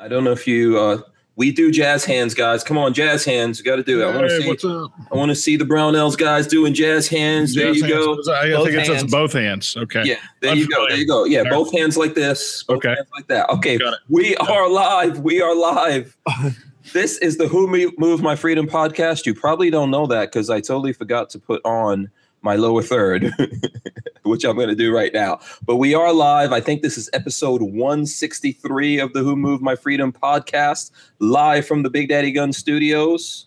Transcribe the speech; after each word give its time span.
I 0.00 0.08
don't 0.08 0.24
know 0.24 0.32
if 0.32 0.46
you 0.46 0.78
uh 0.78 0.98
we 1.36 1.50
do 1.52 1.70
jazz 1.70 2.04
hands, 2.04 2.34
guys. 2.34 2.62
Come 2.62 2.76
on, 2.76 2.92
jazz 2.92 3.24
hands. 3.24 3.58
You 3.58 3.64
got 3.64 3.76
to 3.76 3.82
do 3.82 4.02
it. 4.02 4.04
I 4.04 4.14
want 4.14 4.28
to 4.28 4.34
Hey, 4.34 4.42
see. 4.42 4.48
what's 4.48 4.64
up? 4.64 4.92
I 5.10 5.16
want 5.16 5.30
to 5.30 5.34
see 5.34 5.56
the 5.56 5.64
Brownells 5.64 6.18
guys 6.18 6.46
doing 6.46 6.74
jazz 6.74 7.08
hands. 7.08 7.54
there 7.54 7.72
Jazz 7.72 7.82
you 7.82 7.88
go. 7.88 8.18
I, 8.30 8.54
I 8.54 8.64
think 8.64 8.86
hands. 8.86 9.10
both 9.10 9.32
hands. 9.32 9.74
Okay. 9.76 10.02
Yeah, 10.04 10.16
there 10.40 10.54
you 10.54 10.68
go. 10.68 10.86
There 10.88 10.98
you 10.98 11.06
go. 11.06 11.24
Yeah, 11.24 11.44
both 11.48 11.72
hands 11.72 11.96
like 11.96 12.14
this. 12.14 12.62
Both 12.64 12.78
Okay. 12.78 12.88
hands 12.90 13.08
like 13.16 13.26
that. 13.28 13.48
Okay, 13.50 13.78
we 14.10 14.36
are 14.36 14.68
live. 14.68 15.20
We 15.20 15.40
are 15.40 15.54
live. 15.54 16.14
this 16.92 17.16
is 17.18 17.38
the 17.38 17.48
Who 17.48 17.66
Me- 17.68 17.92
Move 17.96 18.20
My 18.20 18.36
Freedom 18.36 18.66
podcast. 18.66 19.24
You 19.24 19.34
probably 19.34 19.70
don't 19.70 19.90
know 19.90 20.06
that 20.08 20.30
because 20.32 20.50
I 20.50 20.60
totally 20.60 20.92
forgot 20.92 21.30
to 21.30 21.38
put 21.38 21.62
on 21.64 22.10
my 22.42 22.56
lower 22.56 22.82
third, 22.82 23.32
which 24.22 24.44
I'm 24.44 24.56
going 24.56 24.68
to 24.68 24.74
do 24.74 24.94
right 24.94 25.12
now. 25.12 25.40
But 25.64 25.76
we 25.76 25.94
are 25.94 26.12
live. 26.12 26.52
I 26.52 26.60
think 26.60 26.82
this 26.82 26.96
is 26.96 27.10
episode 27.12 27.62
163 27.62 28.98
of 28.98 29.12
the 29.12 29.20
Who 29.20 29.36
Move 29.36 29.60
My 29.60 29.76
Freedom 29.76 30.12
podcast, 30.12 30.90
live 31.18 31.66
from 31.66 31.82
the 31.82 31.90
Big 31.90 32.08
Daddy 32.08 32.32
Gun 32.32 32.52
Studios 32.52 33.46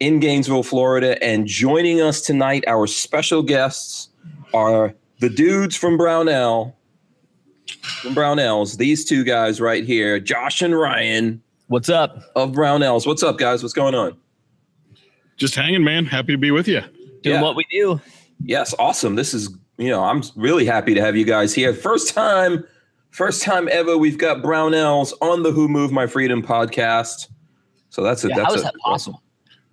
in 0.00 0.20
Gainesville, 0.20 0.62
Florida. 0.62 1.22
And 1.22 1.46
joining 1.46 2.00
us 2.00 2.20
tonight, 2.20 2.64
our 2.66 2.86
special 2.86 3.42
guests 3.42 4.08
are 4.54 4.94
the 5.20 5.28
dudes 5.28 5.76
from 5.76 5.96
Brownell, 5.96 6.76
from 8.02 8.14
Brownells. 8.14 8.78
These 8.78 9.04
two 9.04 9.24
guys 9.24 9.60
right 9.60 9.84
here, 9.84 10.18
Josh 10.20 10.62
and 10.62 10.78
Ryan 10.78 11.42
What's 11.68 11.88
up? 11.88 12.22
of 12.36 12.52
Brownells. 12.52 13.06
What's 13.06 13.22
up, 13.24 13.38
guys? 13.38 13.62
What's 13.62 13.74
going 13.74 13.94
on? 13.94 14.16
Just 15.36 15.54
hanging, 15.54 15.82
man. 15.82 16.06
Happy 16.06 16.32
to 16.32 16.38
be 16.38 16.50
with 16.50 16.68
you. 16.68 16.80
Doing 17.22 17.36
Yeah. 17.36 17.42
what 17.42 17.56
we 17.56 17.64
do. 17.70 18.00
Yes, 18.44 18.74
awesome. 18.78 19.14
This 19.16 19.32
is, 19.34 19.54
you 19.78 19.88
know, 19.90 20.02
I'm 20.04 20.22
really 20.36 20.64
happy 20.66 20.94
to 20.94 21.00
have 21.00 21.16
you 21.16 21.24
guys 21.24 21.54
here. 21.54 21.72
First 21.74 22.14
time, 22.14 22.64
first 23.10 23.42
time 23.42 23.68
ever 23.70 23.96
we've 23.96 24.18
got 24.18 24.42
Brownells 24.42 25.12
on 25.20 25.42
the 25.42 25.52
Who 25.52 25.68
Move 25.68 25.90
My 25.92 26.06
Freedom 26.06 26.42
podcast. 26.42 27.28
So 27.90 28.02
that's 28.02 28.24
a 28.24 28.28
Yeah, 28.28 28.36
that's 28.36 28.48
how 28.48 28.54
is 28.54 28.60
a, 28.60 28.64
that 28.64 28.74
possible? 28.84 29.22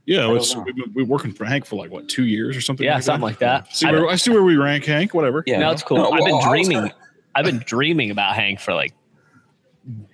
Yeah, 0.05 0.21
don't 0.21 0.37
it's, 0.37 0.55
we've 0.55 0.75
been 0.75 0.91
we've 0.93 1.07
working 1.07 1.31
for 1.31 1.45
Hank 1.45 1.65
for 1.65 1.77
like 1.77 1.89
what 1.91 2.07
two 2.09 2.25
years 2.25 2.57
or 2.57 2.61
something. 2.61 2.85
Yeah, 2.85 2.95
like 2.95 3.03
something 3.03 3.21
that. 3.21 3.25
like 3.25 3.39
that. 3.39 3.75
See 3.75 3.85
I 3.85 3.91
where, 3.91 4.01
don't- 4.01 4.09
I 4.11 4.15
see 4.17 4.31
where 4.31 4.43
we 4.43 4.55
rank, 4.57 4.85
Hank. 4.85 5.13
Whatever. 5.13 5.43
Yeah, 5.45 5.59
No, 5.59 5.71
it's 5.71 5.83
cool. 5.83 5.97
I've 6.13 6.19
been 6.25 6.35
well, 6.35 6.43
I 6.45 6.49
dreaming. 6.49 6.91
I've 7.35 7.45
been 7.45 7.63
dreaming 7.65 8.11
about 8.11 8.35
Hank 8.35 8.59
for 8.59 8.73
like 8.73 8.93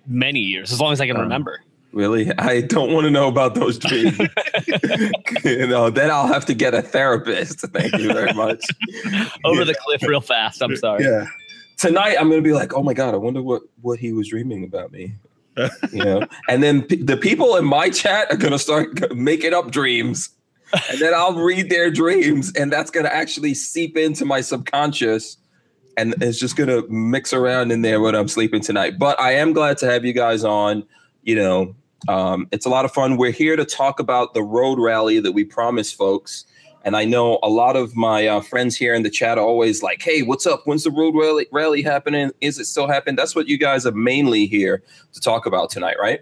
many 0.08 0.40
years, 0.40 0.72
as 0.72 0.80
long 0.80 0.94
as 0.94 1.02
I 1.02 1.08
can 1.08 1.16
Um, 1.16 1.24
remember. 1.24 1.62
Really? 1.92 2.32
I 2.38 2.62
don't 2.62 2.94
want 2.94 3.06
to 3.06 3.12
know 3.12 3.28
about 3.28 3.56
those 3.56 3.80
dreams. 3.80 4.18
you 5.44 5.68
know, 5.68 5.90
then 5.90 6.12
I'll 6.12 6.28
have 6.28 6.46
to 6.46 6.54
get 6.54 6.74
a 6.74 6.82
therapist. 6.82 7.62
Thank 7.62 7.98
you 7.98 8.14
very 8.14 8.34
much. 8.34 8.64
Over 9.44 9.66
the 9.66 9.74
cliff 9.74 10.04
real 10.04 10.22
fast. 10.22 10.62
I'm 10.62 10.76
sorry. 10.76 11.04
Yeah. 11.04 11.26
Tonight 11.78 12.18
I'm 12.20 12.30
going 12.30 12.44
to 12.44 12.48
be 12.48 12.54
like, 12.54 12.74
"Oh 12.74 12.84
my 12.84 12.94
god, 12.94 13.14
I 13.14 13.18
wonder 13.18 13.42
what 13.42 13.64
what 13.82 14.00
he 14.00 14.12
was 14.12 14.30
dreaming 14.30 14.64
about 14.64 14.92
me." 14.92 15.16
you 15.92 16.04
know. 16.04 16.28
And 16.48 16.62
then 16.62 16.84
p- 16.84 17.02
the 17.02 17.18
people 17.18 17.56
in 17.56 17.66
my 17.66 17.90
chat 17.90 18.32
are 18.32 18.38
going 18.38 18.52
to 18.52 18.60
start 18.60 19.16
making 19.16 19.54
up 19.54 19.72
dreams. 19.72 20.30
And 20.90 21.00
then 21.00 21.14
I'll 21.16 21.34
read 21.34 21.70
their 21.70 21.90
dreams 21.90 22.54
and 22.56 22.72
that's 22.72 22.92
going 22.92 23.06
to 23.06 23.14
actually 23.14 23.56
seep 23.56 23.98
into 23.98 24.24
my 24.24 24.42
subconscious 24.42 25.38
and 25.98 26.14
it's 26.22 26.40
just 26.40 26.56
going 26.56 26.70
to 26.70 26.88
mix 26.90 27.34
around 27.34 27.72
in 27.72 27.82
there 27.82 28.00
when 28.00 28.16
I'm 28.16 28.28
sleeping 28.28 28.62
tonight. 28.62 29.00
But 29.00 29.20
I 29.20 29.34
am 29.34 29.52
glad 29.52 29.80
to 29.80 29.88
have 29.88 30.06
you 30.06 30.14
guys 30.14 30.44
on, 30.44 30.84
you 31.24 31.36
know, 31.36 31.76
um, 32.08 32.48
it's 32.52 32.66
a 32.66 32.70
lot 32.70 32.86
of 32.86 32.92
fun. 32.92 33.18
We're 33.18 33.32
here 33.32 33.56
to 33.56 33.66
talk 33.66 34.00
about 34.00 34.34
the 34.34 34.44
road 34.44 34.80
rally 34.80 35.20
that 35.20 35.34
we 35.34 35.44
promised 35.44 35.96
folks. 35.96 36.46
And 36.86 36.96
I 36.96 37.04
know 37.04 37.40
a 37.44 37.50
lot 37.50 37.76
of 37.76 37.96
my 37.96 38.26
uh, 38.26 38.40
friends 38.40 38.78
here 38.78 38.94
in 38.94 39.04
the 39.04 39.10
chat 39.10 39.38
are 39.38 39.44
always 39.44 39.84
like, 39.84 40.02
"Hey, 40.02 40.22
what's 40.22 40.48
up? 40.48 40.62
When's 40.66 40.86
the 40.86 40.92
road 40.92 41.14
rally, 41.14 41.46
rally 41.52 41.82
happening? 41.82 42.32
Is 42.40 42.58
it 42.58 42.66
still 42.66 42.88
happening?" 42.88 43.18
That's 43.18 43.36
what 43.36 43.50
you 43.50 43.58
guys 43.58 43.86
are 43.86 43.92
mainly 43.92 44.46
here 44.46 44.82
to 45.12 45.20
talk 45.20 45.46
about 45.46 45.70
tonight, 45.70 45.98
right? 46.00 46.22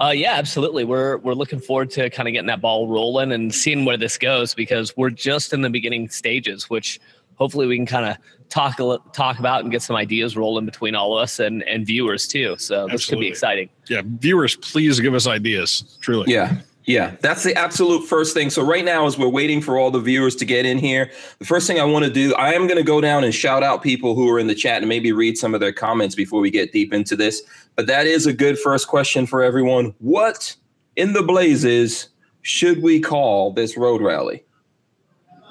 Uh, 0.00 0.12
yeah, 0.14 0.34
absolutely. 0.34 0.84
We're 0.84 1.18
we're 1.18 1.34
looking 1.34 1.60
forward 1.60 1.90
to 1.92 2.10
kind 2.10 2.28
of 2.28 2.32
getting 2.32 2.48
that 2.48 2.60
ball 2.60 2.88
rolling 2.88 3.32
and 3.32 3.54
seeing 3.54 3.84
where 3.84 3.96
this 3.96 4.18
goes 4.18 4.52
because 4.52 4.96
we're 4.96 5.10
just 5.10 5.52
in 5.52 5.62
the 5.62 5.70
beginning 5.70 6.08
stages, 6.10 6.68
which 6.68 7.00
hopefully 7.36 7.66
we 7.66 7.76
can 7.76 7.86
kind 7.86 8.06
of 8.06 8.16
talk 8.48 8.78
a 8.80 8.98
talk 9.12 9.38
about 9.38 9.62
and 9.62 9.70
get 9.70 9.82
some 9.82 9.96
ideas 9.96 10.36
rolling 10.36 10.66
between 10.66 10.94
all 10.94 11.16
of 11.16 11.22
us 11.22 11.38
and 11.38 11.62
and 11.64 11.86
viewers 11.86 12.26
too. 12.26 12.56
So 12.58 12.88
this 12.88 13.06
could 13.06 13.20
be 13.20 13.28
exciting. 13.28 13.70
Yeah, 13.88 14.02
viewers, 14.04 14.56
please 14.56 15.00
give 15.00 15.14
us 15.14 15.26
ideas. 15.26 15.98
Truly. 16.00 16.32
Yeah. 16.32 16.58
Yeah, 16.86 17.16
that's 17.20 17.42
the 17.42 17.52
absolute 17.56 18.06
first 18.06 18.32
thing. 18.32 18.48
So 18.48 18.64
right 18.64 18.84
now, 18.84 19.06
as 19.06 19.18
we're 19.18 19.28
waiting 19.28 19.60
for 19.60 19.76
all 19.76 19.90
the 19.90 19.98
viewers 19.98 20.36
to 20.36 20.44
get 20.44 20.64
in 20.64 20.78
here, 20.78 21.10
the 21.40 21.44
first 21.44 21.66
thing 21.66 21.80
I 21.80 21.84
want 21.84 22.04
to 22.04 22.10
do, 22.12 22.32
I 22.36 22.52
am 22.52 22.68
going 22.68 22.78
to 22.78 22.84
go 22.84 23.00
down 23.00 23.24
and 23.24 23.34
shout 23.34 23.64
out 23.64 23.82
people 23.82 24.14
who 24.14 24.30
are 24.30 24.38
in 24.38 24.46
the 24.46 24.54
chat 24.54 24.82
and 24.82 24.88
maybe 24.88 25.10
read 25.10 25.36
some 25.36 25.52
of 25.52 25.58
their 25.58 25.72
comments 25.72 26.14
before 26.14 26.40
we 26.40 26.48
get 26.48 26.70
deep 26.70 26.94
into 26.94 27.16
this. 27.16 27.42
But 27.74 27.88
that 27.88 28.06
is 28.06 28.26
a 28.26 28.32
good 28.32 28.56
first 28.56 28.86
question 28.86 29.26
for 29.26 29.42
everyone. 29.42 29.96
What 29.98 30.54
in 30.94 31.12
the 31.12 31.24
blazes 31.24 32.08
should 32.42 32.80
we 32.80 33.00
call 33.00 33.52
this 33.52 33.76
road 33.76 34.00
rally? 34.00 34.44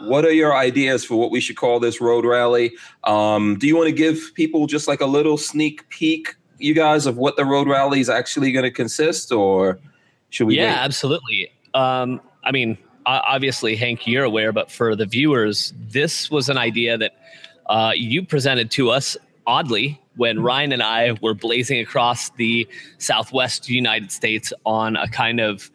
What 0.06 0.26
are 0.26 0.32
your 0.32 0.56
ideas 0.56 1.04
for 1.06 1.16
what 1.16 1.32
we 1.32 1.40
should 1.40 1.58
call 1.58 1.80
this 1.80 2.02
road 2.02 2.26
rally? 2.26 2.74
Um, 3.04 3.58
do 3.58 3.68
you 3.68 3.76
want 3.76 3.88
to 3.88 3.96
give 3.96 4.32
people 4.36 4.68
just 4.68 4.88
like 4.88 5.02
a 5.02 5.06
little 5.06 5.38
sneak 5.38 5.88
peek, 5.90 6.36
you 6.58 6.74
guys, 6.74 7.06
of 7.06 7.18
what 7.18 7.36
the 7.36 7.46
road 7.46 7.68
rally 7.68 8.00
is 8.00 8.10
actually 8.10 8.52
going 8.52 8.64
to 8.64 8.72
consist, 8.72 9.32
or 9.32 9.80
should 10.30 10.48
we? 10.48 10.58
yeah, 10.58 10.74
wait? 10.74 10.80
absolutely. 10.80 11.52
Um, 11.74 12.22
I 12.44 12.52
mean, 12.52 12.78
obviously, 13.06 13.76
Hank, 13.76 14.08
you're 14.08 14.24
aware, 14.24 14.52
but 14.52 14.72
for 14.72 14.96
the 14.96 15.06
viewers, 15.06 15.74
this 15.78 16.32
was 16.32 16.50
an 16.50 16.58
idea 16.58 16.98
that 16.98 17.14
uh, 17.68 17.92
you 17.96 18.26
presented 18.26 18.72
to 18.72 18.90
us 18.90 19.18
oddly 19.48 20.02
when 20.16 20.42
Ryan 20.42 20.72
and 20.72 20.84
I 20.84 21.18
were 21.22 21.34
blazing 21.34 21.80
across 21.80 22.30
the 22.32 22.68
Southwest 22.98 23.70
United 23.70 24.12
States 24.12 24.54
on 24.66 24.96
a 24.96 25.08
kind 25.08 25.40
of 25.40 25.70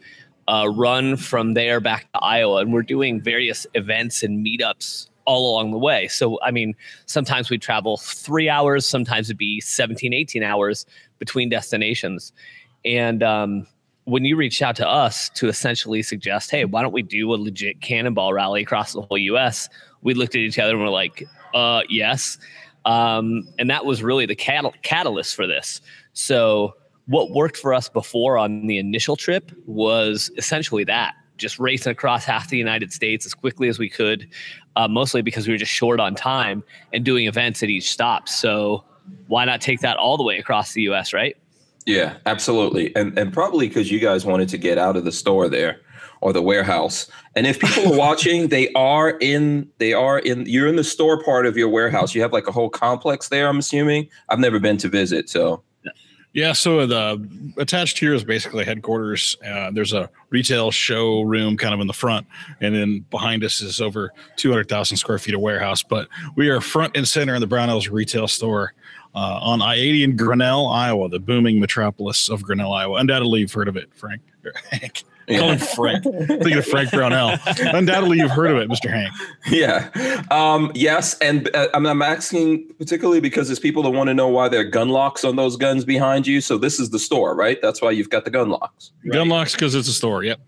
uh, 0.50 0.66
run 0.66 1.16
from 1.16 1.54
there 1.54 1.78
back 1.80 2.10
to 2.12 2.18
Iowa, 2.18 2.56
and 2.56 2.72
we're 2.72 2.82
doing 2.82 3.22
various 3.22 3.68
events 3.74 4.24
and 4.24 4.44
meetups 4.44 5.08
all 5.24 5.52
along 5.52 5.70
the 5.70 5.78
way. 5.78 6.08
So, 6.08 6.40
I 6.42 6.50
mean, 6.50 6.74
sometimes 7.06 7.50
we 7.50 7.56
travel 7.56 7.96
three 7.98 8.48
hours, 8.48 8.84
sometimes 8.84 9.28
it'd 9.28 9.38
be 9.38 9.60
17, 9.60 10.12
18 10.12 10.42
hours 10.42 10.86
between 11.20 11.50
destinations. 11.50 12.32
And 12.84 13.22
um, 13.22 13.68
when 14.04 14.24
you 14.24 14.34
reached 14.34 14.60
out 14.60 14.74
to 14.76 14.88
us 14.88 15.28
to 15.34 15.46
essentially 15.46 16.02
suggest, 16.02 16.50
hey, 16.50 16.64
why 16.64 16.82
don't 16.82 16.92
we 16.92 17.02
do 17.02 17.32
a 17.32 17.36
legit 17.36 17.80
cannonball 17.80 18.32
rally 18.32 18.62
across 18.62 18.92
the 18.92 19.02
whole 19.02 19.18
US? 19.18 19.68
We 20.02 20.14
looked 20.14 20.34
at 20.34 20.40
each 20.40 20.58
other 20.58 20.72
and 20.72 20.80
we're 20.80 20.88
like, 20.88 21.28
uh, 21.54 21.82
yes. 21.88 22.38
Um, 22.84 23.46
and 23.60 23.70
that 23.70 23.84
was 23.84 24.02
really 24.02 24.26
the 24.26 24.34
catal- 24.34 24.74
catalyst 24.82 25.36
for 25.36 25.46
this. 25.46 25.80
So, 26.12 26.74
what 27.10 27.32
worked 27.32 27.56
for 27.56 27.74
us 27.74 27.88
before 27.88 28.38
on 28.38 28.68
the 28.68 28.78
initial 28.78 29.16
trip 29.16 29.50
was 29.66 30.30
essentially 30.36 30.84
that 30.84 31.14
just 31.38 31.58
racing 31.58 31.90
across 31.90 32.24
half 32.24 32.50
the 32.50 32.56
United 32.56 32.92
States 32.92 33.26
as 33.26 33.34
quickly 33.34 33.68
as 33.68 33.80
we 33.80 33.88
could, 33.88 34.28
uh, 34.76 34.86
mostly 34.86 35.20
because 35.20 35.48
we 35.48 35.54
were 35.54 35.58
just 35.58 35.72
short 35.72 35.98
on 35.98 36.14
time 36.14 36.62
and 36.92 37.04
doing 37.04 37.26
events 37.26 37.64
at 37.64 37.68
each 37.68 37.90
stop. 37.90 38.28
So, 38.28 38.84
why 39.26 39.44
not 39.44 39.60
take 39.60 39.80
that 39.80 39.96
all 39.96 40.16
the 40.16 40.22
way 40.22 40.38
across 40.38 40.72
the 40.72 40.82
US, 40.82 41.12
right? 41.12 41.36
Yeah, 41.84 42.18
absolutely. 42.26 42.94
And 42.94 43.18
and 43.18 43.32
probably 43.32 43.66
because 43.66 43.90
you 43.90 43.98
guys 43.98 44.24
wanted 44.24 44.48
to 44.50 44.58
get 44.58 44.78
out 44.78 44.96
of 44.96 45.04
the 45.04 45.10
store 45.10 45.48
there 45.48 45.80
or 46.20 46.32
the 46.32 46.42
warehouse. 46.42 47.10
And 47.34 47.44
if 47.44 47.58
people 47.58 47.92
are 47.92 47.98
watching, 47.98 48.48
they 48.48 48.70
are 48.74 49.18
in 49.20 49.68
they 49.78 49.94
are 49.94 50.20
in 50.20 50.46
you're 50.46 50.68
in 50.68 50.76
the 50.76 50.84
store 50.84 51.20
part 51.24 51.44
of 51.46 51.56
your 51.56 51.70
warehouse. 51.70 52.14
You 52.14 52.22
have 52.22 52.32
like 52.32 52.46
a 52.46 52.52
whole 52.52 52.70
complex 52.70 53.30
there, 53.30 53.48
I'm 53.48 53.58
assuming. 53.58 54.08
I've 54.28 54.38
never 54.38 54.60
been 54.60 54.76
to 54.76 54.88
visit, 54.88 55.28
so 55.28 55.64
Yeah, 56.32 56.52
so 56.52 56.86
the 56.86 57.28
attached 57.56 57.98
here 57.98 58.14
is 58.14 58.22
basically 58.22 58.64
headquarters. 58.64 59.36
Uh, 59.44 59.72
there's 59.72 59.92
a 59.92 60.08
retail 60.30 60.70
showroom 60.70 61.56
kind 61.56 61.74
of 61.74 61.80
in 61.80 61.88
the 61.88 61.92
front, 61.92 62.26
and 62.60 62.72
then 62.74 63.04
behind 63.10 63.42
us 63.42 63.60
is 63.60 63.80
over 63.80 64.12
200,000 64.36 64.96
square 64.96 65.18
feet 65.18 65.34
of 65.34 65.40
warehouse. 65.40 65.82
But 65.82 66.08
we 66.36 66.48
are 66.48 66.60
front 66.60 66.96
and 66.96 67.06
center 67.06 67.34
in 67.34 67.40
the 67.40 67.48
Brownells 67.48 67.90
retail 67.90 68.28
store 68.28 68.74
uh, 69.12 69.40
on 69.42 69.60
I 69.60 69.74
80 69.74 70.04
in 70.04 70.16
Grinnell, 70.16 70.68
Iowa, 70.68 71.08
the 71.08 71.18
booming 71.18 71.58
metropolis 71.58 72.28
of 72.28 72.44
Grinnell, 72.44 72.72
Iowa. 72.72 73.00
Undoubtedly, 73.00 73.40
you've 73.40 73.52
heard 73.52 73.68
of 73.68 73.76
it, 73.76 73.90
Frank. 73.92 74.22
Call 75.38 75.50
him 75.50 75.58
Frank. 75.58 76.04
Thinking 76.26 76.58
of 76.58 76.66
Frank 76.66 76.90
Brownell. 76.90 77.38
Undoubtedly, 77.60 78.18
you've 78.18 78.30
heard 78.30 78.50
of 78.50 78.58
it, 78.58 78.68
Mr. 78.68 78.90
Hank. 78.90 79.12
yeah. 79.48 80.24
Um, 80.30 80.72
yes, 80.74 81.18
and 81.18 81.54
uh, 81.54 81.68
I'm, 81.74 81.86
I'm 81.86 82.02
asking 82.02 82.72
particularly 82.78 83.20
because 83.20 83.48
there's 83.48 83.58
people 83.58 83.82
that 83.84 83.90
want 83.90 84.08
to 84.08 84.14
know 84.14 84.28
why 84.28 84.48
there 84.48 84.60
are 84.60 84.64
gun 84.64 84.88
locks 84.88 85.24
on 85.24 85.36
those 85.36 85.56
guns 85.56 85.84
behind 85.84 86.26
you. 86.26 86.40
So 86.40 86.58
this 86.58 86.78
is 86.80 86.90
the 86.90 86.98
store, 86.98 87.34
right? 87.34 87.60
That's 87.62 87.80
why 87.82 87.90
you've 87.90 88.10
got 88.10 88.24
the 88.24 88.30
gun 88.30 88.50
locks. 88.50 88.92
Gun 89.10 89.28
locks 89.28 89.52
because 89.52 89.74
it's 89.74 89.88
a 89.88 89.92
store. 89.92 90.24
Yep. 90.24 90.40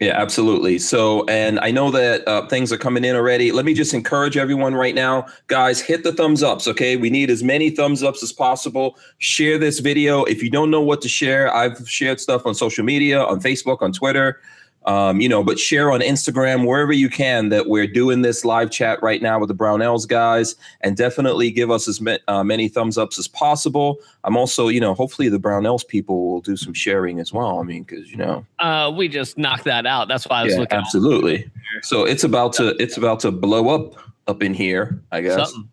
Yeah, 0.00 0.20
absolutely. 0.20 0.78
So, 0.78 1.24
and 1.24 1.58
I 1.60 1.70
know 1.70 1.90
that 1.90 2.28
uh, 2.28 2.46
things 2.48 2.70
are 2.70 2.76
coming 2.76 3.02
in 3.02 3.16
already. 3.16 3.50
Let 3.50 3.64
me 3.64 3.72
just 3.72 3.94
encourage 3.94 4.36
everyone 4.36 4.74
right 4.74 4.94
now, 4.94 5.26
guys, 5.46 5.80
hit 5.80 6.02
the 6.02 6.12
thumbs 6.12 6.42
ups. 6.42 6.68
Okay, 6.68 6.96
we 6.96 7.08
need 7.08 7.30
as 7.30 7.42
many 7.42 7.70
thumbs 7.70 8.02
ups 8.02 8.22
as 8.22 8.30
possible. 8.30 8.98
Share 9.18 9.56
this 9.56 9.78
video. 9.78 10.24
If 10.24 10.42
you 10.42 10.50
don't 10.50 10.70
know 10.70 10.82
what 10.82 11.00
to 11.00 11.08
share, 11.08 11.52
I've 11.54 11.88
shared 11.88 12.20
stuff 12.20 12.44
on 12.44 12.54
social 12.54 12.84
media, 12.84 13.22
on 13.22 13.40
Facebook, 13.40 13.80
on 13.80 13.92
Twitter. 13.92 14.38
Um, 14.86 15.20
you 15.20 15.28
know, 15.28 15.42
but 15.42 15.58
share 15.58 15.90
on 15.90 15.98
Instagram 16.00 16.64
wherever 16.64 16.92
you 16.92 17.08
can 17.08 17.48
that 17.48 17.66
we're 17.68 17.88
doing 17.88 18.22
this 18.22 18.44
live 18.44 18.70
chat 18.70 19.02
right 19.02 19.20
now 19.20 19.40
with 19.40 19.48
the 19.48 19.54
Brownells 19.54 20.06
guys, 20.06 20.54
and 20.80 20.96
definitely 20.96 21.50
give 21.50 21.72
us 21.72 21.88
as 21.88 22.00
ma- 22.00 22.18
uh, 22.28 22.44
many 22.44 22.68
thumbs 22.68 22.96
ups 22.96 23.18
as 23.18 23.26
possible. 23.26 23.98
I'm 24.22 24.36
also, 24.36 24.68
you 24.68 24.78
know, 24.78 24.94
hopefully 24.94 25.28
the 25.28 25.40
Brownells 25.40 25.86
people 25.86 26.30
will 26.30 26.40
do 26.40 26.56
some 26.56 26.72
sharing 26.72 27.18
as 27.18 27.32
well. 27.32 27.58
I 27.58 27.64
mean, 27.64 27.82
because 27.82 28.10
you 28.12 28.16
know, 28.16 28.46
Uh, 28.60 28.92
we 28.96 29.08
just 29.08 29.36
knocked 29.36 29.64
that 29.64 29.86
out. 29.86 30.06
That's 30.06 30.24
why 30.28 30.40
I 30.40 30.44
was 30.44 30.52
yeah, 30.54 30.60
looking. 30.60 30.78
absolutely. 30.78 31.50
So 31.82 32.04
it's 32.04 32.22
about 32.22 32.52
to 32.54 32.80
it's 32.80 32.96
about 32.96 33.18
to 33.20 33.32
blow 33.32 33.68
up 33.74 33.94
up 34.28 34.40
in 34.42 34.54
here, 34.54 35.02
I 35.10 35.20
guess. 35.20 35.50
Something. 35.50 35.68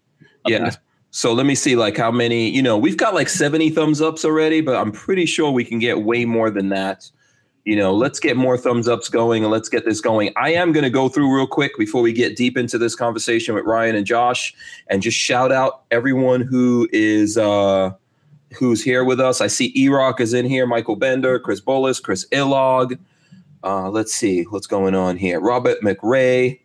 Yeah. 0.47 0.71
So 1.11 1.31
let 1.33 1.45
me 1.45 1.53
see, 1.53 1.75
like 1.75 1.95
how 1.95 2.09
many, 2.09 2.49
you 2.49 2.63
know, 2.63 2.75
we've 2.75 2.97
got 2.97 3.13
like 3.13 3.29
70 3.29 3.69
thumbs 3.69 4.01
ups 4.01 4.25
already, 4.25 4.61
but 4.61 4.75
I'm 4.75 4.91
pretty 4.91 5.27
sure 5.27 5.51
we 5.51 5.63
can 5.63 5.77
get 5.77 6.01
way 6.01 6.25
more 6.25 6.49
than 6.49 6.69
that. 6.69 7.11
You 7.65 7.77
know, 7.77 7.93
let's 7.93 8.19
get 8.19 8.35
more 8.35 8.57
thumbs 8.57 8.89
ups 8.89 9.07
going 9.07 9.43
and 9.43 9.51
let's 9.51 9.69
get 9.69 9.85
this 9.85 10.01
going. 10.01 10.33
I 10.35 10.53
am 10.53 10.73
going 10.73 10.83
to 10.83 10.89
go 10.89 11.07
through 11.07 11.33
real 11.33 11.47
quick 11.47 11.77
before 11.77 12.01
we 12.01 12.11
get 12.11 12.35
deep 12.35 12.57
into 12.57 12.77
this 12.77 12.93
conversation 12.93 13.55
with 13.55 13.63
Ryan 13.63 13.95
and 13.95 14.05
Josh 14.05 14.53
and 14.87 15.01
just 15.01 15.17
shout 15.17 15.51
out 15.51 15.83
everyone 15.89 16.41
who 16.41 16.89
is, 16.91 17.37
uh, 17.37 17.91
who's 18.53 18.83
here 18.83 19.05
with 19.05 19.21
us. 19.21 19.39
I 19.39 19.47
see 19.47 19.71
E-Rock 19.75 20.19
is 20.19 20.33
in 20.33 20.45
here, 20.45 20.67
Michael 20.67 20.97
Bender, 20.97 21.39
Chris 21.39 21.61
Bolus, 21.61 22.01
Chris 22.01 22.27
Illog. 22.31 22.99
Uh, 23.63 23.89
let's 23.89 24.13
see 24.13 24.43
what's 24.43 24.67
going 24.67 24.93
on 24.93 25.15
here. 25.15 25.39
Robert 25.39 25.79
McRae. 25.81 26.59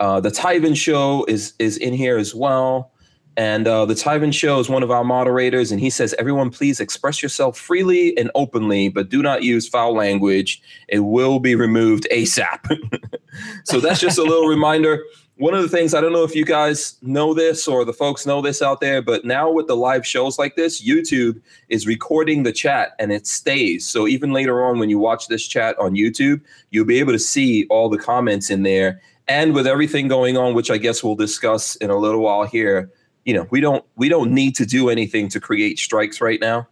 Uh, 0.00 0.20
the 0.20 0.30
Tyven 0.30 0.76
Show 0.76 1.24
is 1.26 1.54
is 1.58 1.76
in 1.76 1.92
here 1.92 2.18
as 2.18 2.32
well. 2.32 2.92
And 3.38 3.68
uh, 3.68 3.86
the 3.86 3.94
Tyven 3.94 4.34
Show 4.34 4.58
is 4.58 4.68
one 4.68 4.82
of 4.82 4.90
our 4.90 5.04
moderators, 5.04 5.70
and 5.70 5.80
he 5.80 5.90
says, 5.90 6.12
Everyone, 6.18 6.50
please 6.50 6.80
express 6.80 7.22
yourself 7.22 7.56
freely 7.56 8.18
and 8.18 8.32
openly, 8.34 8.88
but 8.88 9.10
do 9.10 9.22
not 9.22 9.44
use 9.44 9.68
foul 9.68 9.94
language. 9.94 10.60
It 10.88 10.98
will 10.98 11.38
be 11.38 11.54
removed 11.54 12.08
ASAP. 12.10 13.16
so 13.64 13.78
that's 13.78 14.00
just 14.00 14.18
a 14.18 14.24
little 14.24 14.48
reminder. 14.48 15.04
One 15.36 15.54
of 15.54 15.62
the 15.62 15.68
things, 15.68 15.94
I 15.94 16.00
don't 16.00 16.12
know 16.12 16.24
if 16.24 16.34
you 16.34 16.44
guys 16.44 16.96
know 17.00 17.32
this 17.32 17.68
or 17.68 17.84
the 17.84 17.92
folks 17.92 18.26
know 18.26 18.42
this 18.42 18.60
out 18.60 18.80
there, 18.80 19.00
but 19.00 19.24
now 19.24 19.48
with 19.52 19.68
the 19.68 19.76
live 19.76 20.04
shows 20.04 20.36
like 20.36 20.56
this, 20.56 20.84
YouTube 20.84 21.40
is 21.68 21.86
recording 21.86 22.42
the 22.42 22.50
chat 22.50 22.96
and 22.98 23.12
it 23.12 23.24
stays. 23.24 23.86
So 23.86 24.08
even 24.08 24.32
later 24.32 24.64
on, 24.64 24.80
when 24.80 24.90
you 24.90 24.98
watch 24.98 25.28
this 25.28 25.46
chat 25.46 25.78
on 25.78 25.94
YouTube, 25.94 26.40
you'll 26.70 26.86
be 26.86 26.98
able 26.98 27.12
to 27.12 27.20
see 27.20 27.68
all 27.70 27.88
the 27.88 27.98
comments 27.98 28.50
in 28.50 28.64
there. 28.64 29.00
And 29.28 29.54
with 29.54 29.68
everything 29.68 30.08
going 30.08 30.36
on, 30.36 30.54
which 30.54 30.72
I 30.72 30.78
guess 30.78 31.04
we'll 31.04 31.14
discuss 31.14 31.76
in 31.76 31.90
a 31.90 31.96
little 31.96 32.20
while 32.20 32.44
here, 32.44 32.90
you 33.28 33.34
know 33.34 33.46
we 33.50 33.60
don't 33.60 33.84
we 33.96 34.08
don't 34.08 34.32
need 34.32 34.54
to 34.56 34.64
do 34.64 34.88
anything 34.88 35.28
to 35.28 35.38
create 35.38 35.78
strikes 35.78 36.18
right 36.20 36.40
now. 36.40 36.66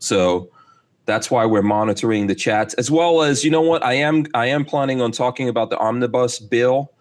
So 0.00 0.50
that's 1.06 1.30
why 1.30 1.46
we're 1.46 1.62
monitoring 1.62 2.26
the 2.26 2.34
chats 2.34 2.74
as 2.74 2.90
well 2.90 3.22
as 3.22 3.44
you 3.44 3.50
know 3.50 3.60
what 3.60 3.82
i 3.84 3.92
am 3.92 4.24
i 4.34 4.46
am 4.46 4.64
planning 4.64 5.00
on 5.02 5.10
talking 5.10 5.48
about 5.48 5.68
the 5.68 5.76
omnibus 5.78 6.38
bill 6.38 6.92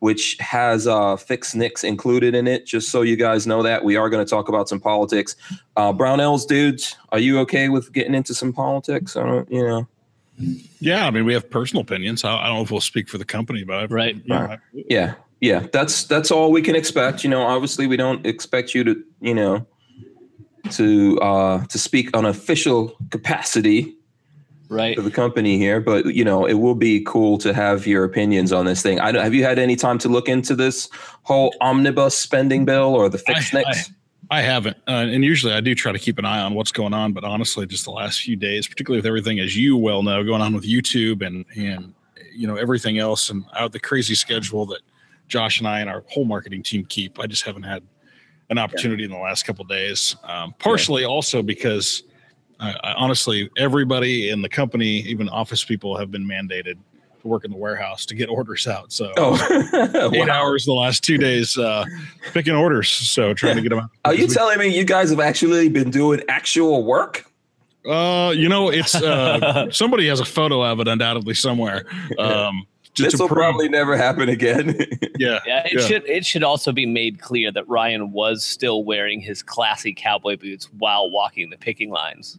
which 0.00 0.36
has 0.40 0.86
uh 0.86 1.16
fixed 1.16 1.54
NICS 1.56 1.82
included 1.82 2.34
in 2.34 2.46
it. 2.46 2.66
Just 2.66 2.90
so 2.90 3.00
you 3.00 3.16
guys 3.16 3.46
know 3.46 3.62
that 3.62 3.82
we 3.82 3.96
are 3.96 4.10
going 4.10 4.22
to 4.24 4.28
talk 4.28 4.48
about 4.50 4.68
some 4.68 4.78
politics. 4.80 5.36
Uh 5.76 5.90
brownells 5.92 6.46
dudes 6.46 6.96
are 7.12 7.18
you 7.18 7.38
okay 7.40 7.68
with 7.70 7.92
getting 7.92 8.14
into 8.14 8.34
some 8.34 8.52
politics? 8.52 9.16
I 9.16 9.24
don't 9.24 9.50
you 9.50 9.62
know. 9.66 9.88
Yeah, 10.80 11.06
I 11.06 11.10
mean, 11.10 11.24
we 11.24 11.32
have 11.32 11.48
personal 11.48 11.80
opinions. 11.80 12.24
I, 12.24 12.36
I 12.36 12.46
don't 12.48 12.56
know 12.56 12.62
if 12.62 12.70
we'll 12.70 12.82
speak 12.82 13.08
for 13.08 13.16
the 13.16 13.24
company, 13.24 13.64
but 13.64 13.76
I've, 13.84 13.90
Right. 13.90 14.16
you 14.16 14.22
know, 14.26 14.36
I- 14.36 14.58
yeah 14.74 15.14
yeah 15.40 15.66
that's 15.72 16.04
that's 16.04 16.30
all 16.30 16.50
we 16.50 16.62
can 16.62 16.74
expect 16.74 17.22
you 17.24 17.30
know 17.30 17.42
obviously 17.42 17.86
we 17.86 17.96
don't 17.96 18.24
expect 18.26 18.74
you 18.74 18.82
to 18.84 19.02
you 19.20 19.34
know 19.34 19.66
to 20.70 21.18
uh 21.20 21.64
to 21.66 21.78
speak 21.78 22.16
on 22.16 22.24
official 22.24 22.96
capacity 23.10 23.92
Right. 24.68 24.96
for 24.96 25.02
the 25.02 25.12
company 25.12 25.58
here 25.58 25.80
but 25.80 26.06
you 26.06 26.24
know 26.24 26.44
it 26.44 26.54
will 26.54 26.74
be 26.74 27.00
cool 27.04 27.38
to 27.38 27.54
have 27.54 27.86
your 27.86 28.02
opinions 28.02 28.52
on 28.52 28.64
this 28.66 28.82
thing 28.82 28.98
i 28.98 29.12
don't 29.12 29.22
have 29.22 29.32
you 29.32 29.44
had 29.44 29.60
any 29.60 29.76
time 29.76 29.96
to 29.98 30.08
look 30.08 30.28
into 30.28 30.56
this 30.56 30.88
whole 31.22 31.54
omnibus 31.60 32.18
spending 32.18 32.64
bill 32.64 32.92
or 32.96 33.08
the 33.08 33.18
fixed 33.18 33.54
I- 33.54 33.58
NICS 33.62 33.92
I 34.28 34.40
haven't, 34.40 34.76
uh, 34.88 35.06
and 35.08 35.22
usually 35.24 35.52
I 35.52 35.60
do 35.60 35.72
try 35.76 35.92
to 35.92 36.00
keep 36.00 36.18
an 36.18 36.24
eye 36.24 36.40
on 36.40 36.54
what's 36.54 36.72
going 36.72 36.92
on. 36.92 37.12
But 37.12 37.22
honestly, 37.22 37.64
just 37.64 37.84
the 37.84 37.92
last 37.92 38.20
few 38.22 38.34
days, 38.34 38.66
particularly 38.66 38.98
with 38.98 39.06
everything, 39.06 39.38
as 39.38 39.56
you 39.56 39.76
well 39.76 40.02
know, 40.02 40.24
going 40.24 40.42
on 40.42 40.52
with 40.52 40.64
YouTube 40.64 41.24
and 41.24 41.44
and 41.54 41.94
you 42.34 42.48
know 42.48 42.56
everything 42.56 42.98
else, 42.98 43.30
and 43.30 43.44
out 43.56 43.70
the 43.70 43.78
crazy 43.78 44.16
schedule 44.16 44.66
that 44.66 44.80
Josh 45.28 45.58
and 45.58 45.68
I 45.68 45.80
and 45.80 45.90
our 45.90 46.04
whole 46.08 46.24
marketing 46.24 46.62
team 46.62 46.84
keep, 46.84 47.18
I 47.18 47.26
just 47.26 47.44
haven't 47.44 47.64
had 47.64 47.82
an 48.50 48.58
opportunity 48.58 49.04
in 49.04 49.10
the 49.10 49.18
last 49.18 49.44
couple 49.44 49.62
of 49.62 49.68
days. 49.68 50.16
Um, 50.24 50.54
partially 50.58 51.04
also 51.04 51.42
because 51.42 52.04
I, 52.60 52.72
I 52.82 52.92
honestly, 52.94 53.50
everybody 53.56 54.30
in 54.30 54.42
the 54.42 54.48
company, 54.48 55.00
even 55.00 55.28
office 55.28 55.64
people, 55.64 55.96
have 55.96 56.10
been 56.10 56.26
mandated 56.26 56.76
to 57.20 57.28
work 57.28 57.44
in 57.44 57.50
the 57.50 57.56
warehouse 57.56 58.06
to 58.06 58.14
get 58.14 58.28
orders 58.28 58.66
out. 58.66 58.92
So 58.92 59.12
oh 59.16 59.34
eight 60.14 60.28
wow. 60.28 60.32
hours 60.32 60.64
the 60.64 60.72
last 60.72 61.02
two 61.02 61.18
days 61.18 61.58
uh, 61.58 61.84
picking 62.32 62.54
orders. 62.54 62.88
So 62.88 63.34
trying 63.34 63.56
to 63.56 63.62
get 63.62 63.70
them 63.70 63.80
out. 63.80 63.90
are 64.04 64.14
you 64.14 64.28
telling 64.28 64.58
me 64.58 64.68
you 64.68 64.84
guys 64.84 65.10
have 65.10 65.20
actually 65.20 65.68
been 65.68 65.90
doing 65.90 66.22
actual 66.28 66.84
work 66.84 67.26
Uh, 67.86 68.32
you 68.36 68.48
know, 68.48 68.68
it's 68.68 68.94
uh, 68.94 69.70
somebody 69.70 70.08
has 70.08 70.20
a 70.20 70.24
photo 70.24 70.62
of 70.62 70.80
it 70.80 70.88
undoubtedly 70.88 71.34
somewhere. 71.34 71.84
Um, 72.18 72.66
this 72.96 73.18
will 73.18 73.28
probably 73.28 73.68
never 73.68 73.96
happen 73.96 74.28
again 74.28 74.76
yeah, 75.18 75.40
Yeah, 75.46 75.64
it 75.66 75.72
Yeah. 75.74 75.80
should 75.86 76.08
it 76.08 76.24
should 76.26 76.42
also 76.42 76.72
be 76.72 76.86
made 76.86 77.20
clear 77.20 77.50
that 77.52 77.68
Ryan 77.68 78.12
was 78.12 78.44
still 78.44 78.84
wearing 78.84 79.20
his 79.20 79.42
classy 79.42 79.92
cowboy 79.94 80.36
boots 80.36 80.68
while 80.78 81.10
walking 81.10 81.50
the 81.50 81.56
picking 81.56 81.90
lines. 81.90 82.38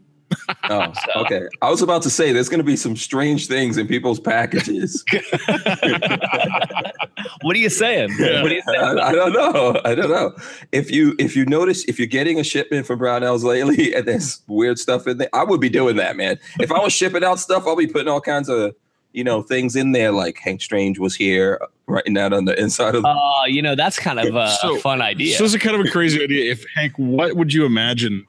oh 0.70 0.92
So- 1.06 1.22
okay 1.22 1.48
i 1.62 1.70
was 1.70 1.82
about 1.82 2.02
to 2.02 2.10
say 2.10 2.34
there's 2.34 2.50
going 2.50 2.60
to 2.60 2.64
be 2.66 2.76
some 2.76 2.98
strange 2.98 3.48
things 3.48 3.78
in 3.78 3.88
people's 3.88 4.20
packages 4.20 5.04
What 7.42 7.56
are 7.56 7.60
you 7.60 7.70
saying? 7.70 8.10
Yeah. 8.20 8.42
What 8.42 8.52
are 8.52 8.56
you 8.56 8.62
saying? 8.66 8.82
I, 8.82 9.10
I 9.10 9.12
don't 9.12 9.34
know. 9.34 9.80
I 9.86 9.96
don't 9.96 10.10
know. 10.10 10.34
If 10.72 10.92
you 10.92 11.16
if 11.20 11.36
you 11.36 11.46
notice 11.46 11.84
if 11.86 11.98
you're 12.00 12.08
getting 12.08 12.40
a 12.40 12.44
shipment 12.44 12.86
from 12.88 13.00
Brownells 13.00 13.44
lately 13.44 13.94
and 13.96 14.06
there's 14.06 14.42
weird 14.48 14.80
stuff 14.80 15.08
in 15.08 15.18
there, 15.18 15.30
I 15.34 15.44
would 15.44 15.62
be 15.62 15.70
doing 15.70 15.96
that, 15.98 16.16
man. 16.16 16.40
If 16.60 16.72
I 16.72 16.80
was 16.80 16.94
shipping 16.94 17.24
out 17.24 17.40
stuff, 17.40 17.66
I'll 17.68 17.76
be 17.76 17.88
putting 17.88 18.08
all 18.08 18.22
kinds 18.22 18.50
of 18.50 18.74
you 19.14 19.24
know 19.24 19.42
things 19.42 19.76
in 19.76 19.92
there 19.94 20.12
like 20.12 20.38
Hank 20.38 20.62
Strange 20.62 21.00
was 21.00 21.16
here, 21.16 21.60
writing 21.88 22.14
that 22.16 22.34
on 22.34 22.46
the 22.46 22.60
inside 22.60 22.96
of. 22.96 23.04
The, 23.04 23.08
Uh, 23.10 23.46
you 23.46 23.62
know, 23.62 23.76
that's 23.76 23.98
kind 24.00 24.20
of 24.20 24.36
a, 24.36 24.50
So- 24.62 24.76
a 24.78 24.80
fun 24.80 25.02
idea. 25.02 25.36
So 25.38 25.44
this 25.44 25.54
is 25.56 25.62
kind 25.62 25.80
of 25.80 25.86
a 25.86 25.90
crazy 25.90 26.24
idea. 26.24 26.52
If 26.52 26.66
Hank, 26.76 26.94
what 26.98 27.36
would 27.36 27.54
you 27.54 27.66
imagine, 27.66 28.26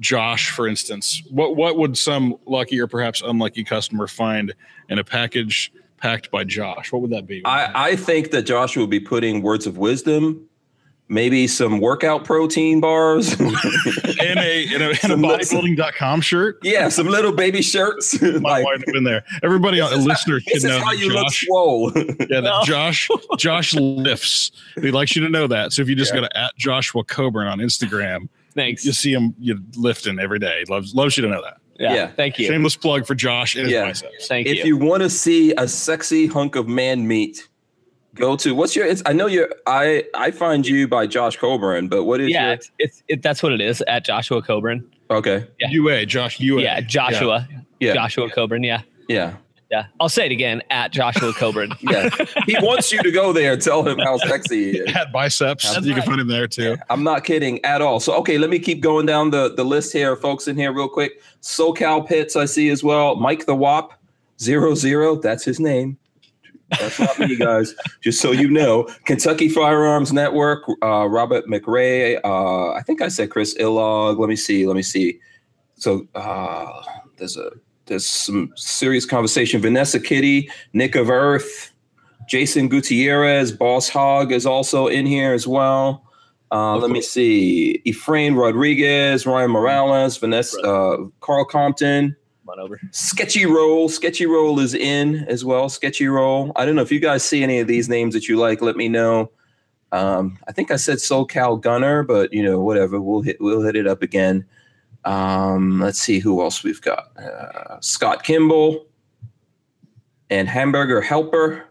Josh, 0.00 0.50
for 0.50 0.66
instance, 0.68 1.22
what 1.30 1.56
what 1.56 1.76
would 1.78 1.96
some 1.96 2.36
lucky 2.46 2.78
or 2.80 2.86
perhaps 2.86 3.22
unlucky 3.22 3.64
customer 3.64 4.06
find 4.06 4.54
in 4.88 4.98
a 4.98 5.04
package 5.04 5.72
packed 5.98 6.30
by 6.30 6.44
Josh? 6.44 6.92
What 6.92 7.02
would 7.02 7.10
that 7.12 7.26
be? 7.26 7.42
I 7.44 7.90
I 7.92 7.96
think 7.96 8.30
that 8.32 8.42
Josh 8.42 8.76
would 8.76 8.90
be 8.90 9.00
putting 9.00 9.42
words 9.42 9.66
of 9.66 9.78
wisdom. 9.78 10.46
Maybe 11.12 11.48
some 11.48 11.80
workout 11.80 12.24
protein 12.24 12.80
bars. 12.80 13.32
in 13.40 13.48
a 14.38 14.62
in 14.72 14.80
a, 14.80 14.88
in 14.90 14.92
a 14.92 14.94
Some 14.94 15.22
bodybuilding.com 15.22 16.20
shirt. 16.20 16.58
yeah, 16.62 16.88
some 16.88 17.08
little 17.08 17.32
baby 17.32 17.62
shirts. 17.62 18.22
My 18.22 18.28
like, 18.38 18.64
wife 18.64 18.82
have 18.86 18.94
been 18.94 19.02
there. 19.04 19.24
Everybody, 19.42 19.80
on 19.80 19.90
This 19.90 19.98
uh, 19.98 20.00
is 20.00 20.04
how- 20.04 20.08
listener 20.12 20.34
this 20.36 20.44
should 20.44 20.56
is 20.56 20.64
know 20.64 20.78
how 20.78 20.90
that 20.92 20.98
you 20.98 21.08
look 21.12 21.24
Josh. 21.26 21.44
swole. 21.46 21.92
Yeah, 21.96 22.04
that 22.28 22.40
No. 22.44 22.62
Josh 22.64 23.08
Josh 23.38 23.74
lifts. 23.74 24.52
He 24.80 24.92
likes 24.92 25.16
you 25.16 25.22
to 25.24 25.28
know 25.28 25.46
that. 25.48 25.72
So 25.72 25.82
if 25.82 25.88
you 25.88 25.96
just 25.96 26.14
go 26.14 26.20
to 26.20 26.38
at 26.38 26.54
Joshua 26.56 27.02
Coburn 27.02 27.48
on 27.48 27.58
Instagram, 27.58 28.28
Thanks. 28.54 28.84
you 28.84 28.92
see 28.92 29.12
him 29.12 29.34
you 29.38 29.58
lifting 29.76 30.20
every 30.20 30.38
day. 30.38 30.64
Loves 30.68 30.94
loves 30.94 31.16
you 31.16 31.22
to 31.24 31.28
know 31.28 31.42
that. 31.42 31.56
yeah, 31.78 31.92
yeah. 31.94 32.06
Thank 32.06 32.38
you. 32.38 32.46
Shameless 32.46 32.76
plug 32.76 33.04
for 33.04 33.16
Josh 33.16 33.56
and 33.56 33.64
his 33.64 33.72
Yeah. 33.72 33.84
biceps. 33.86 34.28
Thank 34.28 34.46
if 34.46 34.58
you. 34.58 34.64
you 34.64 34.76
want 34.76 35.02
to 35.02 35.10
see 35.10 35.52
a 35.58 35.66
sexy 35.66 36.28
hunk 36.28 36.54
of 36.54 36.68
man 36.68 37.08
meat, 37.08 37.48
go 38.14 38.36
to 38.36 38.54
what's 38.54 38.74
your? 38.76 38.86
It's, 38.86 39.02
I 39.06 39.12
know 39.12 39.26
you're. 39.26 39.50
I 39.66 40.04
I 40.14 40.30
find 40.30 40.66
you 40.66 40.88
by 40.88 41.06
Josh 41.06 41.36
Coburn, 41.36 41.88
but 41.88 42.04
what 42.04 42.20
is 42.20 42.30
yeah, 42.30 42.44
your? 42.44 42.52
it's, 42.54 42.70
it's 42.78 43.02
it, 43.08 43.22
that's 43.22 43.42
what 43.42 43.52
it 43.52 43.60
is 43.60 43.82
at 43.82 44.04
Joshua 44.04 44.42
Coburn. 44.42 44.88
Okay, 45.10 45.46
Yeah. 45.58 45.68
UA, 45.70 46.06
Josh 46.06 46.38
UA. 46.38 46.62
Yeah, 46.62 46.80
Joshua. 46.80 47.48
yeah, 47.80 47.94
Joshua 47.94 48.30
Coburn. 48.30 48.62
Yeah. 48.62 48.82
yeah, 49.08 49.34
Yeah. 49.68 49.86
I'll 49.98 50.08
say 50.08 50.26
it 50.26 50.30
again 50.30 50.62
at 50.70 50.92
Joshua 50.92 51.32
Coburn. 51.32 51.72
yeah. 51.80 52.10
he 52.46 52.56
wants 52.60 52.92
you 52.92 53.02
to 53.02 53.10
go 53.10 53.32
there 53.32 53.54
and 53.54 53.62
tell 53.62 53.82
him 53.82 53.98
how 53.98 54.18
sexy 54.18 54.70
he 54.70 54.78
is. 54.78 54.94
At 54.94 55.10
biceps. 55.12 55.64
That's 55.64 55.84
you 55.84 55.94
can 55.94 56.00
right. 56.00 56.08
find 56.08 56.20
him 56.20 56.28
there 56.28 56.46
too. 56.46 56.76
I'm 56.90 57.02
not 57.02 57.24
kidding 57.24 57.64
at 57.64 57.82
all. 57.82 57.98
So 57.98 58.14
okay, 58.18 58.38
let 58.38 58.50
me 58.50 58.60
keep 58.60 58.80
going 58.80 59.06
down 59.06 59.30
the 59.30 59.52
the 59.52 59.64
list 59.64 59.92
here, 59.92 60.14
folks 60.14 60.46
in 60.46 60.56
here 60.56 60.72
real 60.72 60.88
quick. 60.88 61.20
SoCal 61.42 62.06
Pits, 62.06 62.36
I 62.36 62.44
see 62.44 62.68
as 62.70 62.84
well. 62.84 63.16
Mike 63.16 63.46
the 63.46 63.56
Wop, 63.56 63.94
zero 64.40 64.76
zero. 64.76 65.16
That's 65.16 65.44
his 65.44 65.58
name. 65.58 65.98
That's 66.78 67.00
not 67.00 67.18
me, 67.18 67.36
guys. 67.36 67.74
Just 68.00 68.20
so 68.20 68.32
you 68.32 68.48
know, 68.48 68.84
Kentucky 69.04 69.48
Firearms 69.48 70.12
Network, 70.12 70.64
uh, 70.82 71.06
Robert 71.06 71.46
McRae. 71.46 72.20
Uh, 72.24 72.72
I 72.72 72.82
think 72.82 73.02
I 73.02 73.08
said 73.08 73.30
Chris 73.30 73.56
Illog. 73.58 74.18
Let 74.18 74.28
me 74.28 74.36
see. 74.36 74.66
Let 74.66 74.76
me 74.76 74.82
see. 74.82 75.18
So 75.76 76.06
uh, 76.14 76.82
there's 77.16 77.36
a 77.36 77.50
there's 77.86 78.06
some 78.06 78.52
serious 78.54 79.04
conversation. 79.04 79.60
Vanessa 79.60 79.98
Kitty, 79.98 80.48
Nick 80.72 80.94
of 80.94 81.10
Earth, 81.10 81.72
Jason 82.28 82.68
Gutierrez, 82.68 83.50
Boss 83.50 83.88
Hog 83.88 84.30
is 84.30 84.46
also 84.46 84.86
in 84.86 85.06
here 85.06 85.34
as 85.34 85.46
well. 85.46 86.04
Uh, 86.52 86.76
let 86.76 86.90
me 86.90 87.00
see. 87.00 87.82
Efrain 87.86 88.36
Rodriguez, 88.36 89.26
Ryan 89.26 89.50
Morales, 89.50 90.16
Vanessa, 90.16 90.60
uh, 90.60 90.96
Carl 91.20 91.44
Compton, 91.44 92.16
on 92.50 92.60
over. 92.60 92.80
Sketchy 92.90 93.46
Roll. 93.46 93.88
Sketchy 93.88 94.26
Roll 94.26 94.60
is 94.60 94.74
in 94.74 95.24
as 95.28 95.44
well. 95.44 95.68
Sketchy 95.68 96.06
Roll. 96.08 96.52
I 96.56 96.64
don't 96.66 96.74
know 96.74 96.82
if 96.82 96.92
you 96.92 97.00
guys 97.00 97.22
see 97.24 97.42
any 97.42 97.58
of 97.60 97.66
these 97.66 97.88
names 97.88 98.14
that 98.14 98.28
you 98.28 98.36
like. 98.36 98.60
Let 98.62 98.76
me 98.76 98.88
know. 98.88 99.30
Um, 99.92 100.38
I 100.46 100.52
think 100.52 100.70
I 100.70 100.76
said 100.76 100.98
SoCal 100.98 101.60
Gunner, 101.60 102.02
but 102.02 102.32
you 102.32 102.42
know, 102.42 102.60
whatever. 102.60 103.00
We'll 103.00 103.22
hit 103.22 103.38
we'll 103.40 103.62
hit 103.62 103.76
it 103.76 103.86
up 103.86 104.02
again. 104.02 104.44
Um, 105.04 105.80
let's 105.80 105.98
see 105.98 106.18
who 106.18 106.42
else 106.42 106.62
we've 106.62 106.80
got. 106.82 107.16
Uh, 107.18 107.80
Scott 107.80 108.22
Kimball 108.22 108.86
and 110.28 110.48
Hamburger 110.48 111.00
Helper. 111.00 111.64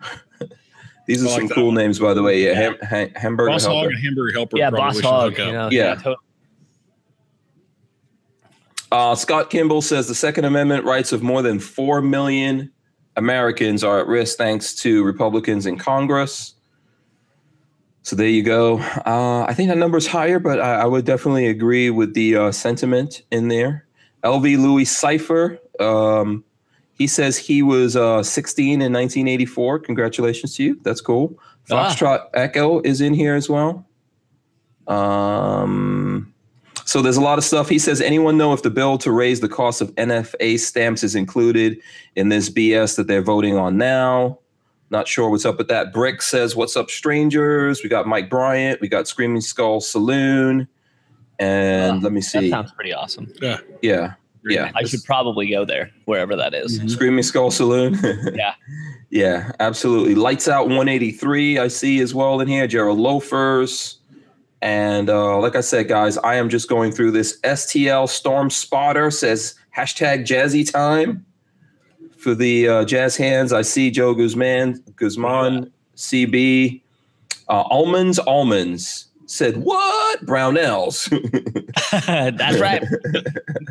These 1.06 1.22
are 1.22 1.26
like 1.26 1.36
some 1.38 1.46
that 1.48 1.54
cool 1.54 1.66
one. 1.66 1.74
names, 1.74 1.98
by 1.98 2.14
the 2.14 2.22
way. 2.22 2.42
Yeah, 2.42 2.52
Yeah. 2.52 2.54
Ham, 2.56 2.76
ha- 3.12 3.20
Hamburger 3.20 3.50
Boss 3.50 3.64
Hog 3.66 3.74
Helper. 3.74 3.88
and 3.90 3.98
Hamburger 4.04 4.32
Helper. 4.32 4.56
Yeah, 4.58 4.70
Boss 4.70 5.00
Hog. 5.00 5.38
You 5.38 5.52
know, 5.52 5.68
Yeah. 5.70 5.94
totally. 5.96 6.16
Uh, 8.94 9.16
Scott 9.16 9.50
Kimball 9.50 9.82
says 9.82 10.06
the 10.06 10.14
Second 10.14 10.44
Amendment 10.44 10.84
rights 10.84 11.10
of 11.10 11.20
more 11.20 11.42
than 11.42 11.58
4 11.58 12.00
million 12.00 12.70
Americans 13.16 13.82
are 13.82 13.98
at 13.98 14.06
risk 14.06 14.38
thanks 14.38 14.72
to 14.76 15.02
Republicans 15.02 15.66
in 15.66 15.76
Congress. 15.76 16.54
So 18.02 18.14
there 18.14 18.28
you 18.28 18.44
go. 18.44 18.78
Uh, 18.78 19.46
I 19.48 19.52
think 19.52 19.68
that 19.70 19.78
number's 19.78 20.06
higher, 20.06 20.38
but 20.38 20.60
I, 20.60 20.82
I 20.82 20.84
would 20.84 21.04
definitely 21.04 21.48
agree 21.48 21.90
with 21.90 22.14
the 22.14 22.36
uh, 22.36 22.52
sentiment 22.52 23.22
in 23.32 23.48
there. 23.48 23.84
LV 24.22 24.58
Louis 24.58 24.84
Cipher, 24.84 25.58
um, 25.80 26.44
he 26.92 27.08
says 27.08 27.36
he 27.36 27.64
was 27.64 27.96
uh, 27.96 28.22
16 28.22 28.74
in 28.74 28.92
1984. 28.92 29.80
Congratulations 29.80 30.54
to 30.54 30.62
you. 30.62 30.80
That's 30.84 31.00
cool. 31.00 31.36
Ah. 31.68 31.88
Foxtrot 31.90 32.28
Echo 32.32 32.80
is 32.82 33.00
in 33.00 33.12
here 33.12 33.34
as 33.34 33.48
well. 33.48 33.88
Um, 34.86 36.33
so 36.84 37.02
there's 37.02 37.16
a 37.16 37.20
lot 37.22 37.38
of 37.38 37.44
stuff. 37.44 37.68
He 37.68 37.78
says, 37.78 38.00
anyone 38.00 38.36
know 38.36 38.52
if 38.52 38.62
the 38.62 38.70
bill 38.70 38.98
to 38.98 39.10
raise 39.10 39.40
the 39.40 39.48
cost 39.48 39.80
of 39.80 39.94
NFA 39.94 40.58
stamps 40.58 41.02
is 41.02 41.14
included 41.14 41.80
in 42.16 42.28
this 42.28 42.50
BS 42.50 42.96
that 42.96 43.06
they're 43.06 43.22
voting 43.22 43.56
on 43.56 43.76
now? 43.76 44.38
Not 44.90 45.08
sure 45.08 45.30
what's 45.30 45.44
up 45.44 45.58
with 45.58 45.68
that. 45.68 45.92
Brick 45.92 46.22
says, 46.22 46.54
what's 46.54 46.76
up, 46.76 46.90
strangers? 46.90 47.82
We 47.82 47.88
got 47.88 48.06
Mike 48.06 48.28
Bryant. 48.30 48.80
We 48.80 48.88
got 48.88 49.08
Screaming 49.08 49.40
Skull 49.40 49.80
Saloon. 49.80 50.68
And 51.38 52.02
let 52.02 52.12
me 52.12 52.20
see. 52.20 52.48
That 52.48 52.50
sounds 52.50 52.72
pretty 52.72 52.92
awesome. 52.92 53.32
yeah. 53.40 53.58
Yeah. 53.82 54.14
Yeah. 54.46 54.70
I 54.74 54.84
should 54.84 55.02
probably 55.04 55.48
go 55.50 55.64
there, 55.64 55.90
wherever 56.04 56.36
that 56.36 56.52
is. 56.54 56.78
Mm-hmm. 56.78 56.88
Screaming 56.88 57.22
Skull 57.22 57.50
Saloon. 57.50 57.98
Yeah. 58.34 58.54
Yeah, 59.10 59.52
absolutely. 59.60 60.16
Lights 60.16 60.48
Out 60.48 60.66
183, 60.66 61.58
I 61.58 61.68
see 61.68 62.00
as 62.00 62.14
well 62.14 62.40
in 62.40 62.48
here. 62.48 62.66
Gerald 62.66 62.98
Loafers. 62.98 64.00
And 64.64 65.10
uh, 65.10 65.38
like 65.40 65.56
I 65.56 65.60
said, 65.60 65.88
guys, 65.88 66.16
I 66.16 66.36
am 66.36 66.48
just 66.48 66.70
going 66.70 66.90
through 66.90 67.10
this. 67.10 67.38
STL 67.42 68.08
Storm 68.08 68.48
Spotter 68.48 69.10
says 69.10 69.54
hashtag 69.76 70.24
jazzy 70.24 70.68
time 70.68 71.26
for 72.16 72.34
the 72.34 72.66
uh, 72.66 72.84
jazz 72.86 73.14
hands. 73.14 73.52
I 73.52 73.60
see 73.60 73.90
Joe 73.90 74.14
Guzman, 74.14 74.82
Guzman, 74.96 75.70
CB. 75.96 76.80
Uh, 77.46 77.60
almonds, 77.68 78.18
almonds 78.20 79.08
said, 79.26 79.58
what? 79.58 80.24
Brownells. 80.24 81.10
That's 82.38 82.58
right. 82.58 82.82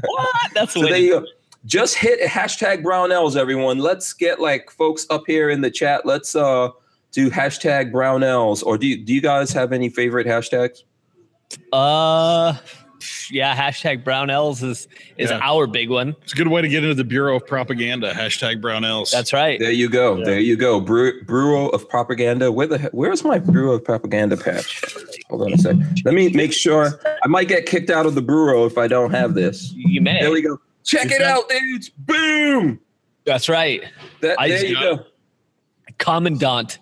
what? 0.06 0.52
That's 0.54 0.74
So 0.74 0.82
there 0.84 0.98
you 0.98 1.22
go. 1.22 1.26
Just 1.66 1.96
hit 1.96 2.22
hashtag 2.22 2.84
Brownells, 2.84 3.36
everyone. 3.36 3.80
Let's 3.80 4.14
get 4.14 4.40
like 4.40 4.70
folks 4.70 5.08
up 5.10 5.24
here 5.26 5.50
in 5.50 5.62
the 5.62 5.72
chat. 5.72 6.06
Let's 6.06 6.36
uh 6.36 6.70
do 7.14 7.30
hashtag 7.32 7.92
Brownells. 7.94 8.64
Or 8.66 8.78
do 8.78 8.86
you, 8.88 8.98
do 8.98 9.14
you 9.14 9.22
guys 9.22 9.52
have 9.54 9.72
any 9.72 9.88
favorite 9.90 10.28
hashtags? 10.28 10.84
Uh, 11.72 12.56
yeah. 13.30 13.56
Hashtag 13.56 14.04
Brownells 14.04 14.64
is 14.64 14.88
is 15.18 15.30
Yeah. 15.30 15.40
our 15.42 15.68
big 15.68 15.90
one. 15.90 16.16
It's 16.24 16.34
a 16.34 16.36
good 16.36 16.48
way 16.48 16.62
to 16.62 16.68
get 16.68 16.84
into 16.84 16.96
the 16.96 17.04
Bureau 17.04 17.36
of 17.36 17.46
Propaganda. 17.46 18.14
Hashtag 18.14 18.62
Brownells. 18.62 19.12
That's 19.12 19.32
right. 19.34 19.60
There 19.60 19.72
you 19.72 19.90
go. 19.90 20.18
Yeah. 20.18 20.26
There 20.26 20.40
you 20.40 20.56
go. 20.58 20.80
Bru- 20.82 21.24
Bureau 21.24 21.70
of 21.70 21.88
Propaganda. 21.88 22.52
Where 22.52 22.68
the 22.68 22.80
where's 22.94 23.24
my 23.24 23.40
Bureau 23.40 23.74
of 23.74 23.84
Propaganda 23.86 24.36
patch? 24.38 24.84
Hold 25.30 25.44
on 25.44 25.54
a 25.54 25.58
sec. 25.58 25.76
Let 26.06 26.14
me 26.16 26.30
make 26.30 26.54
sure. 26.54 27.00
I 27.24 27.28
might 27.28 27.48
get 27.48 27.66
kicked 27.66 27.90
out 27.90 28.06
of 28.06 28.16
the 28.16 28.22
bureau 28.22 28.66
if 28.66 28.78
I 28.78 28.88
don't 28.88 29.12
have 29.12 29.34
this. 29.36 29.72
You 29.76 30.02
may. 30.02 30.20
There 30.22 30.32
we 30.32 30.42
go. 30.42 30.58
Check 30.84 31.06
Is 31.08 31.12
it 31.14 31.20
that- 31.20 31.32
out, 31.38 31.50
dudes. 31.50 31.90
Boom. 31.90 32.80
That's 33.26 33.48
right. 33.48 33.82
That, 34.22 34.40
I 34.40 34.48
there 34.50 34.58
just 34.58 34.70
you 34.70 34.76
got- 34.76 34.98
go. 34.98 35.06
Commandant 36.00 36.80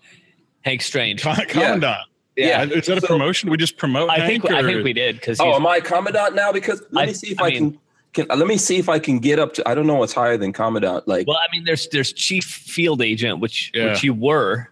Hank 0.64 0.82
Strange. 0.82 1.22
Con- 1.22 1.36
Commandant. 1.48 1.98
Yeah. 2.36 2.64
Is 2.64 2.86
that 2.88 2.98
a 2.98 3.02
So- 3.02 3.08
promotion? 3.08 3.50
We 3.50 3.58
just 3.58 3.78
promote. 3.78 4.10
I 4.10 4.26
think 4.28 4.48
Hank, 4.48 4.56
I 4.56 4.64
think 4.64 4.84
we 4.84 4.94
did 4.94 5.16
because 5.16 5.40
Oh, 5.40 5.54
am 5.56 5.68
I 5.68 5.80
commandant 5.80 6.36
now? 6.36 6.52
Because 6.52 6.82
let 6.92 7.04
I- 7.04 7.06
me 7.08 7.14
see 7.14 7.32
if 7.32 7.42
I 7.42 7.46
I, 7.46 7.50
mean- 7.50 7.72
can. 7.72 7.80
Can 8.14 8.26
let 8.38 8.46
me 8.46 8.58
see 8.58 8.76
if 8.78 8.90
I 8.90 9.00
can 9.00 9.20
get 9.20 9.40
up 9.40 9.54
to. 9.54 9.66
I 9.70 9.74
don't 9.74 9.88
know 9.88 9.96
what's 9.96 10.12
higher 10.12 10.36
than 10.36 10.52
commandant. 10.52 11.08
Like, 11.08 11.28
well, 11.28 11.38
I 11.38 11.46
mean, 11.54 11.64
there's 11.64 11.88
there's 11.90 12.12
chief 12.12 12.44
field 12.44 13.02
agent, 13.02 13.40
which 13.40 13.72
Yeah. 13.74 13.92
which 13.92 14.04
you 14.04 14.14
were. 14.14 14.68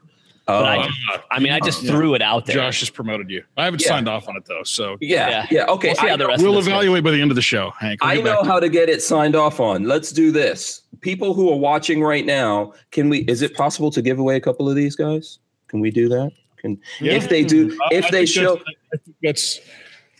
uh, 0.50 0.62
I 0.64 0.90
I 1.32 1.40
mean, 1.40 1.54
I 1.54 1.60
just 1.62 1.84
Yeah. 1.84 1.92
threw 1.92 2.16
it 2.16 2.22
out 2.22 2.48
there. 2.48 2.56
Josh 2.58 2.82
has 2.82 2.90
promoted 2.90 3.30
you. 3.30 3.44
I 3.56 3.64
haven't 3.64 3.82
Yeah. 3.82 3.88
signed 3.90 4.10
off 4.10 4.28
on 4.28 4.36
it 4.36 4.44
though, 4.46 4.64
so 4.64 4.98
yeah, 5.00 5.30
Yeah. 5.30 5.46
yeah, 5.52 5.66
Okay, 5.68 5.90
We'll 5.90 5.96
see 5.96 6.08
I 6.08 6.10
how 6.10 6.18
the 6.18 6.24
know, 6.24 6.28
rest 6.32 6.42
we'll 6.44 6.52
of 6.58 6.66
this 6.66 6.66
goes. 6.66 6.74
evaluate 6.74 7.04
by 7.06 7.12
the 7.12 7.22
end 7.22 7.32
of 7.32 7.36
the 7.36 7.42
show, 7.42 7.72
Hank. 7.80 8.04
We'll 8.04 8.12
I 8.12 8.16
know 8.16 8.44
how 8.44 8.60
to 8.60 8.68
get 8.68 8.90
it 8.90 9.02
signed 9.02 9.36
off 9.38 9.60
on. 9.62 9.84
Let's 9.86 10.12
do 10.12 10.32
this. 10.32 10.82
People 11.00 11.34
who 11.34 11.50
are 11.50 11.56
watching 11.58 12.02
right 12.02 12.26
now, 12.26 12.74
can 12.92 13.08
we? 13.10 13.20
Is 13.20 13.42
it 13.42 13.54
possible 13.54 13.90
to 13.92 14.02
give 14.02 14.20
away 14.20 14.36
a 14.36 14.42
couple 14.42 14.68
of 14.70 14.76
these 14.76 14.96
guys? 14.98 15.40
Can 15.70 15.80
we 15.80 15.92
do 15.92 16.10
that? 16.10 16.32
Can 16.58 16.80
Yeah. 17.00 17.14
if 17.14 17.30
they 17.30 17.44
do? 17.44 17.78
If 17.92 18.06
I 18.06 18.12
they 18.12 18.26
show? 18.26 18.60
that's, 18.92 19.10
that's 19.24 19.60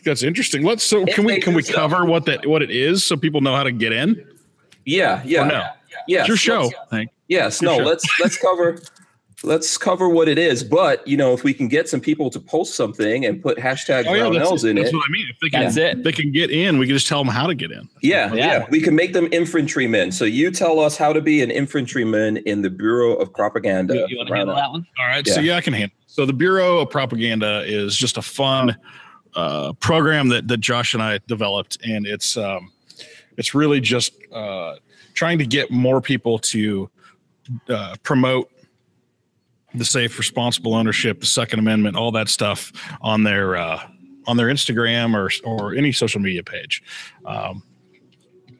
that's 0.04 0.22
interesting. 0.22 0.64
Let's 0.64 0.82
so 0.82 1.04
can 1.04 1.24
we 1.24 1.40
can 1.40 1.54
we 1.54 1.62
cover 1.62 2.04
what 2.06 2.24
that 2.26 2.46
what 2.46 2.62
it 2.62 2.70
is 2.70 3.04
so 3.04 3.16
people 3.16 3.40
know 3.42 3.54
how 3.54 3.64
to 3.64 3.72
get 3.72 3.92
in? 3.92 4.26
Yeah, 4.86 5.22
yeah, 5.24 5.42
Or 5.42 5.46
no? 5.46 5.66
yeah. 6.08 6.20
It's 6.20 6.28
your 6.28 6.36
show, 6.38 6.70
Hank. 6.90 7.10
Yes, 7.28 7.60
Your 7.60 7.72
no. 7.72 7.78
show. 7.78 7.84
Let's 7.84 8.20
let's 8.20 8.38
cover. 8.38 8.80
Let's 9.42 9.78
cover 9.78 10.06
what 10.08 10.28
it 10.28 10.38
is, 10.38 10.62
but 10.62 11.06
you 11.08 11.16
know, 11.16 11.32
if 11.32 11.44
we 11.44 11.54
can 11.54 11.66
get 11.66 11.88
some 11.88 12.00
people 12.00 12.28
to 12.28 12.38
post 12.38 12.74
something 12.74 13.24
and 13.24 13.42
put 13.42 13.56
hashtag 13.56 14.04
Oh 14.06 14.12
yeah, 14.12 14.24
Brownells 14.24 14.50
that's, 14.50 14.64
in 14.64 14.76
that's 14.76 14.90
it, 14.90 14.94
what 14.94 15.04
I 15.08 15.10
mean. 15.10 15.26
If 15.30 15.38
they 15.40 15.48
can, 15.48 15.60
That's 15.62 15.76
it. 15.78 16.04
they 16.04 16.12
can 16.12 16.30
get 16.30 16.50
in. 16.50 16.76
We 16.78 16.86
can 16.86 16.94
just 16.94 17.06
tell 17.06 17.24
them 17.24 17.32
how 17.32 17.46
to 17.46 17.54
get 17.54 17.70
in. 17.70 17.88
Yeah, 18.02 18.34
Yeah. 18.34 18.46
yeah, 18.46 18.66
We 18.70 18.82
can 18.82 18.94
make 18.94 19.14
them 19.14 19.28
infantrymen. 19.32 20.12
So 20.12 20.26
you 20.26 20.50
tell 20.50 20.78
us 20.78 20.98
how 20.98 21.14
to 21.14 21.22
be 21.22 21.42
an 21.42 21.50
infantryman 21.50 22.36
in 22.38 22.60
the 22.60 22.68
Bureau 22.68 23.14
of 23.14 23.32
Propaganda. 23.32 24.06
You, 24.08 24.18
want 24.18 24.28
to 24.28 24.34
handle 24.34 24.54
that 24.56 24.70
one? 24.70 24.86
All 24.98 25.06
right. 25.06 25.26
So 25.26 25.40
Yeah. 25.40 25.52
yeah, 25.52 25.56
I 25.56 25.60
can 25.62 25.72
handle. 25.72 25.96
it. 25.96 26.02
So 26.12 26.26
the 26.26 26.34
Bureau 26.34 26.80
of 26.80 26.90
Propaganda 26.90 27.62
is 27.66 27.96
just 27.96 28.18
a 28.18 28.22
fun 28.22 28.76
uh, 29.36 29.72
program 29.74 30.28
that 30.28 30.48
that 30.48 30.58
Josh 30.58 30.92
and 30.92 31.02
I 31.02 31.18
developed, 31.28 31.78
and 31.82 32.06
it's 32.06 32.36
um, 32.36 32.72
it's 33.38 33.54
really 33.54 33.80
just 33.80 34.12
uh, 34.32 34.74
trying 35.14 35.38
to 35.38 35.46
get 35.46 35.70
more 35.70 36.00
people 36.02 36.38
to 36.40 36.90
uh, 37.68 37.94
promote 38.02 38.50
the 39.74 39.84
safe, 39.84 40.18
responsible 40.18 40.74
ownership, 40.74 41.20
the 41.20 41.26
Second 41.26 41.58
Amendment, 41.58 41.96
all 41.96 42.10
that 42.12 42.28
stuff 42.28 42.72
on 43.00 43.22
their 43.22 43.56
uh, 43.56 43.80
on 44.26 44.36
their 44.36 44.48
Instagram 44.48 45.14
or 45.14 45.30
or 45.48 45.74
any 45.74 45.92
social 45.92 46.20
media 46.20 46.42
page. 46.42 46.82
Um, 47.24 47.62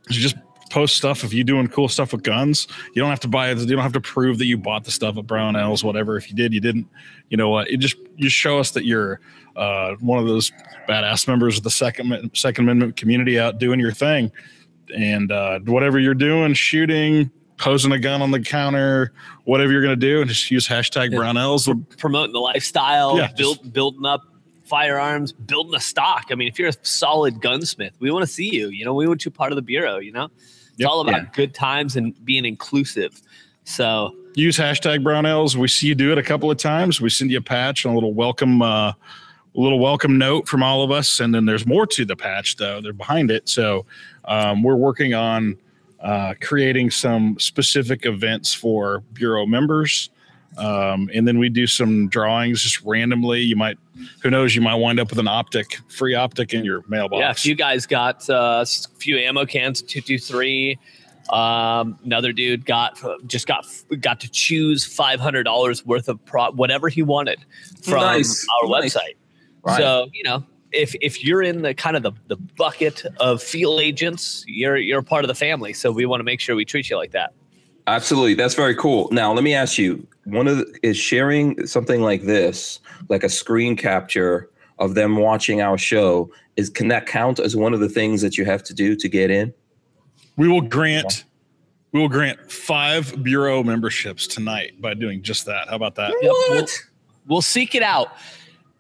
you 0.08 0.20
just 0.20 0.36
post 0.70 0.96
stuff 0.96 1.24
if 1.24 1.34
you're 1.34 1.44
doing 1.44 1.66
cool 1.68 1.88
stuff 1.88 2.12
with 2.12 2.22
guns. 2.22 2.68
You 2.94 3.02
don't 3.02 3.10
have 3.10 3.20
to 3.20 3.28
buy 3.28 3.50
it. 3.50 3.58
You 3.58 3.66
don't 3.66 3.82
have 3.82 3.92
to 3.92 4.00
prove 4.00 4.38
that 4.38 4.46
you 4.46 4.56
bought 4.56 4.84
the 4.84 4.90
stuff 4.90 5.18
at 5.18 5.26
Brownells, 5.26 5.84
whatever. 5.84 6.16
If 6.16 6.30
you 6.30 6.36
did, 6.36 6.54
you 6.54 6.60
didn't. 6.60 6.88
You 7.28 7.36
know 7.36 7.48
what? 7.48 7.68
It 7.70 7.78
just 7.78 7.96
you 8.16 8.28
show 8.28 8.58
us 8.58 8.70
that 8.72 8.84
you're 8.84 9.20
uh, 9.56 9.94
one 10.00 10.18
of 10.18 10.26
those 10.26 10.52
badass 10.88 11.28
members 11.28 11.58
of 11.58 11.64
the 11.64 11.70
second 11.70 12.30
Second 12.34 12.64
Amendment 12.64 12.96
community 12.96 13.38
out 13.38 13.58
doing 13.58 13.80
your 13.80 13.92
thing, 13.92 14.32
and 14.96 15.30
uh, 15.30 15.58
whatever 15.60 15.98
you're 15.98 16.14
doing, 16.14 16.54
shooting, 16.54 17.30
posing 17.60 17.92
a 17.92 17.98
gun 17.98 18.22
on 18.22 18.30
the 18.30 18.40
counter, 18.40 19.12
whatever 19.44 19.70
you're 19.70 19.82
gonna 19.82 19.94
do, 19.94 20.20
and 20.22 20.28
just 20.30 20.50
use 20.50 20.66
hashtag 20.66 21.12
Yeah. 21.12 21.18
Brownells. 21.18 21.68
Promoting 21.98 22.32
the 22.32 22.40
lifestyle, 22.40 23.16
Yeah, 23.18 23.28
build, 23.36 23.72
building 23.72 24.06
up 24.06 24.22
firearms, 24.64 25.32
building 25.32 25.74
a 25.74 25.80
stock. 25.80 26.26
I 26.30 26.34
mean, 26.36 26.48
if 26.48 26.58
you're 26.58 26.68
a 26.68 26.74
solid 26.82 27.40
gunsmith, 27.40 27.92
we 28.00 28.10
want 28.10 28.22
to 28.24 28.32
see 28.32 28.52
you. 28.54 28.68
You 28.70 28.84
know, 28.84 28.94
we 28.94 29.06
want 29.06 29.24
you 29.24 29.30
part 29.30 29.52
of 29.52 29.56
the 29.56 29.62
bureau. 29.62 29.98
You 29.98 30.12
know, 30.12 30.24
it's 30.24 30.78
Yep. 30.78 30.88
all 30.88 31.00
about 31.00 31.22
Yeah. 31.22 31.28
good 31.34 31.54
times 31.54 31.96
and 31.96 32.14
being 32.24 32.44
inclusive. 32.46 33.20
So 33.64 34.14
use 34.34 34.56
hashtag 34.56 35.02
brownells 35.02 35.56
we 35.56 35.66
see 35.68 35.88
you 35.88 35.94
do 35.96 36.12
it 36.12 36.18
a 36.18 36.22
couple 36.22 36.50
of 36.52 36.56
times 36.56 37.00
we 37.00 37.10
send 37.10 37.32
you 37.32 37.38
a 37.38 37.42
patch 37.42 37.84
and 37.84 37.90
a 37.90 37.94
little 37.94 38.14
welcome 38.14 38.62
uh, 38.62 38.90
a 38.90 38.96
little 39.54 39.80
welcome 39.80 40.16
note 40.18 40.46
from 40.46 40.62
all 40.62 40.84
of 40.84 40.92
us 40.92 41.18
and 41.18 41.34
then 41.34 41.46
there's 41.46 41.66
more 41.66 41.84
to 41.84 42.04
the 42.04 42.14
patch 42.14 42.54
though 42.54 42.80
they're 42.80 42.92
behind 42.92 43.28
it 43.32 43.48
so 43.48 43.84
um, 44.26 44.62
we're 44.62 44.76
working 44.76 45.14
on 45.14 45.56
uh, 46.02 46.35
creating 46.40 46.90
some 46.90 47.38
specific 47.38 48.07
events 48.07 48.52
for 48.54 49.00
bureau 49.12 49.47
members 49.47 50.11
um, 50.59 51.09
and 51.14 51.28
then 51.28 51.38
we 51.38 51.49
do 51.49 51.66
some 51.66 52.09
drawings 52.09 52.62
just 52.62 52.80
randomly 52.83 53.40
you 53.40 53.57
might 53.57 53.78
who 54.23 54.30
knows 54.30 54.54
you 54.54 54.62
might 54.62 54.75
wind 54.75 54.99
up 54.99 55.11
with 55.11 55.19
an 55.19 55.28
optic 55.28 55.78
free 55.88 56.14
optic 56.14 56.52
in 56.54 56.64
your 56.64 56.83
mailbox 56.88 57.21
yeah, 57.21 57.30
if 57.30 57.47
you 57.47 57.54
guys 57.54 57.87
got 57.87 58.28
uh, 58.30 58.64
a 58.64 58.99
few 58.99 59.16
ammo 59.19 59.45
cans, 59.47 59.83
two 59.83 60.00
two 60.00 60.19
three. 60.19 60.78
Um, 61.30 61.97
another 62.04 62.33
dude 62.33 62.66
got 62.66 62.99
just 63.26 63.47
got 63.47 63.64
got 64.00 64.19
to 64.21 64.28
choose 64.30 64.85
five 64.85 65.21
hundred 65.21 65.45
dollars 65.45 65.87
worth 65.87 66.09
of 66.09 66.25
pro 66.25 66.50
whatever 66.50 66.88
he 66.88 67.02
wanted 67.02 67.38
from 67.85 67.99
Nice, 68.00 68.45
our 68.62 68.69
nice. 68.69 68.97
website. 68.97 69.14
Right. 69.62 69.78
So 69.78 70.09
you 70.12 70.25
know, 70.25 70.45
if 70.72 70.94
if 71.00 71.24
you're 71.24 71.42
in 71.42 71.62
the 71.62 71.74
kind 71.74 71.96
of 71.96 72.02
the, 72.02 72.12
the 72.28 72.36
bucket 72.36 73.04
of 73.18 73.42
field 73.42 73.80
agents, 73.80 74.44
you're 74.46 74.76
you're 74.76 75.00
a 75.00 75.04
part 75.04 75.24
of 75.24 75.28
the 75.28 75.34
family. 75.34 75.72
So 75.72 75.90
we 75.90 76.06
want 76.06 76.20
to 76.20 76.24
make 76.24 76.40
sure 76.40 76.56
we 76.56 76.64
treat 76.64 76.90
you 76.90 76.96
like 76.96 77.12
that. 77.12 77.32
Absolutely, 77.86 78.34
that's 78.34 78.54
very 78.54 78.74
cool. 78.74 79.08
Now, 79.10 79.32
let 79.32 79.42
me 79.42 79.54
ask 79.54 79.78
you: 79.78 80.06
one 80.24 80.46
of 80.46 80.58
the, 80.58 80.78
is 80.82 80.96
sharing 80.96 81.66
something 81.66 82.02
like 82.02 82.22
this, 82.22 82.80
like 83.08 83.24
a 83.24 83.28
screen 83.28 83.76
capture 83.76 84.48
of 84.78 84.94
them 84.94 85.16
watching 85.16 85.60
our 85.60 85.76
show, 85.76 86.30
is 86.56 86.70
can 86.70 86.88
that 86.88 87.06
count 87.06 87.38
as 87.38 87.56
one 87.56 87.74
of 87.74 87.80
the 87.80 87.88
things 87.88 88.22
that 88.22 88.38
you 88.38 88.44
have 88.44 88.62
to 88.64 88.74
do 88.74 88.96
to 88.96 89.08
get 89.08 89.30
in? 89.30 89.52
We 90.36 90.48
will 90.48 90.62
grant 90.62 91.24
we 91.92 92.00
will 92.00 92.08
grant 92.08 92.50
five 92.50 93.22
bureau 93.22 93.62
memberships 93.62 94.26
tonight 94.26 94.80
by 94.80 94.94
doing 94.94 95.22
just 95.22 95.46
that. 95.46 95.68
How 95.68 95.76
about 95.76 95.96
that? 95.96 96.14
Yep, 96.22 96.32
we'll, 96.48 96.66
we'll 97.26 97.42
seek 97.42 97.74
it 97.74 97.82
out. 97.82 98.12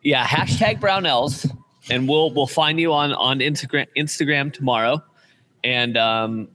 Yeah, 0.02 0.24
hashtag 0.24 0.80
Brownells, 0.80 1.50
and 1.90 2.08
we'll 2.08 2.30
we'll 2.32 2.46
find 2.46 2.80
you 2.80 2.92
on 2.92 3.12
on 3.14 3.40
Instagram 3.40 3.86
Instagram 3.96 4.52
tomorrow. 4.52 5.02
And 5.62 5.96
um, 5.96 6.48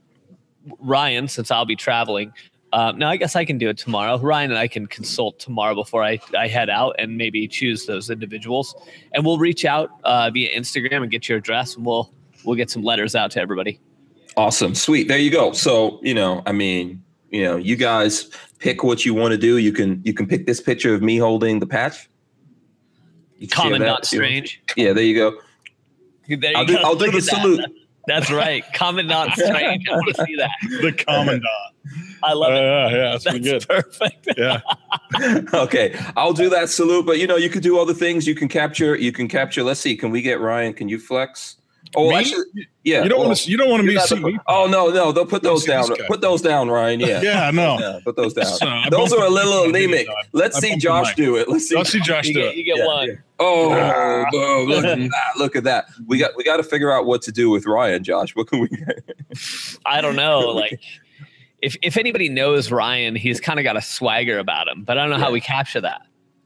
Ryan, 0.80 1.28
since 1.28 1.50
I'll 1.50 1.64
be 1.64 1.76
traveling, 1.76 2.32
um, 2.72 2.98
now 2.98 3.08
I 3.08 3.16
guess 3.16 3.36
I 3.36 3.44
can 3.44 3.58
do 3.58 3.68
it 3.68 3.78
tomorrow. 3.78 4.18
Ryan 4.18 4.50
and 4.50 4.58
I 4.58 4.66
can 4.66 4.86
consult 4.86 5.38
tomorrow 5.38 5.74
before 5.74 6.02
I, 6.02 6.18
I 6.36 6.48
head 6.48 6.68
out 6.68 6.96
and 6.98 7.16
maybe 7.16 7.46
choose 7.46 7.86
those 7.86 8.10
individuals. 8.10 8.74
And 9.14 9.24
we'll 9.24 9.38
reach 9.38 9.64
out 9.64 9.90
uh, 10.04 10.30
via 10.30 10.58
Instagram 10.58 11.02
and 11.02 11.10
get 11.10 11.28
your 11.28 11.38
address, 11.38 11.76
and 11.76 11.86
we'll 11.86 12.12
we'll 12.44 12.56
get 12.56 12.70
some 12.70 12.82
letters 12.82 13.14
out 13.14 13.30
to 13.32 13.40
everybody. 13.40 13.78
Awesome. 14.36 14.74
Sweet. 14.74 15.08
There 15.08 15.18
you 15.18 15.30
go. 15.30 15.52
So, 15.52 15.98
you 16.02 16.12
know, 16.12 16.42
I 16.44 16.52
mean, 16.52 17.02
you 17.30 17.42
know, 17.42 17.56
you 17.56 17.74
guys 17.74 18.28
pick 18.58 18.84
what 18.84 19.04
you 19.04 19.14
want 19.14 19.32
to 19.32 19.38
do. 19.38 19.56
You 19.56 19.72
can 19.72 20.02
you 20.04 20.12
can 20.12 20.26
pick 20.26 20.46
this 20.46 20.60
picture 20.60 20.94
of 20.94 21.02
me 21.02 21.16
holding 21.16 21.58
the 21.58 21.66
patch. 21.66 22.08
You 23.38 23.48
Common, 23.48 23.82
not 23.82 24.06
strange. 24.06 24.62
Yeah, 24.76 24.92
there 24.92 25.04
you 25.04 25.14
go. 25.14 25.40
There 26.28 26.50
you 26.50 26.56
I'll, 26.56 26.64
do, 26.64 26.76
I'll 26.78 26.96
do 26.96 27.10
the 27.10 27.20
salute. 27.20 27.60
That's 28.06 28.30
right. 28.30 28.64
Common 28.72 29.08
not 29.08 29.32
strange. 29.36 29.88
I 29.88 29.92
want 29.92 30.14
to 30.14 30.24
see 30.24 30.36
that. 30.36 30.50
The 30.80 30.92
commandant. 30.92 31.44
I 32.22 32.32
love 32.32 32.52
uh, 32.52 32.54
it. 32.54 32.60
Yeah, 32.60 32.88
yeah, 32.88 33.10
that's, 33.12 33.24
that's 33.24 33.38
good. 33.38 33.66
Perfect. 33.68 34.28
Yeah. 34.36 34.60
okay, 35.54 35.98
I'll 36.16 36.32
do 36.32 36.48
that 36.50 36.68
salute. 36.68 37.04
But 37.06 37.18
you 37.18 37.26
know, 37.26 37.36
you 37.36 37.48
could 37.50 37.62
do 37.62 37.78
other 37.78 37.94
things. 37.94 38.26
You 38.26 38.34
can 38.34 38.48
capture. 38.48 38.96
You 38.96 39.12
can 39.12 39.28
capture. 39.28 39.62
Let's 39.62 39.80
see. 39.80 39.96
Can 39.96 40.10
we 40.10 40.22
get 40.22 40.40
Ryan? 40.40 40.72
Can 40.72 40.88
you 40.88 40.98
flex? 40.98 41.56
Oh, 41.94 42.10
me? 42.10 42.16
actually, 42.16 42.44
yeah. 42.84 43.02
You 43.02 43.08
don't 43.08 43.20
well, 43.20 43.28
want 43.28 43.38
to. 43.38 43.50
You 43.50 43.56
don't 43.56 43.70
want 43.70 43.82
to 43.82 43.86
be 43.86 43.98
seen. 44.00 44.40
Oh 44.46 44.66
no, 44.66 44.88
no. 44.88 45.12
They'll 45.12 45.26
put 45.26 45.42
those 45.42 45.64
down. 45.64 45.88
Put 46.08 46.20
those 46.20 46.42
down, 46.42 46.68
Ryan. 46.68 47.00
Yeah. 47.00 47.20
yeah. 47.22 47.50
No. 47.50 47.78
Yeah, 47.78 48.00
put 48.04 48.16
those 48.16 48.34
down. 48.34 48.46
So, 48.46 48.82
those 48.90 49.12
are 49.12 49.24
a 49.24 49.30
little 49.30 49.64
anemic. 49.64 50.06
Let's 50.32 50.58
see 50.58 50.76
Josh 50.76 51.14
do 51.14 51.36
it. 51.36 51.48
Let's 51.48 51.68
see. 51.68 51.76
Let's 51.76 51.90
see 51.90 52.00
Josh 52.00 52.26
you 52.26 52.34
do 52.34 52.40
get, 52.40 52.48
it. 52.52 52.56
You 52.56 52.64
get 52.64 52.78
yeah, 52.78 52.86
one. 52.86 53.08
Yeah. 53.08 53.14
Oh, 53.38 53.68
boom, 53.68 53.78
oh, 53.78 54.26
oh, 54.34 54.64
look 54.66 54.84
at 54.84 54.98
that! 55.10 55.36
Look 55.36 55.56
at 55.56 55.64
that. 55.64 55.86
We 56.06 56.18
got 56.18 56.36
we 56.36 56.44
got 56.44 56.56
to 56.56 56.62
figure 56.62 56.90
out 56.90 57.06
what 57.06 57.22
to 57.22 57.32
do 57.32 57.50
with 57.50 57.66
Ryan, 57.66 58.02
Josh. 58.02 58.34
What 58.34 58.48
can 58.48 58.60
we? 58.60 58.68
I 59.86 60.00
don't 60.00 60.16
know. 60.16 60.40
Like, 60.40 60.80
if 61.60 61.76
if 61.82 61.96
anybody 61.96 62.28
knows 62.28 62.70
Ryan, 62.70 63.14
he's 63.14 63.40
kind 63.40 63.58
of 63.58 63.64
got 63.64 63.76
a 63.76 63.82
swagger 63.82 64.38
about 64.38 64.68
him, 64.68 64.84
but 64.84 64.96
I 64.96 65.02
don't 65.02 65.10
know 65.10 65.16
yeah. 65.18 65.24
how 65.24 65.32
we 65.32 65.40
capture 65.40 65.80
that. 65.82 66.02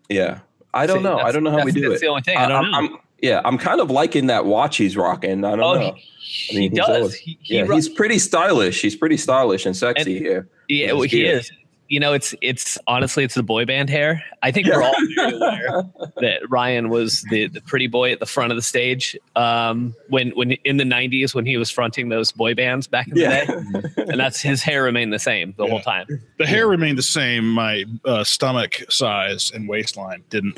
Yeah, 0.09 0.41
I 0.75 0.87
don't 0.87 0.99
See, 0.99 1.05
know. 1.05 1.19
I 1.19 1.33
don't 1.33 1.45
know 1.45 1.53
how 1.53 1.65
we 1.65 1.73
do 1.73 1.87
it. 1.87 1.89
that's 1.91 2.01
the 2.01 2.09
only 2.09 2.23
thing. 2.23 2.37
I 2.37 2.49
don't 2.49 2.65
I'm, 2.65 2.71
know. 2.71 2.79
I'm, 2.79 2.99
yeah, 3.23 3.41
I'm 3.45 3.59
kind 3.59 3.81
of 3.81 3.91
liking 3.91 4.27
that 4.27 4.47
watch 4.47 4.77
he's 4.77 4.97
rocking. 4.97 5.45
I 5.45 5.57
don't 5.57 5.61
oh, 5.61 5.75
know. 5.75 5.95
He, 6.19 6.57
I 6.57 6.61
mean, 6.61 6.71
he 6.71 6.77
does. 6.77 6.89
Always, 6.89 7.15
he, 7.15 7.39
he 7.43 7.57
yeah, 7.57 7.67
he's 7.67 7.89
pretty 7.89 8.19
stylish. 8.19 8.81
He's 8.81 8.97
pretty 8.97 9.17
stylish 9.17 9.67
and 9.67 9.77
sexy 9.77 10.17
and, 10.17 10.27
here. 10.27 10.49
Yeah, 10.69 10.93
well, 10.93 11.03
he 11.03 11.25
is 11.25 11.51
you 11.91 11.99
know, 11.99 12.13
it's 12.13 12.35
it's 12.41 12.79
honestly 12.87 13.25
it's 13.25 13.35
the 13.35 13.43
boy 13.43 13.65
band 13.67 13.91
hair. 13.91 14.23
I 14.43 14.53
think 14.53 14.69
we're 14.69 14.81
all 14.81 14.95
very 15.17 15.35
aware 15.35 15.83
that 16.21 16.49
Ryan 16.49 16.89
was 16.89 17.23
the, 17.31 17.49
the 17.49 17.61
pretty 17.61 17.89
boy 17.89 18.13
at 18.13 18.21
the 18.21 18.27
front 18.27 18.53
of 18.53 18.57
the 18.57 18.63
stage 18.63 19.19
um, 19.35 19.95
when 20.09 20.31
when 20.31 20.53
in 20.53 20.77
the 20.77 20.85
'90s 20.85 21.35
when 21.35 21.45
he 21.45 21.57
was 21.57 21.69
fronting 21.69 22.09
those 22.09 22.31
boy 22.31 22.55
bands 22.55 22.87
back 22.87 23.09
in 23.09 23.15
the 23.15 23.21
yeah. 23.21 23.45
day, 23.45 24.03
and 24.09 24.21
that's 24.21 24.41
his 24.41 24.63
hair 24.63 24.85
remained 24.85 25.13
the 25.13 25.19
same 25.19 25.53
the 25.59 25.65
yeah. 25.65 25.71
whole 25.71 25.81
time. 25.81 26.07
The 26.39 26.47
hair 26.47 26.69
remained 26.69 26.97
the 26.97 27.03
same. 27.03 27.51
My 27.51 27.85
uh, 28.05 28.23
stomach 28.23 28.85
size 28.89 29.51
and 29.53 29.69
waistline 29.69 30.23
didn't. 30.31 30.57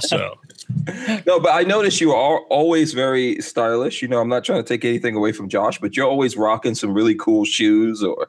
so. 0.00 0.38
No, 1.26 1.40
but 1.40 1.50
I 1.50 1.62
noticed 1.62 2.00
you 2.00 2.12
are 2.12 2.40
always 2.50 2.92
very 2.92 3.40
stylish. 3.40 4.02
You 4.02 4.08
know, 4.08 4.20
I'm 4.20 4.28
not 4.28 4.44
trying 4.44 4.62
to 4.62 4.68
take 4.68 4.84
anything 4.84 5.14
away 5.14 5.32
from 5.32 5.48
Josh, 5.48 5.78
but 5.78 5.96
you're 5.96 6.06
always 6.06 6.36
rocking 6.36 6.74
some 6.74 6.92
really 6.92 7.14
cool 7.14 7.44
shoes 7.44 8.02
or 8.02 8.28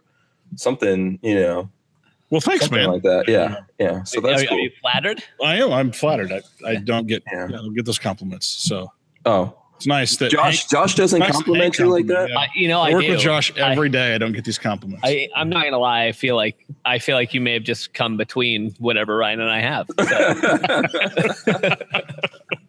something. 0.56 1.20
You 1.22 1.36
know, 1.36 1.70
well, 2.30 2.42
thanks, 2.42 2.66
Something 2.66 2.80
man. 2.80 2.92
Like 2.94 3.04
that, 3.04 3.26
yeah, 3.28 3.62
yeah. 3.80 4.04
So 4.04 4.22
that's 4.22 4.44
are, 4.44 4.48
cool. 4.48 4.58
Are 4.58 4.62
you 4.62 4.72
flattered? 4.82 5.24
I 5.44 5.56
am. 5.58 5.72
I'm 5.72 5.92
flattered. 5.92 6.32
I, 6.32 6.42
I 6.66 6.76
don't 6.76 7.08
get 7.08 7.24
yeah. 7.32 7.46
I 7.46 7.52
don't 7.52 7.74
get 7.74 7.86
those 7.86 8.00
compliments. 8.00 8.48
So 8.48 8.92
oh, 9.26 9.58
it's 9.78 9.86
nice 9.86 10.18
that 10.18 10.32
Josh 10.32 10.62
Hank, 10.62 10.72
Josh 10.72 10.96
doesn't 10.96 11.20
nice 11.20 11.32
compliment 11.32 11.78
you 11.78 11.86
like 11.86 12.08
that. 12.08 12.30
Yeah. 12.30 12.40
I, 12.40 12.48
you 12.56 12.68
know, 12.68 12.82
I, 12.82 12.90
I 12.90 12.94
work 12.94 13.04
do. 13.04 13.12
with 13.12 13.20
Josh 13.20 13.56
every 13.56 13.90
I, 13.90 13.92
day. 13.92 14.16
I 14.16 14.18
don't 14.18 14.32
get 14.32 14.44
these 14.44 14.58
compliments. 14.58 15.04
I, 15.06 15.30
I'm 15.36 15.50
not 15.50 15.64
gonna 15.66 15.78
lie. 15.78 16.06
I 16.06 16.12
feel 16.14 16.36
like 16.36 16.66
I 16.84 16.98
feel 16.98 17.16
like 17.16 17.36
you 17.36 17.42
may 17.42 17.54
have 17.54 17.64
just 17.64 17.94
come 17.94 18.18
between 18.18 18.74
whatever 18.80 19.16
Ryan 19.16 19.42
and 19.42 19.52
I 19.52 19.62
have. 19.62 19.88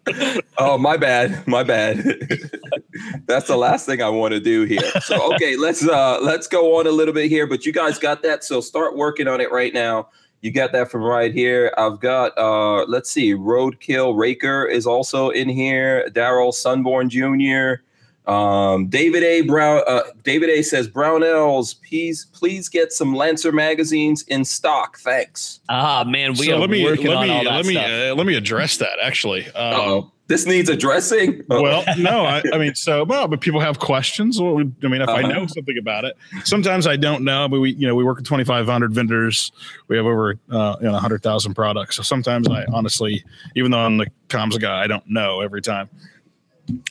So. 0.06 0.44
oh, 0.58 0.76
my 0.76 0.98
bad. 0.98 1.46
My 1.46 1.62
bad. 1.62 1.96
That's 3.26 3.46
the 3.46 3.56
last 3.56 3.86
thing 3.86 4.02
I 4.02 4.10
want 4.10 4.32
to 4.32 4.40
do 4.40 4.64
here. 4.64 5.00
So 5.00 5.32
okay, 5.34 5.56
let's 5.56 5.86
uh 5.86 6.18
let's 6.20 6.46
go 6.46 6.78
on 6.78 6.86
a 6.86 6.92
little 6.92 7.14
bit 7.14 7.30
here. 7.30 7.46
But 7.46 7.64
you 7.64 7.72
guys 7.72 7.98
got 7.98 8.22
that, 8.22 8.44
so 8.44 8.60
start 8.60 8.96
working 8.96 9.28
on 9.28 9.40
it 9.40 9.50
right 9.50 9.72
now. 9.72 10.08
You 10.40 10.52
got 10.52 10.72
that 10.72 10.90
from 10.90 11.02
right 11.02 11.34
here. 11.34 11.72
I've 11.76 12.00
got 12.00 12.36
uh 12.38 12.84
let's 12.84 13.10
see, 13.10 13.34
Roadkill 13.34 14.16
Raker 14.16 14.66
is 14.66 14.86
also 14.86 15.30
in 15.30 15.48
here. 15.48 16.08
Daryl 16.10 16.52
Sunborn 16.54 17.08
Jr. 17.08 17.82
Um, 18.30 18.88
David 18.88 19.22
A. 19.22 19.40
Brown. 19.40 19.82
Uh, 19.86 20.02
David 20.22 20.50
A. 20.50 20.60
says 20.62 20.86
Brownells, 20.86 21.74
please, 21.88 22.26
please 22.34 22.68
get 22.68 22.92
some 22.92 23.14
Lancer 23.16 23.52
magazines 23.52 24.22
in 24.24 24.44
stock. 24.44 24.98
Thanks. 24.98 25.60
Ah, 25.70 26.04
man, 26.06 26.32
we 26.32 26.46
so 26.46 26.56
are 26.56 26.58
let 26.60 26.68
me 26.68 26.84
working 26.84 27.06
let 27.06 27.16
on 27.16 27.26
me 27.26 27.32
all 27.34 27.44
that 27.44 27.54
let 27.54 27.64
me 27.66 27.72
stuff. 27.72 27.86
uh, 27.86 28.14
let 28.14 28.26
me 28.26 28.34
address 28.36 28.76
that. 28.76 28.98
Actually, 29.02 29.46
um, 29.52 29.80
oh, 29.80 30.12
this 30.28 30.46
needs 30.46 30.68
addressing. 30.68 31.44
Well, 31.48 31.82
no, 31.98 32.24
I, 32.24 32.42
I, 32.52 32.58
mean, 32.58 32.74
so 32.74 33.04
well, 33.04 33.26
but 33.26 33.40
people 33.40 33.58
have 33.58 33.78
questions. 33.80 34.40
Well, 34.40 34.54
we, 34.54 34.70
I 34.84 34.88
mean, 34.88 35.00
if 35.00 35.08
uh-huh. 35.08 35.18
I 35.18 35.22
know 35.22 35.46
something 35.46 35.76
about 35.76 36.04
it, 36.04 36.16
sometimes 36.44 36.86
I 36.86 36.96
don't 36.96 37.24
know. 37.24 37.48
But 37.48 37.60
we, 37.60 37.72
you 37.72 37.88
know, 37.88 37.94
we 37.94 38.04
work 38.04 38.18
with 38.18 38.26
twenty 38.26 38.44
five 38.44 38.66
hundred 38.66 38.92
vendors. 38.92 39.50
We 39.88 39.96
have 39.96 40.06
over 40.06 40.38
uh, 40.50 40.76
you 40.80 40.86
know 40.86 40.96
hundred 40.98 41.22
thousand 41.22 41.54
products. 41.54 41.96
So 41.96 42.02
sometimes 42.02 42.48
I 42.48 42.64
honestly, 42.72 43.24
even 43.56 43.70
though 43.72 43.80
I'm 43.80 43.96
the 43.96 44.06
comms 44.28 44.60
guy, 44.60 44.82
I 44.82 44.86
don't 44.86 45.08
know 45.08 45.40
every 45.40 45.62
time. 45.62 45.88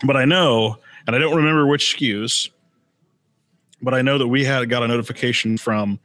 But 0.04 0.17
I 0.17 0.26
know 0.26 0.80
and 1.08 1.15
I 1.15 1.19
don't 1.19 1.36
remember 1.36 1.65
which 1.65 1.95
SKUs, 1.97 2.50
but 3.82 3.93
I 3.93 4.02
know 4.02 4.17
that 4.17 4.28
we 4.28 4.43
had 4.43 4.69
got 4.69 4.84
a 4.84 4.88
notification 4.88 5.58
from 5.58 6.00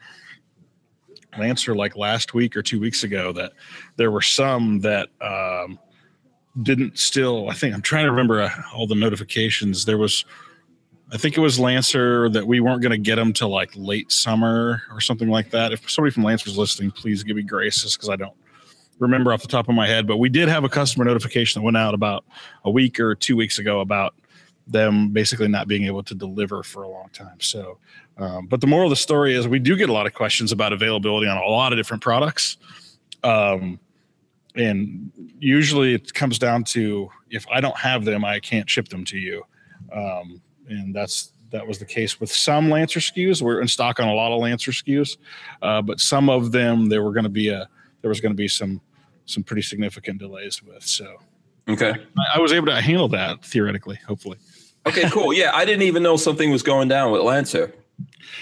Lancer 1.36 1.74
like 1.74 1.96
last 1.96 2.34
week 2.34 2.56
or 2.56 2.62
two 2.62 2.78
weeks 2.78 3.02
ago 3.02 3.32
that 3.32 3.52
there 3.96 4.10
were 4.10 4.22
some 4.22 4.78
that 4.80 5.08
um, 5.20 5.78
didn't 6.60 6.98
still. 6.98 7.48
I 7.48 7.54
think 7.54 7.74
I'm 7.74 7.80
trying 7.80 8.04
to 8.04 8.10
remember 8.10 8.42
uh, 8.42 8.50
all 8.74 8.86
the 8.86 8.94
notifications. 8.94 9.86
There 9.86 9.96
was, 9.96 10.24
I 11.10 11.16
think 11.16 11.38
it 11.38 11.40
was 11.40 11.58
Lancer 11.58 12.28
that 12.28 12.46
we 12.46 12.60
weren't 12.60 12.82
going 12.82 12.92
to 12.92 12.98
get 12.98 13.16
them 13.16 13.32
till 13.32 13.48
like 13.48 13.70
late 13.74 14.12
summer 14.12 14.82
or 14.90 15.00
something 15.00 15.28
like 15.28 15.50
that. 15.50 15.72
If 15.72 15.90
somebody 15.90 16.12
from 16.12 16.24
Lancer's 16.24 16.58
listening, 16.58 16.90
please 16.90 17.22
give 17.22 17.36
me 17.36 17.42
grace, 17.42 17.82
because 17.96 18.10
I 18.10 18.16
don't 18.16 18.34
remember 18.98 19.32
off 19.32 19.40
the 19.40 19.48
top 19.48 19.68
of 19.68 19.74
my 19.74 19.86
head. 19.86 20.06
But 20.06 20.18
we 20.18 20.28
did 20.28 20.48
have 20.48 20.64
a 20.64 20.68
customer 20.68 21.04
notification 21.04 21.60
that 21.60 21.64
went 21.64 21.76
out 21.76 21.94
about 21.94 22.24
a 22.64 22.70
week 22.70 23.00
or 23.00 23.14
two 23.14 23.36
weeks 23.36 23.58
ago 23.58 23.80
about 23.80 24.14
them 24.66 25.08
basically 25.08 25.48
not 25.48 25.66
being 25.66 25.84
able 25.84 26.02
to 26.04 26.14
deliver 26.14 26.62
for 26.62 26.84
a 26.84 26.88
long 26.88 27.08
time. 27.12 27.40
So, 27.40 27.78
um, 28.18 28.46
but 28.46 28.60
the 28.60 28.66
moral 28.66 28.86
of 28.86 28.90
the 28.90 28.96
story 28.96 29.34
is 29.34 29.48
we 29.48 29.58
do 29.58 29.74
get 29.74 29.88
a 29.88 29.92
lot 29.92 30.06
of 30.06 30.14
questions 30.14 30.52
about 30.52 30.72
availability 30.72 31.26
on 31.26 31.36
a 31.36 31.46
lot 31.46 31.72
of 31.72 31.78
different 31.78 32.02
products. 32.02 32.58
Um, 33.24 33.80
and 34.54 35.10
usually 35.38 35.94
it 35.94 36.12
comes 36.12 36.38
down 36.38 36.64
to 36.64 37.10
if 37.30 37.46
I 37.50 37.60
don't 37.60 37.76
have 37.76 38.04
them, 38.04 38.24
I 38.24 38.40
can't 38.40 38.68
ship 38.68 38.88
them 38.88 39.04
to 39.06 39.18
you. 39.18 39.42
Um, 39.92 40.42
and 40.68 40.94
that's 40.94 41.32
that 41.50 41.66
was 41.66 41.78
the 41.78 41.84
case 41.84 42.18
with 42.18 42.32
some 42.32 42.70
Lancer 42.70 43.00
SKUs. 43.00 43.42
We're 43.42 43.60
in 43.60 43.68
stock 43.68 44.00
on 44.00 44.08
a 44.08 44.14
lot 44.14 44.32
of 44.32 44.40
Lancer 44.40 44.72
SKUs, 44.72 45.18
uh, 45.60 45.82
but 45.82 46.00
some 46.00 46.30
of 46.30 46.52
them 46.52 46.88
there 46.88 47.02
were 47.02 47.12
going 47.12 47.24
to 47.24 47.30
be 47.30 47.48
a 47.48 47.68
there 48.00 48.08
was 48.08 48.20
going 48.20 48.32
to 48.32 48.36
be 48.36 48.48
some 48.48 48.80
some 49.26 49.42
pretty 49.42 49.62
significant 49.62 50.18
delays 50.18 50.62
with. 50.62 50.84
So 50.84 51.16
okay, 51.68 51.90
I, 51.90 52.38
I 52.38 52.40
was 52.40 52.52
able 52.52 52.66
to 52.66 52.80
handle 52.80 53.08
that 53.08 53.44
theoretically, 53.44 53.98
hopefully. 54.06 54.38
Okay, 54.86 55.08
cool. 55.10 55.32
Yeah, 55.32 55.52
I 55.54 55.64
didn't 55.64 55.82
even 55.82 56.02
know 56.02 56.16
something 56.16 56.50
was 56.50 56.62
going 56.62 56.88
down 56.88 57.12
with 57.12 57.22
Lancer. 57.22 57.72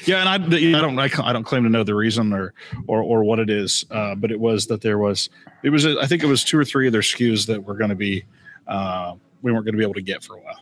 Yeah, 0.05 0.21
and 0.21 0.29
I, 0.29 0.35
I 0.35 0.81
don't 0.81 0.99
I, 0.99 1.33
don't 1.33 1.45
claim 1.45 1.64
to 1.64 1.69
know 1.69 1.85
the 1.85 1.95
reason 1.95 2.33
or 2.33 2.55
or 2.87 3.03
or 3.03 3.25
what 3.25 3.38
it 3.38 3.51
is, 3.51 3.85
uh, 3.90 4.14
but 4.14 4.31
it 4.31 4.38
was 4.38 4.66
that 4.66 4.81
there 4.81 4.99
was 4.99 5.31
it 5.62 5.71
was 5.71 5.87
I 5.87 6.07
think 6.07 6.23
it 6.23 6.27
was 6.27 6.45
two 6.45 6.59
or 6.59 6.64
three 6.64 6.87
of 6.87 6.93
their 6.93 7.03
SKUs 7.03 7.47
that 7.47 7.62
were 7.62 7.75
going 7.75 7.90
to 7.90 7.97
be 7.97 8.25
uh, 8.66 9.14
we 9.43 9.53
weren't 9.53 9.64
going 9.64 9.75
to 9.75 9.79
be 9.79 9.85
able 9.85 9.95
to 9.95 10.03
get 10.03 10.23
for 10.23 10.37
a 10.37 10.40
while. 10.40 10.61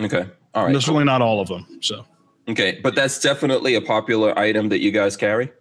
Okay, 0.00 0.28
all 0.54 0.64
right. 0.64 0.74
And 0.74 0.82
certainly 0.82 1.04
not 1.04 1.22
all 1.22 1.40
of 1.40 1.48
them. 1.48 1.78
So 1.80 2.04
okay, 2.48 2.80
but 2.82 2.94
that's 2.94 3.20
definitely 3.20 3.74
a 3.74 3.80
popular 3.80 4.38
item 4.38 4.68
that 4.70 4.80
you 4.80 4.90
guys 4.90 5.16
carry. 5.16 5.52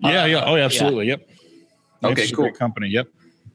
Yeah, 0.00 0.26
yeah, 0.26 0.44
oh, 0.46 0.54
yeah, 0.54 0.64
absolutely, 0.64 1.06
yeah. 1.06 1.16
yep. 2.02 2.12
Okay, 2.12 2.30
cool. 2.30 2.52
company, 2.52 2.88
yep. 2.88 3.08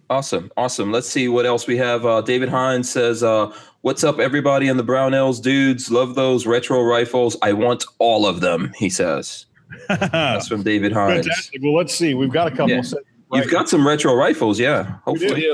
Awesome, 0.09 0.51
awesome. 0.57 0.91
Let's 0.91 1.07
see 1.09 1.27
what 1.27 1.45
else 1.45 1.65
we 1.65 1.77
have. 1.77 2.05
Uh, 2.05 2.21
David 2.21 2.49
Hines 2.49 2.89
says, 2.91 3.23
uh, 3.23 3.51
"What's 3.81 4.03
up, 4.03 4.19
everybody 4.19 4.67
in 4.67 4.77
the 4.77 4.83
Brownells 4.83 5.41
dudes? 5.41 5.89
Love 5.89 6.15
those 6.15 6.45
retro 6.45 6.81
rifles. 6.83 7.35
I 7.41 7.53
want 7.53 7.85
all 7.99 8.25
of 8.27 8.41
them." 8.41 8.73
He 8.77 8.89
says. 8.89 9.45
That's 9.89 10.47
from 10.47 10.61
David 10.61 10.91
Hines. 10.93 11.25
Fantastic. 11.25 11.61
Well, 11.63 11.75
let's 11.75 11.95
see. 11.95 12.13
We've 12.13 12.31
got 12.31 12.47
a 12.47 12.51
couple. 12.51 12.69
Yeah. 12.69 12.81
set- 12.81 13.03
You've 13.31 13.49
got 13.49 13.67
some 13.67 13.87
retro 13.87 14.13
rifles, 14.13 14.59
yeah. 14.59 14.97
Hopefully. 15.05 15.49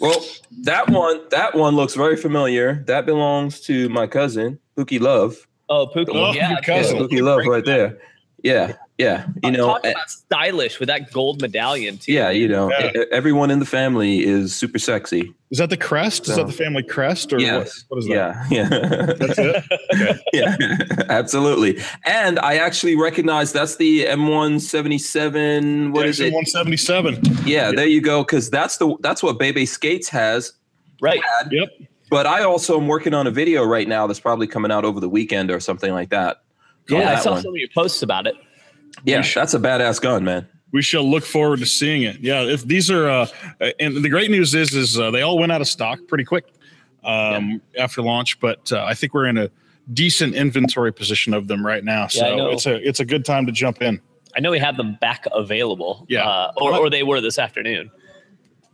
Well, 0.00 0.24
that 0.62 0.90
one, 0.90 1.20
that 1.30 1.54
one 1.54 1.76
looks 1.76 1.94
very 1.94 2.16
familiar. 2.16 2.82
That 2.88 3.06
belongs 3.06 3.60
to 3.62 3.88
my 3.90 4.08
cousin, 4.08 4.58
Pookie 4.76 5.00
Love. 5.00 5.36
Oh, 5.68 5.86
Pookie. 5.86 6.08
Oh, 6.12 6.32
yeah, 6.32 6.48
your 6.50 6.56
dude. 6.56 6.64
cousin. 6.66 6.98
Pookie 6.98 7.22
Love, 7.22 7.42
right 7.46 7.64
there. 7.64 7.98
Yeah, 8.42 8.72
yeah. 8.98 9.26
You 9.42 9.50
know, 9.50 9.66
Talk 9.66 9.84
eh, 9.84 9.90
about 9.90 10.08
stylish 10.10 10.78
with 10.78 10.86
that 10.88 11.10
gold 11.12 11.40
medallion 11.40 11.98
too. 11.98 12.12
yeah, 12.12 12.30
you 12.30 12.46
know, 12.48 12.70
Yeah. 12.70 13.04
everyone 13.10 13.50
in 13.50 13.58
the 13.58 13.66
family 13.66 14.24
is 14.24 14.54
super 14.54 14.78
sexy. 14.78 15.32
Is 15.50 15.58
that 15.58 15.70
the 15.70 15.76
crest? 15.76 16.28
Is 16.28 16.36
that 16.36 16.46
the 16.46 16.52
family 16.52 16.82
crest, 16.82 17.32
or 17.32 17.38
Yes. 17.40 17.84
what, 17.88 17.96
what 17.96 17.98
is 18.04 18.08
that? 18.08 18.46
Yeah, 18.50 18.68
yeah. 18.68 18.68
That's 19.18 19.38
it. 19.38 19.64
Okay. 19.94 20.20
yeah, 20.32 20.56
absolutely. 21.08 21.80
And 22.04 22.38
I 22.40 22.56
actually 22.56 22.96
recognize 22.96 23.52
that's 23.52 23.76
the 23.76 24.04
M177. 24.06 25.92
What 25.92 26.06
is 26.06 26.20
it? 26.20 26.32
One 26.32 26.46
seventy 26.46 26.76
seven. 26.76 27.20
Yeah, 27.44 27.72
there 27.72 27.86
you 27.86 28.00
go. 28.00 28.22
Because 28.24 28.50
that's 28.50 28.76
the 28.78 28.96
that's 29.00 29.22
what 29.22 29.38
Bebe 29.38 29.66
Skates 29.66 30.08
has. 30.08 30.52
right. 31.00 31.20
Yep. 31.50 31.68
But 32.10 32.26
I 32.26 32.42
also 32.44 32.78
am 32.78 32.86
working 32.86 33.14
on 33.14 33.26
a 33.26 33.30
video 33.30 33.64
right 33.64 33.88
now 33.88 34.06
that's 34.06 34.20
probably 34.20 34.46
coming 34.46 34.70
out 34.70 34.84
over 34.84 35.00
the 35.00 35.08
weekend 35.08 35.50
or 35.50 35.58
something 35.58 35.92
like 35.92 36.10
that. 36.10 36.42
Yeah, 36.88 37.12
I 37.12 37.20
saw 37.20 37.32
one. 37.32 37.42
some 37.42 37.52
of 37.54 37.56
your 37.56 37.68
posts 37.74 38.02
about 38.02 38.26
it. 38.26 38.34
Yeah, 39.04 39.22
that's 39.22 39.54
a 39.54 39.58
badass 39.58 40.00
gun, 40.00 40.24
man. 40.24 40.46
We 40.72 40.82
shall 40.82 41.08
look 41.08 41.24
forward 41.24 41.60
to 41.60 41.66
seeing 41.66 42.02
it. 42.02 42.20
Yeah, 42.20 42.42
if 42.42 42.64
these 42.64 42.90
are, 42.90 43.08
uh, 43.08 43.26
and 43.78 43.96
the 44.04 44.08
great 44.08 44.30
news 44.30 44.54
is, 44.54 44.74
is 44.74 44.98
uh, 44.98 45.10
they 45.10 45.22
all 45.22 45.38
went 45.38 45.52
out 45.52 45.60
of 45.60 45.68
stock 45.68 46.00
pretty 46.08 46.24
quick 46.24 46.46
um, 47.04 47.60
after 47.78 48.02
launch. 48.02 48.40
But 48.40 48.72
uh, 48.72 48.84
I 48.84 48.94
think 48.94 49.14
we're 49.14 49.26
in 49.26 49.38
a 49.38 49.50
decent 49.92 50.34
inventory 50.34 50.92
position 50.92 51.34
of 51.34 51.46
them 51.46 51.64
right 51.64 51.84
now. 51.84 52.08
So 52.08 52.36
know. 52.36 52.50
it's 52.50 52.66
a 52.66 52.76
it's 52.86 53.00
a 53.00 53.04
good 53.04 53.24
time 53.24 53.46
to 53.46 53.52
jump 53.52 53.82
in. 53.82 54.00
I 54.36 54.40
know 54.40 54.50
we 54.50 54.58
have 54.58 54.76
them 54.76 54.96
back 55.00 55.26
available. 55.32 56.06
Yeah. 56.08 56.24
uh, 56.28 56.52
or, 56.56 56.76
or 56.76 56.90
they 56.90 57.04
were 57.04 57.20
this 57.20 57.38
afternoon. 57.38 57.90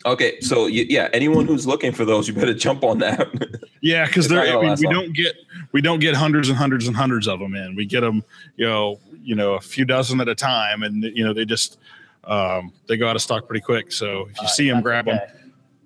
Okay, 0.06 0.40
so 0.40 0.62
y- 0.62 0.86
yeah, 0.88 1.10
anyone 1.12 1.46
who's 1.46 1.66
looking 1.66 1.92
for 1.92 2.06
those, 2.06 2.26
you 2.26 2.32
better 2.32 2.54
jump 2.54 2.84
on 2.84 2.98
that. 2.98 3.28
Yeah, 3.82 4.04
because 4.04 4.28
they're 4.28 4.58
we, 4.58 4.68
we 4.68 4.92
don't 4.92 5.16
get 5.16 5.34
we 5.72 5.80
don't 5.80 6.00
get 6.00 6.14
hundreds 6.14 6.50
and 6.50 6.58
hundreds 6.58 6.86
and 6.86 6.94
hundreds 6.94 7.26
of 7.26 7.40
them 7.40 7.54
in. 7.54 7.74
We 7.74 7.86
get 7.86 8.02
them, 8.02 8.22
you 8.56 8.66
know, 8.66 9.00
you 9.22 9.34
know, 9.34 9.54
a 9.54 9.60
few 9.60 9.84
dozen 9.84 10.20
at 10.20 10.28
a 10.28 10.34
time, 10.34 10.82
and 10.82 11.04
you 11.04 11.24
know 11.24 11.32
they 11.32 11.44
just 11.44 11.78
um, 12.24 12.72
they 12.88 12.96
go 12.96 13.08
out 13.08 13.16
of 13.16 13.22
stock 13.22 13.46
pretty 13.46 13.62
quick. 13.62 13.92
So 13.92 14.28
if 14.30 14.40
you 14.40 14.48
see 14.48 14.68
them, 14.68 14.82
grab 14.82 15.06
them. 15.06 15.16
Okay. 15.16 15.32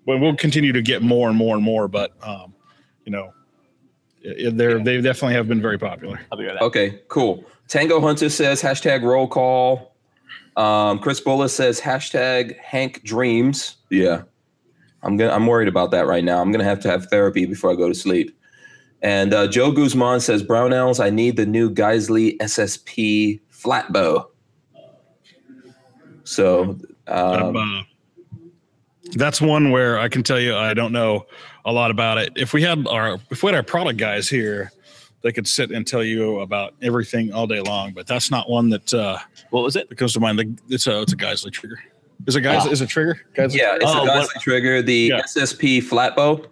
Well, 0.06 0.18
we'll 0.18 0.36
continue 0.36 0.72
to 0.72 0.82
get 0.82 1.02
more 1.02 1.28
and 1.28 1.36
more 1.36 1.54
and 1.54 1.64
more, 1.64 1.88
but 1.88 2.12
um, 2.22 2.54
you 3.04 3.12
know, 3.12 3.32
they're 4.22 4.82
they 4.82 5.00
definitely 5.00 5.34
have 5.34 5.48
been 5.48 5.62
very 5.62 5.78
popular. 5.78 6.20
I'll 6.30 6.38
be 6.38 6.44
right 6.44 6.54
back. 6.54 6.62
okay, 6.62 7.00
cool. 7.08 7.44
Tango 7.68 8.00
Hunter 8.00 8.28
says 8.28 8.62
hashtag 8.62 9.02
roll 9.02 9.26
call. 9.26 9.94
Um, 10.56 10.98
Chris 10.98 11.20
Bullis 11.20 11.50
says 11.50 11.80
hashtag 11.80 12.58
Hank 12.58 13.02
Dreams. 13.02 13.76
Yeah, 13.90 14.22
I'm 15.02 15.16
gonna. 15.16 15.32
I'm 15.32 15.46
worried 15.46 15.68
about 15.68 15.90
that 15.92 16.06
right 16.06 16.24
now. 16.24 16.40
I'm 16.40 16.52
gonna 16.52 16.64
have 16.64 16.80
to 16.80 16.90
have 16.90 17.06
therapy 17.06 17.46
before 17.46 17.70
I 17.70 17.74
go 17.74 17.88
to 17.88 17.94
sleep. 17.94 18.36
And 19.04 19.34
uh, 19.34 19.46
Joe 19.46 19.70
Guzman 19.70 20.18
says 20.20 20.42
Brownells. 20.42 20.98
I 20.98 21.10
need 21.10 21.36
the 21.36 21.44
new 21.44 21.70
Geissele 21.70 22.38
SSP 22.38 23.38
flatbow. 23.50 24.30
So 26.24 26.78
um, 27.06 27.56
uh, 27.56 27.82
that's 29.12 29.42
one 29.42 29.70
where 29.70 29.98
I 29.98 30.08
can 30.08 30.22
tell 30.22 30.40
you 30.40 30.56
I 30.56 30.72
don't 30.72 30.92
know 30.92 31.26
a 31.66 31.72
lot 31.72 31.90
about 31.90 32.16
it. 32.16 32.32
If 32.34 32.54
we 32.54 32.62
had 32.62 32.86
our 32.88 33.18
if 33.30 33.42
we 33.42 33.48
had 33.48 33.54
our 33.54 33.62
product 33.62 33.98
guys 33.98 34.26
here, 34.26 34.72
they 35.20 35.32
could 35.32 35.46
sit 35.46 35.70
and 35.70 35.86
tell 35.86 36.02
you 36.02 36.40
about 36.40 36.74
everything 36.80 37.30
all 37.32 37.46
day 37.46 37.60
long. 37.60 37.92
But 37.92 38.06
that's 38.06 38.30
not 38.30 38.48
one 38.48 38.70
that 38.70 38.94
uh, 38.94 39.18
What 39.50 39.64
was 39.64 39.76
it? 39.76 39.90
that 39.90 39.96
comes 39.96 40.14
to 40.14 40.20
mind. 40.20 40.38
Like, 40.38 40.48
It's 40.70 40.86
a 40.86 41.02
it's 41.02 41.12
a 41.12 41.16
Geissele 41.16 41.52
trigger. 41.52 41.78
Is 42.26 42.36
it 42.36 42.40
guys? 42.40 42.62
Ah. 42.64 42.70
Is 42.70 42.80
it 42.80 42.88
trigger? 42.88 43.20
Geissele 43.36 43.56
yeah, 43.56 43.74
it's 43.76 43.84
Oh, 43.86 44.02
a 44.02 44.06
what- 44.06 44.30
Geissele 44.30 44.40
trigger. 44.40 44.80
The 44.80 44.94
Yeah. 45.12 45.20
SSP 45.20 45.82
flatbow. 45.82 46.46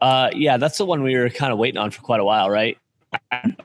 Uh, 0.00 0.30
yeah, 0.34 0.56
that's 0.56 0.78
the 0.78 0.84
one 0.84 1.02
we 1.02 1.16
were 1.16 1.30
kind 1.30 1.52
of 1.52 1.58
waiting 1.58 1.78
on 1.78 1.90
for 1.90 2.02
quite 2.02 2.20
a 2.20 2.24
while, 2.24 2.50
right? 2.50 2.78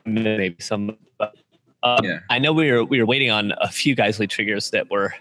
Maybe 0.04 0.56
some. 0.60 0.96
But, 1.18 1.34
um, 1.82 2.04
Yeah. 2.04 2.20
I 2.30 2.38
know 2.38 2.52
we 2.52 2.70
were 2.70 2.84
we 2.84 2.98
were 2.98 3.06
waiting 3.06 3.30
on 3.30 3.52
a 3.60 3.68
few 3.68 3.94
Geissele 3.94 4.28
triggers 4.28 4.70
that 4.70 4.90
were 4.90 5.14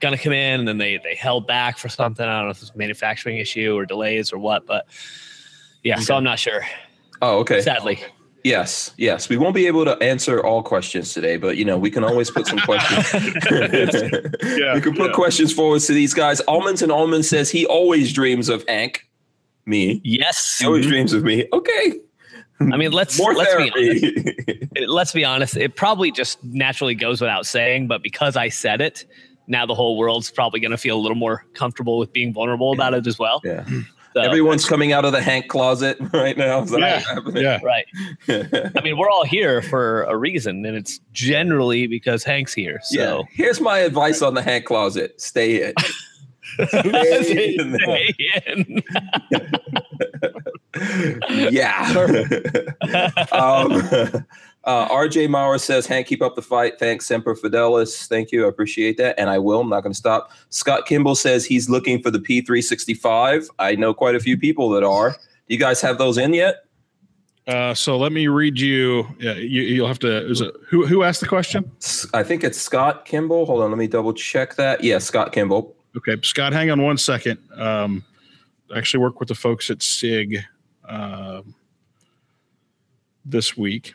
gonna 0.00 0.18
come 0.18 0.32
in, 0.32 0.60
and 0.60 0.68
then 0.68 0.78
they 0.78 0.98
they 0.98 1.14
held 1.14 1.46
back 1.46 1.78
for 1.78 1.88
something. 1.88 2.26
I 2.26 2.38
don't 2.38 2.46
know 2.46 2.50
if 2.50 2.62
it's 2.62 2.74
manufacturing 2.74 3.38
issue 3.38 3.76
or 3.76 3.86
delays 3.86 4.32
or 4.32 4.38
what, 4.38 4.66
but 4.66 4.86
yeah. 5.82 5.98
So 5.98 6.14
I'm 6.16 6.24
not 6.24 6.38
sure. 6.38 6.62
Oh, 7.20 7.38
okay. 7.38 7.60
Sadly, 7.60 8.00
Yes, 8.44 8.92
yes. 8.96 9.28
We 9.28 9.36
won't 9.36 9.54
be 9.54 9.66
able 9.66 9.84
to 9.84 9.96
answer 10.02 10.44
all 10.44 10.62
questions 10.62 11.12
today, 11.12 11.36
but 11.36 11.56
you 11.56 11.64
know, 11.64 11.76
we 11.76 11.90
can 11.90 12.04
always 12.04 12.30
put 12.30 12.46
some 12.46 12.58
questions. 12.60 13.12
Yeah, 13.50 14.20
we 14.74 14.80
can 14.80 14.94
put 14.94 15.08
yeah. 15.08 15.12
questions 15.12 15.52
forward 15.52 15.80
to 15.82 15.92
these 15.92 16.14
guys. 16.14 16.40
Almonds 16.42 16.82
and 16.82 16.92
Almonds 16.92 17.28
says 17.28 17.50
he 17.50 17.66
always 17.66 18.12
dreams 18.12 18.48
of 18.48 18.64
Hank. 18.68 19.07
Me. 19.68 20.00
yes. 20.04 20.58
He 20.58 20.66
always 20.66 20.82
mm-hmm. 20.84 20.90
dreams 20.90 21.12
of 21.12 21.22
me. 21.24 21.46
Okay. 21.52 22.00
I 22.60 22.76
mean, 22.76 22.90
let's 22.90 23.18
More 23.18 23.34
let's 23.34 23.54
be 23.54 23.70
honest. 23.70 24.14
It- 24.74 24.88
let's 24.88 25.12
be 25.12 25.24
honest. 25.24 25.56
It 25.56 25.76
probably 25.76 26.10
just 26.10 26.42
naturally 26.42 26.94
goes 26.94 27.20
without 27.20 27.46
saying, 27.46 27.86
but 27.86 28.02
because 28.02 28.36
I 28.36 28.48
said 28.48 28.80
it, 28.80 29.04
now 29.46 29.64
the 29.66 29.74
whole 29.74 29.96
world's 29.96 30.30
probably 30.30 30.60
going 30.60 30.72
to 30.72 30.76
feel 30.78 30.96
a 30.96 31.00
little 31.00 31.16
more 31.16 31.44
comfortable 31.54 31.98
with 31.98 32.12
being 32.12 32.32
vulnerable 32.32 32.72
about 32.72 32.94
it 32.94 33.06
as 33.06 33.18
well. 33.18 33.40
yeah. 33.44 33.64
So, 34.14 34.22
Everyone's 34.22 34.64
coming 34.64 34.92
out 34.92 35.04
of 35.04 35.12
the 35.12 35.20
Hank 35.20 35.48
closet 35.48 35.98
right 36.14 36.36
now. 36.36 36.62
Is 36.62 36.72
Yeah, 36.72 37.02
yeah. 37.34 37.60
right. 37.62 37.84
I 38.26 38.80
mean, 38.82 38.96
we're 38.96 39.10
all 39.10 39.24
here 39.24 39.60
for 39.60 40.04
a 40.04 40.16
reason, 40.16 40.64
and 40.64 40.76
it's 40.76 40.98
generally 41.12 41.86
because 41.86 42.24
Hank's 42.24 42.54
here. 42.54 42.80
Yeah. 42.90 43.04
So 43.04 43.24
Here's 43.30 43.60
my 43.60 43.78
advice 43.80 44.22
on 44.22 44.32
the 44.32 44.42
Hank 44.42 44.64
closet. 44.64 45.20
Stay 45.20 45.68
in. 45.68 45.74
yeah. 51.50 51.92
um, 53.32 53.72
uh, 54.64 54.88
RJ 54.88 55.30
Maurer 55.30 55.58
says, 55.58 55.86
Hank, 55.86 56.06
keep 56.06 56.22
up 56.22 56.34
the 56.34 56.42
fight. 56.42 56.78
Thanks, 56.78 57.06
Semper 57.06 57.34
Fidelis. 57.34 58.06
Thank 58.08 58.32
you. 58.32 58.44
I 58.44 58.48
appreciate 58.48 58.96
that. 58.98 59.18
And 59.18 59.30
I 59.30 59.38
will. 59.38 59.60
I'm 59.60 59.68
not 59.68 59.82
going 59.82 59.92
to 59.92 59.98
stop. 59.98 60.32
Scott 60.50 60.86
Kimball 60.86 61.14
says 61.14 61.46
he's 61.46 61.70
looking 61.70 62.02
for 62.02 62.10
the 62.10 62.18
P365. 62.18 63.48
I 63.58 63.74
know 63.76 63.94
quite 63.94 64.14
a 64.14 64.20
few 64.20 64.36
people 64.36 64.68
that 64.70 64.82
are. 64.82 65.10
Do 65.10 65.54
you 65.54 65.58
guys 65.58 65.80
have 65.80 65.98
those 65.98 66.18
in 66.18 66.34
yet? 66.34 66.64
Uh, 67.46 67.72
so 67.72 67.96
let 67.96 68.12
me 68.12 68.28
read 68.28 68.60
you. 68.60 69.06
Yeah, 69.18 69.32
you, 69.32 69.62
you'll 69.62 69.88
have 69.88 69.98
to. 70.00 70.30
Is 70.30 70.42
it 70.42 70.54
who 70.68 70.86
who 70.86 71.02
asked 71.02 71.20
the 71.20 71.28
question? 71.28 71.70
I 72.12 72.22
think 72.22 72.44
it's 72.44 72.60
Scott 72.60 73.06
Kimball. 73.06 73.46
Hold 73.46 73.62
on. 73.62 73.70
Let 73.70 73.78
me 73.78 73.86
double 73.86 74.12
check 74.12 74.56
that. 74.56 74.84
Yeah, 74.84 74.98
Scott 74.98 75.32
Kimball. 75.32 75.74
Okay, 75.98 76.16
Scott, 76.22 76.52
hang 76.52 76.70
on 76.70 76.80
one 76.82 76.96
second. 76.96 77.38
Um, 77.56 78.04
I 78.72 78.78
actually 78.78 79.00
work 79.00 79.18
with 79.18 79.28
the 79.28 79.34
folks 79.34 79.68
at 79.70 79.82
SIG 79.82 80.44
um, 80.88 81.54
this 83.24 83.56
week, 83.56 83.94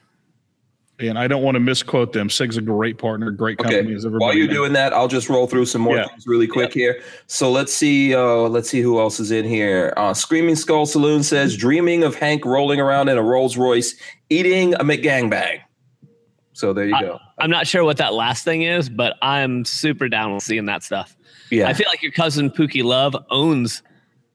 and 1.00 1.18
I 1.18 1.28
don't 1.28 1.44
want 1.44 1.56
to 1.56 1.62
misquote 1.62 2.12
them. 2.12 2.30
SIG's 2.30 2.58
a 2.58 2.62
great 2.62 2.98
partner, 2.98 3.32
great 3.32 3.58
company. 3.58 3.80
Okay. 3.80 3.94
as 3.96 4.06
everybody 4.06 4.26
While 4.26 4.34
you're 4.36 4.48
knows. 4.48 4.56
doing 4.56 4.74
that, 4.74 4.92
I'll 4.94 5.08
just 5.08 5.30
roll 5.30 5.48
through 5.48 5.66
some 5.66 5.82
more 5.82 5.96
Yeah. 5.96 6.08
things 6.08 6.28
really 6.28 6.48
quick 6.48 6.74
here. 6.74 7.02
So 7.28 7.50
let's 7.50 7.74
see. 7.74 8.14
Uh, 8.14 8.50
let's 8.50 8.70
see 8.70 8.82
who 8.82 9.00
else 9.00 9.20
is 9.22 9.32
in 9.32 9.46
here. 9.46 9.94
Uh, 9.96 10.14
Screaming 10.14 10.56
Skull 10.58 10.86
Saloon 10.86 11.24
says, 11.24 11.56
"Dreaming 11.56 12.04
of 12.04 12.16
Hank 12.16 12.44
rolling 12.44 12.82
around 12.82 13.08
in 13.08 13.18
a 13.18 13.24
Rolls 13.24 13.56
Royce, 13.56 13.96
eating 14.30 14.74
a 14.76 14.80
McGangbang." 14.80 15.60
So 16.52 16.74
there 16.74 16.86
you 16.86 17.00
go. 17.00 17.18
I'm 17.40 17.50
not 17.50 17.66
sure 17.66 17.84
what 17.84 17.98
that 17.98 18.14
last 18.14 18.44
thing 18.44 18.62
is, 18.64 18.88
but 18.90 19.16
I'm 19.22 19.64
super 19.66 20.08
down 20.10 20.34
with 20.36 20.44
seeing 20.44 20.66
that 20.66 20.84
stuff. 20.84 21.16
Yeah, 21.54 21.70
I 21.70 21.74
feel 21.74 21.88
like 21.88 22.02
your 22.02 22.12
cousin 22.12 22.50
Pookie 22.50 22.84
Love 22.84 23.16
owns 23.30 23.82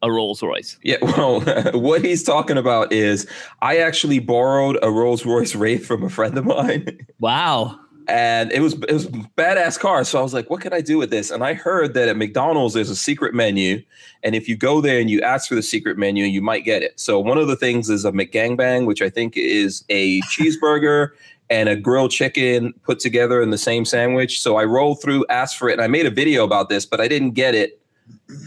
a 0.03 0.11
Rolls 0.13 0.43
Royce. 0.43 0.79
yeah. 0.83 0.97
Well, 1.03 1.41
what 1.75 2.05
he's 2.05 2.23
talking 2.23 2.57
about 2.57 2.93
is, 2.93 3.27
I 3.63 3.79
actually 3.79 4.21
borrowed 4.21 4.79
a 4.83 4.91
Rolls 4.91 5.27
Royce 5.27 5.55
Wraith 5.57 5.85
from 5.87 6.05
a 6.05 6.09
friend 6.11 6.39
of 6.39 6.45
mine. 6.47 7.07
Wow. 7.21 7.81
and 8.07 8.53
it 8.53 8.61
was 8.61 8.75
it 8.75 8.93
was 8.93 9.07
a 9.07 9.11
badass 9.37 9.77
car. 9.79 10.05
So 10.05 10.21
I 10.21 10.23
was 10.23 10.33
like, 10.33 10.49
what 10.51 10.61
can 10.61 10.73
I 10.73 10.81
do 10.81 10.99
with 10.99 11.11
this? 11.11 11.31
And 11.33 11.43
I 11.43 11.53
heard 11.55 11.95
that 11.95 12.09
at 12.09 12.17
McDonald's 12.17 12.75
there's 12.75 12.89
a 12.91 12.97
secret 12.97 13.35
menu, 13.35 13.83
and 14.23 14.37
if 14.37 14.49
you 14.49 14.57
go 14.57 14.81
there 14.81 15.01
and 15.01 15.11
you 15.11 15.21
ask 15.21 15.49
for 15.49 15.57
the 15.57 15.63
secret 15.63 15.99
menu, 15.99 16.25
you 16.25 16.41
might 16.41 16.65
get 16.65 16.83
it. 16.83 16.99
So 16.99 17.19
one 17.19 17.39
of 17.39 17.49
the 17.49 17.57
things 17.57 17.91
is 17.91 18.05
a 18.05 18.13
McGangbang, 18.13 18.87
which 18.87 19.03
I 19.03 19.11
think 19.11 19.37
is 19.37 19.85
a 19.89 20.21
cheeseburger 20.23 21.11
and 21.51 21.69
a 21.69 21.77
grilled 21.77 22.11
chicken 22.11 22.73
put 22.83 22.99
together 22.99 23.41
in 23.43 23.51
the 23.51 23.59
same 23.59 23.85
sandwich. 23.85 24.41
So 24.41 24.57
I 24.57 24.65
rolled 24.65 25.01
through, 25.03 25.25
asked 25.31 25.57
for 25.57 25.69
it, 25.69 25.75
and 25.75 25.83
I 25.83 25.87
made 25.87 26.07
a 26.07 26.11
video 26.11 26.45
about 26.45 26.69
this, 26.69 26.85
but 26.87 27.01
I 27.01 27.09
didn't 27.09 27.33
get 27.33 27.55
it. 27.55 27.81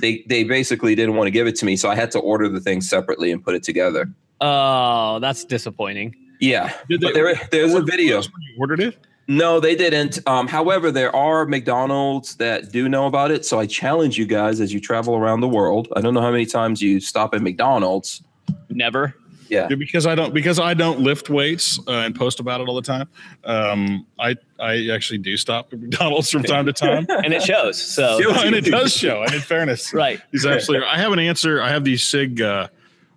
They 0.02 0.24
they 0.28 0.44
basically 0.44 0.96
didn't 0.96 1.16
want 1.16 1.28
to 1.28 1.32
give 1.32 1.48
it 1.48 1.56
to 1.58 1.66
me, 1.66 1.76
so 1.76 1.90
I 1.90 1.96
had 1.96 2.12
to 2.12 2.20
order 2.20 2.48
the 2.50 2.60
thing 2.60 2.82
separately 2.82 3.32
and 3.32 3.44
put 3.44 3.56
it 3.56 3.64
together. 3.64 4.10
Oh, 4.40 5.20
that's 5.20 5.44
disappointing. 5.46 6.16
Yeah, 6.40 6.74
Did 6.90 7.02
but 7.02 7.14
they- 7.14 7.22
there 7.22 7.36
there's 7.52 7.74
a 7.76 7.82
video. 7.82 8.18
When 8.22 8.32
you 8.42 8.56
ordered 8.60 8.80
it. 8.80 8.98
No, 9.28 9.60
they 9.60 9.76
didn't. 9.76 10.18
Um, 10.28 10.48
however, 10.48 10.92
there 10.92 11.16
are 11.16 11.46
McDonald's 11.46 12.36
that 12.38 12.72
do 12.72 12.90
know 12.90 13.06
about 13.06 13.30
it. 13.32 13.46
So 13.46 13.60
I 13.60 13.68
challenge 13.68 14.18
you 14.18 14.26
guys 14.26 14.60
as 14.60 14.74
you 14.74 14.82
travel 14.82 15.16
around 15.16 15.40
the 15.42 15.48
world. 15.48 15.88
I 15.96 16.02
don't 16.02 16.14
know 16.16 16.22
how 16.22 16.32
many 16.32 16.46
times 16.48 16.82
you 16.82 17.00
stop 17.00 17.34
at 17.36 17.42
McDonald's. 17.42 18.24
Never. 18.70 19.16
Yeah. 19.52 19.68
because 19.68 20.08
I 20.08 20.16
don't 20.16 20.34
because 20.34 20.60
I 20.60 20.74
don't 20.74 21.02
lift 21.02 21.30
weights 21.30 21.78
uh, 21.86 21.92
and 21.92 22.16
post 22.16 22.40
about 22.40 22.62
it 22.62 22.70
all 22.70 22.76
the 22.76 22.82
time. 22.82 23.10
Um, 23.44 24.08
I 24.18 24.36
I 24.60 24.88
actually 24.92 25.18
do 25.18 25.36
stop 25.36 25.74
at 25.74 25.80
McDonald's 25.82 26.32
from 26.32 26.44
time 26.44 26.66
to 26.66 26.74
time, 26.74 27.06
And 27.10 27.34
it 27.34 27.44
shows. 27.44 27.80
So 27.80 28.20
Shows. 28.22 28.44
and 28.44 28.56
it 28.56 28.66
does 28.66 28.94
show. 28.94 29.24
And 29.24 29.34
in 29.34 29.42
fairness, 29.42 29.94
right. 29.94 30.22
he's 30.32 30.46
absolutely. 30.46 30.88
I 30.88 30.98
have 30.98 31.12
an 31.12 31.20
answer. 31.20 31.62
I 31.62 31.68
have 31.70 31.84
the 31.84 31.98
Sig. 31.98 32.42
Uh, 32.42 32.70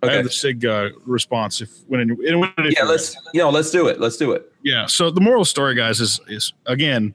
I 0.03 0.11
have 0.11 0.25
the 0.25 0.29
Sig 0.29 0.65
uh, 0.65 0.89
response. 1.05 1.61
If 1.61 1.69
when 1.87 2.01
and 2.01 2.39
when 2.39 2.53
Yeah, 2.57 2.83
let's 2.83 3.15
you 3.33 3.39
know, 3.39 3.49
let's 3.49 3.71
do 3.71 3.87
it. 3.87 3.99
Let's 4.01 4.17
do 4.17 4.33
it. 4.33 4.51
Yeah. 4.61 4.85
So 4.87 5.09
the 5.09 5.21
moral 5.21 5.45
story, 5.45 5.73
guys, 5.73 6.01
is 6.01 6.19
is 6.27 6.53
again, 6.65 7.13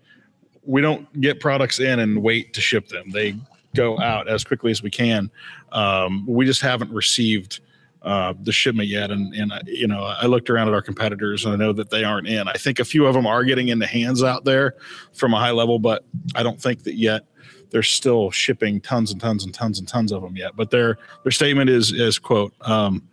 we 0.65 0.81
don't 0.81 1.21
get 1.21 1.41
products 1.41 1.79
in 1.79 1.99
and 1.99 2.23
wait 2.23 2.55
to 2.55 2.61
ship 2.63 2.89
them. 2.89 3.11
They 3.11 3.37
go 3.77 4.01
out 4.01 4.29
as 4.29 4.45
quickly 4.45 4.71
as 4.71 4.83
we 4.83 4.91
can. 4.91 5.31
Um, 5.73 6.27
we 6.27 6.47
just 6.47 6.63
haven't 6.63 6.91
received 6.91 7.61
uh, 8.03 8.35
the 8.43 8.53
shipment 8.53 8.89
yet, 8.89 9.11
and 9.11 9.35
and 9.35 9.53
uh, 9.53 9.61
you 9.67 9.87
know, 9.87 10.03
I 10.05 10.27
looked 10.27 10.49
around 10.51 10.69
at 10.69 10.75
our 10.75 10.83
competitors 10.83 11.45
and 11.45 11.55
I 11.55 11.57
know 11.57 11.73
that 11.73 11.91
they 11.91 12.05
aren't 12.05 12.29
in. 12.29 12.49
I 12.49 12.55
think 12.55 12.79
a 12.79 12.85
few 12.85 13.07
of 13.07 13.15
them 13.15 13.27
are 13.27 13.45
getting 13.45 13.69
into 13.69 13.87
hands 13.87 14.23
out 14.23 14.45
there 14.45 14.75
from 15.13 15.35
a 15.35 15.39
high 15.39 15.51
level, 15.51 15.79
but 15.79 16.05
I 16.35 16.43
don't 16.43 16.61
think 16.61 16.85
that 16.85 16.95
yet. 16.95 17.25
They're 17.71 17.85
still 17.85 18.33
shipping 18.33 18.81
tons 18.81 19.13
and 19.13 19.21
tons 19.21 19.45
and 19.45 19.55
tons 19.55 19.79
and 19.79 19.87
tons 19.87 20.11
of 20.11 20.23
them 20.23 20.37
yet. 20.37 20.57
But 20.57 20.71
their 20.71 20.99
their 21.23 21.31
statement 21.31 21.71
is 21.71 21.93
is 21.93 22.19
quote. 22.19 22.53
Um, 22.63 23.09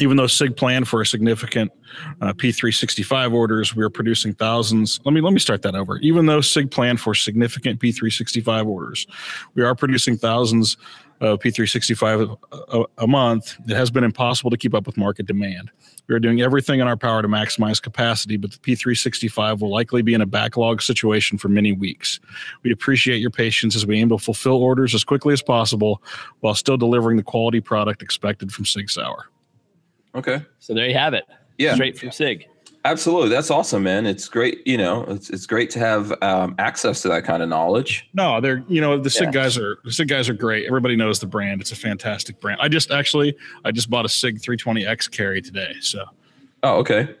even 0.00 0.16
though 0.16 0.26
SIG 0.26 0.56
planned 0.56 0.88
for 0.88 1.02
a 1.02 1.06
significant 1.06 1.70
uh, 2.20 2.32
P365 2.32 3.34
orders, 3.34 3.76
we 3.76 3.84
are 3.84 3.90
producing 3.90 4.32
thousands. 4.32 5.00
Let 5.04 5.12
me 5.12 5.20
let 5.20 5.32
me 5.32 5.38
start 5.38 5.62
that 5.62 5.74
over. 5.74 5.98
Even 5.98 6.26
though 6.26 6.40
SIG 6.40 6.70
planned 6.70 7.00
for 7.00 7.14
significant 7.14 7.80
P365 7.80 8.66
orders, 8.66 9.06
we 9.54 9.62
are 9.62 9.74
producing 9.74 10.16
thousands 10.16 10.76
of 11.22 11.38
P365 11.38 12.28
a, 12.28 12.54
uh, 12.54 12.84
a, 12.98 13.04
a 13.04 13.06
month. 13.06 13.56
It 13.68 13.76
has 13.76 13.90
been 13.90 14.04
impossible 14.04 14.50
to 14.50 14.56
keep 14.56 14.74
up 14.74 14.86
with 14.86 14.96
market 14.96 15.26
demand. 15.26 15.70
We 16.08 16.14
are 16.14 16.18
doing 16.18 16.42
everything 16.42 16.80
in 16.80 16.88
our 16.88 16.96
power 16.96 17.22
to 17.22 17.28
maximize 17.28 17.80
capacity, 17.80 18.36
but 18.36 18.50
the 18.50 18.58
P365 18.58 19.60
will 19.60 19.70
likely 19.70 20.02
be 20.02 20.14
in 20.14 20.20
a 20.20 20.26
backlog 20.26 20.82
situation 20.82 21.38
for 21.38 21.48
many 21.48 21.72
weeks. 21.72 22.18
We 22.64 22.72
appreciate 22.72 23.18
your 23.18 23.30
patience 23.30 23.76
as 23.76 23.86
we 23.86 23.98
aim 23.98 24.08
to 24.08 24.18
fulfill 24.18 24.56
orders 24.56 24.94
as 24.94 25.04
quickly 25.04 25.32
as 25.32 25.42
possible 25.42 26.02
while 26.40 26.54
still 26.54 26.76
delivering 26.76 27.16
the 27.16 27.22
quality 27.22 27.60
product 27.60 28.02
expected 28.02 28.52
from 28.52 28.64
Sig 28.64 28.90
Sauer. 28.90 29.28
Okay. 30.14 30.42
So 30.58 30.74
there 30.74 30.88
you 30.88 30.94
have 30.94 31.14
it. 31.14 31.24
Yeah. 31.56 31.74
Straight 31.74 31.98
from 31.98 32.10
Sig. 32.10 32.48
Absolutely. 32.84 33.28
That's 33.28 33.48
awesome, 33.50 33.84
man. 33.84 34.06
It's 34.06 34.28
great, 34.28 34.66
you 34.66 34.76
know, 34.76 35.04
it's 35.04 35.30
it's 35.30 35.46
great 35.46 35.70
to 35.70 35.78
have 35.78 36.12
um, 36.20 36.56
access 36.58 37.00
to 37.02 37.08
that 37.10 37.24
kind 37.24 37.40
of 37.42 37.48
knowledge. 37.48 38.08
No, 38.12 38.40
they're 38.40 38.64
you 38.66 38.80
know 38.80 38.98
the 38.98 39.08
Sig 39.08 39.26
Yeah. 39.28 39.30
guys 39.42 39.56
are 39.56 39.78
the 39.84 39.92
Sig 39.92 40.08
guys 40.08 40.28
are 40.28 40.34
great. 40.34 40.66
Everybody 40.66 40.96
knows 40.96 41.20
the 41.20 41.26
brand. 41.26 41.60
It's 41.60 41.70
a 41.70 41.76
fantastic 41.76 42.40
brand. 42.40 42.60
I 42.60 42.66
just 42.68 42.90
actually 42.90 43.36
I 43.64 43.70
just 43.70 43.88
bought 43.88 44.04
a 44.04 44.08
Sig 44.08 44.40
320X 44.40 45.08
carry 45.10 45.40
today, 45.40 45.74
so 45.80 46.04
Oh, 46.64 46.78
okay. 46.78 47.14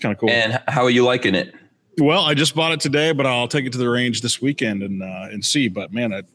kind 0.00 0.12
of 0.12 0.18
cool. 0.20 0.30
And 0.30 0.60
how 0.68 0.84
are 0.84 0.90
you 0.90 1.04
liking 1.04 1.34
it? 1.34 1.54
well, 1.98 2.22
I 2.24 2.34
just 2.34 2.54
bought 2.54 2.70
it 2.72 2.78
today, 2.80 3.10
but 3.12 3.24
I'll 3.26 3.48
take 3.48 3.66
it 3.66 3.72
to 3.72 3.78
the 3.78 3.88
range 3.90 4.20
this 4.20 4.40
weekend 4.40 4.82
and 4.84 5.02
uh, 5.02 5.28
and 5.32 5.44
see. 5.44 5.68
But 5.68 5.92
man, 5.92 6.12
it, 6.12 6.26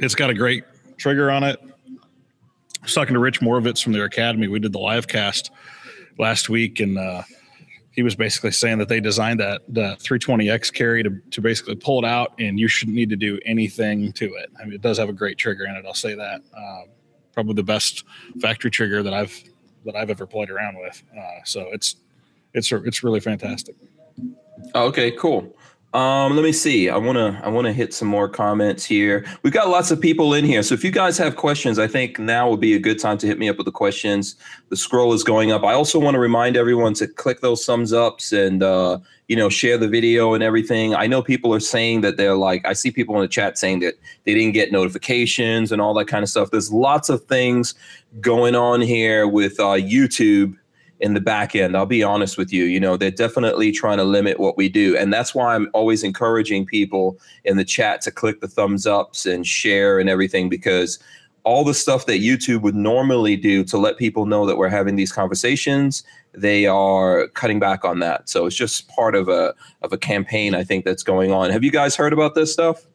it's 0.00 0.14
got 0.14 0.30
a 0.30 0.34
great 0.34 0.62
trigger 0.98 1.32
on 1.32 1.42
it. 1.42 1.58
I 1.60 2.84
was 2.84 2.94
talking 2.94 3.14
to 3.14 3.20
Rich 3.20 3.40
Morovitz 3.40 3.82
from 3.82 3.92
their 3.92 4.04
academy. 4.04 4.46
We 4.46 4.58
did 4.60 4.72
the 4.72 4.78
live 4.78 5.08
cast 5.08 5.50
last 6.18 6.48
week, 6.48 6.80
and 6.80 6.98
uh, 6.98 7.22
he 7.92 8.02
was 8.02 8.14
basically 8.14 8.50
saying 8.50 8.78
that 8.78 8.88
they 8.88 9.00
designed 9.00 9.40
that 9.40 9.62
the 9.68 9.96
320X 10.00 10.72
carry 10.72 11.02
to, 11.02 11.10
to 11.30 11.40
basically 11.40 11.76
pull 11.76 12.04
it 12.04 12.06
out, 12.06 12.34
and 12.38 12.58
you 12.58 12.68
shouldn't 12.68 12.96
need 12.96 13.10
to 13.10 13.16
do 13.16 13.38
anything 13.44 14.12
to 14.14 14.26
it. 14.34 14.50
I 14.60 14.64
mean, 14.64 14.74
it 14.74 14.82
does 14.82 14.98
have 14.98 15.08
a 15.08 15.12
great 15.12 15.38
trigger 15.38 15.64
in 15.64 15.74
it. 15.74 15.84
I'll 15.86 15.94
say 15.94 16.14
that. 16.14 16.42
Um, 16.56 16.84
probably 17.32 17.54
the 17.54 17.62
best 17.62 18.04
factory 18.40 18.70
trigger 18.70 19.02
that 19.02 19.12
I've 19.12 19.36
that 19.84 19.96
I've 19.96 20.10
ever 20.10 20.26
played 20.26 20.50
around 20.50 20.78
with. 20.78 21.02
Uh, 21.16 21.44
so 21.44 21.68
it's 21.72 21.96
it's 22.54 22.72
it's 22.72 23.04
really 23.04 23.20
fantastic. 23.20 23.76
Okay, 24.74 25.10
cool. 25.12 25.54
Um, 25.94 26.34
let 26.34 26.42
me 26.42 26.50
see. 26.50 26.88
I 26.88 26.96
wanna 26.96 27.40
I 27.44 27.48
wanna 27.48 27.72
hit 27.72 27.94
some 27.94 28.08
more 28.08 28.28
comments 28.28 28.84
here. 28.84 29.24
We've 29.44 29.52
got 29.52 29.68
lots 29.68 29.92
of 29.92 30.00
people 30.00 30.34
in 30.34 30.44
here, 30.44 30.64
so 30.64 30.74
if 30.74 30.82
you 30.82 30.90
guys 30.90 31.16
have 31.18 31.36
questions, 31.36 31.78
I 31.78 31.86
think 31.86 32.18
now 32.18 32.50
would 32.50 32.58
be 32.58 32.74
a 32.74 32.80
good 32.80 32.98
time 32.98 33.16
to 33.18 33.28
hit 33.28 33.38
me 33.38 33.48
up 33.48 33.58
with 33.58 33.66
the 33.66 33.72
questions. 33.72 34.34
The 34.70 34.76
scroll 34.76 35.12
is 35.12 35.22
going 35.22 35.52
up. 35.52 35.62
I 35.62 35.72
also 35.72 36.00
want 36.00 36.16
to 36.16 36.18
remind 36.18 36.56
everyone 36.56 36.94
to 36.94 37.06
click 37.06 37.42
those 37.42 37.64
thumbs 37.64 37.92
ups 37.92 38.32
and 38.32 38.60
uh, 38.60 38.98
you 39.28 39.36
know 39.36 39.48
share 39.48 39.78
the 39.78 39.86
video 39.86 40.34
and 40.34 40.42
everything. 40.42 40.96
I 40.96 41.06
know 41.06 41.22
people 41.22 41.54
are 41.54 41.60
saying 41.60 42.00
that 42.00 42.16
they're 42.16 42.34
like 42.34 42.66
I 42.66 42.72
see 42.72 42.90
people 42.90 43.14
in 43.14 43.20
the 43.20 43.28
chat 43.28 43.56
saying 43.56 43.78
that 43.80 43.94
they 44.24 44.34
didn't 44.34 44.54
get 44.54 44.72
notifications 44.72 45.70
and 45.70 45.80
all 45.80 45.94
that 45.94 46.08
kind 46.08 46.24
of 46.24 46.28
stuff. 46.28 46.50
There's 46.50 46.72
lots 46.72 47.08
of 47.08 47.22
things 47.26 47.72
going 48.20 48.56
on 48.56 48.80
here 48.80 49.28
with 49.28 49.60
uh, 49.60 49.74
YouTube 49.74 50.56
in 51.04 51.12
the 51.12 51.20
back 51.20 51.54
end. 51.54 51.76
I'll 51.76 51.84
be 51.84 52.02
honest 52.02 52.38
with 52.38 52.50
you. 52.50 52.64
You 52.64 52.80
know, 52.80 52.96
they're 52.96 53.10
definitely 53.10 53.70
trying 53.72 53.98
to 53.98 54.04
limit 54.04 54.40
what 54.40 54.56
we 54.56 54.70
do. 54.70 54.96
And 54.96 55.12
that's 55.12 55.34
why 55.34 55.54
I'm 55.54 55.68
always 55.74 56.02
encouraging 56.02 56.64
people 56.64 57.18
in 57.44 57.58
the 57.58 57.64
chat 57.64 58.00
to 58.02 58.10
click 58.10 58.40
the 58.40 58.48
thumbs 58.48 58.86
ups 58.86 59.26
and 59.26 59.46
share 59.46 59.98
and 59.98 60.08
everything 60.08 60.48
because 60.48 60.98
all 61.44 61.62
the 61.62 61.74
stuff 61.74 62.06
that 62.06 62.22
YouTube 62.22 62.62
would 62.62 62.74
normally 62.74 63.36
do 63.36 63.64
to 63.64 63.76
let 63.76 63.98
people 63.98 64.24
know 64.24 64.46
that 64.46 64.56
we're 64.56 64.70
having 64.70 64.96
these 64.96 65.12
conversations, 65.12 66.04
they 66.32 66.64
are 66.64 67.28
cutting 67.34 67.58
back 67.58 67.84
on 67.84 67.98
that. 67.98 68.26
So 68.30 68.46
it's 68.46 68.56
just 68.56 68.88
part 68.88 69.14
of 69.14 69.28
a 69.28 69.54
of 69.82 69.92
a 69.92 69.98
campaign 69.98 70.54
I 70.54 70.64
think 70.64 70.86
that's 70.86 71.02
going 71.02 71.32
on. 71.32 71.50
Have 71.50 71.62
you 71.62 71.70
guys 71.70 71.94
heard 71.94 72.14
about 72.14 72.34
this 72.34 72.50
stuff? 72.50 72.86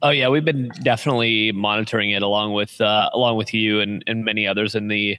Oh 0.00 0.10
yeah, 0.10 0.28
we've 0.28 0.44
been 0.44 0.68
definitely 0.82 1.50
monitoring 1.52 2.10
it 2.10 2.22
along 2.22 2.52
with 2.52 2.80
uh, 2.80 3.10
along 3.14 3.36
with 3.36 3.52
you 3.52 3.80
and, 3.80 4.04
and 4.06 4.24
many 4.24 4.46
others 4.46 4.74
in 4.74 4.88
the 4.88 5.18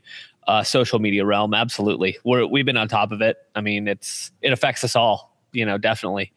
uh, 0.49 0.63
social 0.63 0.97
media 0.97 1.23
realm. 1.23 1.53
Absolutely, 1.53 2.17
we're 2.23 2.45
we've 2.45 2.65
been 2.65 2.75
on 2.75 2.87
top 2.87 3.11
of 3.11 3.21
it. 3.21 3.37
I 3.55 3.61
mean, 3.61 3.87
it's 3.87 4.31
it 4.41 4.51
affects 4.51 4.83
us 4.83 4.95
all. 4.95 5.37
You 5.51 5.65
know, 5.65 5.77
definitely. 5.77 6.33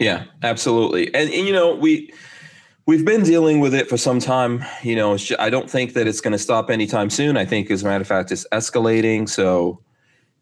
Yeah, 0.00 0.24
absolutely. 0.42 1.06
And, 1.14 1.30
and 1.30 1.46
you 1.46 1.52
know, 1.52 1.74
we 1.74 2.12
we've 2.86 3.04
been 3.04 3.24
dealing 3.24 3.58
with 3.58 3.74
it 3.74 3.88
for 3.88 3.96
some 3.96 4.20
time. 4.20 4.64
You 4.82 4.94
know, 4.94 5.14
it's 5.14 5.24
ju- 5.24 5.36
I 5.38 5.50
don't 5.50 5.68
think 5.68 5.94
that 5.94 6.06
it's 6.06 6.20
going 6.20 6.32
to 6.32 6.38
stop 6.38 6.70
anytime 6.70 7.10
soon. 7.10 7.36
I 7.36 7.44
think, 7.44 7.70
as 7.70 7.82
a 7.82 7.86
matter 7.86 8.02
of 8.02 8.08
fact, 8.08 8.30
it's 8.30 8.46
escalating. 8.52 9.28
So, 9.28 9.80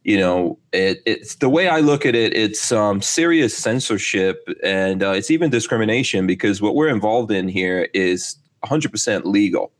you 0.02 0.18
know, 0.18 0.59
it, 0.72 1.02
it's 1.07 1.37
the 1.37 1.48
way 1.48 1.68
I 1.68 1.80
look 1.80 2.04
at 2.04 2.14
it. 2.14 2.37
It's 2.37 2.72
um, 2.72 3.00
serious 3.00 3.57
censorship 3.57 4.46
and 4.62 5.02
uh, 5.02 5.12
it's 5.12 5.30
even 5.30 5.50
discrimination 5.50 6.26
because 6.26 6.61
what 6.61 6.74
we're 6.74 6.88
involved 6.88 7.30
in 7.30 7.48
here 7.48 7.88
is 7.94 8.37
100% 8.64 9.24
legal. 9.24 9.72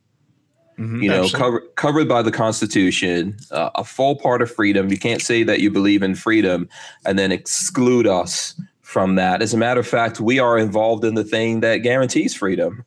You 0.77 1.09
know, 1.09 1.23
Absolutely. 1.25 1.39
covered 1.39 1.77
covered 1.77 2.09
by 2.09 2.23
the 2.23 2.33
Constitution, 2.33 3.37
uh, 3.51 3.71
a 3.75 3.85
full 3.85 4.17
part 4.17 4.43
of 4.43 4.51
freedom. 4.51 4.91
You 4.91 4.99
can't 4.99 5.23
say 5.23 5.43
that 5.45 5.61
you 5.61 5.71
believe 5.71 6.03
in 6.03 6.15
freedom 6.15 6.69
and 7.07 7.19
then 7.19 7.31
exclude 7.31 8.07
us 8.07 8.61
from 8.83 9.15
that. 9.15 9.41
As 9.41 9.55
a 9.55 9.57
matter 9.57 9.81
of 9.81 9.87
fact, 9.87 10.21
we 10.21 10.39
are 10.39 10.59
involved 10.59 11.05
in 11.05 11.15
the 11.15 11.25
thing 11.25 11.61
that 11.61 11.79
guarantees 11.79 12.35
freedom 12.35 12.85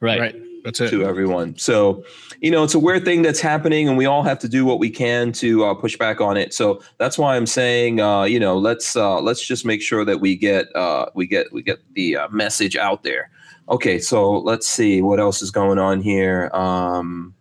Right. 0.00 0.20
Right. 0.20 0.34
That's 0.64 0.80
it. 0.80 0.90
to 0.90 1.04
everyone. 1.04 1.56
So, 1.56 2.04
you 2.40 2.50
know, 2.50 2.64
it's 2.64 2.74
a 2.74 2.78
weird 2.78 3.04
thing 3.04 3.22
that's 3.22 3.40
happening, 3.40 3.88
and 3.88 3.96
we 3.96 4.06
all 4.06 4.22
have 4.22 4.38
to 4.40 4.48
do 4.48 4.64
what 4.64 4.78
we 4.78 4.90
can 4.90 5.32
to 5.32 5.64
uh, 5.64 5.74
push 5.74 5.96
back 5.96 6.20
on 6.20 6.36
it. 6.36 6.52
So 6.52 6.82
that's 6.98 7.16
why 7.16 7.36
I'm 7.36 7.46
saying, 7.46 8.00
uh, 8.00 8.24
you 8.24 8.40
know, 8.40 8.58
let's 8.58 8.96
uh, 8.96 9.20
let's 9.20 9.46
just 9.46 9.64
make 9.64 9.80
sure 9.80 10.04
that 10.04 10.20
we 10.20 10.36
get 10.36 10.74
uh, 10.76 11.06
we 11.14 11.26
get 11.26 11.52
we 11.52 11.62
get 11.62 11.78
the 11.94 12.16
uh, 12.16 12.28
message 12.30 12.76
out 12.76 13.02
there. 13.02 13.30
Okay, 13.68 13.98
so 13.98 14.38
let's 14.38 14.66
see 14.66 15.02
what 15.02 15.20
else 15.20 15.42
is 15.42 15.50
going 15.50 15.78
on 15.78 16.00
here. 16.00 16.50
Um, 16.54 17.34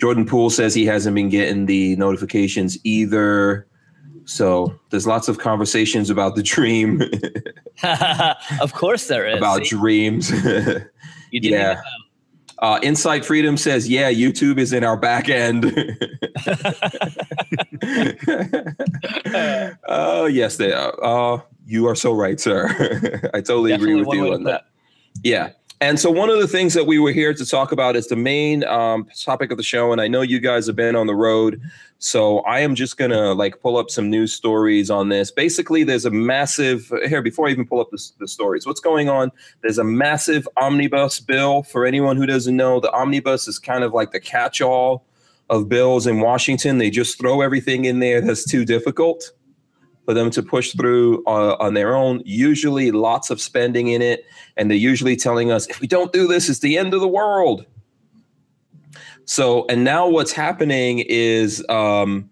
Jordan 0.00 0.24
Poole 0.26 0.50
says 0.50 0.74
he 0.74 0.86
hasn't 0.86 1.14
been 1.14 1.28
getting 1.28 1.66
the 1.66 1.96
notifications 1.96 2.78
either. 2.84 3.66
So 4.24 4.78
there's 4.90 5.06
lots 5.06 5.28
of 5.28 5.38
conversations 5.38 6.10
about 6.10 6.34
the 6.34 6.42
dream, 6.42 7.02
of 8.60 8.72
course 8.74 9.08
there 9.08 9.26
is. 9.26 9.38
about 9.38 9.64
See, 9.64 9.76
dreams. 9.76 10.30
yeah. 11.32 11.80
Uh, 12.58 12.78
Insight 12.82 13.24
Freedom 13.24 13.56
says, 13.56 13.88
"Yeah, 13.88 14.12
YouTube 14.12 14.58
is 14.58 14.72
in 14.72 14.82
our 14.84 14.96
back 14.96 15.28
end." 15.28 15.64
Oh 19.88 20.26
yes, 20.30 20.56
they 20.56 20.72
are. 20.72 20.92
Uh, 21.02 21.40
you 21.66 21.86
are 21.86 21.94
so 21.94 22.12
right, 22.12 22.40
sir. 22.40 22.66
I 23.32 23.40
totally 23.40 23.70
Definitely 23.70 24.00
agree 24.00 24.04
with 24.04 24.14
you 24.14 24.34
on 24.34 24.42
that. 24.44 24.64
Yeah. 25.22 25.50
And 25.80 26.00
so 26.00 26.10
one 26.10 26.28
of 26.28 26.40
the 26.40 26.48
things 26.48 26.74
that 26.74 26.86
we 26.86 26.98
were 26.98 27.12
here 27.12 27.32
to 27.32 27.46
talk 27.46 27.70
about 27.70 27.94
is 27.94 28.08
the 28.08 28.16
main 28.16 28.64
um, 28.64 29.06
topic 29.16 29.52
of 29.52 29.58
the 29.58 29.62
show, 29.62 29.92
and 29.92 30.00
I 30.00 30.08
know 30.08 30.22
you 30.22 30.40
guys 30.40 30.66
have 30.66 30.74
been 30.74 30.96
on 30.96 31.06
the 31.06 31.14
road, 31.14 31.60
so 32.00 32.40
I 32.40 32.60
am 32.60 32.74
just 32.74 32.96
gonna 32.96 33.32
like 33.32 33.60
pull 33.60 33.76
up 33.76 33.88
some 33.88 34.10
news 34.10 34.32
stories 34.32 34.90
on 34.90 35.08
this. 35.08 35.30
Basically, 35.30 35.84
there's 35.84 36.04
a 36.04 36.10
massive 36.10 36.92
here 37.06 37.22
before 37.22 37.46
I 37.46 37.52
even 37.52 37.64
pull 37.64 37.80
up 37.80 37.90
the, 37.92 38.10
the 38.18 38.26
stories. 38.26 38.66
What's 38.66 38.80
going 38.80 39.08
on? 39.08 39.30
There's 39.62 39.78
a 39.78 39.84
massive 39.84 40.48
omnibus 40.56 41.20
bill. 41.20 41.62
For 41.62 41.86
anyone 41.86 42.16
who 42.16 42.26
doesn't 42.26 42.56
know, 42.56 42.80
the 42.80 42.92
omnibus 42.92 43.46
is 43.46 43.60
kind 43.60 43.84
of 43.84 43.92
like 43.92 44.10
the 44.10 44.20
catch-all 44.20 45.04
of 45.48 45.68
bills 45.68 46.08
in 46.08 46.18
Washington. 46.18 46.78
They 46.78 46.90
just 46.90 47.20
throw 47.20 47.40
everything 47.40 47.84
in 47.84 48.00
there 48.00 48.20
that's 48.20 48.44
too 48.44 48.64
difficult 48.64 49.30
for 50.08 50.14
them 50.14 50.30
to 50.30 50.42
push 50.42 50.72
through 50.72 51.22
uh, 51.26 51.54
on 51.60 51.74
their 51.74 51.94
own. 51.94 52.22
Usually, 52.24 52.90
lots 52.90 53.28
of 53.28 53.42
spending 53.42 53.88
in 53.88 54.00
it, 54.00 54.24
and 54.56 54.70
they're 54.70 54.78
usually 54.78 55.16
telling 55.16 55.52
us 55.52 55.66
if 55.66 55.82
we 55.82 55.86
don't 55.86 56.14
do 56.14 56.26
this, 56.26 56.48
it's 56.48 56.60
the 56.60 56.78
end 56.78 56.94
of 56.94 57.02
the 57.02 57.08
world. 57.08 57.66
So, 59.26 59.66
and 59.68 59.84
now 59.84 60.08
what's 60.08 60.32
happening 60.32 61.00
is 61.00 61.62
um, 61.68 62.30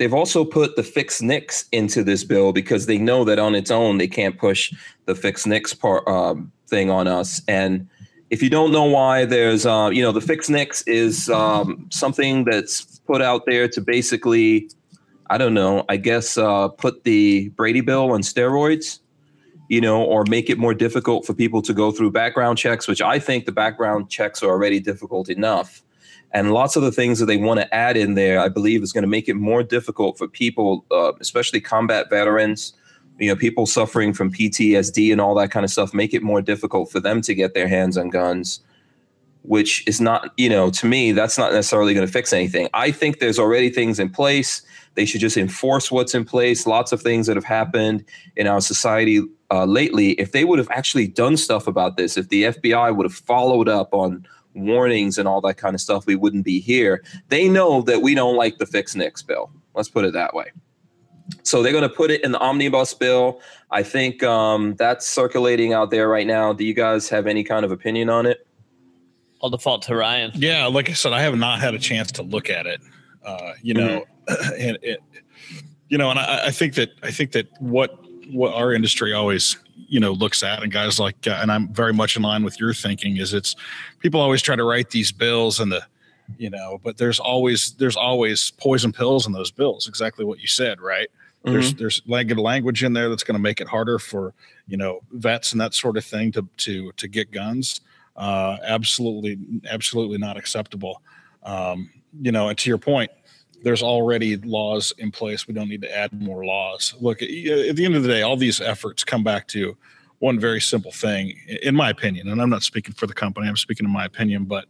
they've 0.00 0.12
also 0.12 0.44
put 0.44 0.74
the 0.74 0.82
fix 0.82 1.22
NICS 1.22 1.66
into 1.70 2.02
this 2.02 2.24
bill 2.24 2.52
because 2.52 2.86
they 2.86 2.98
know 2.98 3.22
that 3.22 3.38
on 3.38 3.54
its 3.54 3.70
own 3.70 3.98
they 3.98 4.08
can't 4.08 4.36
push 4.36 4.74
the 5.04 5.14
fix 5.14 5.46
NICS 5.46 5.74
part 5.74 6.08
um, 6.08 6.50
thing 6.66 6.90
on 6.90 7.06
us. 7.06 7.40
And 7.46 7.88
if 8.30 8.42
you 8.42 8.50
don't 8.50 8.72
know 8.72 8.86
why, 8.86 9.26
there's 9.26 9.64
uh, 9.64 9.90
you 9.92 10.02
know 10.02 10.10
the 10.10 10.20
fix 10.20 10.48
NICS 10.48 10.82
is 10.88 11.30
um, 11.30 11.86
something 11.90 12.42
that's 12.46 12.98
put 13.06 13.22
out 13.22 13.46
there 13.46 13.68
to 13.68 13.80
basically, 13.80 14.68
I 15.30 15.38
don't 15.38 15.54
know, 15.54 15.84
I 15.88 15.96
guess 15.96 16.36
uh, 16.36 16.68
put 16.68 17.04
the 17.04 17.48
Brady 17.50 17.80
bill 17.80 18.12
on 18.12 18.20
steroids 18.22 18.98
you 19.68 19.80
know, 19.80 20.02
or 20.02 20.24
make 20.24 20.50
it 20.50 20.58
more 20.58 20.74
difficult 20.74 21.24
for 21.24 21.32
people 21.32 21.62
to 21.62 21.72
go 21.72 21.92
through 21.92 22.10
background 22.10 22.58
checks, 22.58 22.88
which 22.88 23.00
I 23.00 23.20
think 23.20 23.44
the 23.44 23.52
background 23.52 24.10
checks 24.10 24.42
are 24.42 24.48
already 24.48 24.80
difficult 24.80 25.28
enough 25.28 25.84
and 26.32 26.52
lots 26.52 26.76
of 26.76 26.82
the 26.82 26.92
things 26.92 27.18
that 27.18 27.26
they 27.26 27.36
want 27.36 27.60
to 27.60 27.74
add 27.74 27.96
in 27.96 28.14
there, 28.14 28.38
I 28.38 28.48
believe, 28.48 28.82
is 28.82 28.92
going 28.92 29.02
to 29.02 29.08
make 29.08 29.28
it 29.28 29.34
more 29.34 29.62
difficult 29.62 30.16
for 30.16 30.28
people, 30.28 30.84
uh, 30.90 31.12
especially 31.20 31.60
combat 31.60 32.08
veterans, 32.08 32.72
you 33.18 33.28
know, 33.28 33.36
people 33.36 33.66
suffering 33.66 34.12
from 34.12 34.32
PTSD 34.32 35.10
and 35.10 35.20
all 35.20 35.34
that 35.34 35.50
kind 35.50 35.64
of 35.64 35.70
stuff, 35.70 35.92
make 35.92 36.14
it 36.14 36.22
more 36.22 36.40
difficult 36.40 36.90
for 36.90 37.00
them 37.00 37.20
to 37.22 37.34
get 37.34 37.54
their 37.54 37.66
hands 37.66 37.98
on 37.98 38.10
guns, 38.10 38.60
which 39.42 39.86
is 39.88 40.00
not, 40.00 40.32
you 40.36 40.48
know, 40.48 40.70
to 40.70 40.86
me, 40.86 41.10
that's 41.12 41.36
not 41.36 41.52
necessarily 41.52 41.94
going 41.94 42.06
to 42.06 42.12
fix 42.12 42.32
anything. 42.32 42.68
I 42.72 42.92
think 42.92 43.18
there's 43.18 43.38
already 43.38 43.68
things 43.68 43.98
in 43.98 44.08
place. 44.08 44.62
They 45.00 45.06
should 45.06 45.22
just 45.22 45.38
enforce 45.38 45.90
what's 45.90 46.14
in 46.14 46.26
place. 46.26 46.66
Lots 46.66 46.92
of 46.92 47.00
things 47.00 47.26
that 47.26 47.34
have 47.34 47.44
happened 47.46 48.04
in 48.36 48.46
our 48.46 48.60
society 48.60 49.22
uh, 49.50 49.64
lately. 49.64 50.10
If 50.20 50.32
they 50.32 50.44
would 50.44 50.58
have 50.58 50.70
actually 50.70 51.06
done 51.06 51.38
stuff 51.38 51.66
about 51.66 51.96
this, 51.96 52.18
if 52.18 52.28
the 52.28 52.42
FBI 52.42 52.94
would 52.94 53.06
have 53.06 53.14
followed 53.14 53.66
up 53.66 53.94
on 53.94 54.26
warnings 54.52 55.16
and 55.16 55.26
all 55.26 55.40
that 55.40 55.54
kind 55.54 55.74
of 55.74 55.80
stuff, 55.80 56.04
we 56.04 56.16
wouldn't 56.16 56.44
be 56.44 56.60
here. 56.60 57.02
They 57.28 57.48
know 57.48 57.80
that 57.80 58.02
we 58.02 58.14
don't 58.14 58.36
like 58.36 58.58
the 58.58 58.66
fix 58.66 58.94
NICS 58.94 59.22
bill. 59.22 59.50
Let's 59.74 59.88
put 59.88 60.04
it 60.04 60.12
that 60.12 60.34
way. 60.34 60.52
So 61.44 61.62
they're 61.62 61.72
going 61.72 61.88
to 61.88 61.88
put 61.88 62.10
it 62.10 62.22
in 62.22 62.32
the 62.32 62.40
omnibus 62.40 62.92
bill. 62.92 63.40
I 63.70 63.82
think 63.82 64.22
um, 64.22 64.74
that's 64.74 65.06
circulating 65.06 65.72
out 65.72 65.90
there 65.90 66.10
right 66.10 66.26
now. 66.26 66.52
Do 66.52 66.62
you 66.62 66.74
guys 66.74 67.08
have 67.08 67.26
any 67.26 67.42
kind 67.42 67.64
of 67.64 67.72
opinion 67.72 68.10
on 68.10 68.26
it? 68.26 68.46
I'll 69.42 69.48
default 69.48 69.80
to 69.84 69.96
Ryan. 69.96 70.32
Yeah, 70.34 70.66
like 70.66 70.90
I 70.90 70.92
said, 70.92 71.14
I 71.14 71.22
have 71.22 71.38
not 71.38 71.58
had 71.58 71.72
a 71.72 71.78
chance 71.78 72.12
to 72.12 72.22
look 72.22 72.50
at 72.50 72.66
it. 72.66 72.82
Uh, 73.24 73.52
you 73.62 73.72
know, 73.74 74.00
mm-hmm. 74.00 74.19
and 74.58 74.78
it, 74.82 75.02
you 75.88 75.98
know, 75.98 76.10
and 76.10 76.18
I, 76.18 76.46
I 76.46 76.50
think 76.50 76.74
that 76.74 76.90
I 77.02 77.10
think 77.10 77.32
that 77.32 77.48
what 77.60 77.98
what 78.32 78.54
our 78.54 78.72
industry 78.72 79.12
always 79.12 79.56
you 79.88 79.98
know 79.98 80.12
looks 80.12 80.42
at 80.42 80.62
and 80.62 80.72
guys 80.72 81.00
like 81.00 81.26
uh, 81.26 81.38
and 81.42 81.50
i'm 81.50 81.68
very 81.72 81.92
much 81.92 82.16
in 82.16 82.22
line 82.22 82.44
with 82.44 82.58
your 82.60 82.72
thinking 82.72 83.16
is 83.16 83.34
it's 83.34 83.56
people 83.98 84.20
always 84.20 84.40
try 84.40 84.54
to 84.54 84.64
write 84.64 84.90
these 84.90 85.10
bills 85.10 85.58
and 85.58 85.72
the 85.72 85.84
you 86.38 86.48
know 86.48 86.80
but 86.82 86.96
there's 86.96 87.18
always 87.18 87.72
there's 87.72 87.96
always 87.96 88.52
poison 88.52 88.92
pills 88.92 89.26
in 89.26 89.32
those 89.32 89.50
bills 89.50 89.88
exactly 89.88 90.24
what 90.24 90.38
you 90.38 90.46
said 90.46 90.80
right 90.80 91.08
mm-hmm. 91.44 91.52
there's 91.52 91.74
there's 91.74 92.02
language 92.06 92.84
in 92.84 92.92
there 92.92 93.08
that's 93.08 93.24
going 93.24 93.34
to 93.36 93.42
make 93.42 93.60
it 93.60 93.66
harder 93.66 93.98
for 93.98 94.32
you 94.68 94.76
know 94.76 95.00
vets 95.12 95.52
and 95.52 95.60
that 95.60 95.74
sort 95.74 95.96
of 95.96 96.04
thing 96.04 96.30
to 96.30 96.46
to 96.56 96.92
to 96.92 97.08
get 97.08 97.30
guns 97.32 97.80
uh 98.16 98.58
absolutely 98.64 99.38
absolutely 99.68 100.18
not 100.18 100.36
acceptable 100.36 101.02
um 101.42 101.90
you 102.20 102.30
know 102.30 102.48
and 102.48 102.58
to 102.58 102.70
your 102.70 102.78
point 102.78 103.10
there's 103.62 103.82
already 103.82 104.36
laws 104.36 104.92
in 104.98 105.10
place. 105.10 105.46
We 105.46 105.54
don't 105.54 105.68
need 105.68 105.82
to 105.82 105.96
add 105.96 106.12
more 106.12 106.44
laws. 106.44 106.94
Look, 107.00 107.22
at 107.22 107.28
the 107.28 107.84
end 107.84 107.94
of 107.94 108.02
the 108.02 108.08
day, 108.08 108.22
all 108.22 108.36
these 108.36 108.60
efforts 108.60 109.04
come 109.04 109.22
back 109.22 109.48
to 109.48 109.76
one 110.18 110.38
very 110.38 110.60
simple 110.60 110.92
thing, 110.92 111.34
in 111.62 111.74
my 111.74 111.90
opinion. 111.90 112.28
And 112.28 112.40
I'm 112.40 112.50
not 112.50 112.62
speaking 112.62 112.94
for 112.94 113.06
the 113.06 113.14
company; 113.14 113.48
I'm 113.48 113.56
speaking 113.56 113.86
in 113.86 113.92
my 113.92 114.04
opinion. 114.04 114.44
But 114.44 114.66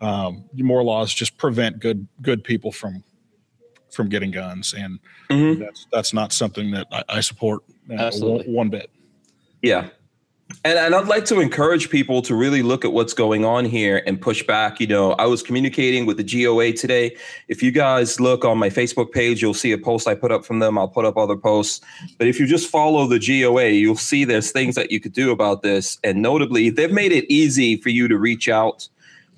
um, 0.00 0.44
more 0.54 0.82
laws 0.82 1.12
just 1.12 1.36
prevent 1.36 1.80
good 1.80 2.06
good 2.20 2.44
people 2.44 2.72
from 2.72 3.04
from 3.90 4.08
getting 4.08 4.30
guns, 4.30 4.74
and 4.74 4.98
mm-hmm. 5.30 5.60
that's 5.60 5.86
that's 5.92 6.12
not 6.14 6.32
something 6.32 6.70
that 6.72 6.86
I, 6.90 7.04
I 7.08 7.20
support 7.20 7.62
uh, 7.90 8.10
one, 8.18 8.40
one 8.46 8.68
bit. 8.70 8.90
Yeah, 9.62 9.88
and, 10.64 10.78
and 10.78 10.94
I'd 10.94 11.08
like 11.08 11.24
to 11.26 11.40
encourage 11.40 11.90
people 11.90 12.22
to 12.22 12.34
really 12.34 12.62
look 12.62 12.84
at 12.84 12.92
what's 12.92 13.14
going 13.14 13.44
on 13.44 13.64
here 13.64 14.02
and 14.06 14.20
push 14.20 14.42
back. 14.42 14.80
You 14.80 14.86
know, 14.86 15.12
I 15.12 15.26
was 15.26 15.42
communicating 15.42 16.06
with 16.06 16.16
the 16.16 16.24
GOA 16.24 16.72
today. 16.72 17.16
If 17.48 17.62
you 17.62 17.70
guys 17.70 18.20
look 18.20 18.44
on 18.44 18.58
my 18.58 18.70
Facebook 18.70 19.12
page, 19.12 19.42
you'll 19.42 19.54
see 19.54 19.72
a 19.72 19.78
post 19.78 20.06
I 20.08 20.14
put 20.14 20.32
up 20.32 20.44
from 20.44 20.58
them. 20.58 20.78
I'll 20.78 20.88
put 20.88 21.04
up 21.04 21.16
other 21.16 21.36
posts. 21.36 21.80
But 22.18 22.26
if 22.26 22.38
you 22.38 22.46
just 22.46 22.70
follow 22.70 23.06
the 23.06 23.18
GOA, 23.18 23.68
you'll 23.70 23.96
see 23.96 24.24
there's 24.24 24.52
things 24.52 24.74
that 24.74 24.90
you 24.90 25.00
could 25.00 25.12
do 25.12 25.30
about 25.30 25.62
this. 25.62 25.98
And 26.04 26.22
notably, 26.22 26.70
they've 26.70 26.92
made 26.92 27.12
it 27.12 27.30
easy 27.32 27.76
for 27.76 27.88
you 27.88 28.08
to 28.08 28.16
reach 28.16 28.48
out 28.48 28.88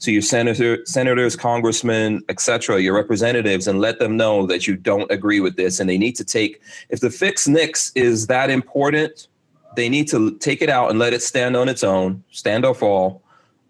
to 0.01 0.13
your 0.13 0.23
senator, 0.23 0.85
senators, 0.85 1.37
congressmen, 1.37 2.23
etc., 2.29 2.81
your 2.81 2.95
representatives, 2.95 3.67
and 3.67 3.81
let 3.81 3.99
them 3.99 4.17
know 4.17 4.47
that 4.47 4.67
you 4.67 4.77
don't 4.77 5.11
agree 5.11 5.41
with 5.41 5.57
this. 5.57 5.81
And 5.81 5.89
they 5.89 5.99
need 5.99 6.17
to 6.17 6.25
take, 6.25 6.61
if 6.91 7.01
the 7.01 7.11
fix 7.11 7.49
NICS 7.49 7.93
is 7.95 8.27
that 8.27 8.51
important, 8.51 9.29
they 9.77 9.89
need 9.89 10.09
to 10.09 10.37
take 10.39 10.63
it 10.63 10.69
out 10.69 10.91
and 10.91 10.99
let 10.99 11.13
it 11.13 11.23
stand 11.23 11.57
on 11.57 11.69
its 11.69 11.85
own, 11.85 12.23
stand 12.31 12.65
or 12.65 12.75
fall 12.75 13.23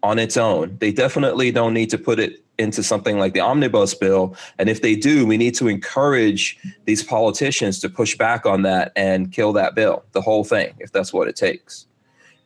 on 0.03 0.19
its 0.19 0.37
own. 0.37 0.77
They 0.79 0.91
definitely 0.91 1.51
don't 1.51 1.73
need 1.73 1.89
to 1.89 1.97
put 1.97 2.19
it 2.19 2.43
into 2.57 2.83
something 2.83 3.19
like 3.19 3.33
the 3.33 3.39
omnibus 3.41 3.93
bill. 3.93 4.35
And 4.59 4.69
if 4.69 4.81
they 4.81 4.95
do, 4.95 5.25
we 5.25 5.37
need 5.37 5.55
to 5.55 5.67
encourage 5.67 6.57
these 6.85 7.03
politicians 7.03 7.79
to 7.79 7.89
push 7.89 8.17
back 8.17 8.45
on 8.45 8.61
that 8.61 8.91
and 8.95 9.31
kill 9.31 9.51
that 9.53 9.75
bill, 9.75 10.03
the 10.13 10.21
whole 10.21 10.43
thing, 10.43 10.73
if 10.79 10.91
that's 10.91 11.11
what 11.11 11.27
it 11.27 11.35
takes. 11.35 11.87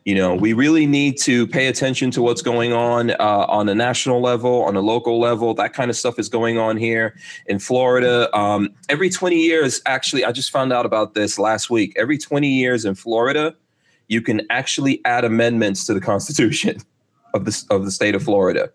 You 0.04 0.14
know, 0.14 0.34
we 0.34 0.54
really 0.54 0.86
need 0.86 1.18
to 1.20 1.46
pay 1.46 1.66
attention 1.66 2.10
to 2.12 2.22
what's 2.22 2.40
going 2.40 2.72
on 2.72 3.10
uh, 3.10 3.44
on 3.48 3.68
a 3.68 3.74
national 3.74 4.22
level, 4.22 4.62
on 4.62 4.74
a 4.74 4.80
local 4.80 5.20
level. 5.20 5.52
That 5.52 5.74
kind 5.74 5.90
of 5.90 5.96
stuff 5.96 6.18
is 6.18 6.28
going 6.28 6.56
on 6.56 6.78
here 6.78 7.16
in 7.46 7.58
Florida. 7.58 8.34
Um, 8.36 8.70
every 8.88 9.10
20 9.10 9.36
years, 9.36 9.82
actually, 9.84 10.24
I 10.24 10.32
just 10.32 10.50
found 10.50 10.72
out 10.72 10.86
about 10.86 11.12
this 11.12 11.38
last 11.38 11.68
week. 11.68 11.92
Every 11.96 12.16
20 12.16 12.48
years 12.48 12.86
in 12.86 12.94
Florida, 12.94 13.54
you 14.08 14.22
can 14.22 14.42
actually 14.50 15.00
add 15.04 15.24
amendments 15.24 15.84
to 15.86 15.94
the 15.94 16.00
Constitution 16.00 16.78
of 17.34 17.44
the 17.44 17.64
of 17.70 17.84
the 17.84 17.90
state 17.90 18.14
of 18.14 18.22
Florida. 18.22 18.70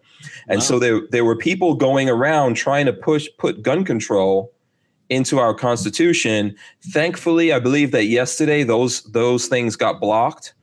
And 0.47 0.59
wow. 0.59 0.65
so 0.65 0.79
there 0.79 1.01
there 1.11 1.25
were 1.25 1.35
people 1.35 1.75
going 1.75 2.09
around 2.09 2.55
trying 2.55 2.85
to 2.85 2.93
push 2.93 3.27
put 3.37 3.61
gun 3.61 3.83
control 3.83 4.51
into 5.09 5.39
our 5.39 5.53
Constitution. 5.53 6.55
Thankfully, 6.81 7.51
I 7.51 7.59
believe 7.59 7.91
that 7.91 8.05
yesterday 8.05 8.63
those 8.63 9.03
those 9.03 9.47
things 9.47 9.75
got 9.75 9.99
blocked 9.99 10.54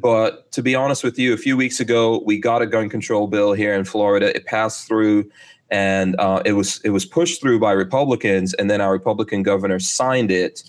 but 0.00 0.50
to 0.52 0.62
be 0.62 0.74
honest 0.74 1.02
with 1.02 1.18
you, 1.18 1.32
a 1.32 1.36
few 1.36 1.56
weeks 1.56 1.80
ago, 1.80 2.22
we 2.24 2.38
got 2.38 2.62
a 2.62 2.66
gun 2.66 2.88
control 2.88 3.26
bill 3.26 3.52
here 3.52 3.74
in 3.74 3.84
Florida. 3.84 4.34
It 4.34 4.46
passed 4.46 4.86
through, 4.86 5.30
and 5.70 6.14
uh, 6.18 6.42
it 6.44 6.52
was 6.52 6.80
it 6.84 6.90
was 6.90 7.04
pushed 7.04 7.40
through 7.40 7.58
by 7.60 7.72
Republicans, 7.72 8.54
and 8.54 8.70
then 8.70 8.80
our 8.80 8.92
Republican 8.92 9.42
governor 9.42 9.78
signed 9.78 10.30
it. 10.30 10.62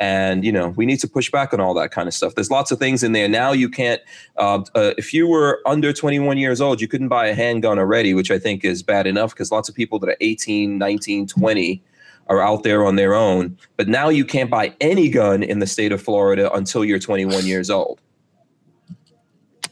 And 0.00 0.44
you 0.44 0.52
know, 0.52 0.68
we 0.70 0.86
need 0.86 0.98
to 0.98 1.08
push 1.08 1.30
back 1.30 1.54
on 1.54 1.60
all 1.60 1.72
that 1.74 1.92
kind 1.92 2.08
of 2.08 2.14
stuff. 2.14 2.34
There's 2.34 2.50
lots 2.50 2.70
of 2.72 2.78
things 2.78 3.02
in 3.02 3.12
there. 3.12 3.28
Now 3.28 3.52
you 3.52 3.68
can't. 3.68 4.02
Uh, 4.36 4.62
uh, 4.74 4.92
if 4.98 5.14
you 5.14 5.26
were 5.28 5.60
under 5.66 5.92
21 5.92 6.36
years 6.36 6.60
old, 6.60 6.80
you 6.80 6.88
couldn't 6.88 7.08
buy 7.08 7.26
a 7.26 7.34
handgun 7.34 7.78
already, 7.78 8.12
which 8.12 8.30
I 8.30 8.38
think 8.38 8.64
is 8.64 8.82
bad 8.82 9.06
enough 9.06 9.30
because 9.30 9.52
lots 9.52 9.68
of 9.68 9.74
people 9.74 9.98
that 10.00 10.08
are 10.08 10.16
18, 10.20 10.78
19, 10.78 11.28
20 11.28 11.82
are 12.28 12.40
out 12.40 12.62
there 12.62 12.84
on 12.84 12.96
their 12.96 13.14
own. 13.14 13.56
But 13.76 13.88
now 13.88 14.08
you 14.08 14.24
can't 14.24 14.50
buy 14.50 14.74
any 14.80 15.08
gun 15.08 15.42
in 15.42 15.58
the 15.58 15.66
state 15.66 15.92
of 15.92 16.02
Florida 16.02 16.52
until 16.52 16.84
you're 16.84 16.98
21 16.98 17.46
years 17.46 17.70
old. 17.70 18.00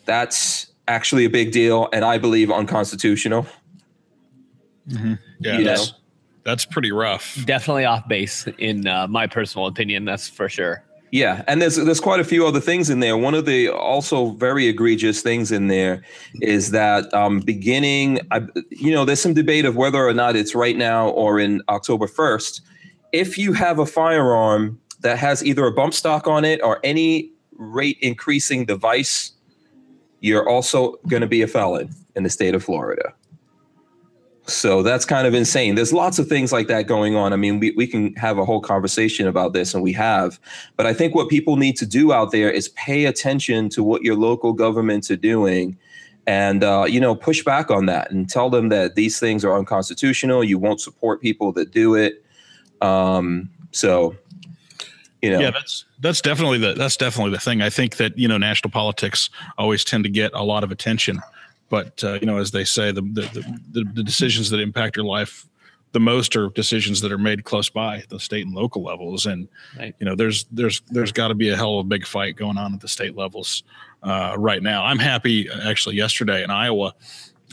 That's 0.05 0.67
actually 0.89 1.25
a 1.25 1.31
big 1.31 1.53
deal, 1.53 1.89
and 1.93 2.05
I 2.05 2.19
believe 2.19 2.51
unconstitutional. 2.51 3.47
Mm-hmm. 4.89 5.15
Yeah, 5.41 5.59
you 5.59 5.65
that's, 5.65 5.93
know? 5.93 5.99
that's 6.45 6.65
pretty 6.65 6.93
rough. 6.93 7.39
Definitely 7.45 7.85
off 7.85 8.07
base, 8.09 8.47
in 8.59 8.87
uh, 8.87 9.07
my 9.07 9.27
personal 9.27 9.67
opinion. 9.67 10.05
That's 10.05 10.29
for 10.29 10.49
sure. 10.49 10.85
Yeah, 11.13 11.45
and 11.47 11.61
there's 11.61 11.77
there's 11.77 12.01
quite 12.01 12.21
a 12.21 12.25
few 12.25 12.47
other 12.47 12.59
things 12.61 12.89
in 12.89 13.01
there. 13.01 13.19
One 13.19 13.35
of 13.35 13.45
the 13.45 13.69
also 13.69 14.31
very 14.31 14.67
egregious 14.67 15.21
things 15.21 15.53
in 15.53 15.67
there 15.67 16.03
is 16.41 16.71
that 16.71 17.13
um, 17.13 17.41
beginning, 17.41 18.21
I, 18.31 18.41
you 18.71 18.93
know, 18.93 19.05
there's 19.05 19.21
some 19.21 19.35
debate 19.35 19.67
of 19.67 19.77
whether 19.77 20.07
or 20.07 20.15
not 20.15 20.37
it's 20.37 20.55
right 20.55 20.77
now 20.77 21.11
or 21.11 21.39
in 21.39 21.61
October 21.69 22.07
1st. 22.07 22.63
If 23.13 23.37
you 23.37 23.53
have 23.53 23.79
a 23.79 23.85
firearm 23.85 24.81
that 25.01 25.19
has 25.19 25.45
either 25.45 25.67
a 25.67 25.73
bump 25.73 25.93
stock 25.93 26.27
on 26.27 26.47
it 26.47 26.63
or 26.63 26.81
any 26.83 27.31
rate 27.53 27.99
increasing 28.01 28.65
device 28.65 29.33
you're 30.23 30.49
also 30.49 30.93
going 31.09 31.21
to 31.21 31.27
be 31.27 31.43
a 31.43 31.47
felon 31.47 31.91
in 32.17 32.23
the 32.23 32.31
state 32.31 32.55
of 32.55 32.65
Florida. 32.65 33.13
So 34.47 34.83
that's 34.83 35.05
kind 35.05 35.27
of 35.27 35.35
insane. 35.35 35.77
There's 35.77 35.93
lots 35.93 36.19
of 36.19 36.27
things 36.27 36.53
like 36.53 36.67
that 36.67 36.87
going 36.87 37.15
on. 37.15 37.33
I 37.33 37.37
mean, 37.37 37.61
we, 37.61 37.73
we 37.73 37.87
can 37.87 38.15
have 38.15 38.39
a 38.39 38.45
whole 38.45 38.61
conversation 38.61 39.29
about 39.29 39.53
this, 39.53 39.75
and 39.75 39.83
we 39.83 39.93
have. 39.93 40.41
But 40.77 40.87
I 40.87 40.95
think 40.95 41.15
what 41.15 41.29
people 41.29 41.57
need 41.57 41.77
to 41.77 41.87
do 41.87 42.13
out 42.13 42.33
there 42.33 42.51
is 42.51 42.71
pay 42.71 43.05
attention 43.05 43.69
to 43.71 43.85
what 43.85 44.03
your 44.03 44.17
local 44.17 44.53
governments 44.53 45.11
are 45.11 45.17
doing 45.17 45.77
and 46.27 46.63
uh, 46.65 46.87
you 46.89 47.01
know 47.01 47.15
push 47.15 47.45
back 47.45 47.71
on 47.71 47.87
that 47.87 48.11
and 48.11 48.29
tell 48.29 48.49
them 48.49 48.69
that 48.69 48.95
these 48.95 49.19
things 49.19 49.45
are 49.45 49.59
unconstitutional 49.59 50.45
you 50.45 50.57
won't 50.57 50.81
support 50.81 51.21
people 51.21 51.51
that 51.51 51.73
do 51.73 51.97
it 51.97 52.25
um, 52.81 53.51
so 53.73 54.15
You 55.23 55.31
know, 55.31 55.39
yeah, 55.39 55.51
that's 55.53 55.85
that's 56.03 56.21
definitely 56.21 56.59
the 56.59 56.75
that's 56.75 56.97
definitely 56.97 57.33
the 57.33 57.41
thing. 57.41 57.63
I 57.63 57.71
think 57.71 57.97
that 57.97 58.19
you 58.19 58.29
know 58.29 58.39
national 58.39 58.71
politics 58.71 59.31
always 59.57 59.85
tend 59.85 60.05
to 60.05 60.11
get 60.11 60.33
a 60.35 60.43
lot 60.43 60.65
of 60.65 60.71
attention, 60.71 61.21
but 61.71 62.03
uh, 62.05 62.15
you 62.21 62.27
know, 62.27 62.39
as 62.39 62.51
they 62.51 62.65
say, 62.65 62.93
the, 62.93 63.03
the 63.03 63.53
the 63.73 63.85
the 63.95 64.03
decisions 64.03 64.51
that 64.51 64.61
impact 64.61 64.97
your 64.97 65.07
life 65.07 65.47
the 65.93 66.01
most 66.01 66.35
are 66.37 66.49
decisions 66.49 67.01
that 67.03 67.13
are 67.13 67.19
made 67.19 67.45
close 67.45 67.69
by 67.69 68.03
the 68.09 68.19
state 68.19 68.47
and 68.47 68.55
local 68.55 68.83
levels, 68.83 69.27
and 69.27 69.49
Right. 69.79 69.95
you 70.01 70.07
know, 70.07 70.15
there's 70.15 70.45
there's 70.51 70.81
there's 70.89 71.13
got 71.13 71.29
to 71.29 71.35
be 71.35 71.51
a 71.51 71.57
hell 71.57 71.79
of 71.79 71.87
a 71.87 71.89
big 71.89 72.07
fight 72.07 72.37
going 72.37 72.59
on 72.59 72.75
at 72.75 72.81
the 72.81 72.89
state 72.89 73.17
levels 73.17 73.63
uh, 74.03 74.35
right 74.39 74.63
now. 74.63 74.85
I'm 74.85 74.99
happy 74.99 75.49
actually 75.63 75.97
yesterday 75.97 76.43
in 76.43 76.51
Iowa. 76.51 76.95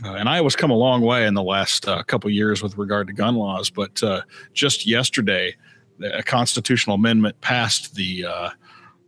Uh, 0.01 0.13
and 0.13 0.29
Iowa's 0.29 0.55
come 0.55 0.71
a 0.71 0.75
long 0.77 1.01
way 1.01 1.27
in 1.27 1.33
the 1.33 1.43
last 1.43 1.85
uh, 1.85 2.01
couple 2.03 2.29
years 2.29 2.63
with 2.63 2.77
regard 2.77 3.07
to 3.07 3.13
gun 3.13 3.35
laws, 3.35 3.69
but 3.69 4.01
uh, 4.01 4.21
just 4.53 4.87
yesterday, 4.87 5.53
a 6.01 6.23
constitutional 6.23 6.95
amendment 6.95 7.39
passed 7.41 7.95
the 7.95 8.25
uh, 8.25 8.49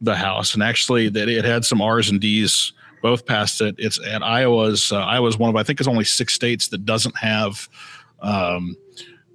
the 0.02 0.16
House, 0.16 0.54
and 0.54 0.64
actually 0.64 1.10
that 1.10 1.30
it 1.30 1.46
had 1.46 1.64
some 1.64 1.82
R's 1.82 2.10
and 2.10 2.20
D's 2.20 2.74
both 3.02 3.26
passed 3.26 3.62
it. 3.62 3.76
It's 3.78 4.00
at 4.06 4.24
Iowa's. 4.24 4.92
Uh, 4.92 5.00
Iowa's 5.00 5.38
one 5.38 5.50
of 5.50 5.56
I 5.56 5.64
think 5.64 5.80
it's 5.80 5.88
only 5.88 6.04
six 6.04 6.34
states 6.34 6.68
that 6.70 6.86
doesn't 6.86 7.16
have 7.18 7.68
um, 8.22 8.76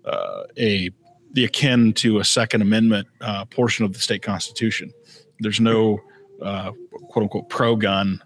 uh, 0.04 0.44
a 0.58 0.90
the 1.32 1.44
akin 1.44 1.92
to 1.92 2.18
a 2.18 2.24
Second 2.24 2.62
Amendment 2.62 3.06
uh, 3.20 3.44
portion 3.46 3.84
of 3.84 3.92
the 3.92 3.98
state 3.98 4.22
constitution. 4.22 4.92
There's 5.40 5.60
no 5.60 6.00
uh, 6.42 6.72
quote 7.08 7.24
unquote 7.24 7.48
pro 7.48 7.76
gun 7.76 8.22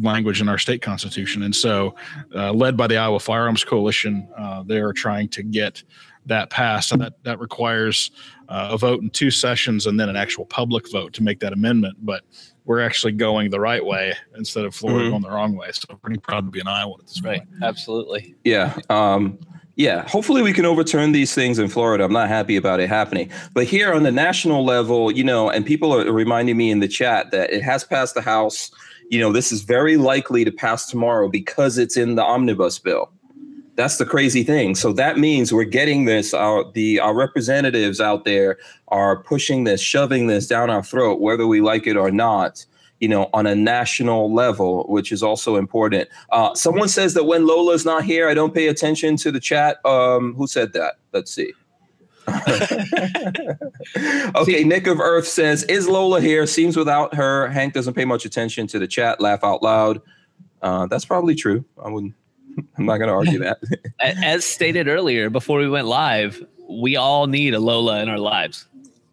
language 0.00 0.40
in 0.40 0.48
our 0.48 0.58
state 0.58 0.82
constitution, 0.82 1.42
and 1.42 1.54
so 1.54 1.94
uh, 2.34 2.52
led 2.52 2.76
by 2.76 2.86
the 2.86 2.96
Iowa 2.96 3.20
Firearms 3.20 3.64
Coalition, 3.64 4.28
uh, 4.36 4.62
they're 4.64 4.92
trying 4.92 5.28
to 5.30 5.42
get 5.42 5.82
that 6.26 6.50
passed, 6.50 6.92
and 6.92 7.00
that 7.00 7.14
that 7.24 7.38
requires 7.40 8.10
uh, 8.48 8.68
a 8.72 8.78
vote 8.78 9.02
in 9.02 9.10
two 9.10 9.30
sessions 9.30 9.86
and 9.86 9.98
then 9.98 10.08
an 10.08 10.16
actual 10.16 10.44
public 10.46 10.90
vote 10.92 11.12
to 11.14 11.22
make 11.22 11.40
that 11.40 11.52
amendment. 11.52 11.96
But 12.02 12.22
we're 12.64 12.80
actually 12.80 13.12
going 13.12 13.50
the 13.50 13.60
right 13.60 13.84
way 13.84 14.14
instead 14.36 14.64
of 14.64 14.74
Florida 14.74 15.06
Mhm. 15.06 15.10
going 15.10 15.22
the 15.22 15.30
wrong 15.30 15.56
way. 15.56 15.68
So 15.72 15.86
I'm 15.90 15.98
pretty 15.98 16.18
proud 16.20 16.44
to 16.46 16.50
be 16.50 16.60
an 16.60 16.68
Iowa 16.68 16.94
at 17.00 17.06
this 17.06 17.22
Right. 17.22 17.38
point. 17.38 17.62
Absolutely. 17.62 18.34
Yeah. 18.44 18.76
Um, 18.90 19.38
yeah. 19.76 20.06
Hopefully 20.08 20.42
we 20.42 20.52
can 20.52 20.64
overturn 20.64 21.12
these 21.12 21.32
things 21.34 21.58
in 21.60 21.68
Florida. 21.68 22.04
I'm 22.04 22.12
not 22.12 22.28
happy 22.28 22.56
about 22.56 22.80
it 22.80 22.88
happening. 22.88 23.30
But 23.54 23.64
here 23.66 23.92
on 23.92 24.02
the 24.04 24.10
national 24.12 24.64
level, 24.64 25.10
you 25.12 25.22
know, 25.24 25.48
and 25.50 25.64
people 25.66 25.92
are 25.94 26.10
reminding 26.12 26.56
me 26.56 26.70
in 26.70 26.80
the 26.80 26.88
chat 26.88 27.30
that 27.32 27.52
it 27.52 27.62
has 27.62 27.84
passed 27.84 28.14
the 28.14 28.20
House. 28.22 28.70
You 29.10 29.20
know, 29.20 29.32
this 29.32 29.52
is 29.52 29.62
very 29.62 29.96
likely 29.96 30.44
to 30.44 30.50
pass 30.50 30.86
tomorrow 30.90 31.28
because 31.28 31.78
it's 31.78 31.96
in 31.96 32.16
the 32.16 32.22
omnibus 32.24 32.78
bill. 32.80 33.10
That's 33.76 33.98
the 33.98 34.06
crazy 34.06 34.42
thing. 34.42 34.74
So 34.74 34.92
that 34.94 35.18
means 35.18 35.52
we're 35.52 35.64
getting 35.64 36.06
this. 36.06 36.32
Our 36.32 36.70
the 36.72 36.98
our 36.98 37.14
representatives 37.14 38.00
out 38.00 38.24
there 38.24 38.58
are 38.88 39.22
pushing 39.22 39.64
this, 39.64 39.80
shoving 39.80 40.26
this 40.26 40.46
down 40.46 40.70
our 40.70 40.82
throat, 40.82 41.20
whether 41.20 41.46
we 41.46 41.60
like 41.60 41.86
it 41.86 41.96
or 41.96 42.10
not. 42.10 42.64
You 43.00 43.08
know, 43.08 43.28
on 43.34 43.46
a 43.46 43.54
national 43.54 44.32
level, 44.32 44.86
which 44.88 45.12
is 45.12 45.22
also 45.22 45.56
important. 45.56 46.08
Uh, 46.30 46.54
someone 46.54 46.88
says 46.88 47.12
that 47.12 47.24
when 47.24 47.46
Lola's 47.46 47.84
not 47.84 48.04
here, 48.04 48.26
I 48.26 48.32
don't 48.32 48.54
pay 48.54 48.68
attention 48.68 49.18
to 49.18 49.30
the 49.30 49.38
chat. 49.38 49.84
Um, 49.84 50.34
who 50.34 50.46
said 50.46 50.72
that? 50.72 50.94
Let's 51.12 51.30
see. 51.30 51.52
okay, 54.34 54.64
Nick 54.64 54.86
of 54.86 54.98
Earth 54.98 55.28
says, 55.28 55.64
"Is 55.64 55.86
Lola 55.86 56.22
here? 56.22 56.46
Seems 56.46 56.74
without 56.74 57.14
her, 57.14 57.48
Hank 57.48 57.74
doesn't 57.74 57.92
pay 57.92 58.06
much 58.06 58.24
attention 58.24 58.66
to 58.68 58.78
the 58.78 58.88
chat. 58.88 59.20
Laugh 59.20 59.44
out 59.44 59.62
loud. 59.62 60.00
Uh, 60.62 60.86
that's 60.86 61.04
probably 61.04 61.34
true. 61.34 61.66
I 61.82 61.90
wouldn't. 61.90 62.14
I'm 62.78 62.86
not 62.86 62.98
going 62.98 63.08
to 63.08 63.14
argue 63.14 63.38
that. 63.40 63.58
As 64.00 64.44
stated 64.44 64.88
earlier, 64.88 65.30
before 65.30 65.58
we 65.58 65.68
went 65.68 65.86
live, 65.86 66.44
we 66.68 66.96
all 66.96 67.26
need 67.26 67.54
a 67.54 67.60
Lola 67.60 68.00
in 68.00 68.08
our 68.08 68.18
lives. 68.18 68.66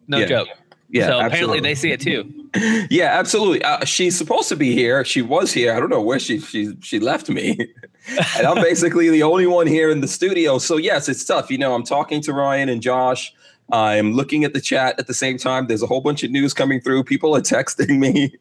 No 0.08 0.20
Yeah. 0.20 0.26
joke. 0.26 0.48
Yeah, 0.90 1.08
so 1.08 1.20
apparently 1.26 1.60
they 1.60 1.74
see 1.74 1.92
it 1.92 2.00
too. 2.00 2.32
yeah, 2.92 3.18
absolutely. 3.18 3.64
Uh, 3.64 3.84
she's 3.84 4.16
supposed 4.16 4.48
to 4.50 4.56
be 4.56 4.74
here. 4.76 5.04
She 5.04 5.24
was 5.24 5.52
here. 5.52 5.74
I 5.74 5.80
don't 5.80 5.90
know 5.90 6.02
where 6.02 6.20
she 6.20 6.40
she 6.40 6.78
she 6.82 7.00
left 7.00 7.30
me, 7.30 7.58
and 8.38 8.46
I'm 8.46 8.62
basically 8.62 9.10
the 9.10 9.24
only 9.24 9.48
one 9.48 9.66
here 9.66 9.90
in 9.90 10.02
the 10.02 10.08
studio. 10.08 10.60
So 10.60 10.78
yes, 10.78 11.10
it's 11.10 11.26
tough. 11.26 11.50
You 11.50 11.58
know, 11.58 11.74
I'm 11.74 11.82
talking 11.84 12.22
to 12.22 12.32
Ryan 12.34 12.70
and 12.70 12.80
Josh. 12.80 13.34
I'm 13.72 14.14
looking 14.14 14.44
at 14.44 14.54
the 14.54 14.62
chat 14.62 15.00
at 15.00 15.08
the 15.08 15.16
same 15.16 15.40
time. 15.40 15.66
There's 15.66 15.82
a 15.82 15.88
whole 15.88 16.02
bunch 16.02 16.22
of 16.24 16.30
news 16.30 16.54
coming 16.54 16.80
through. 16.80 17.06
People 17.06 17.36
are 17.36 17.42
texting 17.42 17.98
me 17.98 18.36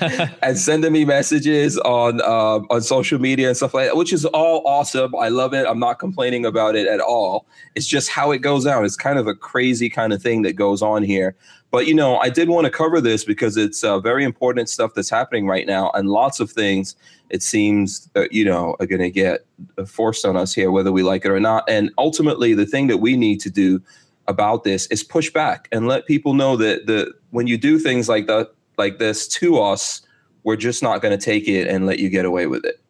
and 0.42 0.58
sending 0.58 0.92
me 0.92 1.04
messages 1.04 1.78
on 1.78 2.20
uh, 2.20 2.60
on 2.70 2.82
social 2.82 3.18
media 3.18 3.48
and 3.48 3.56
stuff 3.56 3.74
like 3.74 3.86
that, 3.86 3.96
which 3.96 4.12
is 4.12 4.24
all 4.26 4.62
awesome. 4.66 5.14
I 5.16 5.28
love 5.28 5.54
it. 5.54 5.66
I'm 5.66 5.78
not 5.78 5.98
complaining 5.98 6.46
about 6.46 6.76
it 6.76 6.86
at 6.86 7.00
all. 7.00 7.46
It's 7.74 7.86
just 7.86 8.08
how 8.08 8.30
it 8.30 8.38
goes 8.38 8.64
down. 8.64 8.84
It's 8.84 8.96
kind 8.96 9.18
of 9.18 9.26
a 9.26 9.34
crazy 9.34 9.88
kind 9.88 10.12
of 10.12 10.22
thing 10.22 10.42
that 10.42 10.54
goes 10.54 10.82
on 10.82 11.02
here. 11.02 11.34
But 11.70 11.86
you 11.86 11.94
know, 11.94 12.18
I 12.18 12.28
did 12.28 12.48
want 12.48 12.66
to 12.66 12.70
cover 12.70 13.00
this 13.00 13.24
because 13.24 13.56
it's 13.56 13.82
uh, 13.82 13.98
very 13.98 14.24
important 14.24 14.68
stuff 14.68 14.92
that's 14.94 15.10
happening 15.10 15.46
right 15.46 15.66
now, 15.66 15.90
and 15.94 16.08
lots 16.08 16.38
of 16.38 16.50
things 16.50 16.94
it 17.30 17.42
seems 17.42 18.08
uh, 18.14 18.26
you 18.30 18.44
know 18.44 18.76
are 18.78 18.86
going 18.86 19.00
to 19.00 19.10
get 19.10 19.46
forced 19.86 20.24
on 20.24 20.36
us 20.36 20.52
here, 20.52 20.70
whether 20.70 20.92
we 20.92 21.02
like 21.02 21.24
it 21.24 21.30
or 21.30 21.40
not. 21.40 21.64
And 21.68 21.90
ultimately, 21.98 22.54
the 22.54 22.66
thing 22.66 22.86
that 22.88 22.98
we 22.98 23.16
need 23.16 23.40
to 23.40 23.50
do 23.50 23.80
about 24.28 24.64
this 24.64 24.86
is 24.86 25.02
push 25.02 25.30
back 25.30 25.68
and 25.72 25.88
let 25.88 26.06
people 26.06 26.34
know 26.34 26.56
that 26.56 26.86
the 26.86 27.12
when 27.30 27.46
you 27.46 27.56
do 27.56 27.78
things 27.78 28.08
like 28.08 28.26
that, 28.26 28.52
like 28.78 28.98
this 28.98 29.28
to 29.28 29.58
us, 29.60 30.02
we're 30.44 30.56
just 30.56 30.82
not 30.82 31.02
going 31.02 31.16
to 31.16 31.24
take 31.24 31.48
it 31.48 31.68
and 31.68 31.86
let 31.86 31.98
you 31.98 32.08
get 32.08 32.24
away 32.24 32.46
with 32.46 32.64
it. 32.64 32.80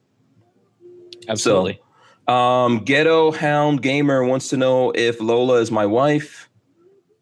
Absolutely. 1.28 1.80
Um, 2.28 2.78
Ghetto 2.84 3.32
Hound 3.32 3.82
Gamer 3.82 4.24
wants 4.24 4.48
to 4.48 4.56
know 4.56 4.92
if 4.92 5.20
Lola 5.20 5.60
is 5.60 5.70
my 5.70 5.86
wife. 5.86 6.48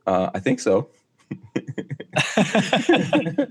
Uh, 0.06 0.30
I 0.34 0.40
think 0.40 0.60
so. 0.60 0.90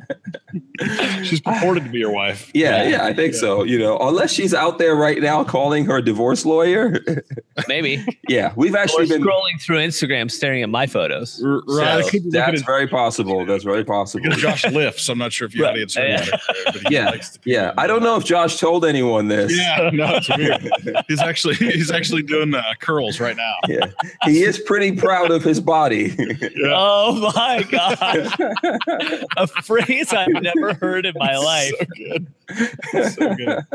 She's 1.23 1.41
purported 1.41 1.83
to 1.83 1.89
be 1.89 1.99
your 1.99 2.11
wife. 2.11 2.49
Yeah, 2.53 2.87
yeah, 2.87 3.05
I 3.05 3.13
think 3.13 3.33
so. 3.33 3.63
You 3.63 3.77
know, 3.79 3.97
unless 3.99 4.31
she's 4.31 4.53
out 4.53 4.77
there 4.77 4.95
right 4.95 5.21
now 5.21 5.43
calling 5.43 5.85
her 5.85 6.01
divorce 6.01 6.45
lawyer. 6.45 6.99
Maybe. 7.67 8.03
yeah, 8.29 8.53
we've 8.55 8.73
or 8.73 8.77
actually 8.77 9.07
been. 9.07 9.21
scrolling 9.21 9.61
through 9.61 9.77
Instagram, 9.77 10.31
staring 10.31 10.63
at 10.63 10.69
my 10.69 10.87
photos. 10.87 11.43
R- 11.43 11.61
Right. 11.67 12.03
So 12.03 12.09
could 12.09 12.23
be 12.23 12.29
that's 12.31 12.61
at, 12.61 12.65
very 12.65 12.87
possible. 12.87 13.45
That's 13.45 13.63
very 13.63 13.83
possible. 13.83 14.23
looking 14.23 14.31
at 14.33 14.39
Josh 14.39 14.65
lifts. 14.71 15.07
I'm 15.09 15.17
not 15.17 15.33
sure 15.33 15.47
if 15.47 15.53
you 15.55 15.63
had 15.65 15.71
Right. 15.75 15.75
any 15.75 15.81
answer. 15.81 16.01
Yeah. 16.01 16.15
about 16.27 16.75
it, 16.75 16.83
but 16.83 16.91
Yeah, 16.91 17.15
Yeah, 17.43 17.73
I 17.77 17.85
don't 17.87 18.01
know 18.01 18.15
if 18.15 18.23
Josh 18.25 18.57
told 18.59 18.85
anyone 18.85 19.27
this. 19.27 19.55
Yeah, 19.55 19.89
no, 19.93 20.15
it's 20.15 20.29
weird. 20.35 21.05
He's 21.07 21.19
actually 21.21 21.55
he's 21.55 21.91
actually 21.91 22.23
doing 22.23 22.53
uh, 22.55 22.63
curls 22.79 23.19
right 23.19 23.35
now. 23.35 23.53
Yeah. 23.67 23.87
He 24.23 24.43
is 24.43 24.57
pretty 24.59 24.93
proud 24.93 25.31
of 25.31 25.43
his 25.43 25.59
body. 25.59 26.15
Yeah. 26.17 26.71
Oh 26.73 27.31
my 27.35 27.63
god. 27.69 27.88
A 29.37 29.47
phrase 29.47 30.13
I've 30.13 30.41
never 30.41 30.73
heard 30.73 31.05
in 31.05 31.13
my 31.17 31.37
life. 31.37 31.73
So. 31.97 32.17
So 33.09 33.35
good. 33.35 33.65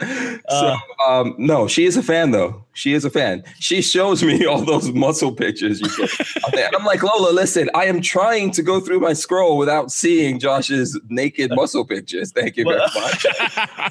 so 0.48 0.76
um, 1.06 1.34
no, 1.38 1.66
she 1.66 1.84
is 1.84 1.96
a 1.96 2.02
fan 2.02 2.30
though. 2.30 2.64
She 2.74 2.92
is 2.92 3.04
a 3.04 3.10
fan. 3.10 3.42
She 3.58 3.82
shows 3.82 4.22
me 4.22 4.46
all 4.46 4.62
those 4.64 4.92
muscle 4.92 5.32
pictures 5.32 5.80
you 5.80 5.88
put 5.88 6.44
out 6.44 6.52
there. 6.52 6.66
And 6.68 6.76
I'm 6.76 6.84
like, 6.84 7.02
Lola, 7.02 7.32
listen, 7.32 7.68
I 7.74 7.86
am 7.86 8.00
trying 8.00 8.52
to 8.52 8.62
go 8.62 8.78
through 8.78 9.00
my 9.00 9.14
scroll 9.14 9.58
without 9.58 9.90
seeing 9.90 10.38
Josh's 10.38 10.96
naked 11.08 11.50
muscle 11.56 11.84
pictures. 11.84 12.30
Thank 12.30 12.56
you 12.56 12.64
very 12.64 12.78
much. 12.78 13.26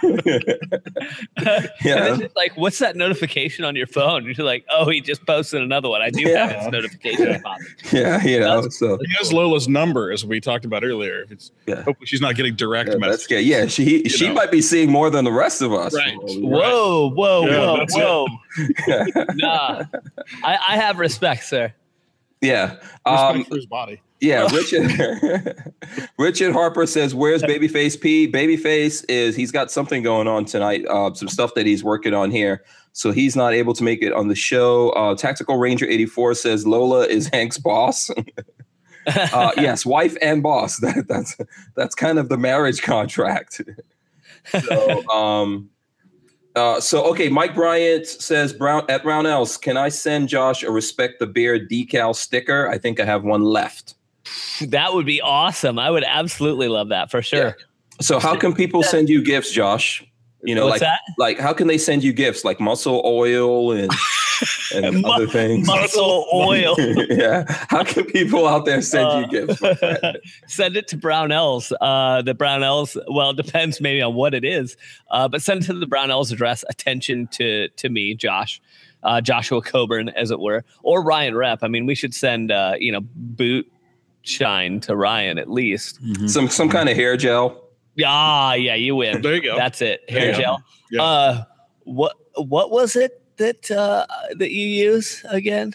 And 0.01 1.71
yeah. 1.83 2.15
then, 2.15 2.29
like, 2.37 2.55
what's 2.55 2.79
that 2.79 2.95
notification 2.95 3.65
on 3.65 3.75
your 3.75 3.87
phone? 3.87 4.23
You're 4.25 4.45
like, 4.45 4.65
oh, 4.69 4.89
he 4.89 5.01
just 5.01 5.25
posted 5.25 5.61
another 5.61 5.89
one. 5.89 6.01
I 6.01 6.09
do 6.09 6.21
Yeah. 6.21 6.47
have 6.47 6.61
his 6.63 6.71
notification 6.71 7.43
on. 7.43 7.57
Yeah, 7.91 8.23
you 8.23 8.39
know, 8.39 8.69
so 8.69 8.97
He 9.05 9.13
has 9.17 9.33
Lola's 9.33 9.67
number, 9.67 10.11
as 10.11 10.23
we 10.25 10.39
talked 10.39 10.63
about 10.63 10.83
earlier. 10.85 11.25
It's 11.29 11.51
Yeah. 11.67 11.83
hopefully 11.83 12.05
she's 12.05 12.21
not 12.21 12.35
getting 12.35 12.55
direct 12.55 12.89
yeah, 12.89 12.95
messages. 12.97 13.45
Yeah, 13.45 13.65
she 13.67 14.03
she 14.07 14.26
know. 14.29 14.33
might 14.35 14.51
be 14.51 14.61
seeing 14.61 14.91
more 14.91 15.09
than 15.09 15.25
the 15.25 15.31
rest 15.31 15.61
of 15.61 15.73
us. 15.73 15.93
Right. 15.93 16.15
Whoa, 16.17 17.09
whoa, 17.11 17.45
Yeah, 17.47 17.85
whoa, 17.89 18.25
whoa. 18.27 19.25
Nah. 19.35 19.83
I, 20.43 20.57
I 20.69 20.77
have 20.77 20.99
respect, 20.99 21.43
sir. 21.43 21.73
yeah. 22.41 22.73
Respect 22.73 23.05
Um, 23.05 23.43
for 23.45 23.55
his 23.55 23.65
body. 23.65 24.01
Yeah, 24.19 24.47
Richard 24.51 24.89
Richard 26.17 26.51
Harper 26.51 26.87
says, 26.87 27.13
"Where's 27.13 27.43
Babyface 27.43 28.01
P? 28.01 28.27
Babyface 28.31 29.05
is 29.07 29.35
he's 29.35 29.51
got 29.51 29.69
something 29.69 30.01
going 30.01 30.27
on 30.27 30.43
tonight. 30.45 30.83
Uh, 30.89 31.13
some 31.13 31.27
stuff 31.27 31.53
that 31.53 31.67
he's 31.67 31.83
working 31.83 32.15
on 32.15 32.31
here, 32.31 32.63
so 32.93 33.11
he's 33.11 33.35
not 33.35 33.53
able 33.53 33.73
to 33.75 33.83
make 33.83 34.01
it 34.01 34.11
on 34.13 34.27
the 34.27 34.33
show." 34.33 34.89
Uh, 34.89 35.13
Tactical 35.13 35.57
Ranger 35.57 35.85
eighty 35.85 36.07
four 36.07 36.33
says, 36.33 36.65
"Lola 36.65 37.05
is 37.05 37.27
Hank's 37.31 37.59
boss." 37.59 38.09
uh, 39.05 39.51
yes, 39.57 39.85
wife 39.85 40.17
and 40.19 40.41
boss. 40.41 40.77
That, 40.77 41.05
that's 41.07 41.37
that's 41.75 41.93
kind 41.93 42.17
of 42.17 42.27
the 42.29 42.37
marriage 42.39 42.81
contract. 42.81 43.61
So, 44.51 45.07
um, 45.09 45.69
uh, 46.55 46.79
so 46.79 47.03
okay, 47.11 47.29
Mike 47.29 47.55
Bryant 47.55 48.07
says, 48.07 48.53
"Brown 48.53 48.83
at 48.89 49.03
Brownells, 49.03 49.61
can 49.61 49.77
I 49.77 49.89
send 49.89 50.29
Josh 50.29 50.63
a 50.63 50.71
respect 50.71 51.19
the 51.19 51.27
beer 51.27 51.59
decal 51.59 52.15
sticker? 52.15 52.69
I 52.69 52.77
think 52.77 52.99
I 52.99 53.05
have 53.05 53.23
one 53.23 53.43
left." 53.43 53.95
that 54.61 54.93
would 54.93 55.05
be 55.05 55.21
awesome. 55.21 55.79
I 55.79 55.89
would 55.91 56.03
absolutely 56.03 56.67
love 56.67 56.89
that 56.89 57.11
for 57.11 57.21
sure. 57.21 57.55
So 58.01 58.19
how 58.19 58.35
can 58.35 58.53
people 58.53 58.83
send 58.83 59.09
you 59.09 59.23
gifts, 59.23 59.51
Josh? 59.51 60.03
You 60.43 60.53
know, 60.55 60.65
What's 60.67 60.81
like 60.81 60.81
that? 60.81 60.99
like 61.17 61.39
how 61.39 61.51
can 61.53 61.67
they 61.67 61.77
send 61.79 62.03
you 62.03 62.13
gifts 62.13 62.45
like 62.45 62.59
muscle 62.59 63.01
oil 63.05 63.71
and 63.71 63.91
and 64.75 65.01
Mu- 65.01 65.09
other 65.09 65.25
things. 65.27 65.65
Muscle 65.67 66.27
oil. 66.33 66.75
yeah. 67.09 67.43
How 67.69 67.83
can 67.83 68.05
people 68.05 68.47
out 68.47 68.65
there 68.65 68.81
send 68.83 69.07
Uh, 69.07 69.19
you 69.19 69.27
gifts? 69.47 69.61
my 69.61 69.73
friend? 69.73 70.17
send 70.47 70.77
it 70.77 70.87
to 70.89 70.97
Brownells. 70.97 71.71
Uh, 71.81 72.21
the 72.21 72.35
Brownells. 72.35 72.95
Well, 73.11 73.31
it 73.31 73.37
depends 73.37 73.81
maybe 73.81 74.01
on 74.01 74.13
what 74.13 74.33
it 74.35 74.45
is, 74.45 74.77
uh, 75.09 75.27
but 75.27 75.41
send 75.41 75.63
it 75.63 75.65
to 75.67 75.73
the 75.73 75.87
Brownells 75.87 76.31
address. 76.31 76.63
Attention 76.69 77.27
to 77.33 77.69
to 77.69 77.89
me, 77.89 78.13
Josh, 78.13 78.61
uh, 79.03 79.19
Joshua 79.21 79.61
Coburn, 79.61 80.09
as 80.09 80.29
it 80.29 80.39
were, 80.39 80.63
or 80.83 81.03
Ryan 81.03 81.33
Repp. 81.33 81.59
I 81.63 81.67
mean, 81.67 81.87
we 81.87 81.95
should 81.95 82.13
send 82.13 82.51
uh, 82.51 82.75
you 82.79 82.91
know 82.91 83.01
boot 83.15 83.69
shine 84.21 84.79
to 84.81 84.95
Ryan 84.95 85.39
at 85.39 85.49
least. 85.49 85.99
Some 86.29 86.47
some 86.47 86.69
kind 86.69 86.89
of 86.89 86.95
hair 86.95 87.17
gel. 87.17 87.63
Ah, 88.05 88.53
yeah, 88.53 88.75
you 88.75 88.95
win. 88.95 89.21
There 89.21 89.35
you 89.35 89.41
go. 89.41 89.57
That's 89.57 89.81
it. 89.81 90.01
Hair 90.09 90.33
gel. 90.33 90.63
Yeah. 90.91 91.03
Uh, 91.03 91.43
what 91.83 92.15
what 92.35 92.71
was 92.71 92.95
it 92.95 93.21
that 93.37 93.69
uh, 93.71 94.05
that 94.37 94.51
you 94.51 94.67
use 94.67 95.23
again? 95.29 95.73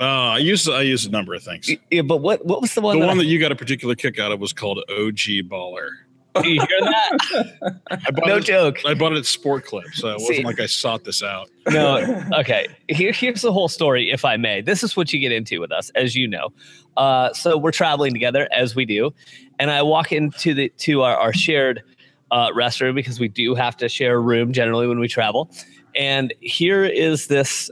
Uh, 0.00 0.04
I 0.34 0.38
used 0.38 0.68
I 0.68 0.82
used 0.82 1.08
a 1.08 1.10
number 1.10 1.34
of 1.34 1.42
things. 1.42 1.70
Yeah, 1.90 2.02
but 2.02 2.18
what 2.18 2.44
what 2.46 2.60
was 2.60 2.74
the 2.74 2.80
one? 2.80 2.96
The 2.96 3.00
that 3.00 3.06
one 3.08 3.18
I- 3.18 3.22
that 3.22 3.28
you 3.28 3.38
got 3.40 3.52
a 3.52 3.56
particular 3.56 3.94
kick 3.94 4.18
out 4.18 4.32
of 4.32 4.40
was 4.40 4.52
called 4.52 4.78
OG 4.88 5.42
Baller. 5.48 5.90
you 6.44 6.60
hear 6.60 6.80
that? 6.80 7.80
I 7.90 8.10
bought 8.10 8.26
no 8.26 8.36
it, 8.36 8.44
joke. 8.44 8.78
I 8.84 8.94
bought 8.94 9.12
it 9.12 9.18
at 9.18 9.26
Sport 9.26 9.64
Clip, 9.64 9.86
so 9.94 10.08
it 10.08 10.20
See- 10.20 10.26
wasn't 10.28 10.46
like 10.46 10.60
I 10.60 10.66
sought 10.66 11.04
this 11.04 11.22
out. 11.22 11.50
no. 11.70 12.24
Okay. 12.38 12.68
Here, 12.88 13.12
here's 13.12 13.42
the 13.42 13.52
whole 13.52 13.68
story 13.68 14.10
if 14.10 14.24
i 14.24 14.36
may. 14.36 14.60
This 14.60 14.82
is 14.82 14.96
what 14.96 15.12
you 15.12 15.18
get 15.18 15.32
into 15.32 15.60
with 15.60 15.72
us 15.72 15.90
as 15.94 16.14
you 16.14 16.28
know. 16.28 16.50
Uh, 16.96 17.32
so 17.32 17.56
we're 17.56 17.72
traveling 17.72 18.12
together 18.12 18.48
as 18.52 18.74
we 18.74 18.84
do 18.84 19.12
and 19.58 19.70
i 19.70 19.82
walk 19.82 20.12
into 20.12 20.54
the 20.54 20.68
to 20.78 21.02
our, 21.02 21.16
our 21.16 21.32
shared 21.32 21.82
uh, 22.30 22.50
restroom 22.50 22.94
because 22.94 23.18
we 23.20 23.28
do 23.28 23.54
have 23.54 23.76
to 23.76 23.88
share 23.88 24.16
a 24.16 24.20
room 24.20 24.52
generally 24.52 24.86
when 24.86 24.98
we 24.98 25.08
travel. 25.08 25.50
And 25.94 26.34
here 26.40 26.84
is 26.84 27.28
this 27.28 27.70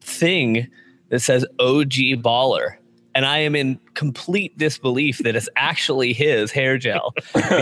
thing 0.00 0.66
that 1.10 1.20
says 1.20 1.44
og 1.58 1.90
baller 2.22 2.76
and 3.18 3.26
i 3.26 3.38
am 3.38 3.54
in 3.56 3.78
complete 3.94 4.56
disbelief 4.58 5.18
that 5.26 5.34
it's 5.38 5.48
actually 5.56 6.12
his 6.12 6.52
hair 6.52 6.78
gel 6.78 7.12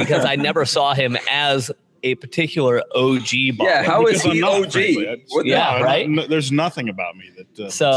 because 0.03 0.25
i 0.33 0.35
never 0.37 0.65
saw 0.67 0.93
him 0.95 1.17
as 1.31 1.71
a 2.03 2.15
particular 2.17 2.83
og 2.95 3.19
baller 3.23 3.65
Yeah, 3.71 3.83
how 3.83 4.01
is 4.07 4.23
Because 4.23 4.27
I'm 4.27 4.33
he 4.35 4.41
not, 4.41 4.61
OG? 4.67 4.73
frankly. 4.73 5.09
I- 5.09 5.17
What 5.35 5.43
the- 5.45 5.49
Yeah, 5.51 5.79
no, 5.79 5.85
right? 5.85 6.09
no, 6.09 6.27
there's 6.33 6.53
nothing 6.53 6.89
about 6.95 7.17
me 7.17 7.27
that. 7.39 7.67
Uh, 7.67 7.71
So 7.71 7.91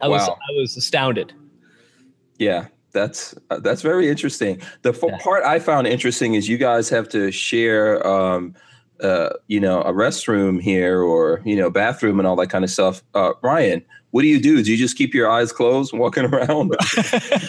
I 0.00 0.08
was 0.08 0.22
Wow. 0.28 0.36
I 0.48 0.52
was 0.60 0.76
astounded. 0.82 1.28
Yeah, 2.38 2.62
that's 2.92 3.34
uh, 3.50 3.58
that's 3.66 3.82
very 3.82 4.08
interesting. 4.08 4.54
The 4.82 4.90
f- 4.90 5.02
Yeah. 5.06 5.18
part 5.26 5.42
I 5.44 5.58
found 5.58 5.86
interesting 5.86 6.34
is 6.38 6.48
you 6.48 6.58
guys 6.68 6.88
have 6.96 7.08
to 7.16 7.30
share, 7.30 7.86
um, 8.06 8.54
uh, 9.08 9.30
you 9.48 9.60
know, 9.66 9.78
a 9.82 9.92
restroom 10.04 10.54
here 10.70 11.02
or 11.02 11.42
you 11.44 11.56
know, 11.56 11.68
bathroom 11.82 12.16
and 12.20 12.26
all 12.28 12.36
that 12.42 12.50
kind 12.54 12.64
of 12.64 12.70
stuff. 12.70 13.02
Uh, 13.14 13.32
Ryan, 13.42 13.80
what 14.12 14.22
do 14.22 14.28
you 14.28 14.40
do? 14.40 14.62
Do 14.62 14.70
you 14.70 14.76
just 14.78 14.96
keep 14.96 15.12
your 15.12 15.28
eyes 15.30 15.52
closed 15.52 15.92
walking 15.92 16.24
around? 16.24 16.74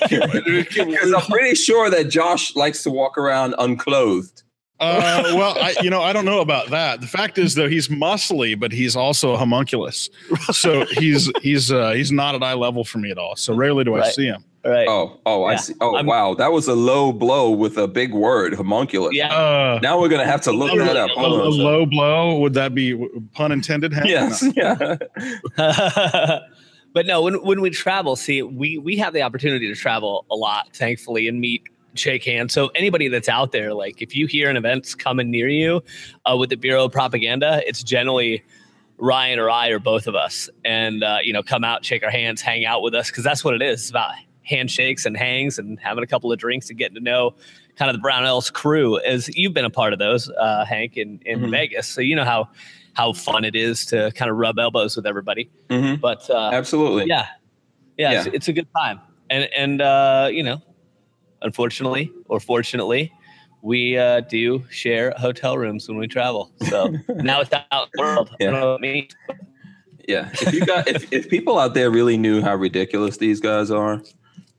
Because 0.09 1.14
I'm 1.14 1.22
pretty 1.32 1.55
sure 1.55 1.89
that 1.89 2.09
Josh 2.09 2.55
likes 2.55 2.84
to 2.84 2.89
walk 2.89 3.18
around 3.18 3.55
unclothed. 3.57 4.43
Uh, 4.80 5.24
well, 5.36 5.55
I, 5.59 5.76
you 5.82 5.89
know, 5.89 6.01
I 6.01 6.11
don't 6.14 6.26
know 6.26 6.41
about 6.41 6.70
that. 6.72 6.99
The 6.99 7.07
fact 7.07 7.38
is, 7.38 7.55
though, 7.55 7.70
he's 7.70 7.88
muscly, 7.88 8.59
but 8.59 8.72
he's 8.72 8.95
also 8.95 9.32
a 9.34 9.38
homunculus. 9.38 10.09
So 10.51 10.86
he's 10.86 11.32
he's 11.41 11.72
uh, 11.72 11.91
he's 11.91 12.11
not 12.11 12.36
at 12.36 12.43
eye 12.43 12.53
level 12.53 12.84
for 12.84 12.97
me 12.97 13.09
at 13.11 13.18
all. 13.18 13.36
So 13.36 13.53
rarely 13.53 13.84
do 13.86 13.93
I 13.95 13.99
Right. 13.99 14.14
see 14.14 14.26
him. 14.26 14.43
Right. 14.66 14.88
Oh, 14.88 15.20
oh, 15.26 15.43
I 15.45 15.55
see. 15.55 15.74
Oh, 15.82 15.95
I'm- 15.95 16.05
wow, 16.05 16.34
that 16.36 16.51
was 16.51 16.68
a 16.68 16.74
low 16.76 17.11
blow 17.11 17.51
with 17.51 17.78
a 17.78 17.88
big 17.88 18.14
word, 18.14 18.53
homunculus. 18.53 19.14
Yeah. 19.16 19.34
Uh, 19.34 19.80
Now 19.82 19.99
we're 19.99 20.09
gonna 20.09 20.26
have 20.26 20.41
to 20.41 20.51
look 20.51 20.78
that 20.78 20.95
up. 20.97 21.09
a, 21.16 21.20
a 21.20 21.24
a 21.24 21.49
low 21.49 21.86
blow 21.86 22.39
would 22.39 22.53
that 22.53 22.74
be 22.74 22.95
pun 23.34 23.51
intended? 23.51 23.93
Hank? 23.93 24.07
Yes. 24.07 24.43
Yeah. 24.55 24.97
but 26.93 27.05
no, 27.05 27.22
when 27.22 27.36
when 27.43 27.61
we 27.61 27.70
travel, 27.70 28.16
see, 28.16 28.41
we 28.41 28.78
we 28.78 28.97
have 28.97 29.14
the 29.14 29.22
opportunity 29.22 29.68
to 29.68 29.76
travel 29.76 30.26
a 30.32 30.36
lot, 30.36 30.74
thankfully, 30.76 31.28
and 31.28 31.39
meet, 31.39 31.64
shake 31.95 32.24
hands. 32.24 32.53
So 32.53 32.68
anybody 32.76 33.07
that's 33.07 33.30
out 33.30 33.51
there, 33.51 33.74
like 33.74 34.01
if 34.01 34.16
you 34.16 34.28
hear 34.28 34.49
an 34.49 34.57
event's 34.57 34.95
coming 34.95 35.30
near 35.32 35.47
you 35.47 35.84
uh, 36.30 36.38
with 36.38 36.49
the 36.49 36.57
Bureau 36.57 36.86
of 36.86 36.91
Propaganda, 36.91 37.61
it's 37.68 37.84
generally 37.84 38.43
Ryan 38.97 39.39
or 39.39 39.49
I 39.49 39.70
or 39.70 39.80
both 39.80 40.07
of 40.07 40.16
us, 40.16 40.49
and 40.64 41.03
uh, 41.03 41.18
you 41.24 41.34
know, 41.34 41.43
come 41.43 41.64
out, 41.64 41.84
shake 41.84 42.03
our 42.03 42.11
hands, 42.11 42.41
hang 42.41 42.66
out 42.66 42.82
with 42.84 42.93
us, 42.93 43.09
because 43.09 43.24
that's 43.24 43.43
what 43.43 43.53
it 43.55 43.61
is. 43.61 43.82
It's 43.82 43.89
about 43.89 44.11
handshakes 44.43 45.05
and 45.05 45.15
hangs 45.17 45.57
and 45.59 45.79
having 45.79 46.03
a 46.03 46.07
couple 46.07 46.31
of 46.31 46.37
drinks 46.39 46.69
and 46.69 46.77
getting 46.77 46.95
to 46.95 47.01
know 47.01 47.33
kind 47.75 47.89
of 47.89 47.99
the 48.01 48.07
Brownells 48.07 48.51
crew. 48.51 48.99
As 48.99 49.29
you've 49.35 49.53
been 49.53 49.65
a 49.65 49.69
part 49.69 49.93
of 49.93 49.99
those, 49.99 50.29
uh, 50.29 50.65
Hank, 50.65 50.97
in 50.97 51.19
in 51.25 51.39
Mhm. 51.41 51.51
Vegas, 51.51 51.87
so 51.87 52.01
you 52.01 52.15
know 52.15 52.25
how 52.25 52.49
how 52.93 53.11
fun 53.13 53.43
it 53.43 53.55
is 53.55 53.85
to 53.87 54.11
kind 54.15 54.29
of 54.29 54.37
rub 54.37 54.59
elbows 54.59 54.95
with 54.95 55.05
everybody. 55.07 55.49
hmm 55.69 55.95
But 55.95 56.29
uh, 56.29 56.51
Absolutely. 56.53 57.05
yeah, 57.07 57.25
yeah, 57.97 58.11
Yeah. 58.11 58.17
It's, 58.25 58.35
it's 58.35 58.47
a 58.49 58.53
good 58.53 58.67
time, 58.77 58.99
and 59.29 59.49
and 59.57 59.81
uh, 59.81 60.29
you 60.31 60.43
know, 60.43 60.61
unfortunately 61.41 62.11
or 62.27 62.39
fortunately, 62.39 63.11
we 63.61 63.97
uh, 63.97 64.19
do 64.21 64.63
share 64.69 65.13
hotel 65.17 65.57
rooms 65.57 65.87
when 65.87 65.97
we 65.97 66.07
travel. 66.07 66.51
So 66.69 66.93
now 67.09 67.39
it's 67.41 67.51
out 67.53 67.63
in 67.85 67.89
the 67.93 68.01
world. 68.01 68.29
I 68.31 68.35
Yeah. 68.39 68.51
don't 68.51 68.59
know 68.59 68.71
what 68.73 68.81
means. 68.81 69.15
Yeah. 70.07 70.29
If 70.33 70.53
you 70.53 70.65
got 70.65 70.87
if, 70.87 71.11
if 71.13 71.29
people 71.29 71.57
out 71.57 71.73
there 71.73 71.89
really 71.89 72.17
knew 72.17 72.41
how 72.41 72.55
ridiculous 72.55 73.17
these 73.17 73.39
guys 73.39 73.71
are, 73.71 74.01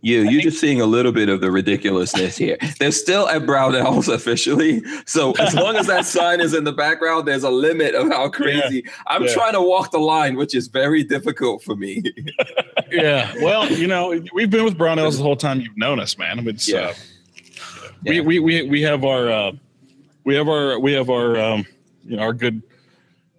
you 0.05 0.23
you're 0.29 0.43
just 0.43 0.61
seeing 0.61 0.81
a 0.81 0.87
little 0.87 1.13
bit 1.13 1.29
of 1.29 1.41
the 1.41 1.51
ridiculousness 1.51 2.37
here. 2.37 2.57
They're 2.79 2.93
still 2.93 3.29
at 3.29 3.43
Brownells 3.43 4.13
officially. 4.13 4.83
So 5.07 5.33
as 5.33 5.55
long 5.65 5.77
as 5.77 5.87
that 5.87 6.05
sign 6.05 6.41
is 6.41 6.53
in 6.55 6.65
the 6.65 6.73
background, 6.73 7.27
there's 7.27 7.43
a 7.43 7.51
limit 7.51 7.95
of 7.95 8.09
how 8.09 8.29
crazy. 8.29 8.85
I'm 9.07 9.25
Yeah. 9.25 9.33
trying 9.35 9.53
to 9.55 9.63
walk 9.63 9.91
the 9.93 9.99
line, 9.99 10.37
which 10.37 10.55
is 10.55 10.69
very 10.69 11.03
difficult 11.03 11.63
for 11.63 11.75
me. 11.75 12.03
Yeah. 12.91 13.33
Well, 13.43 13.73
you 13.73 13.89
know, 13.89 14.23
we've 14.35 14.51
been 14.51 14.63
with 14.63 14.79
Brownells 14.79 15.17
the 15.17 15.23
whole 15.25 15.35
time 15.37 15.61
you've 15.61 15.77
known 15.77 15.99
us, 15.99 16.17
man. 16.17 16.47
It's, 16.47 16.69
Yeah. 16.69 16.89
uh, 16.91 16.95
Yeah. 18.05 18.21
we, 18.21 18.21
we, 18.21 18.39
we, 18.39 18.63
we 18.69 18.83
have 18.83 19.05
our, 19.05 19.29
uh, 19.31 19.53
we 20.25 20.35
have 20.37 20.49
our, 20.49 20.79
we 20.79 20.93
have 20.93 21.11
our, 21.11 21.37
um, 21.37 21.67
you 22.05 22.17
know, 22.17 22.23
our 22.23 22.33
good, 22.33 22.63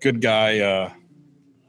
good 0.02 0.20
guy, 0.20 0.60
uh, 0.60 0.92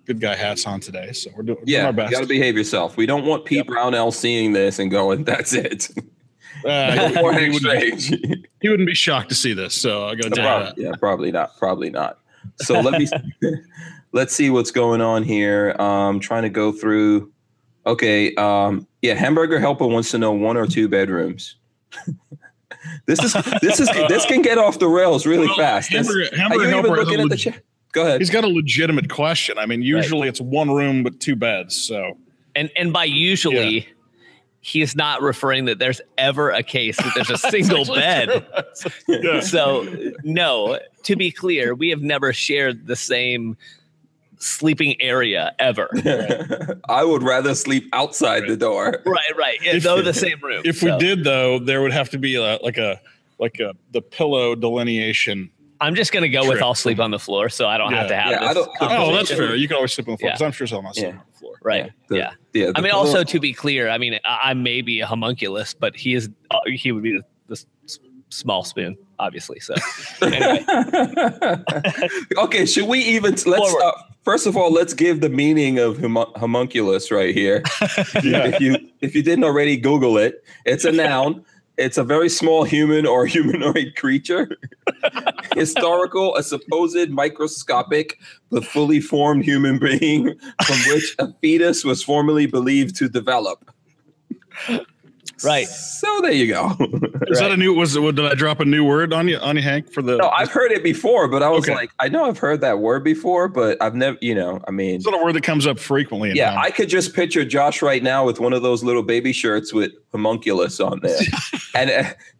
good 0.06 0.20
guy 0.20 0.34
hats 0.36 0.66
on 0.66 0.80
today. 0.80 1.12
So 1.12 1.30
we're 1.36 1.42
doing, 1.42 1.56
doing 1.58 1.68
yeah, 1.68 1.86
our 1.86 1.90
you 1.90 2.10
got 2.10 2.20
to 2.20 2.26
behave 2.26 2.56
yourself. 2.56 2.96
We 2.96 3.06
don't 3.06 3.24
want 3.26 3.44
Pete 3.44 3.58
Yep. 3.58 3.66
Brownell 3.66 4.12
seeing 4.12 4.52
this 4.52 4.78
and 4.78 4.90
going, 4.90 5.24
"That's 5.24 5.52
it." 5.52 5.90
Uh, 6.64 7.08
he, 7.08 7.22
wouldn't, 7.22 7.54
Strange. 7.56 8.08
he 8.60 8.68
wouldn't 8.68 8.88
be 8.88 8.94
shocked 8.94 9.28
to 9.28 9.34
see 9.34 9.52
this. 9.52 9.74
So 9.74 10.06
I 10.06 10.14
got 10.14 10.24
to 10.24 10.30
tell 10.30 10.58
you 10.60 10.64
Prob- 10.66 10.78
yeah, 10.78 10.92
probably 10.98 11.32
not. 11.32 11.56
Probably 11.58 11.90
not. 11.90 12.18
So 12.56 12.80
let 12.80 12.98
me 12.98 13.08
let's 14.12 14.34
see 14.34 14.50
what's 14.50 14.70
going 14.70 15.00
on 15.00 15.22
here. 15.22 15.74
Um, 15.80 16.20
trying 16.20 16.42
to 16.44 16.48
go 16.50 16.72
through. 16.72 17.32
Okay. 17.86 18.34
Um, 18.36 18.86
yeah, 19.02 19.14
Hamburger 19.14 19.60
Helper 19.60 19.86
wants 19.86 20.10
to 20.12 20.18
know 20.18 20.32
one 20.32 20.56
or 20.56 20.66
two 20.66 20.88
bedrooms. 20.88 21.56
this 23.06 23.22
is 23.22 23.32
this 23.62 23.80
is 23.80 23.88
this 24.08 24.26
can 24.26 24.42
get 24.42 24.58
off 24.58 24.78
the 24.78 24.88
rails 24.88 25.26
really 25.26 25.46
Well, 25.46 25.56
fast. 25.56 25.90
Hamburger, 25.92 26.28
are 26.32 26.36
Hamburger 26.36 26.62
you 26.64 26.68
even 26.68 26.84
Helper 26.84 26.88
has 26.96 26.98
a 26.98 27.10
looking 27.10 27.20
at 27.20 27.22
the 27.24 27.28
leg- 27.30 27.38
chat? 27.38 27.62
Go 27.96 28.02
ahead. 28.02 28.20
He's 28.20 28.28
got 28.28 28.44
a 28.44 28.48
legitimate 28.48 29.08
question. 29.08 29.56
I 29.56 29.64
mean, 29.64 29.80
usually 29.80 30.28
it's 30.28 30.38
one 30.38 30.70
room 30.70 31.02
with 31.02 31.18
two 31.18 31.34
beds. 31.34 31.74
So 31.74 32.18
And 32.54 32.70
and 32.76 32.92
by 32.92 33.04
usually. 33.04 33.88
He's 34.60 34.96
not 34.96 35.22
referring 35.22 35.66
that 35.66 35.78
there's 35.78 36.00
ever 36.18 36.50
a 36.50 36.62
case 36.62 36.96
that 36.96 37.12
there's 37.14 37.30
a 37.30 37.38
single 37.50 37.84
bed. 37.86 38.44
yeah. 39.08 39.40
So 39.40 39.86
no, 40.24 40.78
to 41.04 41.16
be 41.16 41.30
clear, 41.30 41.72
we 41.74 41.88
have 41.90 42.02
never 42.02 42.32
shared 42.32 42.86
the 42.88 42.96
same 42.96 43.56
sleeping 44.38 45.00
area 45.00 45.54
ever. 45.58 45.88
I 46.88 47.04
would 47.04 47.22
rather 47.22 47.54
sleep 47.54 47.88
outside 47.94 48.48
the 48.48 48.56
door. 48.56 49.02
right, 49.06 49.36
right. 49.38 49.58
If- 49.62 49.84
though 49.84 50.02
the 50.02 50.12
same 50.12 50.40
room. 50.42 50.62
If 50.66 50.82
we 50.82 50.94
did 50.98 51.24
though, 51.24 51.58
there 51.60 51.80
would 51.80 51.92
have 51.92 52.10
to 52.10 52.18
be 52.18 52.34
a, 52.34 52.58
like 52.62 52.76
a 52.76 53.00
like 53.38 53.58
a 53.60 53.72
the 53.92 54.02
pillow 54.02 54.54
delineation. 54.54 55.48
I'm 55.80 55.94
just 55.94 56.12
gonna 56.12 56.28
go 56.28 56.48
with 56.48 56.62
I'll 56.62 56.74
sleep 56.74 56.98
on 57.00 57.10
the 57.10 57.18
floor, 57.18 57.48
so 57.48 57.66
I 57.68 57.76
don't 57.78 57.92
have 57.92 58.08
to 58.08 58.16
have 58.16 58.30
Yeah, 58.30 58.44
I 58.44 58.54
this. 58.54 58.64
don't- 58.64 58.70
Oh, 58.80 59.14
that's 59.14 59.30
fair. 59.30 59.54
You 59.54 59.68
can 59.68 59.76
always 59.76 59.92
sleep 59.92 60.08
on 60.08 60.12
the 60.14 60.18
floor 60.18 60.28
Yeah. 60.30 60.34
because 60.34 60.42
I'm 60.46 60.52
sure 60.52 60.66
someone 60.66 60.86
else 60.86 60.96
sleeping 60.96 61.14
Yeah. 61.14 61.20
on 61.20 61.26
the 61.32 61.38
floor. 61.38 61.54
Right. 61.62 61.90
The- 62.08 62.16
yeah. 62.16 62.30
Yeah. 62.54 62.70
I 62.74 62.80
mean, 62.80 62.90
pillow- 62.92 63.04
also 63.04 63.24
to 63.24 63.40
be 63.40 63.52
clear, 63.52 63.88
I 63.88 63.98
mean, 63.98 64.18
I, 64.24 64.50
I 64.50 64.54
may 64.54 64.80
be 64.82 65.00
a 65.00 65.06
homunculus, 65.06 65.74
but 65.74 65.94
he 65.96 66.14
is 66.14 66.30
uh, 66.50 66.58
he 66.66 66.92
would 66.92 67.02
be 67.02 67.12
the, 67.12 67.22
the 67.48 67.64
s- 67.84 67.98
small 68.30 68.64
spoon, 68.64 68.96
obviously. 69.18 69.60
So 69.60 69.74
anyway, 70.22 70.64
okay, 72.38 72.66
should 72.66 72.86
we 72.88 73.00
even 73.00 73.32
let's 73.32 73.44
Forward. 73.44 73.82
uh, 73.82 73.92
first 74.24 74.46
of 74.46 74.56
all 74.56 74.72
let's 74.72 74.94
give 74.94 75.20
the 75.20 75.28
meaning 75.28 75.78
of 75.78 75.98
homu- 75.98 76.34
homunculus 76.36 77.10
right 77.10 77.34
here. 77.34 77.62
Yeah. 78.22 78.46
if 78.54 78.60
you 78.60 78.76
if 79.00 79.14
you 79.14 79.22
didn't 79.22 79.44
already 79.44 79.76
Google 79.76 80.16
it, 80.18 80.44
it's 80.64 80.84
a 80.84 80.92
noun. 80.92 81.44
It's 81.78 81.98
a 81.98 82.04
very 82.04 82.28
small 82.28 82.64
human 82.64 83.06
or 83.06 83.26
humanoid 83.36 83.94
creature. 83.96 84.48
Historical, 85.54 86.34
a 86.36 86.42
supposed 86.42 87.10
microscopic 87.10 88.18
but 88.50 88.64
fully 88.64 89.00
formed 89.00 89.44
human 89.44 89.78
being 89.78 90.38
from 90.64 90.76
which 90.92 91.14
a 91.18 91.32
fetus 91.40 91.84
was 91.84 92.02
formerly 92.02 92.46
believed 92.46 92.96
to 92.96 93.08
develop. 93.08 93.70
Right. 95.44 95.66
So 95.68 96.20
there 96.22 96.32
you 96.32 96.46
go. 96.48 96.70
Is 97.28 97.38
that 97.40 97.50
a 97.50 97.56
new? 97.56 97.74
Was 97.74 97.94
it? 97.94 98.00
Did 98.14 98.24
I 98.24 98.34
drop 98.34 98.60
a 98.60 98.64
new 98.64 98.84
word 98.84 99.12
on 99.12 99.28
you, 99.28 99.36
on 99.38 99.56
you, 99.56 99.62
Hank? 99.62 99.92
For 99.92 100.00
the 100.02 100.16
No, 100.16 100.30
I've 100.30 100.50
heard 100.50 100.72
it 100.72 100.82
before, 100.82 101.28
but 101.28 101.42
I 101.42 101.48
was 101.50 101.64
Okay. 101.64 101.74
like, 101.74 101.90
I 102.00 102.08
know 102.08 102.24
I've 102.24 102.38
heard 102.38 102.60
that 102.62 102.78
word 102.78 103.04
before, 103.04 103.48
but 103.48 103.76
I've 103.82 103.94
never, 103.94 104.16
you 104.22 104.34
know, 104.34 104.60
I 104.66 104.70
mean, 104.70 104.94
it's 104.96 105.04
not 105.04 105.20
a 105.20 105.22
word 105.22 105.34
that 105.34 105.42
comes 105.42 105.66
up 105.66 105.78
frequently. 105.78 106.32
Yeah, 106.34 106.50
town. 106.50 106.58
I 106.64 106.70
could 106.70 106.88
just 106.88 107.14
picture 107.14 107.44
Josh 107.44 107.82
right 107.82 108.02
now 108.02 108.24
with 108.24 108.40
one 108.40 108.52
of 108.54 108.62
those 108.62 108.82
little 108.82 109.02
baby 109.02 109.32
shirts 109.32 109.74
with 109.74 109.92
homunculus 110.12 110.80
on 110.80 111.00
there, 111.02 111.18
and 111.74 111.90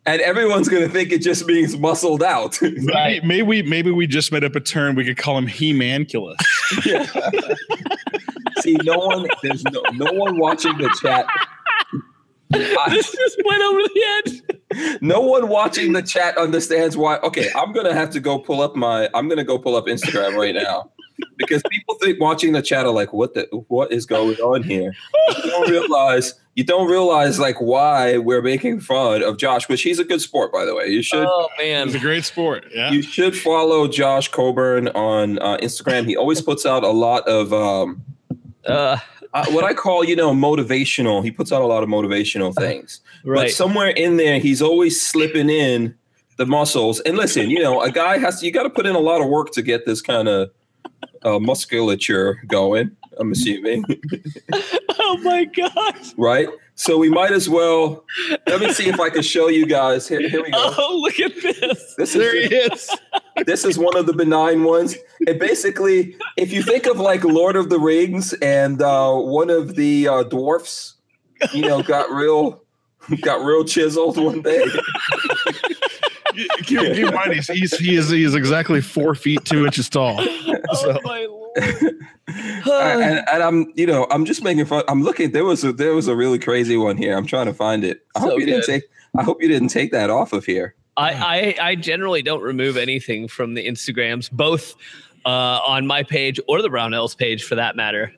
and 0.07 0.21
everyone's 0.23 0.69
gonna 0.69 0.89
think 0.89 1.13
it 1.13 1.21
just 1.21 1.47
means 1.47 1.77
muscled 1.77 2.23
out. 2.23 2.59
Maybe, 2.63 3.27
maybe 3.27 3.43
we 3.43 3.63
maybe 3.63 3.91
we 3.91 4.07
just 4.07 4.33
made 4.33 4.45
up 4.45 4.55
a 4.57 4.61
term. 4.61 4.95
We 4.95 5.05
could 5.05 5.19
call 5.19 5.37
him 5.37 5.47
He-Manculus. 5.47 6.37
See, 8.61 8.77
no 8.85 8.97
one, 8.99 9.27
there's 9.43 9.63
no, 9.65 9.83
no 9.95 10.13
one 10.13 10.39
watching 10.39 10.77
the 10.79 10.89
chat. 11.03 11.27
I- 12.53 12.91
this 12.91 13.11
just 13.11 13.41
went 13.45 13.63
over 13.63 13.81
the 13.83 14.23
edge. 14.27 14.99
no 15.01 15.21
one 15.21 15.49
watching 15.49 15.93
the 15.93 16.03
chat 16.03 16.37
understands 16.39 16.97
why. 16.97 17.17
Okay, 17.19 17.49
I'm 17.55 17.73
gonna 17.73 17.95
have 17.95 18.11
to 18.11 18.21
go 18.21 18.39
pull 18.39 18.61
up 18.63 18.77
my. 18.77 19.09
I'm 19.15 19.29
gonna 19.29 19.45
go 19.45 19.59
pull 19.59 19.77
up 19.77 19.87
Instagram 19.87 20.37
right 20.37 20.55
now 20.55 20.91
because 21.39 21.63
people 21.71 21.97
think 22.03 22.21
watching 22.21 22.53
the 22.53 22.63
chat 22.63 22.85
are 22.85 22.93
like, 22.93 23.13
what 23.13 23.35
the 23.35 23.45
what 23.69 23.93
is 23.93 24.07
going 24.07 24.37
on 24.37 24.63
here? 24.63 24.95
You 25.45 25.51
don't 25.51 25.71
realize. 25.71 26.35
You 26.55 26.65
don't 26.65 26.91
realize 26.91 27.39
like 27.39 27.61
why 27.61 28.17
we're 28.17 28.41
making 28.43 28.81
fun 28.81 29.23
of 29.23 29.37
Josh, 29.37 29.69
which 29.69 29.83
he's 29.83 29.99
a 29.99 30.05
good 30.05 30.23
sport, 30.23 30.53
by 30.53 30.65
the 30.65 30.75
way. 30.75 30.87
You 30.89 31.03
should 31.03 31.27
Oh 31.29 31.49
man. 31.59 31.89
It's 31.89 31.97
a 31.97 32.01
great 32.01 32.25
sport. 32.25 32.67
Yeah. 32.75 32.91
you 32.91 33.03
should 33.03 33.37
follow 33.37 33.87
Josh 33.89 34.29
Coburn 34.29 34.89
on 34.89 35.39
uh, 35.41 35.59
Instagram. 35.59 36.07
He 36.07 36.17
always 36.17 36.41
puts 36.41 36.65
out 36.65 36.83
a 36.83 36.91
lot 36.91 37.29
of 37.29 37.53
um, 37.53 38.03
Uh, 38.65 38.97
uh, 39.35 39.47
what 39.51 39.64
I 39.64 39.74
call, 39.74 40.05
you 40.05 40.16
know, 40.16 40.33
motivational. 40.33 41.22
He 41.22 41.31
puts 41.31 41.53
out 41.53 41.62
a 41.62 41.66
lot 41.66 41.83
of 41.83 41.89
motivational 41.89 42.55
things. 42.59 43.01
Right. 43.24 43.45
But 43.45 43.51
somewhere 43.51 43.91
in 43.91 44.16
there, 44.16 44.39
he's 44.39 44.62
always 44.62 45.01
slipping 45.01 45.51
in 45.51 45.95
the 46.37 46.47
muscles. 46.47 47.01
And 47.01 47.16
listen, 47.16 47.51
you 47.51 47.62
know, 47.62 47.81
a 47.81 47.91
guy 47.91 48.18
has 48.18 48.41
to, 48.41 48.47
you 48.47 48.53
got 48.53 48.64
to 48.64 48.70
put 48.70 48.87
in 48.87 48.95
a 48.95 49.01
lot 49.01 49.20
of 49.20 49.29
work 49.29 49.53
to 49.53 49.62
get 49.62 49.87
this 49.87 50.03
kind 50.03 50.29
of 50.29 50.51
uh, 51.22 51.39
musculature 51.39 52.41
going, 52.47 52.97
I'm 53.18 53.33
assuming, 53.33 53.85
oh 54.99 55.18
my 55.22 55.45
gosh. 55.45 56.12
right? 56.16 56.49
So 56.74 56.99
we 56.99 57.09
might 57.09 57.33
as 57.33 57.49
well, 57.49 58.05
let 58.47 58.61
me 58.61 58.72
see 58.72 58.89
if 58.89 59.01
I 59.01 59.09
can 59.09 59.22
show 59.22 59.49
you 59.49 59.64
guys. 59.64 60.07
Here, 60.07 60.29
here 60.29 60.43
we 60.43 60.51
go. 60.51 60.74
Oh, 60.79 60.99
look 61.01 61.18
at 61.18 61.35
this. 61.41 61.95
This 61.97 62.12
there 62.12 62.35
he 62.35 62.55
is, 62.55 62.72
is. 62.72 62.91
This 63.45 63.64
is 63.64 63.78
one 63.78 63.97
of 63.97 64.07
the 64.07 64.12
benign 64.12 64.64
ones. 64.64 64.97
It 65.20 65.39
basically, 65.39 66.16
if 66.37 66.53
you 66.53 66.62
think 66.62 66.87
of 66.87 66.99
like 66.99 67.24
Lord 67.24 67.57
of 67.57 67.68
the 67.68 67.78
Rings 67.78 68.32
and 68.34 68.80
uh, 68.80 69.12
one 69.14 69.51
of 69.51 69.74
the 69.76 70.09
uh, 70.09 70.22
dwarfs, 70.24 70.95
you 71.53 71.62
know, 71.62 71.82
got 71.82 72.11
real, 72.11 72.62
got 73.20 73.45
real 73.45 73.64
chiseled 73.64 74.16
one 74.16 74.43
day. 74.43 74.64
keep, 76.34 76.51
keep 76.64 76.80
in 76.80 77.14
mind, 77.14 77.34
he's, 77.34 77.49
he's 77.49 77.76
he 77.78 77.97
is 77.97 78.11
he 78.11 78.22
is 78.22 78.34
exactly 78.34 78.80
four 78.80 79.14
feet 79.14 79.45
two 79.45 79.64
inches 79.64 79.89
tall. 79.89 80.24
Oh 80.68 80.99
my 81.05 81.24
lord. 81.30 81.57
and, 82.66 83.28
and 83.32 83.43
I'm, 83.43 83.72
you 83.76 83.87
know, 83.87 84.09
I'm 84.11 84.24
just 84.24 84.43
making 84.43 84.64
fun. 84.64 84.82
I'm 84.89 85.05
looking. 85.05 85.30
There 85.30 85.45
was 85.45 85.62
a 85.62 85.72
there 85.72 85.95
was 85.95 86.09
a 86.09 86.16
really 86.16 86.41
crazy 86.41 86.76
one 86.76 86.97
here. 86.97 87.16
I'm 87.16 87.26
trying 87.26 87.47
to 87.47 87.55
find 87.55 87.84
it. 87.84 88.05
I 88.16 88.20
hope 88.20 88.30
So 88.32 88.39
you 88.39 88.47
didn't 88.47 88.64
take. 88.64 88.82
I 89.16 89.22
hope 89.22 89.41
you 89.41 89.47
didn't 89.49 89.68
take 89.68 89.93
that 89.93 90.11
off 90.11 90.32
of 90.32 90.45
here. 90.45 90.74
I, 90.97 91.55
I 91.61 91.69
I 91.69 91.75
generally 91.75 92.23
don't 92.23 92.43
remove 92.43 92.77
anything 92.77 93.29
from 93.29 93.55
the 93.55 93.67
Instagrams, 93.67 94.31
both 94.31 94.75
uh, 95.25 95.61
on 95.67 95.87
my 95.87 96.03
page 96.03 96.41
or 96.49 96.63
the 96.63 96.69
Brownells 96.69 97.17
page 97.17 97.45
for 97.45 97.55
that 97.57 97.77
matter. 97.77 98.13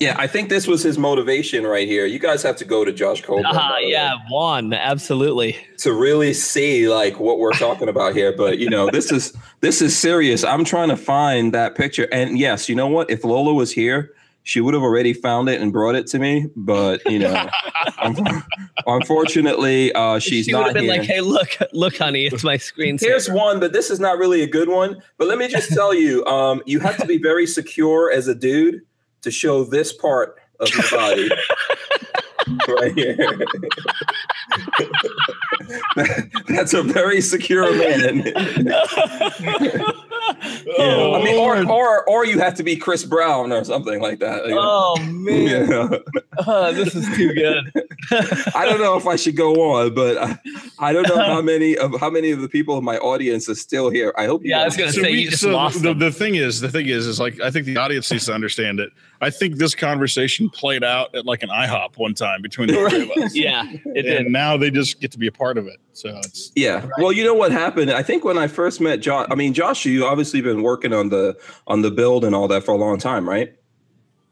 Yeah, 0.00 0.14
I 0.16 0.28
think 0.28 0.48
this 0.48 0.68
was 0.68 0.84
his 0.84 0.96
motivation 0.96 1.66
right 1.66 1.88
here. 1.88 2.06
You 2.06 2.20
guys 2.20 2.44
have 2.44 2.54
to 2.56 2.64
go 2.64 2.84
to 2.84 2.92
Josh 2.92 3.20
Cole. 3.20 3.44
Uh, 3.44 3.52
by 3.52 3.80
way, 3.82 3.90
yeah, 3.90 4.14
Juan, 4.30 4.72
absolutely. 4.72 5.56
to 5.78 5.92
really 5.92 6.32
see 6.34 6.88
like 6.88 7.18
what 7.18 7.40
we're 7.40 7.52
talking 7.58 7.88
about 7.88 8.14
here. 8.14 8.32
But 8.36 8.58
you 8.58 8.70
know, 8.70 8.90
this 8.90 9.10
is 9.10 9.36
this 9.60 9.82
is 9.82 9.98
serious. 9.98 10.44
I'm 10.44 10.64
trying 10.64 10.90
to 10.90 10.96
find 10.96 11.52
that 11.52 11.74
picture. 11.74 12.06
And 12.12 12.38
yes, 12.38 12.68
you 12.68 12.76
know 12.76 12.86
what? 12.86 13.10
If 13.10 13.24
Lola 13.24 13.52
was 13.54 13.72
here, 13.72 14.14
she 14.48 14.62
would 14.62 14.72
have 14.72 14.82
already 14.82 15.12
found 15.12 15.50
it 15.50 15.60
and 15.60 15.74
brought 15.74 15.94
it 15.94 16.06
to 16.06 16.18
me. 16.18 16.46
But 16.56 17.02
you 17.04 17.18
know, 17.18 17.48
unfortunately, 18.86 19.92
uh, 19.92 20.18
she's 20.18 20.46
she 20.46 20.54
would 20.54 20.60
not 20.60 20.66
have 20.68 20.74
been 20.74 20.84
here. 20.84 20.92
like, 20.92 21.02
"Hey, 21.02 21.20
look, 21.20 21.58
look, 21.74 21.98
honey, 21.98 22.24
it's 22.24 22.42
my 22.42 22.56
screen." 22.56 22.96
Here's 22.98 23.28
one, 23.28 23.60
but 23.60 23.74
this 23.74 23.90
is 23.90 24.00
not 24.00 24.16
really 24.16 24.42
a 24.42 24.46
good 24.46 24.70
one. 24.70 25.02
But 25.18 25.28
let 25.28 25.36
me 25.36 25.48
just 25.48 25.68
tell 25.68 25.92
you, 25.92 26.24
um, 26.24 26.62
you 26.64 26.80
have 26.80 26.96
to 26.96 27.06
be 27.06 27.18
very 27.18 27.46
secure 27.46 28.10
as 28.10 28.26
a 28.26 28.34
dude 28.34 28.80
to 29.20 29.30
show 29.30 29.64
this 29.64 29.92
part 29.92 30.40
of 30.60 30.74
your 30.74 30.90
body. 30.90 31.28
right 32.68 32.94
here. 32.94 33.38
That's 36.48 36.72
a 36.72 36.82
very 36.82 37.20
secure 37.20 37.70
man. 37.76 38.32
Oh, 40.78 41.14
I 41.14 41.24
mean, 41.24 41.38
or, 41.38 41.56
oh, 41.56 41.66
or 41.68 42.08
or 42.08 42.26
you 42.26 42.38
have 42.40 42.54
to 42.56 42.62
be 42.62 42.76
Chris 42.76 43.04
Brown 43.04 43.52
or 43.52 43.64
something 43.64 44.00
like 44.00 44.18
that. 44.20 44.46
you 44.46 44.54
know? 44.54 44.60
oh 44.60 45.02
man, 45.02 45.68
Yeah. 45.70 45.98
Oh, 46.46 46.72
this 46.72 46.94
is 46.94 47.06
too 47.16 47.32
good. 47.34 47.72
I 48.54 48.64
don't 48.64 48.80
know 48.80 48.96
if 48.96 49.06
I 49.06 49.16
should 49.16 49.36
go 49.36 49.72
on, 49.72 49.94
but 49.94 50.16
I, 50.18 50.38
I 50.78 50.92
don't 50.92 51.08
know 51.08 51.16
how 51.18 51.40
many 51.42 51.76
of 51.76 51.98
how 52.00 52.10
many 52.10 52.30
of 52.30 52.40
the 52.40 52.48
people 52.48 52.78
in 52.78 52.84
my 52.84 52.96
audience 52.98 53.48
are 53.48 53.54
still 53.54 53.90
here. 53.90 54.12
I 54.16 54.26
hope 54.26 54.44
you. 54.44 54.50
Yeah, 54.50 54.60
I 54.62 54.64
was 54.66 54.76
guys- 54.76 54.94
gonna 54.96 55.06
say 55.08 55.12
you 55.12 55.30
just 55.30 55.44
lost 55.44 55.82
the, 55.82 55.88
them. 55.90 55.98
the 55.98 56.12
thing 56.12 56.34
is, 56.34 56.60
the 56.60 56.70
thing 56.70 56.86
is, 56.86 57.06
is 57.06 57.18
like 57.20 57.40
I 57.40 57.50
think 57.50 57.66
the 57.66 57.76
audience 57.76 58.10
needs 58.10 58.26
to 58.26 58.34
understand 58.34 58.80
it. 58.80 58.90
I 59.20 59.30
think 59.30 59.56
this 59.56 59.74
conversation 59.74 60.48
played 60.48 60.84
out 60.84 61.12
at 61.14 61.26
like 61.26 61.42
an 61.42 61.48
IHOP 61.48 61.96
one 61.96 62.14
time 62.14 62.40
between 62.40 62.68
the 62.68 62.74
three 62.88 63.02
of 63.02 63.10
us. 63.24 63.34
Yeah, 63.34 63.64
it 63.94 64.02
did. 64.02 64.20
and 64.20 64.32
now 64.32 64.56
they 64.56 64.70
just 64.70 65.00
get 65.00 65.10
to 65.12 65.18
be 65.18 65.26
a 65.26 65.32
part 65.32 65.58
of 65.58 65.66
it. 65.66 65.78
So 65.92 66.16
it's 66.18 66.52
Yeah. 66.54 66.86
Well, 66.98 67.10
you 67.10 67.24
know 67.24 67.34
what 67.34 67.50
happened? 67.50 67.90
I 67.90 68.04
think 68.04 68.24
when 68.24 68.38
I 68.38 68.46
first 68.46 68.80
met 68.80 69.00
Josh, 69.00 69.26
I 69.30 69.34
mean, 69.34 69.52
Josh, 69.52 69.84
you 69.84 70.06
obviously 70.06 70.40
been 70.40 70.57
working 70.62 70.92
on 70.92 71.08
the 71.08 71.36
on 71.66 71.82
the 71.82 71.90
build 71.90 72.24
and 72.24 72.34
all 72.34 72.48
that 72.48 72.64
for 72.64 72.72
a 72.72 72.76
long 72.78 72.98
time, 72.98 73.28
right? 73.28 73.54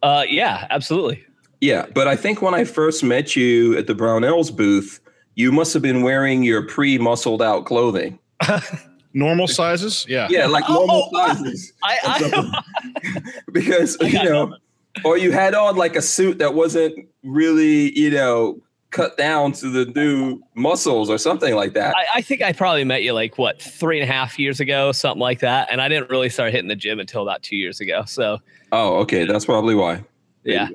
Uh, 0.03 0.25
yeah, 0.29 0.67
absolutely. 0.71 1.25
Yeah. 1.61 1.87
But 1.95 2.07
I 2.07 2.17
think 2.17 2.43
when 2.43 2.55
I 2.55 2.65
first 2.65 3.03
met 3.03 3.35
you 3.35 3.77
at 3.77 3.87
the 3.87 3.95
Brownells 3.95 4.55
booth, 4.55 5.01
you 5.35 5.51
must 5.53 5.73
have 5.73 5.83
been 5.83 6.03
wearing 6.03 6.43
your 6.43 6.63
pre-muscled 6.67 7.43
out 7.43 7.65
clothing. 7.67 8.19
normal 9.15 9.49
sizes. 9.49 10.05
Yeah. 10.09 10.29
Yeah, 10.31 10.47
like 10.47 10.69
normal 10.69 11.09
Oh, 11.13 11.27
sizes. 11.29 11.73
I, 11.83 11.99
I 12.05 13.23
because 13.53 13.97
I 14.01 14.07
you 14.07 14.13
got 14.13 14.25
know, 14.27 14.57
or 15.05 15.17
you 15.19 15.33
had 15.33 15.55
on 15.55 15.77
like 15.77 15.97
a 15.97 16.03
suit 16.03 16.39
that 16.39 16.55
wasn't 16.55 17.09
really, 17.25 17.99
you 17.99 18.11
know, 18.11 18.61
cut 18.97 19.19
down 19.19 19.53
to 19.53 19.69
the 19.69 19.85
new 19.93 20.41
muscles 20.55 21.11
or 21.11 21.19
something 21.19 21.55
like 21.55 21.75
that. 21.75 21.95
I, 21.95 22.07
I 22.17 22.23
think 22.23 22.41
I 22.41 22.53
probably 22.53 22.83
met 22.83 23.03
you 23.03 23.13
like 23.13 23.37
what 23.37 23.61
three 23.61 24.01
and 24.01 24.09
a 24.09 24.13
half 24.13 24.39
years 24.39 24.59
ago, 24.59 24.91
something 24.93 25.21
like 25.21 25.41
that, 25.41 25.69
and 25.71 25.83
I 25.83 25.89
didn't 25.89 26.09
really 26.09 26.31
start 26.31 26.53
hitting 26.53 26.69
the 26.69 26.77
gym 26.77 26.99
until 26.99 27.23
about 27.23 27.43
two 27.43 27.57
years 27.57 27.79
ago. 27.79 28.05
So 28.07 28.39
oh, 28.73 28.97
okay, 29.01 29.27
that's 29.27 29.45
probably 29.45 29.75
why. 29.75 30.03
There 30.45 30.55
yeah. 30.55 30.69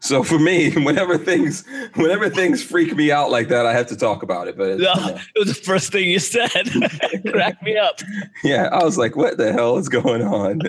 So 0.00 0.22
for 0.22 0.38
me, 0.38 0.70
whenever 0.84 1.18
things 1.18 1.64
whenever 1.94 2.30
things 2.30 2.62
freak 2.62 2.96
me 2.96 3.12
out 3.12 3.30
like 3.30 3.48
that, 3.48 3.66
I 3.66 3.74
have 3.74 3.86
to 3.88 3.96
talk 3.96 4.22
about 4.22 4.48
it. 4.48 4.56
But 4.56 4.78
No, 4.78 4.94
it 5.34 5.38
was 5.38 5.48
the 5.48 5.62
first 5.62 5.92
thing 5.92 6.08
you 6.08 6.18
said. 6.18 6.50
Crack 7.30 7.62
me 7.62 7.76
up. 7.76 8.00
yeah, 8.44 8.68
I 8.72 8.82
was 8.82 8.96
like, 8.96 9.14
"What 9.14 9.36
the 9.36 9.52
hell 9.52 9.76
is 9.76 9.90
going 9.90 10.22
on?" 10.22 10.62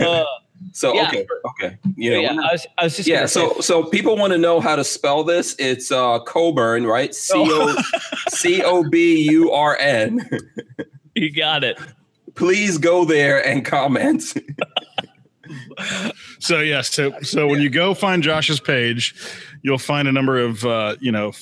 Uh, 0.00 0.24
so 0.72 0.94
Yeah. 0.94 1.08
okay, 1.08 1.26
okay, 1.44 1.78
you 1.96 2.10
know, 2.10 2.20
yeah, 2.20 2.32
we're- 2.34 2.44
I 2.48 2.52
was, 2.52 2.66
I 2.78 2.84
was 2.84 2.96
just 2.96 3.08
yeah. 3.08 3.16
gonna 3.16 3.28
say- 3.28 3.40
So 3.54 3.60
so 3.60 3.84
people 3.84 4.16
want 4.16 4.32
to 4.32 4.38
know 4.38 4.60
how 4.60 4.76
to 4.76 4.84
spell 4.84 5.24
this. 5.24 5.54
It's 5.58 5.90
uh, 5.92 6.18
Coburn, 6.20 6.86
right? 6.86 7.14
C 7.14 7.32
O 7.36 7.76
C 8.30 8.62
O 8.62 8.88
B 8.88 9.28
U 9.30 9.52
R 9.52 9.76
N. 9.78 10.28
you 11.14 11.30
got 11.32 11.64
it. 11.64 11.78
Please 12.34 12.76
go 12.78 13.04
there 13.06 13.44
and 13.46 13.64
comment. 13.64 14.34
So 16.40 16.60
yes, 16.60 16.92
so 16.92 17.12
so 17.22 17.46
when 17.46 17.60
you 17.60 17.70
go 17.70 17.94
find 17.94 18.22
Josh's 18.22 18.60
page, 18.60 19.14
you'll 19.62 19.78
find 19.78 20.08
a 20.08 20.12
number 20.12 20.38
of 20.38 20.64
uh, 20.64 20.96
you 21.00 21.12
know 21.12 21.32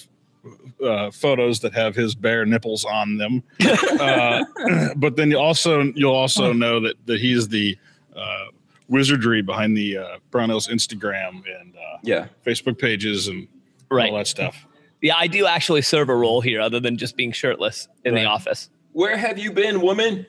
uh, 0.84 1.10
photos 1.10 1.60
that 1.60 1.72
have 1.74 1.94
his 1.94 2.14
bare 2.14 2.44
nipples 2.44 2.84
on 2.84 3.16
them. 3.16 3.42
uh, 4.00 4.44
but 4.96 5.16
then 5.16 5.30
you 5.30 5.38
also 5.38 5.82
you'll 5.94 6.14
also 6.14 6.52
know 6.52 6.80
that 6.80 6.94
that 7.06 7.20
he's 7.20 7.48
the 7.48 7.76
uh, 8.14 8.46
wizardry 8.88 9.42
behind 9.42 9.76
the 9.76 9.96
uh, 9.98 10.18
Brownells 10.30 10.68
Instagram 10.68 11.42
and 11.60 11.74
uh, 11.76 11.98
yeah. 12.02 12.26
Facebook 12.46 12.78
pages 12.78 13.28
and 13.28 13.48
Right. 13.90 14.10
all 14.10 14.16
that 14.18 14.26
stuff. 14.26 14.66
Yeah, 15.00 15.14
I 15.16 15.26
do 15.26 15.46
actually 15.46 15.82
serve 15.82 16.08
a 16.08 16.14
role 16.16 16.40
here, 16.40 16.60
other 16.60 16.80
than 16.80 16.96
just 16.96 17.16
being 17.16 17.30
shirtless 17.32 17.88
in 18.04 18.14
the 18.14 18.24
office. 18.24 18.70
Where 18.92 19.16
have 19.16 19.38
you 19.38 19.52
been, 19.52 19.80
woman? 19.82 20.26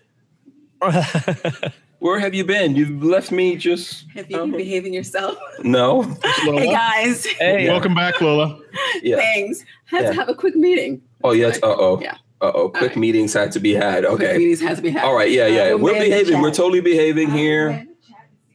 Where 2.00 2.20
have 2.20 2.36
you 2.36 2.44
been? 2.46 2.76
You've 2.76 3.02
left 3.04 3.32
me 3.32 3.56
just 3.56 4.06
Have 4.14 4.30
you 4.30 4.38
been 4.38 4.52
behaving 4.52 4.94
yourself? 4.94 5.38
no. 5.64 6.04
Hey 6.44 6.72
guys, 6.72 7.26
hey, 7.26 7.68
Welcome 7.70 7.96
back, 7.96 8.20
Lola. 8.22 8.60
Yeah. 9.02 9.16
thanks. 9.16 9.64
Had 9.86 10.04
Yeah. 10.04 10.10
to 10.10 10.16
have 10.16 10.30
a 10.30 10.36
quick 10.36 10.56
meeting. 10.56 11.02
Oh 11.24 11.32
yes. 11.32 11.58
Uh 11.64 11.74
oh. 11.78 12.00
Yeah. 12.02 12.18
Uh 12.42 12.52
oh. 12.54 12.70
Quick 12.70 12.92
right. 12.92 12.98
meetings 12.98 13.34
had 13.34 13.52
to 13.54 13.60
be 13.60 13.74
had. 13.74 14.06
Quick 14.06 14.22
Okay. 14.22 14.38
meetings 14.38 14.62
had 14.62 14.76
to 14.76 14.84
be 14.84 14.90
had. 14.92 15.06
All 15.06 15.16
right. 15.16 15.32
Yeah. 15.32 15.48
Yeah. 15.48 15.74
Uh, 15.74 15.78
We're 15.78 15.94
man 15.94 16.04
in 16.04 16.10
behaving. 16.10 16.42
We're 16.42 16.52
totally 16.54 16.82
behaving 16.82 17.32
Uh, 17.32 17.36
here. 17.36 17.70
man 17.70 17.80
in 17.80 17.86
the 17.86 17.86
chat. 17.86 17.95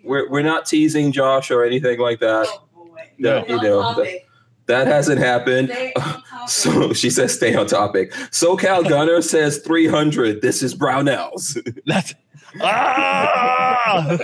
We're 0.04 0.28
we're 0.30 0.42
not 0.42 0.66
teasing 0.66 1.12
Josh 1.12 1.50
or 1.50 1.64
anything 1.64 1.98
like 2.00 2.20
that. 2.20 2.46
Oh, 2.48 2.84
boy. 2.86 3.10
No, 3.18 3.44
you 3.46 3.60
know, 3.60 3.80
I'll 3.80 3.94
the- 3.94 4.02
be. 4.04 4.20
that 4.66 4.86
hasn't 4.86 5.18
happened. 5.20 5.68
Stay 5.70 5.92
on 5.96 6.02
topic. 6.22 6.48
So 6.48 6.92
she 6.92 7.10
says, 7.10 7.34
"Stay 7.34 7.54
on 7.54 7.66
topic." 7.66 8.12
SoCal 8.30 8.88
Gunner 8.88 9.20
says, 9.22 9.58
"300." 9.58 10.40
This 10.42 10.62
is 10.62 10.74
Brownells. 10.74 11.56
That's 11.86 12.14
ah! 12.62 14.18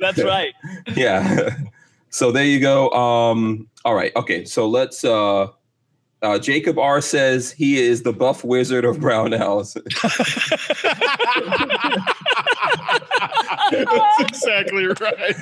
That's 0.00 0.22
right. 0.22 0.52
yeah. 0.96 1.50
So 2.10 2.30
there 2.32 2.44
you 2.44 2.60
go. 2.60 2.90
Um, 2.90 3.68
all 3.84 3.94
right. 3.94 4.12
Okay. 4.16 4.44
So 4.44 4.66
let's. 4.68 5.04
Uh, 5.04 5.48
uh, 6.22 6.38
Jacob 6.38 6.78
R 6.78 7.02
says 7.02 7.52
he 7.52 7.76
is 7.78 8.02
the 8.02 8.12
buff 8.12 8.44
wizard 8.44 8.86
of 8.86 8.96
Brownells. 8.96 9.76
That's 13.70 14.20
exactly 14.20 14.86
right. 14.86 15.36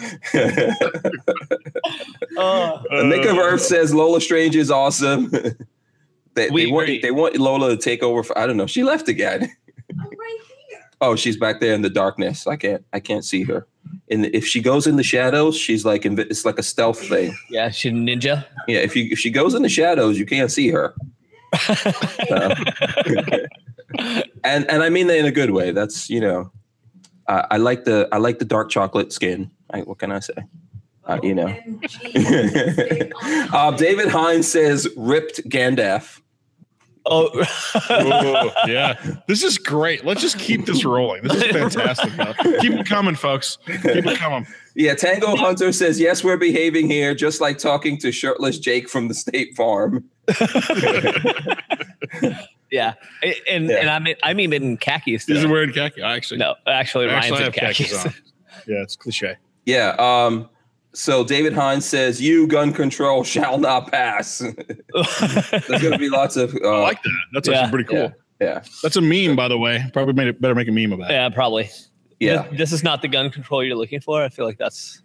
Oh, 2.36 2.82
Nick 3.04 3.26
of 3.26 3.36
Earth 3.36 3.60
says 3.62 3.94
Lola 3.94 4.20
Strange 4.20 4.56
is 4.56 4.70
awesome. 4.70 5.30
they, 6.34 6.48
We 6.50 6.66
they 6.66 6.70
want 6.70 6.84
agree. 6.84 7.00
they 7.00 7.10
want 7.10 7.36
Lola 7.36 7.70
to 7.70 7.76
take 7.76 8.02
over. 8.02 8.22
For, 8.22 8.36
I 8.38 8.46
don't 8.46 8.56
know. 8.56 8.66
She 8.66 8.82
left 8.84 9.08
again. 9.08 9.42
I'm 9.90 9.98
right 9.98 10.38
here. 10.68 10.80
Oh, 11.00 11.16
she's 11.16 11.36
back 11.36 11.60
there 11.60 11.74
in 11.74 11.82
the 11.82 11.90
darkness. 11.90 12.46
I 12.46 12.56
can't. 12.56 12.84
I 12.92 13.00
can't 13.00 13.24
see 13.24 13.42
her. 13.44 13.66
And 14.10 14.26
if 14.26 14.46
she 14.46 14.60
goes 14.62 14.86
in 14.86 14.96
the 14.96 15.02
shadows, 15.02 15.56
she's 15.56 15.84
like 15.84 16.02
invi- 16.02 16.30
it's 16.30 16.44
like 16.44 16.58
a 16.58 16.62
stealth 16.62 17.00
thing. 17.08 17.36
yeah, 17.50 17.70
she 17.70 17.90
ninja. 17.90 18.44
Yeah. 18.68 18.78
If 18.78 18.94
you 18.96 19.08
if 19.10 19.18
she 19.18 19.30
goes 19.30 19.54
in 19.54 19.62
the 19.62 19.68
shadows, 19.68 20.18
you 20.18 20.26
can't 20.26 20.50
see 20.50 20.68
her. 20.70 20.94
Uh, 22.30 22.54
and 24.44 24.64
and 24.70 24.82
I 24.82 24.88
mean 24.88 25.06
that 25.08 25.18
in 25.18 25.26
a 25.26 25.30
good 25.30 25.50
way. 25.50 25.70
That's 25.70 26.08
you 26.08 26.18
know, 26.18 26.50
I, 27.28 27.46
I 27.52 27.56
like 27.58 27.84
the 27.84 28.08
I 28.12 28.18
like 28.18 28.38
the 28.38 28.44
dark 28.44 28.70
chocolate 28.70 29.12
skin. 29.12 29.50
I, 29.70 29.80
what 29.80 29.98
can 29.98 30.12
I 30.12 30.20
say? 30.20 30.34
Uh, 31.04 31.18
you 31.22 31.34
know. 31.34 31.46
OMG, 31.46 32.74
stay 32.74 33.10
on 33.52 33.74
uh. 33.74 33.76
David 33.76 34.08
Hines 34.08 34.50
says 34.50 34.88
ripped 34.96 35.48
Gandalf. 35.48 36.20
Oh, 37.04 37.30
Ooh, 37.90 38.50
yeah, 38.70 38.94
this 39.26 39.42
is 39.42 39.58
great. 39.58 40.04
Let's 40.04 40.20
just 40.20 40.38
keep 40.38 40.66
this 40.66 40.84
rolling. 40.84 41.24
This 41.24 41.42
is 41.42 41.50
fantastic. 41.50 42.16
man. 42.16 42.32
Keep 42.60 42.72
it 42.74 42.86
coming, 42.86 43.16
folks. 43.16 43.58
Keep 43.66 43.84
it 43.84 44.18
coming. 44.18 44.46
Yeah, 44.76 44.94
Tango 44.94 45.34
Hunter 45.34 45.72
says 45.72 45.98
yes, 45.98 46.22
we're 46.22 46.36
behaving 46.36 46.88
here, 46.88 47.12
just 47.12 47.40
like 47.40 47.58
talking 47.58 47.98
to 47.98 48.12
shirtless 48.12 48.58
Jake 48.58 48.88
from 48.88 49.08
the 49.08 49.14
State 49.14 49.56
Farm. 49.56 50.04
yeah, 52.72 52.94
and 53.22 53.34
and, 53.48 53.66
Yeah. 53.68 53.76
and 53.76 53.90
I 53.90 53.98
mean 54.00 54.16
I 54.24 54.34
mean 54.34 54.52
in 54.52 54.76
khakis. 54.78 55.26
He's 55.26 55.42
though. 55.42 55.48
wearing 55.48 55.72
khaki. 55.72 56.02
I 56.02 56.16
actually, 56.16 56.38
No, 56.38 56.56
actually, 56.66 57.08
I 57.08 57.14
Ryan's 57.20 57.38
in 57.40 57.52
khakis 57.52 57.92
khakis. 58.02 58.20
Yeah, 58.66 58.82
it's 58.82 58.96
cliche. 58.96 59.36
Yeah. 59.66 59.94
Um. 59.98 60.48
So 60.94 61.24
David 61.24 61.52
Hines 61.54 61.84
says 61.86 62.20
you 62.20 62.46
gun 62.46 62.72
control 62.72 63.24
shall 63.24 63.56
not 63.58 63.90
pass. 63.90 64.38
There's 64.94 65.80
going 65.82 65.92
to 65.92 65.98
be 65.98 66.10
lots 66.10 66.36
of. 66.36 66.54
I 66.64 66.68
Uh, 66.68 66.80
like 66.82 67.02
that. 67.02 67.10
That's 67.32 67.48
Yeah. 67.48 67.54
actually 67.62 67.70
pretty 67.70 67.84
cool. 67.88 67.98
yeah. 67.98 68.10
Yeah. 68.40 68.62
That's 68.82 68.96
a 68.96 69.00
meme, 69.00 69.36
by 69.36 69.48
the 69.48 69.56
way. 69.56 69.84
Probably 69.92 70.14
made 70.14 70.26
it 70.28 70.40
better 70.40 70.54
make 70.54 70.68
a 70.68 70.72
meme 70.72 70.92
about. 70.92 71.08
that. 71.08 71.14
yeah, 71.14 71.28
probably. 71.28 71.70
Yeah. 72.20 72.42
This, 72.50 72.58
this 72.58 72.72
is 72.72 72.82
not 72.84 73.00
the 73.00 73.08
gun 73.08 73.30
control 73.30 73.64
you're 73.64 73.76
looking 73.76 74.00
for. 74.00 74.22
I 74.22 74.28
feel 74.28 74.44
like 74.44 74.58
that's 74.58 75.00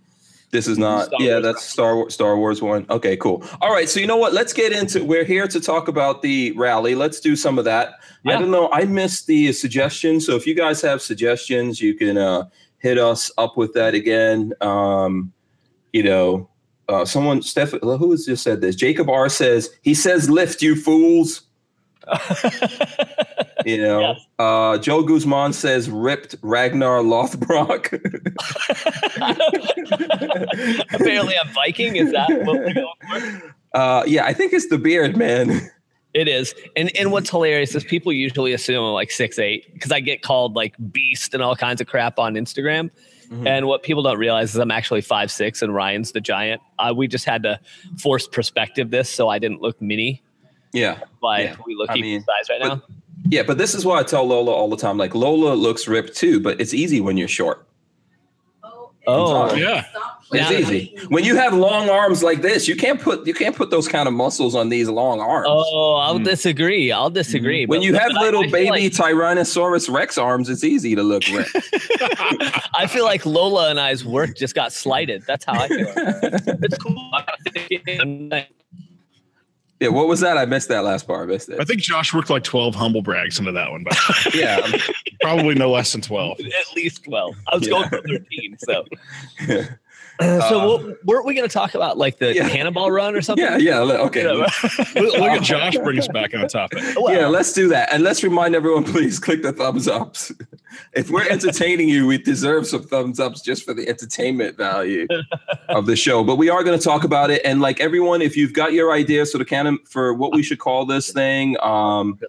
This 0.52 0.68
is 0.68 0.78
not. 0.78 1.08
Star 1.08 1.22
yeah, 1.22 1.34
Wars 1.34 1.44
that's 1.44 1.64
Star 1.64 1.96
Wars. 1.96 2.14
Star 2.14 2.38
Wars 2.38 2.62
one. 2.62 2.86
Okay, 2.90 3.18
cool. 3.18 3.44
All 3.62 3.72
right. 3.72 3.90
So 3.90 4.00
you 4.00 4.08
know 4.08 4.16
what? 4.16 4.34
Let's 4.34 4.54
get 4.54 4.72
into. 4.72 5.04
We're 5.04 5.26
here 5.26 5.48
to 5.48 5.60
talk 5.60 5.88
about 5.90 6.22
the 6.22 6.54
rally. 6.54 6.96
Let's 6.96 7.20
do 7.20 7.36
some 7.36 7.60
of 7.60 7.66
that. 7.66 7.96
I 8.26 8.34
don't 8.34 8.52
know. 8.52 8.70
I 8.72 8.86
missed 8.86 9.28
the 9.28 9.52
suggestions. 9.54 10.26
So 10.26 10.36
if 10.36 10.48
you 10.48 10.56
guys 10.56 10.82
have 10.82 11.02
suggestions, 11.02 11.82
you 11.82 11.94
can 11.94 12.18
uh, 12.18 12.46
hit 12.80 12.98
us 12.98 13.32
up 13.38 13.58
with 13.58 13.74
that 13.74 13.94
again. 13.94 14.54
Um, 14.62 15.34
you 15.94 16.04
know, 16.04 16.50
uh, 16.90 17.06
someone, 17.06 17.42
Steph, 17.42 17.72
who 17.72 18.12
has 18.12 18.26
just 18.26 18.44
said 18.44 18.62
this? 18.62 18.76
Jacob 18.76 19.10
R 19.10 19.30
says 19.30 19.70
he 19.82 19.94
says 19.94 20.30
lift, 20.30 20.62
you 20.62 20.76
fools. 20.76 21.42
You 23.66 23.82
know, 23.82 24.00
Yes. 24.00 24.20
uh, 24.40 24.78
Joe 24.78 25.04
Guzman 25.04 25.52
says 25.52 25.90
ripped 25.90 26.36
Ragnar 26.42 27.00
Lothbrok. 27.02 27.92
apparently 30.94 31.36
I'm 31.38 31.50
Viking. 31.54 31.96
Is 31.98 32.12
that 32.12 32.30
what 32.46 32.60
we're 32.60 32.74
going 32.74 33.40
for? 33.42 33.56
uh, 33.74 34.04
yeah, 34.06 34.26
I 34.26 34.34
think 34.34 34.54
it's 34.54 34.68
the 34.68 34.78
beard, 34.78 35.18
man. 35.18 35.70
It 36.14 36.28
is. 36.28 36.54
And 36.76 36.96
and 36.96 37.12
what's 37.12 37.30
hilarious 37.30 37.76
is 37.76 37.84
people 37.84 38.14
usually 38.14 38.54
assume 38.54 38.84
I'm 38.86 38.94
like 38.94 39.12
six 39.12 39.38
eight 39.38 39.72
because 39.74 39.92
I 39.92 40.00
get 40.00 40.22
called 40.22 40.56
like 40.56 40.76
beast 40.92 41.34
and 41.34 41.44
all 41.44 41.56
kinds 41.56 41.82
of 41.82 41.88
crap 41.88 42.18
on 42.20 42.36
Instagram. 42.36 42.90
Mhm. 43.30 43.46
And 43.46 43.66
what 43.68 43.84
people 43.84 44.04
don't 44.04 44.18
realize 44.18 44.52
is 44.52 44.56
I'm 44.56 44.72
actually 44.72 45.02
five 45.02 45.30
six 45.30 45.62
and 45.62 45.76
Ryan's 45.76 46.14
the 46.14 46.22
giant. 46.22 46.62
Uh, 46.80 46.94
we 46.96 47.08
just 47.08 47.26
had 47.26 47.44
to 47.44 47.60
force 47.98 48.28
perspective 48.28 48.90
this 48.92 49.10
so 49.10 49.28
I 49.28 49.40
didn't 49.40 49.62
look 49.62 49.82
mini. 49.82 50.24
Yeah. 50.74 51.00
Like 51.22 51.46
Yeah. 51.50 51.56
we 51.66 51.76
look 51.76 51.90
I 51.90 51.94
equal 51.96 52.02
mean, 52.10 52.22
size 52.22 52.50
right 52.50 52.60
but- 52.62 52.68
now. 52.76 52.82
Yeah, 53.30 53.44
but 53.44 53.58
this 53.58 53.76
is 53.76 53.86
why 53.86 54.00
I 54.00 54.04
tell 54.04 54.24
Lola 54.26 54.52
all 54.52 54.70
the 54.70 54.78
time. 54.78 54.98
Like 54.98 55.14
Lola 55.14 55.54
looks 55.54 55.88
ripped 55.88 56.16
too, 56.16 56.40
but 56.40 56.62
it's 56.62 56.74
easy 56.74 57.02
when 57.02 57.18
you're 57.18 57.28
short. 57.28 57.68
Oh. 59.10 59.54
Yeah. 59.56 59.86
It's 60.34 60.52
Yeah. 60.52 60.58
easy. 60.60 60.98
When 61.08 61.24
you 61.24 61.36
have 61.38 61.54
long 61.54 61.90
arms 61.90 62.22
like 62.22 62.42
this, 62.42 62.68
you 62.68 62.76
can't 62.76 63.02
put 63.02 63.26
you 63.26 63.34
can't 63.34 63.56
put 63.56 63.70
those 63.70 63.88
kind 63.88 64.08
of 64.08 64.14
muscles 64.14 64.54
on 64.56 64.68
these 64.70 64.88
long 64.90 65.20
arms. 65.22 65.48
Oh, 65.50 65.96
I'll 65.96 66.20
Mm. 66.20 66.26
disagree. 66.26 66.92
I'll 66.92 67.10
disagree. 67.10 67.66
when 67.66 67.80
But- 67.80 67.86
you 67.86 67.94
have 67.96 68.12
but 68.14 68.18
I- 68.18 68.22
little 68.24 68.44
I 68.44 68.48
baby 68.48 68.70
like- 68.70 68.84
Tyrannosaurus 68.94 69.90
Rex 69.90 70.18
arms, 70.18 70.50
it's 70.50 70.64
easy 70.66 70.96
to 70.96 71.04
look 71.04 71.24
ripped. 71.30 71.56
I 72.76 72.86
feel 72.88 73.06
like 73.06 73.26
Lola 73.26 73.70
and 73.70 73.80
I's 73.80 74.04
work 74.06 74.36
just 74.38 74.56
got 74.56 74.72
slighted. 74.74 75.24
That's 75.26 75.44
how 75.46 75.54
I 75.54 75.68
feel. 75.70 75.88
it's 75.96 76.78
cool. 76.78 77.10
I 77.14 77.24
gotta 77.26 77.68
fit 77.68 77.82
in. 77.88 78.46
Yeah, 79.80 79.90
what 79.90 80.08
was 80.08 80.20
that? 80.22 80.38
I 80.38 80.46
missed 80.46 80.70
that 80.70 80.84
last 80.84 81.06
part. 81.08 81.30
I 81.30 81.32
missed 81.34 81.50
it. 81.50 81.60
I 81.60 81.64
think 81.64 81.82
Josh 81.82 82.14
worked 82.14 82.30
like 82.30 82.44
12 82.44 82.74
humble 82.76 83.02
brags 83.02 83.38
into 83.40 83.52
that 83.52 83.72
one, 83.72 83.84
but 83.84 83.98
Yeah. 84.34 84.60
probably 85.22 85.56
no 85.56 85.72
less 85.72 85.92
than 85.92 86.02
12. 86.02 86.40
At 86.40 86.76
least 86.76 87.04
12. 87.04 87.36
I 87.48 87.56
was 87.58 87.68
Yeah. 87.68 87.72
going 87.72 87.90
for 87.90 88.02
13. 88.02 88.58
So, 88.60 88.86
Uh, 90.20 90.50
so 90.50 90.68
what, 90.68 91.06
weren't 91.06 91.26
we 91.26 91.34
going 91.36 91.48
to 91.48 91.54
talk 91.54 91.76
about 91.76 91.98
like 91.98 92.18
the 92.18 92.34
Yeah. 92.34 92.50
cannonball 92.50 92.92
run 92.92 93.16
or 93.16 93.22
something? 93.22 93.44
yeah, 93.46 93.58
yeah. 93.58 93.80
Okay. 93.80 94.22
You 94.22 94.28
know? 94.28 94.36
Look, 94.96 95.14
look 95.14 95.30
at 95.32 95.44
Josh 95.44 95.76
bring 95.78 96.00
us 96.00 96.08
back 96.08 96.34
on 96.34 96.42
the 96.42 96.48
topic. 96.48 96.80
Well, 96.98 97.14
Yeah, 97.14 97.28
let's 97.28 97.54
do 97.54 97.68
that. 97.70 97.94
And 97.94 98.04
let's 98.04 98.24
remind 98.24 98.56
everyone, 98.56 98.84
please 98.84 99.20
click 99.20 99.42
the 99.44 99.52
thumbs 99.54 99.88
ups. 99.88 100.32
If 100.94 101.10
we're 101.10 101.28
entertaining 101.28 101.90
you, 101.90 102.06
we 102.06 102.18
deserve 102.20 102.68
some 102.68 102.84
thumbs 102.84 103.20
ups 103.20 103.42
just 103.42 103.64
for 103.64 103.74
the 103.74 103.88
entertainment 103.90 104.58
value 104.58 105.08
of 105.70 105.86
the 105.88 105.96
show. 105.96 106.24
But 106.24 106.36
we 106.36 106.50
are 106.50 106.64
going 106.64 106.78
to 106.78 106.84
talk 106.84 107.04
about 107.04 107.32
it. 107.32 107.42
And 107.44 107.62
like 107.62 107.80
everyone, 107.80 108.22
if 108.22 108.38
you've 108.38 108.54
got 108.54 108.74
your 108.74 108.92
ideas 108.92 109.32
for 109.32 109.40
the 109.40 109.46
canon 109.46 109.80
for 109.90 110.14
what 110.14 110.34
we 110.34 110.44
should 110.44 110.60
call 110.60 110.86
this 110.86 111.12
thing, 111.12 111.58
um, 111.62 112.20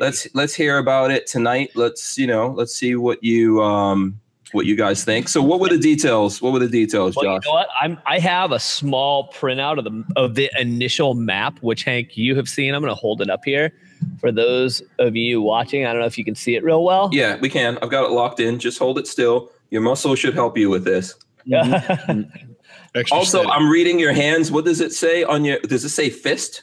let's 0.00 0.28
let's 0.34 0.54
hear 0.54 0.78
about 0.78 1.10
it 1.10 1.26
tonight. 1.26 1.70
Let's, 1.74 2.16
you 2.18 2.26
know, 2.28 2.48
let's 2.50 2.74
see 2.74 2.94
what 2.94 3.22
you 3.24 3.62
um 3.62 4.20
what 4.52 4.66
you 4.66 4.74
guys 4.76 5.04
think. 5.04 5.28
So 5.28 5.42
what 5.42 5.60
were 5.60 5.68
the 5.68 5.78
details? 5.78 6.40
What 6.40 6.52
were 6.52 6.58
the 6.58 6.68
details, 6.68 7.14
Well, 7.16 7.24
you 7.26 7.36
Josh? 7.38 7.44
know 7.46 7.52
what? 7.52 7.68
I'm 7.80 7.98
I 8.06 8.18
have 8.18 8.52
a 8.52 8.58
small 8.58 9.32
printout 9.32 9.78
of 9.78 9.84
the 9.84 10.04
of 10.16 10.34
the 10.34 10.50
initial 10.58 11.14
map, 11.14 11.58
which 11.60 11.84
Hank 11.84 12.16
you 12.16 12.34
have 12.36 12.48
seen. 12.48 12.74
I'm 12.74 12.80
going 12.82 12.90
to 12.90 12.94
hold 13.00 13.20
it 13.20 13.30
up 13.30 13.44
here 13.44 13.72
for 14.20 14.30
those 14.32 14.82
of 14.98 15.16
you 15.16 15.42
watching. 15.42 15.84
I 15.86 15.92
don't 15.92 16.00
know 16.00 16.06
if 16.06 16.16
you 16.18 16.24
can 16.24 16.34
see 16.34 16.54
it 16.54 16.62
real 16.64 16.84
well. 16.84 17.10
Yeah, 17.12 17.36
we 17.36 17.48
can. 17.48 17.78
I've 17.82 17.90
got 17.90 18.04
it 18.04 18.10
locked 18.12 18.40
in. 18.40 18.58
Just 18.58 18.78
hold 18.78 18.98
it 18.98 19.06
still. 19.06 19.50
Your 19.70 19.82
muscle 19.82 20.14
should 20.14 20.34
help 20.34 20.56
you 20.56 20.70
with 20.70 20.84
this. 20.84 21.14
Extra 22.94 23.16
Also, 23.18 23.38
steady. 23.42 23.50
I'm 23.50 23.68
reading 23.68 23.98
your 23.98 24.12
hands. 24.12 24.50
What 24.50 24.64
does 24.64 24.80
it 24.80 24.92
say 24.92 25.22
on 25.24 25.44
your? 25.44 25.58
Does 25.60 25.84
it 25.84 25.90
say 25.90 26.10
fist? 26.10 26.62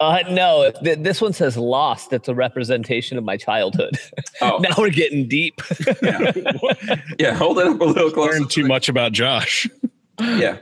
Uh, 0.00 0.22
no, 0.30 0.70
th- 0.84 1.00
this 1.00 1.20
one 1.20 1.32
says 1.32 1.56
lost. 1.56 2.12
It's 2.12 2.28
a 2.28 2.34
representation 2.34 3.18
of 3.18 3.24
my 3.24 3.36
childhood. 3.36 3.98
Oh, 4.40 4.58
now 4.58 4.70
we're 4.78 4.90
getting 4.90 5.26
deep. 5.26 5.60
yeah. 6.00 6.30
yeah. 7.18 7.34
Hold 7.34 7.58
it 7.58 7.66
up 7.66 7.80
a 7.80 7.84
little 7.84 8.08
closer. 8.12 8.34
learned 8.34 8.50
too 8.50 8.64
much 8.68 8.88
about 8.88 9.10
Josh. 9.10 9.66
Yeah. 10.20 10.58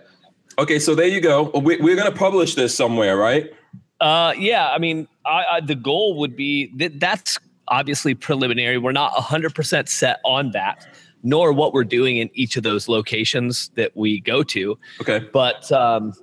Okay, 0.59 0.79
so 0.79 0.95
there 0.95 1.09
you 1.09 1.21
go. 1.21 1.51
We, 1.51 1.77
we're 1.77 1.95
going 1.95 2.11
to 2.11 2.19
publish 2.19 2.55
this 2.55 2.75
somewhere, 2.75 3.19
right? 3.19 3.53
Uh, 4.01 4.33
yeah, 4.39 4.71
I 4.71 4.79
mean, 4.79 5.09
I, 5.27 5.45
I, 5.45 5.61
the 5.61 5.75
goal 5.75 6.17
would 6.21 6.37
be 6.37 6.73
that 6.77 6.99
that's 6.99 7.39
obviously 7.69 8.15
preliminary. 8.15 8.79
We're 8.79 8.93
not 8.93 9.13
100% 9.13 9.89
set 9.91 10.21
on 10.25 10.53
that, 10.53 10.87
nor 11.23 11.53
what 11.53 11.75
we're 11.75 11.85
doing 11.85 12.17
in 12.17 12.31
each 12.33 12.57
of 12.57 12.63
those 12.63 12.89
locations 12.89 13.69
that 13.75 13.95
we 13.95 14.21
go 14.21 14.43
to. 14.45 14.79
Okay. 15.03 15.19
But 15.35 15.71
um, 15.71 16.15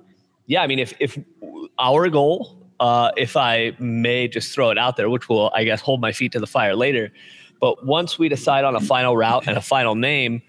yeah, 0.46 0.62
I 0.62 0.66
mean, 0.66 0.80
if 0.80 0.92
if 0.98 1.16
our 1.78 2.08
goal, 2.08 2.63
uh, 2.84 3.12
if 3.16 3.34
I 3.34 3.72
may 3.78 4.28
just 4.28 4.52
throw 4.52 4.68
it 4.68 4.76
out 4.76 4.98
there, 4.98 5.08
which 5.08 5.26
will 5.26 5.50
I 5.54 5.64
guess 5.64 5.80
hold 5.80 6.02
my 6.02 6.12
feet 6.12 6.32
to 6.32 6.38
the 6.38 6.46
fire 6.46 6.76
later, 6.76 7.10
but 7.58 7.86
once 7.86 8.18
we 8.18 8.28
decide 8.28 8.62
on 8.66 8.76
a 8.76 8.80
final 8.80 9.16
route 9.16 9.44
and 9.46 9.56
a 9.56 9.62
final 9.62 9.94
name, 9.94 10.42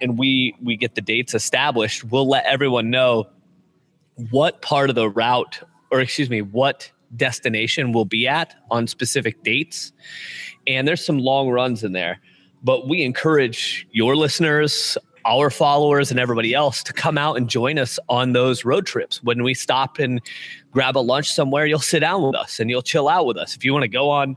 and 0.00 0.18
we 0.18 0.56
we 0.62 0.74
get 0.78 0.94
the 0.94 1.02
dates 1.02 1.34
established, 1.34 2.02
we'll 2.04 2.26
let 2.26 2.46
everyone 2.46 2.88
know 2.88 3.28
what 4.30 4.62
part 4.62 4.88
of 4.88 4.96
the 4.96 5.10
route, 5.10 5.60
or 5.90 6.00
excuse 6.00 6.30
me, 6.30 6.40
what 6.40 6.90
destination 7.14 7.92
we'll 7.92 8.06
be 8.06 8.26
at 8.26 8.54
on 8.70 8.86
specific 8.86 9.42
dates. 9.42 9.92
And 10.66 10.88
there's 10.88 11.04
some 11.04 11.18
long 11.18 11.50
runs 11.50 11.84
in 11.84 11.92
there, 11.92 12.20
but 12.62 12.88
we 12.88 13.02
encourage 13.02 13.86
your 13.92 14.16
listeners, 14.16 14.96
our 15.24 15.50
followers 15.50 16.10
and 16.10 16.18
everybody 16.18 16.54
else 16.54 16.82
to 16.84 16.92
come 16.92 17.18
out 17.18 17.36
and 17.36 17.48
join 17.48 17.78
us 17.78 17.98
on 18.08 18.32
those 18.32 18.64
road 18.64 18.86
trips. 18.86 19.22
When 19.22 19.42
we 19.42 19.54
stop 19.54 19.98
and 19.98 20.20
grab 20.70 20.96
a 20.96 21.00
lunch 21.00 21.32
somewhere, 21.32 21.66
you'll 21.66 21.78
sit 21.78 22.00
down 22.00 22.22
with 22.22 22.34
us 22.34 22.60
and 22.60 22.70
you'll 22.70 22.82
chill 22.82 23.08
out 23.08 23.26
with 23.26 23.36
us. 23.36 23.56
If 23.56 23.64
you 23.64 23.72
want 23.72 23.82
to 23.82 23.88
go 23.88 24.10
on 24.10 24.36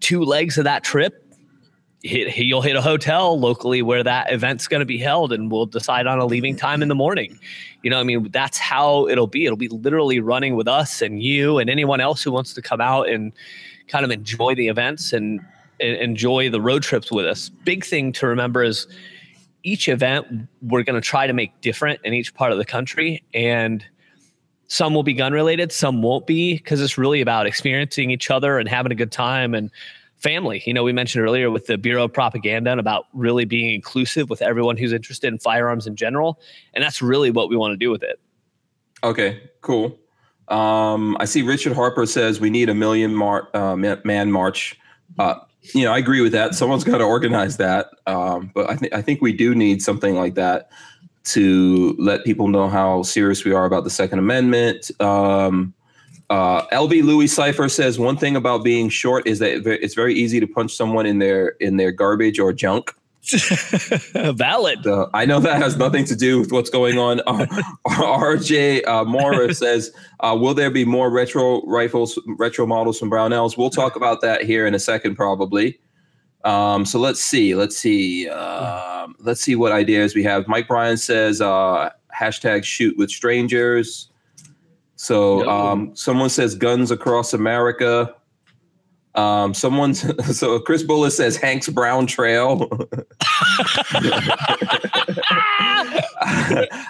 two 0.00 0.24
legs 0.24 0.58
of 0.58 0.64
that 0.64 0.84
trip, 0.84 1.24
hit, 2.02 2.36
you'll 2.36 2.62
hit 2.62 2.76
a 2.76 2.82
hotel 2.82 3.38
locally 3.38 3.82
where 3.82 4.02
that 4.02 4.32
event's 4.32 4.68
going 4.68 4.80
to 4.80 4.86
be 4.86 4.98
held 4.98 5.32
and 5.32 5.50
we'll 5.50 5.66
decide 5.66 6.06
on 6.06 6.18
a 6.18 6.26
leaving 6.26 6.56
time 6.56 6.82
in 6.82 6.88
the 6.88 6.94
morning. 6.94 7.38
You 7.82 7.90
know, 7.90 7.98
I 7.98 8.02
mean, 8.02 8.28
that's 8.30 8.58
how 8.58 9.08
it'll 9.08 9.26
be. 9.26 9.46
It'll 9.46 9.56
be 9.56 9.68
literally 9.68 10.20
running 10.20 10.54
with 10.54 10.68
us 10.68 11.02
and 11.02 11.22
you 11.22 11.58
and 11.58 11.68
anyone 11.68 12.00
else 12.00 12.22
who 12.22 12.30
wants 12.32 12.54
to 12.54 12.62
come 12.62 12.80
out 12.80 13.08
and 13.08 13.32
kind 13.88 14.04
of 14.04 14.10
enjoy 14.10 14.54
the 14.54 14.68
events 14.68 15.12
and, 15.12 15.40
and 15.80 15.96
enjoy 15.96 16.50
the 16.50 16.60
road 16.60 16.82
trips 16.82 17.10
with 17.10 17.26
us. 17.26 17.48
Big 17.48 17.84
thing 17.84 18.12
to 18.12 18.26
remember 18.26 18.62
is 18.62 18.86
each 19.64 19.88
event 19.88 20.26
we're 20.62 20.82
going 20.82 20.94
to 20.94 21.06
try 21.06 21.26
to 21.26 21.32
make 21.32 21.60
different 21.60 22.00
in 22.04 22.14
each 22.14 22.34
part 22.34 22.52
of 22.52 22.58
the 22.58 22.64
country 22.64 23.24
and 23.34 23.84
some 24.68 24.94
will 24.94 25.02
be 25.02 25.12
gun 25.12 25.32
related 25.32 25.72
some 25.72 26.02
won't 26.02 26.26
be 26.26 26.54
because 26.56 26.80
it's 26.80 26.96
really 26.96 27.20
about 27.20 27.46
experiencing 27.46 28.10
each 28.10 28.30
other 28.30 28.58
and 28.58 28.68
having 28.68 28.92
a 28.92 28.94
good 28.94 29.12
time 29.12 29.54
and 29.54 29.70
family 30.16 30.62
you 30.64 30.72
know 30.72 30.84
we 30.84 30.92
mentioned 30.92 31.24
earlier 31.24 31.50
with 31.50 31.66
the 31.66 31.76
bureau 31.76 32.04
of 32.04 32.12
propaganda 32.12 32.70
and 32.70 32.80
about 32.80 33.06
really 33.12 33.44
being 33.44 33.74
inclusive 33.74 34.30
with 34.30 34.40
everyone 34.40 34.76
who's 34.76 34.92
interested 34.92 35.32
in 35.32 35.38
firearms 35.38 35.86
in 35.86 35.96
general 35.96 36.40
and 36.72 36.84
that's 36.84 37.02
really 37.02 37.30
what 37.30 37.48
we 37.48 37.56
want 37.56 37.72
to 37.72 37.76
do 37.76 37.90
with 37.90 38.02
it 38.02 38.20
Okay, 39.04 39.42
cool. 39.60 39.98
Um, 40.48 41.16
I 41.20 41.26
see 41.26 41.42
Richard 41.42 41.74
Harper 41.74 42.06
says 42.06 42.40
we 42.40 42.50
need 42.50 42.70
a 42.70 42.74
million 42.74 43.14
mar- 43.14 43.48
uh, 43.54 43.76
man 43.76 44.32
march. 44.32 44.78
Uh, 45.18 45.36
you 45.72 45.84
know, 45.84 45.92
I 45.92 45.98
agree 45.98 46.20
with 46.20 46.32
that. 46.32 46.54
Someone's 46.54 46.84
got 46.92 46.98
to 46.98 47.04
organize 47.04 47.56
that. 47.56 47.90
Um, 48.06 48.50
but 48.54 48.70
I 48.70 48.76
think 48.76 48.92
I 48.92 49.02
think 49.02 49.22
we 49.22 49.32
do 49.32 49.54
need 49.54 49.82
something 49.82 50.14
like 50.14 50.34
that 50.34 50.70
to 51.24 51.96
let 51.98 52.24
people 52.24 52.48
know 52.48 52.68
how 52.68 53.02
serious 53.02 53.44
we 53.44 53.52
are 53.52 53.64
about 53.64 53.84
the 53.84 53.90
Second 53.90 54.18
Amendment. 54.18 54.90
Um, 55.00 55.72
uh, 56.30 56.66
LB 56.68 57.02
Louis 57.02 57.26
Cipher 57.26 57.68
says 57.68 57.98
one 57.98 58.16
thing 58.16 58.36
about 58.36 58.64
being 58.64 58.88
short 58.88 59.26
is 59.26 59.38
that 59.38 59.66
it's 59.66 59.94
very 59.94 60.14
easy 60.14 60.40
to 60.40 60.46
punch 60.46 60.74
someone 60.74 61.06
in 61.06 61.18
their 61.18 61.48
in 61.60 61.76
their 61.76 61.92
garbage 61.92 62.38
or 62.38 62.52
junk. 62.52 62.94
valid 64.34 64.86
Uh, 64.86 65.06
I 65.14 65.24
know 65.24 65.40
that 65.40 65.60
has 65.60 65.76
nothing 65.76 66.04
to 66.06 66.16
do 66.16 66.40
with 66.40 66.52
what's 66.52 66.70
going 66.70 66.98
on. 66.98 67.20
Uh, 67.26 67.46
RJ 67.88 68.86
uh, 68.86 69.04
Morris 69.04 69.58
says, 69.60 69.92
uh, 70.20 70.36
"Will 70.38 70.54
there 70.54 70.70
be 70.70 70.84
more 70.84 71.10
retro 71.10 71.62
rifles, 71.62 72.18
retro 72.26 72.66
models 72.66 72.98
from 72.98 73.10
Brownells?" 73.10 73.56
We'll 73.56 73.70
talk 73.70 73.96
about 73.96 74.20
that 74.20 74.42
here 74.42 74.66
in 74.66 74.74
a 74.74 74.78
second, 74.78 75.16
probably. 75.16 75.78
Um, 76.44 76.84
so 76.84 76.98
let's 76.98 77.20
see, 77.20 77.54
let's 77.54 77.76
see, 77.76 78.28
um, 78.28 79.16
let's 79.20 79.40
see 79.40 79.54
what 79.54 79.72
ideas 79.72 80.14
we 80.14 80.22
have. 80.24 80.46
Mike 80.46 80.68
Bryan 80.68 80.96
says, 80.96 81.40
uh, 81.40 81.90
"Hashtag 82.14 82.64
shoot 82.64 82.96
with 82.98 83.10
strangers." 83.10 84.10
So 84.96 85.48
um, 85.48 85.94
someone 85.96 86.30
says, 86.30 86.54
"Guns 86.54 86.90
across 86.90 87.32
America." 87.32 88.14
Um, 89.14 89.54
someone, 89.54 89.94
so 89.94 90.58
Chris 90.60 90.82
Bullis 90.82 91.12
says 91.12 91.36
Hank's 91.36 91.68
Brown 91.68 92.06
Trail. 92.06 92.68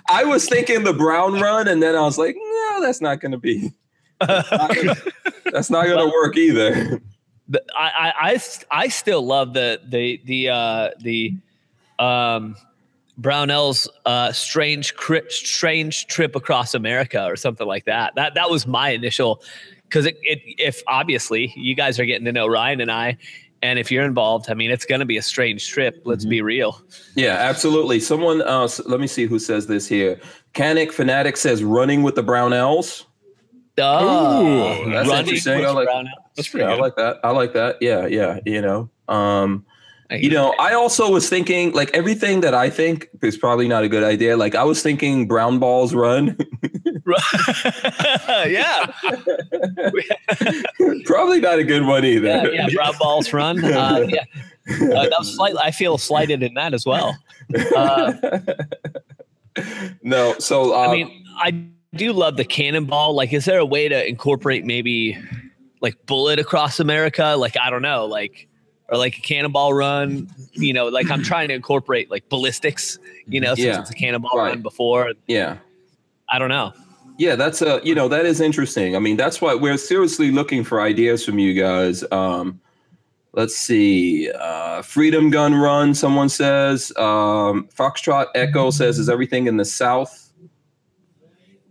I 0.08 0.24
was 0.24 0.48
thinking 0.48 0.84
the 0.84 0.94
Brown 0.94 1.34
Run, 1.40 1.68
and 1.68 1.82
then 1.82 1.94
I 1.94 2.00
was 2.00 2.18
like, 2.18 2.36
no, 2.36 2.80
that's 2.80 3.00
not 3.00 3.20
going 3.20 3.32
to 3.32 3.38
be. 3.38 3.72
That's 4.20 4.50
not 4.50 4.74
gonna, 4.74 4.96
that's 5.52 5.70
not 5.70 5.86
going 5.86 5.98
to 5.98 6.06
work 6.06 6.36
either. 6.36 7.00
I, 7.76 7.90
I, 7.90 8.12
I, 8.30 8.40
I 8.70 8.88
still 8.88 9.24
love 9.24 9.52
the 9.52 9.80
the 9.86 10.20
the 10.24 10.48
uh, 10.48 10.90
the 11.00 11.34
um, 11.98 12.56
Brownell's 13.18 13.88
uh, 14.06 14.32
strange 14.32 14.94
cri- 14.94 15.28
strange 15.28 16.06
trip 16.06 16.36
across 16.36 16.74
America 16.74 17.24
or 17.26 17.36
something 17.36 17.66
like 17.66 17.84
that. 17.84 18.14
That 18.16 18.34
that 18.34 18.50
was 18.50 18.66
my 18.66 18.90
initial 18.90 19.42
because 19.94 20.06
it, 20.06 20.18
it 20.22 20.40
if 20.58 20.82
obviously 20.88 21.52
you 21.54 21.76
guys 21.76 22.00
are 22.00 22.04
getting 22.04 22.24
to 22.24 22.32
know 22.32 22.48
Ryan 22.48 22.80
and 22.80 22.90
I, 22.90 23.16
and 23.62 23.78
if 23.78 23.92
you're 23.92 24.04
involved, 24.04 24.50
I 24.50 24.54
mean 24.54 24.72
it's 24.72 24.84
going 24.84 24.98
to 24.98 25.04
be 25.04 25.18
a 25.18 25.22
strange 25.22 25.68
trip. 25.68 26.02
Let's 26.04 26.24
be 26.24 26.42
real. 26.42 26.82
Yeah, 27.14 27.34
absolutely. 27.34 28.00
Someone, 28.00 28.42
uh, 28.42 28.68
let 28.86 28.98
me 28.98 29.06
see 29.06 29.26
who 29.26 29.38
says 29.38 29.68
this 29.68 29.86
here. 29.86 30.20
Canic 30.52 30.90
Fanatic 30.90 31.36
says 31.36 31.62
running 31.62 32.02
with 32.02 32.16
the 32.16 32.24
brown 32.24 32.50
Brownells. 32.50 33.04
Oh, 33.78 34.90
that's 34.90 35.08
running 35.08 35.26
interesting. 35.26 35.64
I 35.64 35.70
like-. 35.70 35.88
That's 36.34 36.48
pretty 36.48 36.66
Yeah, 36.66 36.72
I 36.72 36.76
like 36.76 36.96
that. 36.96 37.20
I 37.22 37.30
like 37.30 37.52
that. 37.52 37.76
Yeah, 37.80 38.06
yeah. 38.06 38.40
You 38.44 38.62
know, 38.62 38.90
um, 39.06 39.64
you 40.22 40.30
know, 40.30 40.54
I 40.58 40.74
also 40.74 41.10
was 41.10 41.28
thinking 41.28 41.72
like 41.72 41.90
everything 41.94 42.40
that 42.40 42.54
I 42.54 42.70
think 42.70 43.08
is 43.22 43.36
probably 43.36 43.68
not 43.68 43.84
a 43.84 43.88
good 43.88 44.02
idea. 44.02 44.36
Like 44.36 44.54
I 44.54 44.64
was 44.64 44.82
thinking 44.82 45.26
brown 45.26 45.58
balls 45.58 45.94
run, 45.94 46.36
yeah, 48.46 48.86
probably 51.04 51.40
not 51.40 51.58
a 51.58 51.64
good 51.64 51.86
one 51.86 52.04
either. 52.04 52.26
yeah, 52.26 52.48
yeah. 52.52 52.68
Brown 52.74 52.94
balls 52.98 53.32
run. 53.32 53.64
Uh, 53.64 54.06
yeah, 54.08 54.24
uh, 54.68 55.08
that 55.08 55.14
was 55.18 55.34
slight, 55.34 55.54
I 55.60 55.70
feel 55.70 55.98
slighted 55.98 56.42
in 56.42 56.54
that 56.54 56.74
as 56.74 56.86
well. 56.86 57.16
Uh, 57.76 58.12
no, 60.02 60.34
so 60.38 60.74
uh, 60.74 60.88
I 60.88 60.92
mean, 60.92 61.24
I 61.36 61.50
do 61.94 62.12
love 62.12 62.36
the 62.36 62.44
cannonball. 62.44 63.14
Like, 63.14 63.32
is 63.32 63.44
there 63.44 63.58
a 63.58 63.66
way 63.66 63.88
to 63.88 64.08
incorporate 64.08 64.64
maybe 64.64 65.18
like 65.80 65.94
bullet 66.06 66.38
across 66.38 66.80
America? 66.80 67.36
Like, 67.38 67.56
I 67.56 67.70
don't 67.70 67.82
know, 67.82 68.06
like 68.06 68.48
or 68.88 68.98
like 68.98 69.16
a 69.18 69.20
cannonball 69.20 69.72
run. 69.74 70.28
You 70.52 70.72
know, 70.72 70.86
like 70.88 71.10
I'm 71.10 71.22
trying 71.22 71.48
to 71.48 71.54
incorporate 71.54 72.10
like 72.10 72.28
ballistics. 72.28 72.98
You 73.26 73.40
know, 73.40 73.54
since 73.54 73.66
Yeah. 73.66 73.80
it's 73.80 73.90
a 73.90 73.94
cannonball 73.94 74.36
Right. 74.36 74.48
run 74.50 74.62
before. 74.62 75.12
yeah. 75.26 75.56
I 76.28 76.38
don't 76.38 76.48
know. 76.48 76.72
Yeah, 77.18 77.36
that's 77.36 77.62
a 77.62 77.80
you 77.84 77.94
know 77.94 78.08
that 78.08 78.26
is 78.26 78.40
interesting. 78.40 78.96
I 78.96 78.98
mean, 78.98 79.16
that's 79.16 79.40
why 79.40 79.54
we're 79.54 79.76
seriously 79.76 80.30
looking 80.30 80.64
for 80.64 80.80
ideas 80.80 81.24
from 81.24 81.38
you 81.38 81.54
guys. 81.54 82.02
Um, 82.10 82.60
let's 83.34 83.56
see, 83.56 84.30
uh, 84.32 84.82
Freedom 84.82 85.30
Gun 85.30 85.54
Run. 85.54 85.94
Someone 85.94 86.28
says 86.28 86.92
um, 86.96 87.68
Foxtrot 87.76 88.26
Echo 88.34 88.70
says 88.70 88.98
is 88.98 89.08
everything 89.08 89.46
in 89.46 89.56
the 89.58 89.64
South, 89.64 90.23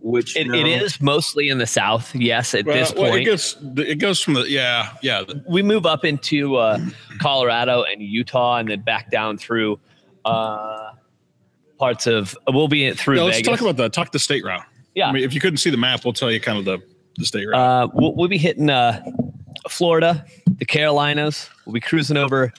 which 0.05 0.35
It, 0.37 0.47
no. 0.47 0.53
it 0.55 0.67
is 0.67 1.01
mostly 1.01 1.47
in 1.49 1.57
the 1.57 1.65
South. 1.65 2.13
Yes, 2.13 2.53
at 2.53 2.65
Well, 2.65 2.75
this 2.75 2.93
well, 2.93 3.05
it 3.05 3.09
point. 3.11 3.25
goes 3.25 3.57
it 3.77 3.95
goes 3.99 4.19
from 4.19 4.33
the 4.35 4.49
yeah 4.49 4.89
yeah 5.01 5.23
we 5.47 5.63
move 5.63 5.85
up 5.85 6.03
into 6.05 6.57
uh, 6.57 6.77
Colorado 7.19 7.83
and 7.83 8.01
Utah, 8.01 8.57
and 8.57 8.69
then 8.69 8.81
back 8.81 9.09
down 9.09 9.37
through 9.37 9.79
uh, 10.25 10.91
parts 11.79 12.05
of. 12.05 12.35
We'll 12.47 12.67
be 12.67 12.91
through 12.93 13.15
Yeah, 13.17 13.23
let's 13.23 13.37
Vegas. 13.37 13.49
talk 13.51 13.61
about 13.61 13.77
the 13.77 13.89
talk 13.89 14.11
the 14.11 14.19
state 14.19 14.43
route. 14.43 14.63
yeah, 14.93 15.07
I 15.09 15.11
mean, 15.13 15.23
if 15.23 15.33
you 15.33 15.39
couldn't 15.39 15.57
see 15.57 15.69
the 15.69 15.77
map, 15.77 16.03
we'll 16.03 16.13
tell 16.13 16.29
you 16.31 16.39
kind 16.39 16.57
of 16.59 16.65
the 16.65 16.79
the 17.17 17.25
state 17.25 17.45
route. 17.47 17.55
uh, 17.55 17.87
we'll, 17.93 18.13
we'll 18.15 18.27
be 18.27 18.37
hitting 18.37 18.69
uh, 18.69 19.03
Florida, 19.69 20.25
the 20.57 20.65
Carolinas. 20.65 21.49
We'll 21.65 21.73
be 21.73 21.79
cruising 21.79 22.17
over 22.17 22.51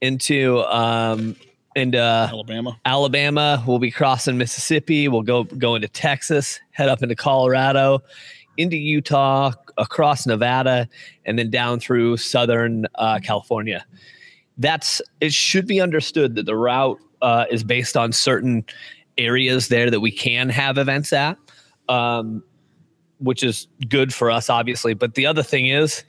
into 0.00 0.60
um, 0.64 1.34
into 1.74 1.98
Alabama. 1.98 2.78
Alabama. 2.84 3.62
We'll 3.66 3.78
be 3.78 3.90
crossing 3.90 4.38
Mississippi. 4.38 5.08
We'll 5.08 5.22
go 5.22 5.44
go 5.44 5.74
into 5.74 5.88
Texas, 5.88 6.60
head 6.70 6.88
up 6.88 7.02
into 7.02 7.14
Colorado, 7.14 8.00
into 8.56 8.76
Utah, 8.76 9.52
across 9.78 10.26
Nevada, 10.26 10.88
and 11.24 11.38
then 11.38 11.50
down 11.50 11.80
through 11.80 12.16
southern 12.16 12.86
uh, 12.96 13.20
California. 13.22 13.84
That's 14.58 15.00
it. 15.20 15.32
Should 15.32 15.66
be 15.66 15.80
understood 15.80 16.34
that 16.36 16.46
the 16.46 16.56
route 16.56 16.98
uh, 17.22 17.46
is 17.50 17.64
based 17.64 17.96
on 17.96 18.12
certain 18.12 18.64
areas 19.18 19.68
there 19.68 19.90
that 19.90 20.00
we 20.00 20.10
can 20.10 20.48
have 20.48 20.78
events 20.78 21.12
at, 21.12 21.38
um, 21.88 22.42
which 23.18 23.42
is 23.42 23.68
good 23.88 24.12
for 24.12 24.30
us, 24.30 24.50
obviously. 24.50 24.94
But 24.94 25.14
the 25.14 25.26
other 25.26 25.42
thing 25.42 25.68
is, 25.68 26.04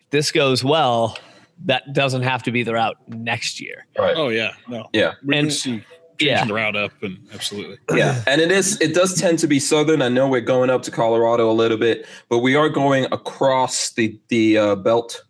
if 0.00 0.10
this 0.10 0.32
goes 0.32 0.64
well. 0.64 1.16
That 1.64 1.92
doesn't 1.92 2.22
have 2.22 2.42
to 2.44 2.50
be 2.52 2.62
the 2.62 2.74
route 2.74 2.96
next 3.08 3.60
year. 3.60 3.86
right. 3.98 4.14
Oh 4.16 4.28
yeah, 4.28 4.52
no, 4.68 4.88
Yeah. 4.92 5.12
we 5.24 5.36
And- 5.36 5.48
can 5.48 5.50
see 5.50 5.70
changing 6.18 6.36
yeah. 6.36 6.44
the 6.44 6.54
route 6.54 6.76
up 6.76 6.92
and 7.02 7.18
absolutely. 7.34 7.78
Yeah, 7.94 8.22
and 8.26 8.40
it 8.40 8.52
is. 8.52 8.80
It 8.80 8.94
does 8.94 9.20
tend 9.20 9.38
to 9.40 9.46
be 9.48 9.58
southern. 9.58 10.02
I 10.02 10.08
know 10.08 10.28
we're 10.28 10.40
going 10.40 10.70
up 10.70 10.82
to 10.82 10.90
Colorado 10.90 11.50
a 11.50 11.52
little 11.54 11.78
bit, 11.78 12.06
but 12.28 12.38
we 12.38 12.54
are 12.54 12.68
going 12.68 13.06
across 13.12 13.90
the 13.92 14.18
the 14.28 14.58
uh, 14.58 14.74
belt 14.76 15.22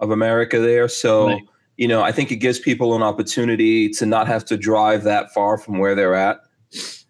of 0.00 0.10
America 0.10 0.58
there. 0.58 0.88
So 0.88 1.28
Right. 1.28 1.42
you 1.76 1.88
know, 1.88 2.02
I 2.02 2.12
think 2.12 2.30
it 2.30 2.36
gives 2.36 2.58
people 2.58 2.94
an 2.94 3.02
opportunity 3.02 3.88
to 3.90 4.06
not 4.06 4.26
have 4.26 4.44
to 4.46 4.56
drive 4.56 5.04
that 5.04 5.32
far 5.32 5.56
from 5.58 5.78
where 5.78 5.94
they're 5.94 6.14
at. 6.14 6.40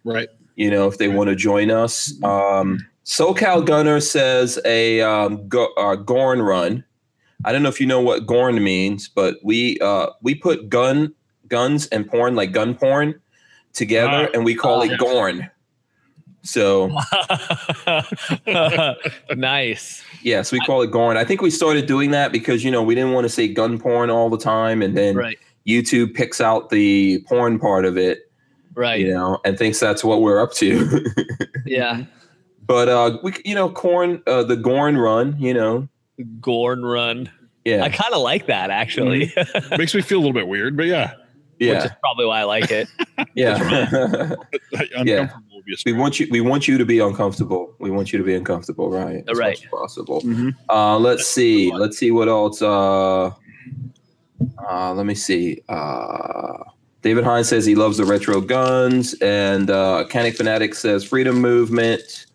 Right. 0.05 0.29
You 0.57 0.71
know, 0.71 0.87
if 0.87 0.99
they 0.99 1.09
want 1.09 1.29
to 1.31 1.35
join 1.37 1.71
us. 1.71 2.13
Um, 2.23 2.79
SoCal 3.05 3.65
Gunner 3.67 4.01
says 4.01 4.59
a 4.65 5.01
um, 5.01 5.49
go, 5.49 5.69
uh, 5.77 5.97
Gorn 5.97 6.41
run. 6.41 6.85
I 7.45 7.53
don't 7.53 7.63
know 7.63 7.69
if 7.69 7.81
you 7.81 7.87
know 7.87 8.01
what 8.01 8.27
Gorn 8.27 8.63
means, 8.63 9.09
but 9.09 9.37
we 9.43 9.79
uh, 9.81 10.07
we 10.23 10.35
put 10.35 10.69
gun 10.69 11.15
guns 11.49 11.87
and 11.89 12.09
porn 12.09 12.35
like 12.35 12.53
gun 12.53 12.75
porn 12.75 13.21
together, 13.73 14.29
Ah. 14.29 14.33
and 14.35 14.45
we 14.45 14.55
call 14.55 14.79
Oh, 14.81 14.83
it 14.83 14.91
yeah. 14.93 14.97
Gorn. 14.99 15.51
So 16.43 16.91
nice. 19.37 20.03
yes, 20.23 20.53
we 20.53 20.61
call 20.61 20.83
it 20.83 20.91
Gorn. 20.91 21.17
I 21.17 21.25
think 21.25 21.41
we 21.43 21.51
started 21.51 21.87
doing 21.87 22.11
that 22.11 22.33
because 22.33 22.65
you 22.65 22.71
know 22.71 22.83
we 22.83 22.95
didn't 22.95 23.13
want 23.13 23.25
to 23.25 23.29
say 23.29 23.49
gun 23.49 23.79
porn 23.79 24.11
all 24.11 24.31
the 24.31 24.39
time, 24.39 24.83
and 24.83 24.97
then 24.97 25.17
Right. 25.17 25.39
YouTube 25.67 26.15
picks 26.15 26.41
out 26.41 26.71
the 26.71 27.23
porn 27.29 27.59
part 27.59 27.85
of 27.85 27.97
it. 27.97 28.31
Right. 28.77 28.99
you 29.01 29.09
know, 29.15 29.39
and 29.45 29.57
thinks 29.57 29.79
that's 29.79 30.03
what 30.03 30.21
we're 30.21 30.41
up 30.41 30.53
to. 30.55 31.05
Yeah. 31.67 32.05
but 32.67 32.89
uh, 32.91 33.19
we, 33.23 33.33
you 33.45 33.55
know, 33.55 33.71
corn, 33.71 34.21
uh, 34.27 34.43
the 34.43 34.57
Gorn 34.57 34.99
run, 34.99 35.35
you 35.39 35.55
know, 35.55 35.89
Gorn 36.41 36.85
run. 36.85 37.31
yeah, 37.65 37.83
I 37.85 37.89
kind 37.89 38.13
of 38.15 38.21
like 38.23 38.47
that 38.47 38.71
actually, 38.71 39.33
Makes 39.79 39.95
me 39.95 40.03
feel 40.03 40.19
a 40.19 40.21
little 40.21 40.33
bit 40.33 40.47
weird, 40.49 40.77
but 40.77 40.87
yeah, 40.87 41.15
which 41.59 41.69
is 41.69 41.85
yeah, 41.85 41.93
probably 42.01 42.27
why 42.27 42.41
I 42.41 42.45
like 42.45 42.71
it. 42.71 42.89
yeah. 43.35 43.55
uncomfortable 44.97 45.63
would 45.67 45.79
we 45.87 45.93
want 45.95 46.21
you. 46.21 46.27
We 46.31 46.41
want 46.43 46.69
you 46.69 46.77
to 46.79 46.85
be 46.85 46.99
uncomfortable. 46.99 47.75
We 47.79 47.91
want 47.91 48.13
you 48.13 48.19
to 48.19 48.25
be 48.25 48.35
uncomfortable, 48.35 48.91
right? 48.91 49.25
As 49.29 49.39
Right. 49.39 49.57
much 49.57 49.65
as 49.65 49.71
possible. 49.71 50.21
Mhm. 50.23 50.55
Uh, 50.69 50.99
let's 50.99 51.27
see. 51.27 51.73
Let's 51.73 51.97
see 51.97 52.11
what 52.11 52.29
else. 52.29 52.61
Uh, 52.61 53.31
uh, 54.71 54.93
let 54.95 55.07
me 55.07 55.15
see. 55.15 55.63
Uh, 55.69 56.59
David 57.03 57.25
Hines 57.25 57.49
says 57.49 57.65
he 57.65 57.75
loves 57.75 57.97
the 57.97 58.05
retro 58.05 58.41
guns, 58.41 59.15
and 59.23 59.71
uh, 59.71 60.05
Canic 60.11 60.37
Fanatic 60.37 60.75
says 60.75 61.03
freedom 61.05 61.41
movement. 61.41 62.27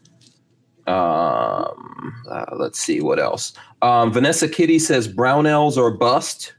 Um, 0.88 2.14
uh, 2.30 2.46
let's 2.58 2.80
see 2.80 3.02
what 3.02 3.20
else. 3.20 3.54
Um, 3.82 4.12
Vanessa 4.12 4.48
Kitty 4.48 4.80
says 4.80 5.08
Brownells 5.08 5.78
or 5.78 5.92
bust. 5.92 6.54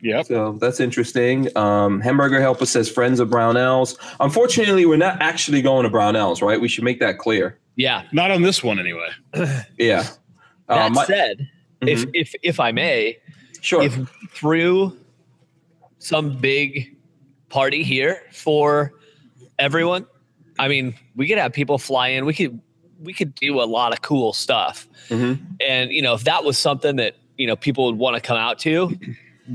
Yep. 0.00 0.26
So 0.26 0.52
that's 0.60 0.78
interesting. 0.80 1.54
Um, 1.56 2.00
Hamburger 2.00 2.40
Helper 2.40 2.66
says 2.66 2.88
friends 2.88 3.18
of 3.20 3.28
Brownells. 3.28 3.96
Unfortunately, 4.20 4.86
we're 4.86 4.96
not 4.96 5.20
actually 5.20 5.60
going 5.60 5.82
to 5.84 5.90
Brownells, 5.90 6.40
right? 6.40 6.60
We 6.60 6.68
should 6.68 6.84
make 6.84 7.00
that 7.00 7.18
clear. 7.18 7.58
Yeah. 7.76 8.04
Not 8.12 8.30
on 8.30 8.42
this 8.42 8.62
one 8.62 8.78
anyway. 8.78 9.08
Yeah. 9.78 10.04
That 10.68 10.86
Uh, 10.86 10.90
my- 10.90 11.04
said, 11.06 11.48
if 11.82 12.04
if 12.14 12.34
if 12.42 12.60
I 12.60 12.72
may, 12.72 13.16
sure. 13.60 13.82
if 13.82 13.94
through 14.30 14.96
some 15.98 16.36
big 16.36 16.94
party 17.48 17.82
here 17.82 18.22
for 18.32 18.92
everyone, 19.58 20.06
I 20.58 20.68
mean, 20.68 20.94
we 21.16 21.26
could 21.28 21.38
have 21.38 21.52
people 21.52 21.78
fly 21.78 22.08
in. 22.08 22.24
We 22.26 22.34
could 22.34 22.60
we 23.02 23.12
could 23.12 23.34
do 23.34 23.60
a 23.60 23.64
lot 23.64 23.92
of 23.92 24.02
cool 24.02 24.32
stuff. 24.32 24.86
Mhm. 25.08 25.38
And 25.66 25.90
you 25.90 26.02
know, 26.02 26.14
if 26.14 26.24
that 26.24 26.44
was 26.44 26.58
something 26.58 26.96
that 26.96 27.14
you 27.36 27.46
know 27.46 27.56
people 27.56 27.86
would 27.86 27.98
want 27.98 28.16
to 28.16 28.20
come 28.20 28.36
out 28.36 28.58
to, 28.60 28.96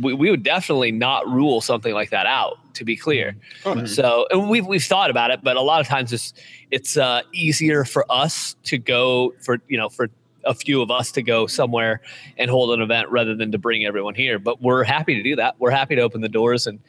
we, 0.02 0.14
we 0.14 0.30
would 0.32 0.44
definitely 0.44 0.92
not 0.92 1.28
rule 1.28 1.62
something 1.62 1.94
like 1.94 2.10
that 2.12 2.26
out. 2.26 2.58
To 2.76 2.84
be 2.84 2.96
clear, 2.96 3.36
Oh, 3.66 3.76
nice. 3.76 3.94
so 3.96 4.26
and 4.32 4.50
we've 4.50 4.66
we've 4.66 4.84
thought 4.84 5.12
about 5.12 5.30
it, 5.30 5.42
but 5.44 5.58
a 5.58 5.62
lot 5.62 5.80
of 5.80 5.88
times 5.88 6.12
it's 6.12 6.34
it's 6.72 6.98
uh, 6.98 7.22
easier 7.32 7.86
for 7.86 8.04
us 8.12 8.56
to 8.64 8.80
go 8.80 9.34
for 9.42 9.60
you 9.68 9.78
know 9.78 9.90
for 9.90 10.10
a 10.46 10.56
few 10.56 10.82
of 10.82 10.90
us 10.90 11.12
to 11.12 11.22
go 11.22 11.46
somewhere 11.46 12.02
and 12.38 12.50
hold 12.50 12.72
an 12.74 12.82
event 12.82 13.10
rather 13.10 13.36
than 13.36 13.52
to 13.52 13.58
bring 13.60 13.86
everyone 13.86 14.16
here. 14.16 14.40
But 14.40 14.60
we're 14.62 14.84
happy 14.84 15.14
to 15.16 15.22
do 15.24 15.36
that. 15.36 15.56
We're 15.60 15.70
happy 15.72 15.96
to 15.96 16.02
open 16.02 16.22
the 16.22 16.28
doors 16.30 16.66
and 16.68 16.80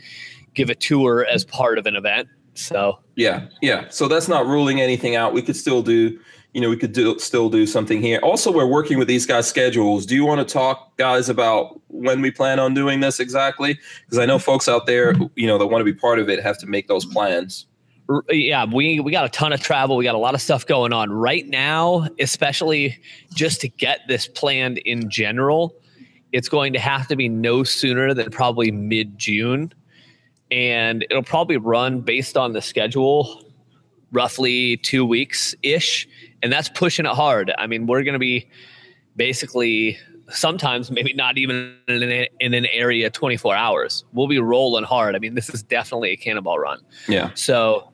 give 0.54 0.70
a 0.70 0.74
tour 0.74 1.26
as 1.30 1.44
part 1.44 1.78
of 1.78 1.86
an 1.86 1.94
event. 1.96 2.28
So 2.54 2.98
Yeah, 3.14 3.46
yeah. 3.60 3.88
So 3.90 4.08
that's 4.08 4.26
not 4.26 4.46
ruling 4.46 4.80
anything 4.80 5.14
out. 5.16 5.34
We 5.34 5.42
could 5.42 5.54
still 5.56 5.82
do, 5.82 6.18
you 6.54 6.60
know, 6.60 6.70
we 6.70 6.76
could 6.76 6.92
do 6.92 7.18
still 7.18 7.50
do 7.50 7.66
something 7.66 8.00
here. 8.00 8.20
Also, 8.22 8.50
we're 8.52 8.66
working 8.66 8.96
with 8.96 9.08
these 9.08 9.26
guys' 9.26 9.48
schedules. 9.48 10.06
Do 10.06 10.14
you 10.14 10.24
want 10.24 10.46
to 10.46 10.50
talk, 10.50 10.96
guys, 10.96 11.28
about 11.28 11.80
when 11.88 12.22
we 12.22 12.30
plan 12.30 12.60
on 12.60 12.74
doing 12.74 13.00
this 13.00 13.18
exactly? 13.18 13.76
Because 14.04 14.20
I 14.20 14.24
know 14.24 14.38
folks 14.38 14.68
out 14.68 14.86
there, 14.86 15.14
you 15.34 15.48
know, 15.48 15.58
that 15.58 15.66
want 15.66 15.80
to 15.80 15.84
be 15.84 15.92
part 15.92 16.20
of 16.20 16.28
it 16.28 16.40
have 16.42 16.56
to 16.58 16.66
make 16.66 16.86
those 16.86 17.04
plans. 17.04 17.66
yeah, 18.30 18.66
we 18.66 19.00
we 19.00 19.10
got 19.10 19.24
a 19.24 19.28
ton 19.30 19.52
of 19.52 19.60
travel. 19.60 19.96
We 19.96 20.04
got 20.04 20.14
a 20.14 20.18
lot 20.18 20.34
of 20.34 20.40
stuff 20.40 20.64
going 20.64 20.92
on 20.92 21.10
right 21.10 21.46
now, 21.48 22.06
especially 22.20 23.00
just 23.34 23.60
to 23.62 23.68
get 23.68 24.00
this 24.06 24.28
planned 24.28 24.78
in 24.78 25.10
general. 25.10 25.74
It's 26.30 26.48
going 26.48 26.72
to 26.74 26.78
have 26.78 27.08
to 27.08 27.16
be 27.16 27.28
no 27.28 27.64
sooner 27.64 28.14
than 28.14 28.30
probably 28.30 28.70
mid 28.70 29.18
June, 29.18 29.72
and 30.52 31.04
it'll 31.10 31.24
probably 31.24 31.56
run 31.56 32.00
based 32.00 32.36
on 32.36 32.52
the 32.52 32.62
schedule, 32.62 33.42
roughly 34.12 34.76
two 34.76 35.04
weeks 35.04 35.56
ish, 35.62 36.06
and 36.44 36.52
that's 36.52 36.68
pushing 36.68 37.06
it 37.06 37.12
hard. 37.12 37.50
I 37.56 37.66
mean, 37.66 37.86
we're 37.86 38.02
going 38.02 38.12
to 38.12 38.18
be 38.18 38.48
basically 39.16 39.98
sometimes 40.28 40.90
maybe 40.90 41.14
not 41.14 41.38
even 41.38 41.74
in 41.88 42.02
an, 42.02 42.26
in 42.38 42.52
an 42.52 42.66
area 42.66 43.08
24 43.08 43.56
hours. 43.56 44.04
We'll 44.12 44.28
be 44.28 44.38
rolling 44.38 44.84
hard. 44.84 45.16
I 45.16 45.20
mean, 45.20 45.34
this 45.34 45.48
is 45.48 45.62
definitely 45.62 46.10
a 46.10 46.16
cannonball 46.16 46.58
run. 46.58 46.80
Yeah, 47.08 47.30
So, 47.34 47.93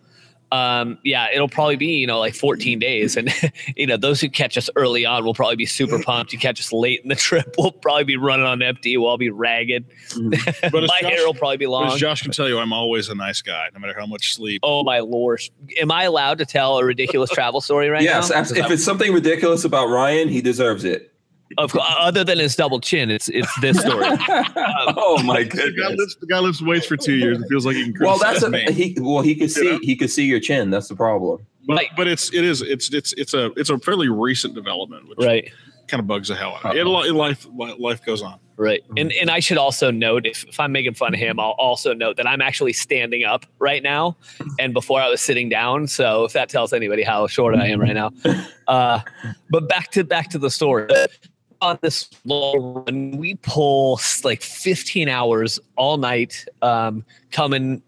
um, 0.52 0.98
yeah, 1.04 1.28
it'll 1.32 1.48
probably 1.48 1.76
be 1.76 1.86
you 1.86 2.06
know 2.06 2.18
like 2.18 2.34
14 2.34 2.78
days, 2.78 3.16
and 3.16 3.32
you 3.76 3.86
know 3.86 3.96
those 3.96 4.20
who 4.20 4.28
catch 4.28 4.56
us 4.58 4.68
early 4.76 5.06
on 5.06 5.24
will 5.24 5.34
probably 5.34 5.56
be 5.56 5.66
super 5.66 6.02
pumped. 6.02 6.32
You 6.32 6.38
catch 6.38 6.58
us 6.60 6.72
late 6.72 7.00
in 7.02 7.08
the 7.08 7.14
trip, 7.16 7.54
we'll 7.58 7.72
probably 7.72 8.04
be 8.04 8.16
running 8.16 8.46
on 8.46 8.62
empty. 8.62 8.96
We'll 8.96 9.08
all 9.08 9.18
be 9.18 9.30
ragged. 9.30 9.84
But 10.70 10.72
My 10.84 10.98
Josh- 11.00 11.12
hair 11.12 11.26
will 11.26 11.34
probably 11.34 11.56
be 11.56 11.66
long. 11.66 11.86
as 11.92 11.98
Josh 11.98 12.22
can 12.22 12.32
tell 12.32 12.48
you, 12.48 12.58
I'm 12.58 12.72
always 12.72 13.08
a 13.08 13.14
nice 13.14 13.42
guy, 13.42 13.68
no 13.72 13.80
matter 13.80 13.94
how 13.98 14.06
much 14.06 14.34
sleep. 14.34 14.60
oh 14.64 14.82
my 14.84 15.00
lord! 15.00 15.40
Am 15.80 15.90
I 15.90 16.04
allowed 16.04 16.38
to 16.38 16.46
tell 16.46 16.78
a 16.78 16.84
ridiculous 16.84 17.30
travel 17.30 17.60
story 17.60 17.88
right 17.88 18.02
yes. 18.02 18.30
now? 18.30 18.36
abs- 18.36 18.52
If 18.52 18.70
it's 18.70 18.84
something 18.84 19.12
ridiculous 19.12 19.64
about 19.64 19.86
Ryan, 19.88 20.28
he 20.28 20.40
deserves 20.40 20.84
it. 20.84 21.12
Of, 21.58 21.76
other 21.80 22.22
than 22.22 22.38
his 22.38 22.54
double 22.54 22.80
chin, 22.80 23.10
it's 23.10 23.28
it's 23.28 23.52
this 23.60 23.80
story. 23.80 24.06
Um, 24.30 24.94
oh 24.96 25.22
my 25.24 25.42
The 25.42 25.48
guy, 25.48 25.56
goodness. 25.66 25.98
lives, 25.98 26.16
the 26.16 26.26
guy 26.26 26.38
lives 26.38 26.62
waits 26.62 26.86
for 26.86 26.96
two 26.96 27.14
years. 27.14 27.40
It 27.40 27.48
feels 27.48 27.66
like 27.66 27.76
he 27.76 27.92
can 27.92 27.94
Well, 28.04 28.18
that's 28.18 28.42
a 28.42 28.50
me. 28.50 28.70
he. 28.72 28.96
Well, 29.00 29.22
he 29.22 29.34
could 29.34 29.50
see 29.50 29.70
know? 29.70 29.78
he 29.82 29.96
could 29.96 30.10
see 30.10 30.24
your 30.26 30.40
chin. 30.40 30.70
That's 30.70 30.88
the 30.88 30.94
problem. 30.96 31.44
But, 31.66 31.76
Like- 31.76 31.90
but 31.96 32.06
it's 32.08 32.32
it 32.32 32.44
is 32.44 32.62
it's 32.62 32.92
it's 32.92 33.12
it's 33.14 33.34
a 33.34 33.46
it's 33.56 33.70
a 33.70 33.78
fairly 33.78 34.08
recent 34.08 34.54
development, 34.54 35.08
which 35.08 35.18
right. 35.18 35.50
kind 35.88 36.00
of 36.00 36.06
bugs 36.06 36.28
the 36.28 36.36
hell 36.36 36.54
out 36.54 36.64
of 36.66 36.74
me. 36.74 36.80
Uh-huh. 36.80 37.02
It, 37.04 37.12
life 37.14 37.46
life 37.52 38.04
goes 38.04 38.22
on. 38.22 38.38
Right. 38.56 38.84
And 38.96 39.08
mm-hmm. 39.10 39.20
and 39.22 39.30
I 39.30 39.40
should 39.40 39.56
also 39.56 39.90
note 39.90 40.26
if, 40.26 40.44
if 40.44 40.60
I'm 40.60 40.70
making 40.70 40.92
fun 40.94 41.14
of 41.14 41.20
him, 41.20 41.40
I'll 41.40 41.52
also 41.52 41.94
note 41.94 42.16
that 42.18 42.26
I'm 42.28 42.42
actually 42.42 42.74
standing 42.74 43.24
up 43.24 43.46
right 43.58 43.82
now. 43.82 44.16
And 44.58 44.74
before 44.74 45.00
I 45.00 45.08
was 45.08 45.22
sitting 45.22 45.48
down. 45.48 45.86
So 45.86 46.24
if 46.24 46.34
that 46.34 46.50
tells 46.50 46.74
anybody 46.74 47.02
how 47.02 47.26
short 47.26 47.54
I 47.56 47.66
am 47.68 47.80
right 47.80 47.94
now. 47.94 48.12
Uh, 48.68 49.00
but 49.50 49.68
back 49.68 49.90
to 49.90 50.04
back 50.04 50.30
to 50.30 50.38
the 50.38 50.48
story. 50.48 50.86
On 51.62 51.78
this 51.82 52.08
long 52.24 52.84
run, 52.86 53.10
we 53.18 53.34
pull 53.36 54.00
like 54.24 54.40
15 54.42 55.08
hours 55.08 55.60
all 55.76 55.98
night, 55.98 56.46
um, 56.62 57.04
coming 57.32 57.82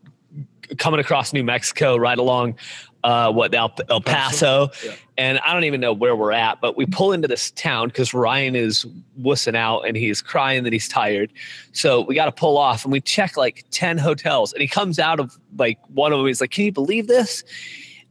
coming 0.78 1.00
across 1.00 1.32
New 1.32 1.44
Mexico, 1.44 1.96
right 1.96 2.18
along 2.18 2.56
uh, 3.04 3.30
what 3.32 3.54
El, 3.54 3.74
El 3.90 4.00
Paso, 4.00 4.70
Yeah. 4.84 4.92
and 5.18 5.38
I 5.40 5.52
don't 5.52 5.64
even 5.64 5.80
know 5.80 5.92
where 5.92 6.14
we're 6.14 6.32
at, 6.32 6.60
but 6.60 6.76
we 6.76 6.86
pull 6.86 7.12
into 7.12 7.28
this 7.28 7.50
town 7.50 7.88
because 7.88 8.14
Ryan 8.14 8.54
is 8.54 8.86
wussing 9.20 9.56
out 9.56 9.82
and 9.82 9.96
he's 9.96 10.22
crying 10.22 10.62
that 10.64 10.72
he's 10.72 10.88
tired. 10.88 11.32
So 11.72 12.00
we 12.02 12.14
got 12.14 12.26
to 12.26 12.32
pull 12.32 12.56
off 12.56 12.84
and 12.84 12.92
we 12.92 13.00
check 13.00 13.36
like 13.36 13.64
10 13.70 13.98
hotels. 13.98 14.52
And 14.52 14.62
he 14.62 14.68
comes 14.68 14.98
out 14.98 15.18
of 15.18 15.36
like 15.58 15.78
one 15.88 16.12
of 16.12 16.18
them. 16.18 16.26
He's 16.26 16.40
like, 16.40 16.52
Can 16.52 16.64
you 16.64 16.72
believe 16.72 17.06
this? 17.08 17.42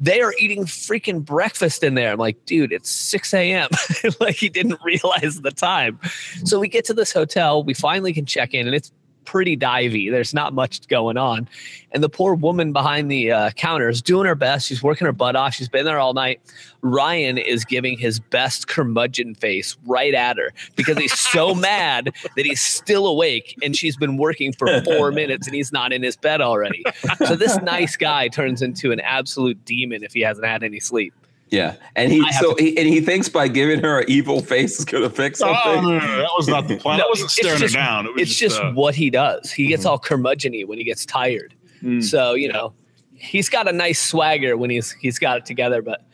They 0.02 0.20
are 0.22 0.34
eating 0.40 0.66
freaking 0.66 1.24
breakfast 1.24 1.84
in 1.84 1.94
there. 1.94 2.12
I'm 2.12 2.18
like, 2.18 2.44
dude, 2.46 2.74
it's 2.74 2.90
6 2.90 3.34
a.m. 3.36 3.70
like 4.20 4.36
he 4.36 4.50
didn't 4.50 4.80
realize 4.84 5.42
the 5.42 5.52
time. 5.52 6.00
So 6.44 6.60
we 6.60 6.68
get 6.68 6.86
to 6.86 6.94
this 6.96 7.14
hotel. 7.14 7.64
We 7.64 7.76
finally 7.76 8.12
can 8.12 8.26
check 8.26 8.56
in 8.56 8.66
and 8.66 8.76
it's 8.76 8.92
pretty 9.32 9.56
divey. 9.56 10.12
There's 10.12 10.34
not 10.34 10.54
much 10.54 10.86
going 10.90 11.16
on. 11.16 11.48
And 11.94 12.04
the 12.04 12.10
poor 12.10 12.36
woman 12.36 12.74
behind 12.74 13.10
the 13.10 13.32
uh, 13.32 13.52
counter 13.52 13.88
is 13.88 14.02
doing 14.02 14.26
her 14.26 14.36
best. 14.36 14.68
She's 14.68 14.84
working 14.84 15.06
her 15.06 15.14
butt 15.14 15.38
off. 15.38 15.54
She's 15.54 15.70
been 15.70 15.86
there 15.86 16.00
all 16.00 16.14
night. 16.14 16.42
Ryan 16.82 17.38
is 17.38 17.64
giving 17.64 17.98
his 17.98 18.20
best 18.20 18.68
curmudgeon 18.68 19.36
face 19.36 19.78
right 19.86 20.14
at 20.14 20.36
her 20.36 20.52
because 20.76 20.98
he's 20.98 21.18
so 21.18 21.56
mad 21.72 22.14
that 22.36 22.46
he's 22.46 22.60
still 22.60 23.08
awake 23.08 23.56
and 23.64 23.74
she's 23.74 23.96
been 23.96 24.18
working 24.18 24.52
for 24.52 24.82
four 24.82 25.12
minutes 25.14 25.48
and 25.48 25.56
he's 25.56 25.72
not 25.72 25.94
in 25.94 26.04
his 26.04 26.18
bed 26.18 26.42
already. 26.42 26.84
So 27.26 27.38
this 27.38 27.58
nice 27.62 27.96
guy 27.96 28.28
turns 28.28 28.62
into 28.62 28.92
an 28.92 29.00
absolute 29.00 29.64
demon 29.64 30.04
if 30.04 30.12
he 30.14 30.20
hasn't 30.20 30.46
had 30.46 30.62
any 30.62 30.82
sleep. 30.82 31.14
Yeah, 31.52 31.76
and 31.98 32.12
he 32.12 32.22
I 32.22 32.32
have 32.32 32.42
so 32.42 32.56
he, 32.56 32.78
and 32.78 32.88
he 32.88 33.02
thinks 33.02 33.28
by 33.30 33.48
giving 33.50 33.82
her 33.82 34.00
an 34.00 34.06
evil 34.10 34.42
face 34.42 34.80
is 34.80 34.86
going 34.86 35.04
to 35.04 35.10
fix 35.10 35.42
Oh, 35.42 35.54
something. 35.54 35.84
no, 35.84 36.00
no, 36.00 36.08
no, 36.08 36.18
that 36.20 36.30
was 36.38 36.48
not 36.48 36.68
the 36.70 36.78
plan. 36.78 36.98
No, 37.00 37.04
I 37.04 37.10
wasn't 37.10 37.26
it's 37.26 37.34
staring 37.36 37.60
just- 37.60 37.76
her 37.76 37.82
down. 37.82 38.06
It 38.06 38.14
was 38.14 38.22
It's 38.24 38.36
just 38.36 38.60
uh, 38.62 38.72
what 38.72 38.96
he 38.96 39.10
does. 39.10 39.52
He 39.52 39.68
gets 39.68 39.84
Mhm. 39.84 39.90
all 39.90 40.00
curmudgeon 40.00 40.54
when 40.68 40.78
he 40.78 40.84
gets 40.86 41.06
tired. 41.06 41.54
mm. 41.84 42.02
So, 42.02 42.34
you 42.36 42.48
know, 42.52 42.74
he's 43.14 43.50
got 43.50 43.68
a 43.68 43.74
nice 43.74 44.02
swagger 44.02 44.56
when 44.56 44.70
he's 44.70 44.92
he's 44.94 45.20
got 45.20 45.38
it 45.40 45.46
together, 45.46 45.82
but 45.82 46.06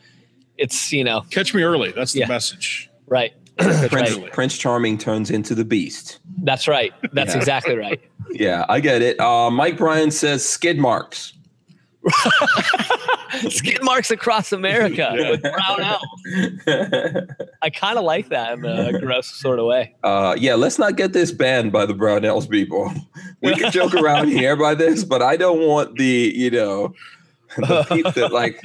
it's, 0.56 0.92
you 0.92 1.04
know, 1.04 1.20
catch 1.30 1.54
me 1.54 1.62
early. 1.62 1.92
That's 1.92 2.12
the 2.14 2.20
Yeah. 2.20 2.26
message. 2.28 2.90
right. 3.06 3.32
Prince, 3.58 4.16
right. 4.16 4.32
Prince 4.32 4.56
Charming 4.58 4.98
turns 4.98 5.30
into 5.30 5.54
the 5.54 5.64
Beast. 5.64 6.18
That's 6.42 6.66
right. 6.68 6.92
That's 7.12 7.32
Yeah. 7.34 7.38
exactly 7.38 7.76
right. 7.76 8.00
Yeah, 8.30 8.66
I 8.68 8.80
get 8.80 9.00
it. 9.02 9.18
Uh, 9.18 9.50
Mike 9.50 9.78
Bryan 9.78 10.10
says 10.10 10.46
skid 10.46 10.78
marks. 10.78 11.32
Skid 13.50 13.82
marks 13.82 14.10
across 14.10 14.52
America 14.52 15.10
with 15.14 15.42
brown 15.42 15.80
owls. 15.82 16.20
I 17.62 17.70
kind 17.70 17.98
of 17.98 18.04
like 18.04 18.28
that 18.28 18.58
in 18.58 18.64
a 18.64 18.98
gross 19.00 19.26
sort 19.28 19.58
of 19.58 19.66
way. 19.66 19.94
uh, 20.04 20.36
yeah, 20.38 20.54
let's 20.54 20.78
not 20.78 20.96
get 20.96 21.12
this 21.12 21.32
banned 21.32 21.72
by 21.72 21.86
the 21.86 21.94
Brownells 21.94 22.48
people. 22.48 22.92
We 23.42 23.54
can 23.54 23.70
joke 23.72 23.94
around 23.94 24.28
here 24.28 24.56
by 24.56 24.74
this, 24.74 25.04
but 25.04 25.22
I 25.22 25.36
don't 25.36 25.66
want 25.66 25.96
the 25.96 26.32
you 26.34 26.50
know 26.50 26.94
the, 27.56 27.84
peop- 27.88 28.14
the 28.14 28.28
like 28.28 28.60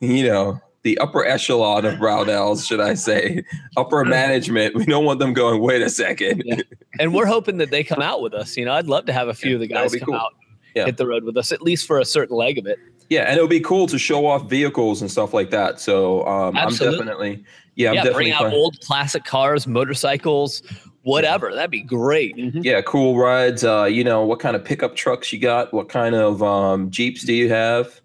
you 0.00 0.24
know 0.26 0.60
the 0.82 0.96
upper 0.98 1.24
echelon 1.24 1.84
of 1.84 1.98
brown 1.98 2.26
Brownells, 2.26 2.64
should 2.66 2.80
I 2.80 2.94
say, 2.94 3.42
upper 3.76 4.04
management. 4.04 4.76
We 4.76 4.84
don't 4.86 5.04
want 5.04 5.18
them 5.18 5.32
going. 5.32 5.60
Wait 5.60 5.82
a 5.82 5.90
second. 5.90 6.42
Yeah. 6.46 6.60
And 7.00 7.12
we're 7.12 7.26
hoping 7.26 7.56
that 7.58 7.70
they 7.70 7.82
come 7.82 8.00
out 8.00 8.22
with 8.22 8.32
us. 8.34 8.56
You 8.56 8.64
know, 8.66 8.72
I'd 8.72 8.86
love 8.86 9.06
to 9.06 9.12
have 9.12 9.26
a 9.26 9.34
few 9.34 9.54
of 9.54 9.60
the 9.60 9.66
guys 9.66 9.92
come 9.96 10.06
cool. 10.06 10.14
out 10.14 10.34
Yeah. 10.76 10.84
hit 10.84 10.96
the 10.96 11.06
road 11.08 11.24
with 11.24 11.36
us 11.36 11.50
at 11.50 11.60
least 11.60 11.88
for 11.88 11.98
a 11.98 12.04
certain 12.04 12.36
leg 12.36 12.56
of 12.58 12.66
it. 12.66 12.78
Yeah, 13.08 13.22
and 13.22 13.38
it 13.38 13.40
would 13.40 13.50
be 13.50 13.60
cool 13.60 13.86
to 13.86 13.98
show 13.98 14.26
off 14.26 14.48
vehicles 14.48 15.00
and 15.00 15.10
stuff 15.10 15.32
like 15.32 15.50
that. 15.50 15.80
So 15.80 16.26
um, 16.26 16.56
I'm 16.56 16.74
definitely, 16.74 17.44
yeah, 17.76 17.90
I'm 17.90 17.94
yeah, 17.96 18.02
definitely 18.02 18.24
bring 18.24 18.32
out 18.32 18.42
fine. 18.42 18.52
old 18.52 18.80
classic 18.80 19.24
cars, 19.24 19.66
motorcycles, 19.66 20.62
whatever. 21.02 21.54
That'd 21.54 21.70
be 21.70 21.82
great. 21.82 22.34
Yeah, 22.36 22.82
cool 22.82 23.16
rides. 23.16 23.64
Uh, 23.64 23.84
you 23.84 24.02
know, 24.02 24.24
what 24.24 24.40
kind 24.40 24.56
of 24.56 24.64
pickup 24.64 24.96
trucks 24.96 25.32
you 25.32 25.38
got? 25.38 25.72
What 25.72 25.88
kind 25.88 26.14
of 26.14 26.42
um, 26.42 26.90
jeeps 26.90 27.24
do 27.24 27.32
you 27.32 27.48
have, 27.48 28.00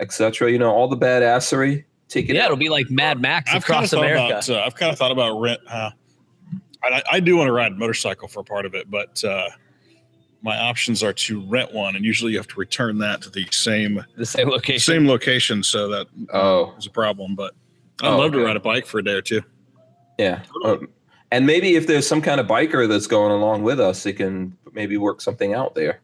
etc. 0.00 0.50
You 0.50 0.58
know, 0.58 0.70
all 0.70 0.88
the 0.88 0.96
badassery. 0.96 1.84
Take 2.08 2.30
it. 2.30 2.36
Yeah, 2.36 2.42
out. 2.42 2.46
it'll 2.46 2.56
be 2.56 2.70
like 2.70 2.90
Mad 2.90 3.20
Max 3.20 3.50
I've 3.50 3.64
kind 3.66 3.84
across 3.84 3.92
of 3.92 3.98
America. 3.98 4.26
about. 4.26 4.48
Uh, 4.48 4.62
I've 4.64 4.74
kind 4.74 4.90
of 4.90 4.98
thought 4.98 5.12
about 5.12 5.38
rent. 5.38 5.60
Uh, 5.68 5.90
I, 6.82 7.02
I 7.12 7.20
do 7.20 7.36
want 7.36 7.48
to 7.48 7.52
ride 7.52 7.72
a 7.72 7.74
motorcycle 7.74 8.28
for 8.28 8.40
a 8.40 8.44
part 8.44 8.64
of 8.64 8.74
it, 8.74 8.90
but 8.90 9.22
uh, 9.24 9.48
my 10.42 10.56
options 10.58 11.02
are 11.02 11.12
to 11.12 11.40
rent 11.46 11.72
one, 11.72 11.96
and 11.96 12.04
usually 12.04 12.32
you 12.32 12.38
have 12.38 12.48
to 12.48 12.58
return 12.60 12.98
that 12.98 13.22
to 13.22 13.30
the 13.30 13.46
same 13.50 14.04
the 14.16 14.26
same 14.26 14.48
location. 14.48 14.80
same 14.94 15.06
location. 15.08 15.62
So 15.62 15.88
that 15.88 16.06
Oh, 16.32 16.74
is 16.78 16.86
a 16.86 16.90
problem. 16.90 17.34
But 17.34 17.54
I'd 18.02 18.08
Oh, 18.12 18.18
love 18.18 18.32
to 18.32 18.44
ride 18.44 18.56
a 18.56 18.60
bike 18.60 18.86
for 18.86 18.98
a 18.98 19.04
day 19.04 19.12
or 19.14 19.22
two. 19.22 19.42
yeah. 20.18 20.42
Um, 20.64 20.88
and 21.30 21.44
maybe 21.46 21.74
if 21.76 21.86
there's 21.86 22.06
some 22.06 22.22
kind 22.22 22.40
of 22.40 22.46
biker 22.46 22.88
that's 22.88 23.06
going 23.06 23.32
along 23.32 23.62
with 23.62 23.80
us, 23.80 24.06
it 24.06 24.14
can 24.14 24.56
maybe 24.72 24.96
work 24.96 25.20
something 25.20 25.52
out 25.54 25.74
there. 25.74 26.00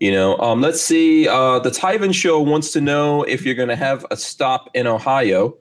You 0.00 0.12
know, 0.12 0.36
um, 0.38 0.60
let's 0.60 0.80
see. 0.80 1.28
Uh, 1.28 1.58
the 1.60 1.70
Tyven 1.70 2.12
Show 2.14 2.40
wants 2.40 2.72
to 2.72 2.80
know 2.80 3.22
if 3.24 3.44
you're 3.44 3.54
going 3.54 3.68
to 3.68 3.76
have 3.76 4.04
a 4.10 4.16
stop 4.16 4.68
in 4.74 4.86
Ohio, 4.86 5.56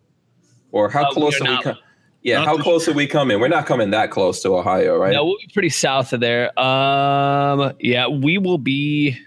or 0.71 0.89
how 0.89 1.03
Uh, 1.03 1.07
we 1.09 1.13
close 1.15 1.35
are 1.41 1.43
are 1.43 1.47
we? 1.47 1.53
not. 1.55 1.63
Co- 1.63 1.73
yeah, 2.21 2.39
Not 2.39 2.47
how 2.47 2.57
this 2.57 2.63
close 2.63 2.87
are 2.87 2.93
we 2.93 3.07
coming? 3.07 3.39
We're 3.39 3.47
not 3.47 3.65
coming 3.65 3.91
that 3.91 4.11
close 4.11 4.41
to 4.41 4.55
Ohio, 4.57 4.97
right? 4.97 5.13
No, 5.13 5.25
we'll 5.25 5.37
be 5.37 5.49
pretty 5.53 5.69
south 5.69 6.11
of 6.11 6.19
there. 6.19 6.57
Um, 6.59 7.73
yeah, 7.79 8.07
we 8.07 8.37
will 8.37 8.57
be. 8.57 9.17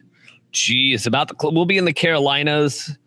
Geez, 0.52 1.06
about 1.06 1.28
the 1.28 1.50
we'll 1.50 1.64
be 1.64 1.78
in 1.78 1.86
the 1.86 1.94
Carolinas, 1.94 2.98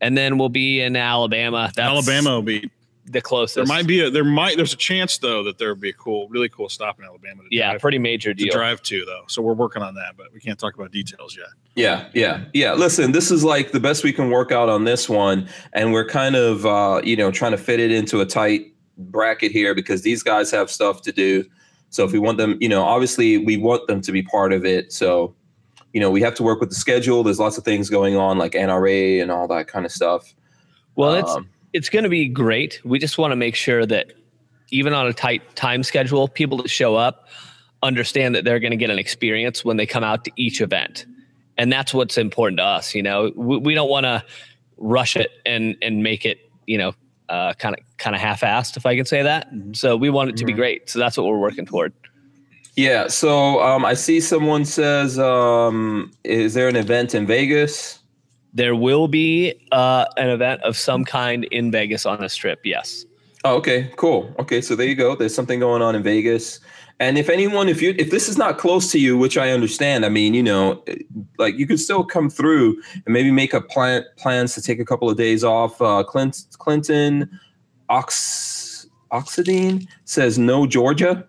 and 0.00 0.16
then 0.16 0.38
we'll 0.38 0.48
be 0.48 0.80
in 0.80 0.96
Alabama. 0.96 1.70
That's 1.74 1.86
Alabama 1.86 2.30
will 2.36 2.42
be. 2.42 2.70
the 3.04 3.20
closest. 3.20 3.56
There 3.56 3.66
might 3.66 3.86
be 3.86 4.00
a. 4.00 4.08
There 4.08 4.24
might. 4.24 4.56
There's 4.56 4.72
a 4.72 4.78
chance 4.78 5.18
though 5.18 5.42
that 5.42 5.58
there 5.58 5.68
would 5.68 5.82
be 5.82 5.90
a 5.90 5.94
cool, 5.94 6.28
really 6.28 6.48
cool 6.48 6.70
stop 6.70 6.98
in 6.98 7.04
Alabama. 7.04 7.42
To 7.42 7.48
yeah, 7.50 7.72
drive, 7.72 7.82
pretty 7.82 7.98
major 7.98 8.32
to 8.32 8.44
deal. 8.44 8.52
drive 8.54 8.80
to 8.84 9.04
though. 9.04 9.24
So 9.28 9.42
we're 9.42 9.52
working 9.52 9.82
on 9.82 9.94
that, 9.96 10.16
but 10.16 10.32
we 10.32 10.40
can't 10.40 10.58
talk 10.58 10.74
about 10.74 10.92
details 10.92 11.36
yet. 11.36 11.48
Yeah, 11.74 12.08
yeah, 12.14 12.44
yeah. 12.54 12.72
Listen, 12.72 13.12
this 13.12 13.30
is 13.30 13.44
like 13.44 13.72
the 13.72 13.80
best 13.80 14.02
we 14.02 14.12
can 14.14 14.30
work 14.30 14.50
out 14.50 14.70
on 14.70 14.84
this 14.84 15.06
one, 15.06 15.46
and 15.74 15.92
we're 15.92 16.08
kind 16.08 16.36
of, 16.36 16.64
uh, 16.64 17.02
you 17.04 17.16
know, 17.16 17.30
trying 17.30 17.52
to 17.52 17.58
fit 17.58 17.80
it 17.80 17.90
into 17.90 18.22
a 18.22 18.26
tight 18.26 18.73
bracket 18.96 19.52
here 19.52 19.74
because 19.74 20.02
these 20.02 20.22
guys 20.22 20.50
have 20.50 20.70
stuff 20.70 21.02
to 21.02 21.12
do. 21.12 21.44
So 21.90 22.04
if 22.04 22.12
we 22.12 22.18
want 22.18 22.38
them, 22.38 22.58
you 22.60 22.68
know, 22.68 22.82
obviously 22.82 23.38
we 23.38 23.56
want 23.56 23.86
them 23.86 24.00
to 24.00 24.12
be 24.12 24.22
part 24.22 24.52
of 24.52 24.64
it. 24.64 24.92
So, 24.92 25.34
you 25.92 26.00
know, 26.00 26.10
we 26.10 26.20
have 26.22 26.34
to 26.36 26.42
work 26.42 26.60
with 26.60 26.70
the 26.70 26.74
schedule. 26.74 27.22
There's 27.22 27.38
lots 27.38 27.56
of 27.56 27.64
things 27.64 27.88
going 27.88 28.16
on, 28.16 28.36
like 28.38 28.52
NRA 28.52 29.22
and 29.22 29.30
all 29.30 29.46
that 29.48 29.68
kind 29.68 29.86
of 29.86 29.92
stuff. 29.92 30.34
Well, 30.96 31.14
it's 31.14 31.30
Um, 31.30 31.48
it's 31.72 31.88
going 31.88 32.04
to 32.04 32.08
be 32.08 32.28
great. 32.28 32.80
We 32.84 32.98
just 32.98 33.18
want 33.18 33.32
to 33.32 33.36
make 33.36 33.54
sure 33.54 33.84
that 33.86 34.12
even 34.70 34.92
on 34.92 35.06
a 35.06 35.12
tight 35.12 35.56
time 35.56 35.82
schedule, 35.82 36.28
people 36.28 36.58
that 36.58 36.68
show 36.68 36.96
up 36.96 37.28
understand 37.82 38.34
that 38.34 38.44
they're 38.44 38.60
going 38.60 38.70
to 38.70 38.76
get 38.76 38.90
an 38.90 38.98
experience 38.98 39.64
when 39.64 39.76
they 39.76 39.86
come 39.86 40.04
out 40.04 40.24
to 40.24 40.30
each 40.36 40.60
event, 40.60 41.04
and 41.58 41.72
that's 41.72 41.92
what's 41.92 42.16
important 42.16 42.58
to 42.58 42.64
us. 42.64 42.94
You 42.94 43.02
know, 43.02 43.32
we, 43.36 43.58
we 43.58 43.74
don't 43.74 43.90
want 43.90 44.04
to 44.04 44.24
rush 44.76 45.16
it 45.16 45.30
and 45.44 45.76
and 45.82 46.02
make 46.02 46.24
it 46.24 46.38
you 46.66 46.78
know 46.78 46.92
kind 47.54 47.74
of 47.74 47.84
kind 47.98 48.14
of 48.14 48.20
half-assed, 48.22 48.76
if 48.76 48.86
I 48.86 48.96
can 48.96 49.06
say 49.06 49.22
that. 49.22 49.48
So 49.72 49.96
we 49.96 50.10
want 50.10 50.30
it 50.30 50.36
to 50.36 50.44
be 50.44 50.52
great. 50.52 50.90
So 50.90 50.98
that's 50.98 51.16
what 51.16 51.26
we're 51.26 51.38
working 51.38 51.66
toward. 51.66 51.92
yeah. 52.76 53.08
So 53.08 53.62
um, 53.62 53.84
I 53.84 53.94
see 53.94 54.20
someone 54.20 54.64
says, 54.64 55.18
um, 55.18 56.12
is 56.24 56.54
there 56.54 56.68
an 56.68 56.76
event 56.76 57.14
in 57.14 57.26
Vegas? 57.26 58.00
There 58.52 58.76
will 58.76 59.08
be 59.08 59.54
uh, 59.72 60.06
an 60.16 60.30
event 60.30 60.62
of 60.62 60.76
some 60.76 61.04
kind 61.04 61.44
in 61.44 61.70
Vegas 61.70 62.06
on 62.06 62.20
this 62.20 62.36
trip. 62.36 62.60
Yes. 62.64 63.04
Oh, 63.44 63.56
okay, 63.56 63.90
cool. 63.96 64.32
Okay, 64.38 64.60
so 64.60 64.74
there 64.74 64.86
you 64.86 64.94
go. 64.94 65.14
There's 65.16 65.34
something 65.34 65.60
going 65.60 65.82
on 65.82 65.94
in 65.94 66.02
Vegas. 66.02 66.60
And 67.00 67.18
if 67.18 67.28
anyone, 67.28 67.68
if 67.68 67.82
you, 67.82 67.94
if 67.98 68.10
this 68.10 68.28
is 68.28 68.38
not 68.38 68.56
close 68.56 68.92
to 68.92 68.98
you, 69.00 69.18
which 69.18 69.36
I 69.36 69.50
understand, 69.50 70.04
I 70.06 70.08
mean, 70.08 70.32
you 70.32 70.42
know, 70.42 70.84
like 71.38 71.56
you 71.58 71.66
can 71.66 71.76
still 71.76 72.04
come 72.04 72.30
through 72.30 72.80
and 73.04 73.12
maybe 73.12 73.30
make 73.32 73.52
a 73.52 73.60
plan 73.60 74.04
plans 74.16 74.54
to 74.54 74.62
take 74.62 74.78
a 74.78 74.84
couple 74.84 75.10
of 75.10 75.16
days 75.16 75.42
off. 75.42 75.82
Uh, 75.82 76.04
Clint, 76.04 76.44
Clinton, 76.58 77.28
Ox, 77.88 78.86
Oxidine 79.12 79.86
says 80.04 80.38
no 80.38 80.66
Georgia. 80.66 81.26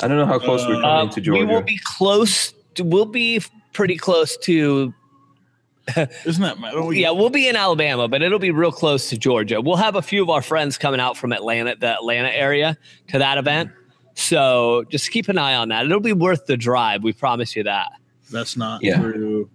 I 0.00 0.08
don't 0.08 0.16
know 0.16 0.24
how 0.26 0.38
close 0.38 0.60
we're 0.66 0.80
coming 0.80 1.08
Uh, 1.08 1.12
to 1.12 1.20
Georgia. 1.20 1.40
we 1.40 1.46
will 1.46 1.62
be 1.62 1.78
close. 1.84 2.54
To, 2.76 2.84
we'll 2.84 3.04
be 3.06 3.42
pretty 3.72 3.96
close 3.96 4.36
to 4.38 4.94
Isn't 6.24 6.42
that? 6.42 6.56
don't 6.60 6.86
we- 6.86 7.02
Yeah, 7.02 7.10
we'll 7.10 7.30
be 7.30 7.48
in 7.48 7.56
Alabama, 7.56 8.06
but 8.06 8.22
it'll 8.22 8.38
be 8.38 8.52
real 8.52 8.70
close 8.70 9.08
to 9.10 9.18
Georgia. 9.18 9.60
We'll 9.60 9.76
have 9.76 9.96
a 9.96 10.02
few 10.02 10.22
of 10.22 10.30
our 10.30 10.42
friends 10.42 10.78
coming 10.78 11.00
out 11.00 11.16
from 11.16 11.32
Atlanta, 11.32 11.74
the 11.74 11.94
Atlanta 11.94 12.28
area, 12.32 12.78
to 13.08 13.18
that 13.18 13.38
event. 13.38 13.72
So 14.20 14.84
just 14.90 15.10
keep 15.10 15.28
an 15.28 15.38
eye 15.38 15.54
on 15.54 15.68
that. 15.70 15.86
It'll 15.86 16.00
be 16.00 16.12
worth 16.12 16.46
the 16.46 16.56
drive. 16.56 17.02
We 17.02 17.12
promise 17.12 17.56
you 17.56 17.62
that. 17.64 17.88
That's 18.30 18.56
not 18.56 18.82
Yeah. 18.82 19.00
true. 19.00 19.48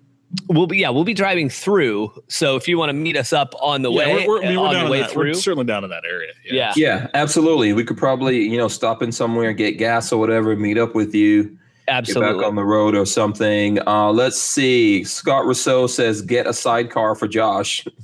We'll 0.49 0.67
be 0.67 0.79
yeah, 0.79 0.89
we'll 0.89 1.03
be 1.05 1.13
driving 1.13 1.49
through. 1.49 2.11
So 2.27 2.55
if 2.57 2.67
you 2.67 2.77
want 2.77 2.89
to 2.89 2.93
meet 2.93 3.15
us 3.15 3.31
up 3.31 3.53
on 3.61 3.83
the 3.83 3.91
Yeah, 3.91 3.97
way, 3.99 4.27
we're, 4.27 4.39
we're, 4.39 4.43
I 4.43 4.47
mean, 4.49 4.59
we're 4.59 4.67
on 4.67 4.73
down 4.73 4.85
the 4.85 4.91
way 4.91 4.99
that. 5.01 5.11
through, 5.11 5.27
We're 5.29 5.33
certainly 5.35 5.65
down 5.65 5.83
in 5.85 5.89
that 5.91 6.03
area. 6.03 6.33
yeah. 6.43 6.73
yeah, 6.75 7.07
absolutely. 7.13 7.71
We 7.73 7.83
could 7.85 7.97
probably, 7.97 8.41
you 8.41 8.57
know, 8.57 8.67
stop 8.67 9.01
in 9.01 9.11
somewhere, 9.11 9.53
get 9.53 9.73
gas 9.73 10.11
or 10.11 10.19
whatever, 10.19 10.55
meet 10.55 10.77
up 10.77 10.93
with 10.95 11.15
you. 11.15 11.57
Absolutely. 11.87 12.31
get 12.31 12.37
back 12.37 12.45
absolutely. 12.45 12.45
on 12.45 12.55
the 12.55 12.63
road 12.63 12.95
or 12.95 13.05
something. 13.05 13.87
Uh, 13.87 14.11
let's 14.11 14.41
see. 14.41 15.03
Scott 15.03 15.45
Rousseau 15.45 15.85
says, 15.87 16.21
"Get 16.23 16.47
a 16.47 16.53
sidecar 16.53 17.13
for 17.15 17.27
Josh." 17.27 17.85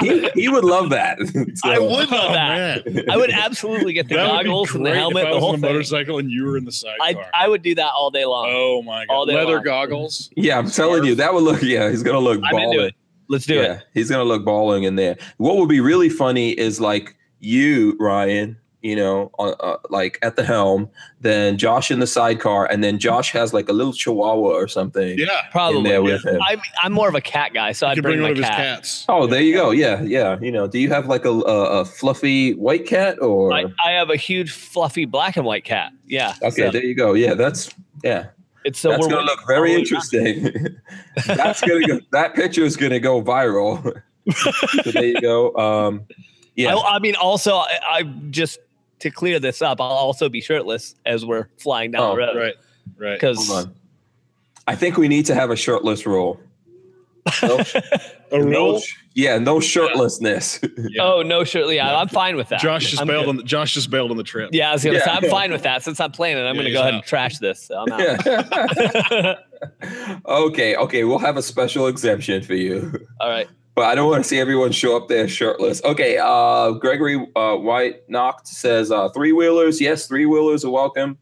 he, 0.00 0.28
he 0.34 0.48
would 0.48 0.64
love 0.64 0.90
that. 0.90 1.18
I 1.64 1.78
would 1.78 1.88
love 1.90 2.08
Oh, 2.12 2.32
that. 2.32 2.86
man. 2.86 3.10
I 3.10 3.16
would 3.16 3.30
absolutely 3.30 3.92
get 3.92 4.08
the 4.08 4.14
That 4.22 4.26
goggles 4.44 4.74
and 4.74 4.84
the 4.86 4.94
helmet, 4.94 5.22
if 5.24 5.28
I 5.28 5.32
the 5.32 5.40
whole 5.40 5.48
on 5.50 5.54
a 5.56 5.58
thing. 5.58 5.70
motorcycle 5.72 6.18
and 6.18 6.30
you 6.30 6.44
were 6.44 6.56
in 6.56 6.64
the 6.64 6.72
sidecar. 6.72 7.26
I 7.34 7.44
I 7.44 7.48
would 7.48 7.62
do 7.62 7.74
that 7.74 7.90
all 7.96 8.10
day 8.10 8.24
long. 8.24 8.46
oh 8.50 8.82
my 8.82 9.06
all 9.08 9.24
god! 9.26 9.32
day 9.32 9.38
Leather 9.38 9.54
long. 9.56 9.64
goggles. 9.64 10.30
Yeah, 10.36 10.58
I'm 10.58 10.70
telling 10.70 11.04
you, 11.04 11.14
that 11.16 11.32
would 11.34 11.42
look. 11.42 11.62
Yeah, 11.62 11.90
he's 11.90 12.02
gonna 12.02 12.18
look. 12.18 12.40
I'm 12.44 12.54
into 12.56 12.66
balling. 12.76 12.86
it. 12.88 12.94
Let's 13.28 13.46
do 13.46 13.54
yeah, 13.54 13.74
it. 13.78 13.82
he's 13.94 14.10
gonna 14.10 14.24
look 14.24 14.44
balling 14.44 14.82
in 14.84 14.96
there. 14.96 15.16
What 15.38 15.56
would 15.56 15.68
be 15.68 15.80
really 15.80 16.08
funny 16.08 16.50
is 16.50 16.80
like 16.80 17.16
you, 17.40 17.96
Ryan. 17.98 18.56
You 18.82 18.96
know, 18.96 19.30
uh, 19.38 19.50
uh, 19.60 19.76
like 19.90 20.18
at 20.22 20.34
the 20.34 20.42
helm, 20.44 20.90
then 21.20 21.56
Josh 21.56 21.90
in 21.92 22.00
the 22.00 22.06
sidecar, 22.06 22.66
and 22.66 22.82
then 22.82 22.98
Josh 22.98 23.30
has 23.30 23.54
like 23.54 23.68
a 23.68 23.72
little 23.72 23.92
Chihuahua 23.92 24.48
or 24.48 24.66
something 24.66 25.16
Yeah. 25.18 25.28
Probably. 25.52 25.78
in 25.78 25.84
there 25.84 26.02
with 26.02 26.24
him. 26.26 26.40
I'm 26.48 26.60
I'm 26.82 26.92
more 26.92 27.08
of 27.08 27.14
a 27.14 27.20
cat 27.20 27.54
guy, 27.54 27.70
so 27.72 27.86
You 27.86 27.92
I'd 27.92 28.02
bring, 28.02 28.18
bring 28.18 28.22
one 28.22 28.28
my 28.28 28.30
of 28.30 28.36
his 28.38 28.46
cats. 28.48 29.04
Oh, 29.08 29.28
there 29.28 29.40
you 29.40 29.54
go. 29.54 29.70
Yeah, 29.70 30.02
yeah. 30.02 30.36
You 30.40 30.50
know, 30.50 30.66
do 30.66 30.80
you 30.80 30.88
have 30.90 31.06
like 31.06 31.24
a 31.24 31.30
a, 31.30 31.80
a 31.80 31.84
fluffy 31.84 32.54
white 32.54 32.84
cat 32.86 33.22
or? 33.22 33.52
I, 33.52 33.66
I 33.84 33.92
have 33.92 34.10
a 34.10 34.16
huge 34.16 34.50
fluffy 34.50 35.04
black 35.04 35.36
and 35.36 35.46
white 35.46 35.64
cat. 35.64 35.92
Yeah. 36.06 36.34
okay, 36.42 36.66
So 36.66 36.70
there 36.72 36.84
you 36.84 36.96
go. 36.96 37.14
Yeah, 37.14 37.34
that's 37.34 37.72
yeah. 38.02 38.30
it's 38.64 38.80
so 38.80 38.88
that's 38.90 39.06
gonna 39.06 39.22
look 39.22 39.46
very 39.46 39.58
all 39.58 39.64
the 39.66 39.72
way 39.74 39.78
interesting. 39.80 40.76
that's 41.26 41.60
gonna 41.60 41.86
go. 41.86 42.00
That 42.10 42.34
picture 42.34 42.64
is 42.64 42.76
gonna 42.76 42.98
go 43.00 43.22
viral. 43.22 44.02
so 44.82 44.90
there 44.90 45.04
you 45.04 45.20
go. 45.20 45.54
Um, 45.54 46.04
yeah. 46.56 46.74
I, 46.74 46.96
I 46.96 46.98
mean, 46.98 47.14
also, 47.14 47.54
I, 47.56 47.78
I 47.90 48.02
just 48.30 48.58
to 49.02 49.10
clear 49.10 49.38
this 49.38 49.62
up, 49.62 49.80
I'll 49.80 49.86
also 49.88 50.28
be 50.28 50.40
shirtless 50.40 50.94
as 51.06 51.24
we're 51.24 51.46
flying 51.58 51.90
down 51.92 52.02
Oh, 52.02 52.10
the 52.12 52.18
road. 52.18 52.36
Right. 52.36 52.54
Right. 52.96 53.14
Because 53.14 53.68
I 54.66 54.74
think 54.74 54.96
we 54.96 55.06
need 55.08 55.26
to 55.26 55.34
have 55.34 55.50
a 55.50 55.56
shirtless 55.56 56.06
rule. 56.06 56.40
No, 57.42 57.58
A 58.32 58.38
no 58.38 58.50
roll. 58.72 58.82
yeah, 59.14 59.38
no 59.38 59.58
shirtlessness. 59.58 60.68
Yeah. 60.90 61.02
oh 61.04 61.22
no, 61.22 61.44
shirtless. 61.44 61.76
yeah, 61.76 61.96
I'm 61.96 62.08
fine 62.08 62.34
with 62.34 62.48
that. 62.48 62.60
Josh 62.60 62.90
just 62.90 63.00
I'm 63.00 63.06
bailed 63.06 63.26
good. 63.26 63.30
on. 63.30 63.36
The, 63.36 63.42
Josh 63.44 63.74
just 63.74 63.90
bailed 63.90 64.10
on 64.10 64.16
the 64.16 64.24
trip. 64.24 64.50
Yeah, 64.52 64.70
I 64.70 64.72
was 64.72 64.82
gonna 64.84 64.98
say 64.98 65.04
Yeah. 65.06 65.18
I'm 65.22 65.30
fine 65.30 65.52
with 65.52 65.62
that. 65.62 65.84
Since 65.84 66.00
I'm 66.00 66.10
playing 66.10 66.36
it, 66.38 66.40
I'm 66.40 66.56
Yeah, 66.56 66.62
gonna 66.62 66.72
go 66.72 66.80
ahead 66.80 66.94
and 66.94 67.04
trash 67.04 67.38
this. 67.38 67.62
So 67.62 67.76
I'm 67.86 67.92
out. 67.92 68.26
Yeah. 68.26 69.34
okay, 70.26 70.74
okay, 70.76 71.04
we'll 71.04 71.18
have 71.18 71.36
a 71.36 71.42
special 71.42 71.86
exemption 71.86 72.42
for 72.42 72.54
you. 72.54 72.92
All 73.20 73.30
right. 73.30 73.48
But 73.74 73.86
I 73.86 73.94
don't 73.94 74.10
want 74.10 74.22
to 74.22 74.28
see 74.28 74.38
everyone 74.38 74.70
show 74.72 74.96
up 74.96 75.08
there 75.08 75.26
shirtless. 75.26 75.82
Okay, 75.84 76.18
uh, 76.18 76.72
Gregory 76.72 77.26
uh, 77.36 77.56
White 77.56 78.08
Knocked 78.08 78.46
says 78.46 78.90
uh, 78.90 79.08
three 79.10 79.32
wheelers. 79.32 79.80
Yes, 79.80 80.06
three 80.06 80.26
wheelers 80.26 80.64
are 80.64 80.70
welcome. 80.70 81.16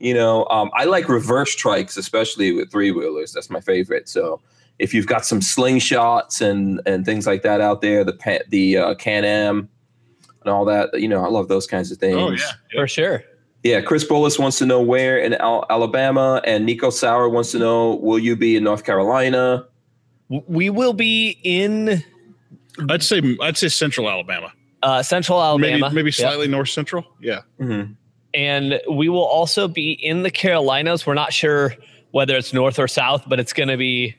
You 0.00 0.12
know, 0.12 0.44
um, 0.46 0.70
I 0.74 0.84
like 0.84 1.08
reverse 1.08 1.54
trikes, 1.54 1.96
especially 1.96 2.52
with 2.52 2.70
three 2.70 2.90
wheelers. 2.90 3.32
That's 3.32 3.48
my 3.48 3.60
favorite. 3.60 4.08
So 4.08 4.40
if 4.80 4.92
you've 4.92 5.06
got 5.06 5.24
some 5.24 5.40
slingshots 5.40 6.40
and 6.40 6.80
and 6.84 7.04
things 7.04 7.26
like 7.26 7.42
that 7.42 7.60
out 7.60 7.80
there, 7.80 8.02
the 8.02 8.44
the 8.48 8.76
uh, 8.76 8.94
Can 8.96 9.24
Am 9.24 9.68
and 10.44 10.52
all 10.52 10.64
that, 10.64 10.98
you 11.00 11.08
know, 11.08 11.24
I 11.24 11.28
love 11.28 11.48
those 11.48 11.66
kinds 11.66 11.90
of 11.90 11.98
things. 11.98 12.16
Oh 12.16 12.30
yeah. 12.30 12.38
yeah. 12.72 12.80
For 12.80 12.88
sure. 12.88 13.24
Yeah, 13.62 13.80
Chris 13.80 14.04
Bullis 14.04 14.38
wants 14.38 14.58
to 14.58 14.66
know 14.66 14.82
where 14.82 15.16
in 15.16 15.34
Al- 15.34 15.64
Alabama, 15.70 16.42
and 16.44 16.66
Nico 16.66 16.90
Sauer 16.90 17.30
wants 17.30 17.50
to 17.52 17.58
know 17.58 17.94
will 17.94 18.18
you 18.18 18.36
be 18.36 18.56
in 18.56 18.64
North 18.64 18.84
Carolina? 18.84 19.66
W- 20.34 20.44
We 20.48 20.70
will 20.70 20.92
be 20.92 21.38
in 21.42 22.02
I'd 22.88 23.02
say 23.02 23.22
I'd 23.40 23.56
say 23.56 23.68
Central 23.68 24.08
Alabama. 24.10 24.52
uh, 24.82 25.02
Central 25.02 25.40
Alabama, 25.42 25.78
Maybe 25.90 25.94
maybe 25.94 26.06
Yep. 26.08 26.14
slightly 26.14 26.48
North 26.48 26.68
Central. 26.70 27.06
Yeah. 27.20 27.40
Mhm. 27.60 27.96
and 28.34 28.80
we 28.90 29.08
will 29.08 29.24
also 29.24 29.68
be 29.68 29.92
in 29.92 30.22
the 30.24 30.30
Carolinas. 30.30 31.06
We're 31.06 31.14
not 31.14 31.32
sure 31.32 31.74
whether 32.10 32.36
it's 32.36 32.52
north 32.52 32.78
or 32.80 32.88
south, 32.88 33.24
but 33.28 33.38
it's 33.38 33.52
going 33.52 33.68
to 33.68 33.76
be. 33.76 34.16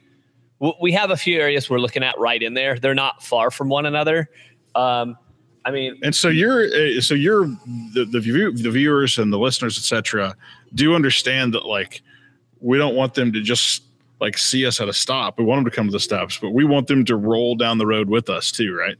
We 0.82 0.94
have 0.94 1.12
a 1.12 1.18
few 1.18 1.38
areas 1.38 1.70
we're 1.70 1.80
looking 1.80 2.02
at 2.02 2.18
right 2.18 2.42
in 2.42 2.54
there. 2.54 2.80
They're 2.80 2.96
not 2.96 3.22
far 3.24 3.52
from 3.52 3.68
one 3.68 3.86
another. 3.86 4.30
Um, 4.74 5.18
I 5.66 5.72
mean, 5.72 5.98
And 6.02 6.16
so 6.16 6.30
you're 6.30 6.64
uh, 6.64 7.02
so 7.02 7.14
you're 7.14 7.46
the 7.94 8.06
the, 8.10 8.20
view, 8.22 8.52
the 8.54 8.72
viewers 8.72 9.18
and 9.18 9.34
the 9.34 9.38
listeners, 9.40 9.78
etc. 9.78 10.36
Do 10.74 10.96
understand 10.96 11.54
that 11.56 11.66
like 11.66 12.02
we 12.62 12.78
don't 12.78 12.96
want 12.96 13.16
them 13.16 13.34
to 13.34 13.42
just 13.42 13.84
like 14.20 14.38
see 14.38 14.66
us 14.66 14.80
at 14.80 14.88
a 14.88 14.94
stop. 14.94 15.38
We 15.38 15.44
want 15.46 15.60
them 15.60 15.72
to 15.72 15.76
come 15.76 15.88
to 15.88 15.92
the 15.92 16.00
stops, 16.00 16.38
but 16.38 16.52
we 16.52 16.64
want 16.66 16.88
them 16.88 17.04
to 17.06 17.16
roll 17.16 17.56
down 17.56 17.78
the 17.78 17.86
road 17.88 18.10
with 18.10 18.30
us 18.30 18.52
too, 18.52 18.76
right? 18.76 18.96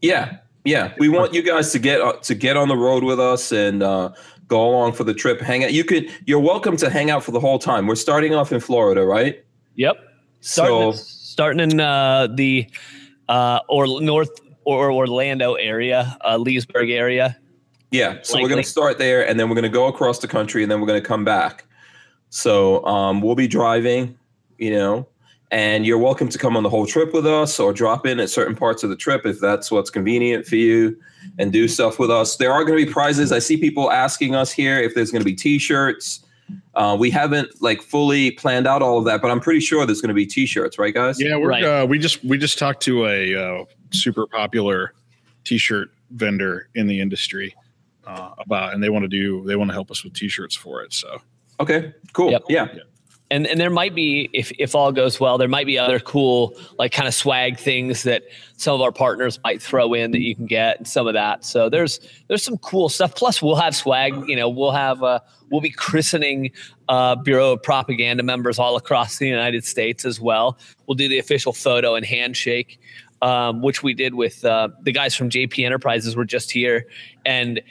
Yeah, 0.00 0.38
yeah. 0.64 0.94
We 0.98 1.08
want 1.08 1.34
you 1.34 1.42
guys 1.42 1.72
to 1.72 1.78
get 1.78 2.00
uh, 2.00 2.14
to 2.14 2.34
get 2.34 2.56
on 2.56 2.68
the 2.68 2.76
road 2.76 3.04
with 3.04 3.20
us 3.20 3.52
and 3.52 3.82
uh, 3.82 4.10
go 4.48 4.68
along 4.68 4.92
for 4.92 5.04
the 5.04 5.14
trip. 5.14 5.40
Hang 5.40 5.64
out. 5.64 5.72
You 5.72 5.84
could. 5.84 6.10
You're 6.26 6.40
welcome 6.40 6.76
to 6.78 6.90
hang 6.90 7.10
out 7.10 7.22
for 7.24 7.30
the 7.32 7.40
whole 7.40 7.58
time. 7.58 7.86
We're 7.86 7.94
starting 7.94 8.34
off 8.34 8.52
in 8.52 8.60
Florida, 8.60 9.04
right? 9.04 9.44
yep. 9.74 9.96
Starting, 10.40 10.92
So 10.92 10.98
starting 10.98 11.60
in 11.70 11.80
uh, 11.80 12.28
the 12.34 12.68
uh, 13.28 13.60
or 13.68 13.86
north 14.00 14.30
or 14.64 14.90
Orlando 14.92 15.54
area, 15.54 16.16
uh, 16.24 16.36
Leesburg 16.36 16.90
area. 16.90 17.36
yeah. 17.90 18.18
So 18.22 18.40
we're 18.40 18.48
going 18.48 18.62
to 18.62 18.68
start 18.68 18.98
there, 18.98 19.26
and 19.26 19.38
then 19.40 19.48
we're 19.48 19.54
going 19.54 19.64
to 19.64 19.68
go 19.68 19.86
across 19.86 20.18
the 20.18 20.28
country, 20.28 20.62
and 20.62 20.70
then 20.70 20.80
we're 20.80 20.86
going 20.86 21.00
to 21.02 21.06
come 21.06 21.24
back. 21.24 21.66
So 22.30 22.84
um, 22.84 23.20
we'll 23.20 23.34
be 23.34 23.46
driving, 23.46 24.18
you 24.58 24.70
know, 24.70 25.06
and 25.50 25.86
you're 25.86 25.98
welcome 25.98 26.28
to 26.28 26.38
come 26.38 26.56
on 26.56 26.62
the 26.62 26.70
whole 26.70 26.86
trip 26.86 27.12
with 27.12 27.26
us, 27.26 27.60
or 27.60 27.72
drop 27.72 28.06
in 28.06 28.18
at 28.20 28.30
certain 28.30 28.54
parts 28.56 28.82
of 28.82 28.90
the 28.90 28.96
trip 28.96 29.24
if 29.26 29.40
that's 29.40 29.70
what's 29.70 29.90
convenient 29.90 30.46
for 30.46 30.56
you, 30.56 30.96
and 31.38 31.52
do 31.52 31.68
stuff 31.68 31.98
with 31.98 32.10
us. 32.10 32.36
There 32.36 32.52
are 32.52 32.64
going 32.64 32.78
to 32.78 32.86
be 32.86 32.90
prizes. 32.92 33.32
I 33.32 33.38
see 33.38 33.56
people 33.56 33.90
asking 33.90 34.34
us 34.34 34.50
here 34.52 34.78
if 34.78 34.94
there's 34.94 35.10
going 35.10 35.20
to 35.20 35.26
be 35.26 35.34
T-shirts. 35.34 36.20
Uh, 36.74 36.96
we 36.98 37.10
haven't 37.10 37.62
like 37.62 37.80
fully 37.80 38.32
planned 38.32 38.66
out 38.66 38.82
all 38.82 38.98
of 38.98 39.04
that, 39.06 39.22
but 39.22 39.30
I'm 39.30 39.40
pretty 39.40 39.60
sure 39.60 39.86
there's 39.86 40.00
going 40.02 40.08
to 40.08 40.14
be 40.14 40.26
T-shirts, 40.26 40.78
right, 40.78 40.92
guys? 40.92 41.20
Yeah, 41.20 41.36
we're 41.36 41.48
Right. 41.48 41.64
uh, 41.64 41.86
we 41.86 41.98
just 41.98 42.22
we 42.24 42.36
just 42.36 42.58
talked 42.58 42.82
to 42.82 43.06
a 43.06 43.34
uh, 43.34 43.64
super 43.92 44.26
popular 44.26 44.92
T-shirt 45.44 45.90
vendor 46.10 46.68
in 46.74 46.86
the 46.86 47.00
industry 47.00 47.54
uh, 48.06 48.30
about, 48.38 48.74
and 48.74 48.82
they 48.82 48.90
want 48.90 49.04
to 49.04 49.08
do 49.08 49.42
they 49.46 49.56
want 49.56 49.70
to 49.70 49.74
help 49.74 49.90
us 49.90 50.04
with 50.04 50.12
T-shirts 50.14 50.54
for 50.54 50.82
it. 50.82 50.92
So 50.92 51.18
Okay. 51.60 51.94
Cool. 52.12 52.30
Yep. 52.32 52.42
Yeah. 52.48 52.68
And 53.30 53.46
and 53.46 53.58
there 53.58 53.70
might 53.70 53.94
be 53.94 54.28
if 54.32 54.52
if 54.58 54.74
all 54.74 54.92
goes 54.92 55.18
well 55.18 55.38
there 55.38 55.48
might 55.48 55.66
be 55.66 55.78
other 55.78 55.98
cool 55.98 56.54
like 56.78 56.92
kind 56.92 57.08
of 57.08 57.14
swag 57.14 57.58
things 57.58 58.02
that 58.02 58.22
some 58.56 58.74
of 58.74 58.80
our 58.80 58.92
partners 58.92 59.38
might 59.42 59.60
throw 59.62 59.94
in 59.94 60.10
that 60.10 60.20
you 60.20 60.34
can 60.34 60.46
get 60.46 60.78
and 60.78 60.86
some 60.86 61.06
of 61.06 61.14
that. 61.14 61.44
So 61.44 61.68
there's 61.68 62.00
there's 62.28 62.42
some 62.42 62.58
cool 62.58 62.88
stuff. 62.88 63.14
Plus 63.14 63.40
we'll 63.40 63.56
have 63.56 63.74
swag 63.74 64.14
you 64.28 64.36
know 64.36 64.48
we'll 64.48 64.72
have 64.72 65.02
uh 65.02 65.20
we'll 65.50 65.60
be 65.60 65.70
christening 65.70 66.50
uh 66.88 67.16
bureau 67.16 67.52
of 67.52 67.62
propaganda 67.62 68.22
members 68.22 68.58
all 68.58 68.76
across 68.76 69.18
the 69.18 69.28
united 69.28 69.64
states 69.64 70.04
as 70.04 70.20
well. 70.20 70.58
We'll 70.86 70.96
do 70.96 71.08
the 71.08 71.18
official 71.18 71.52
photo 71.52 71.94
and 71.94 72.04
handshake 72.04 72.80
um, 73.22 73.62
which 73.62 73.82
we 73.82 73.94
did 73.94 74.14
with 74.14 74.44
uh, 74.44 74.68
the 74.82 74.92
guys 74.92 75.14
from 75.14 75.30
jp 75.30 75.64
enterprises 75.64 76.14
were 76.14 76.26
just 76.26 76.50
here 76.50 76.86
and 77.24 77.62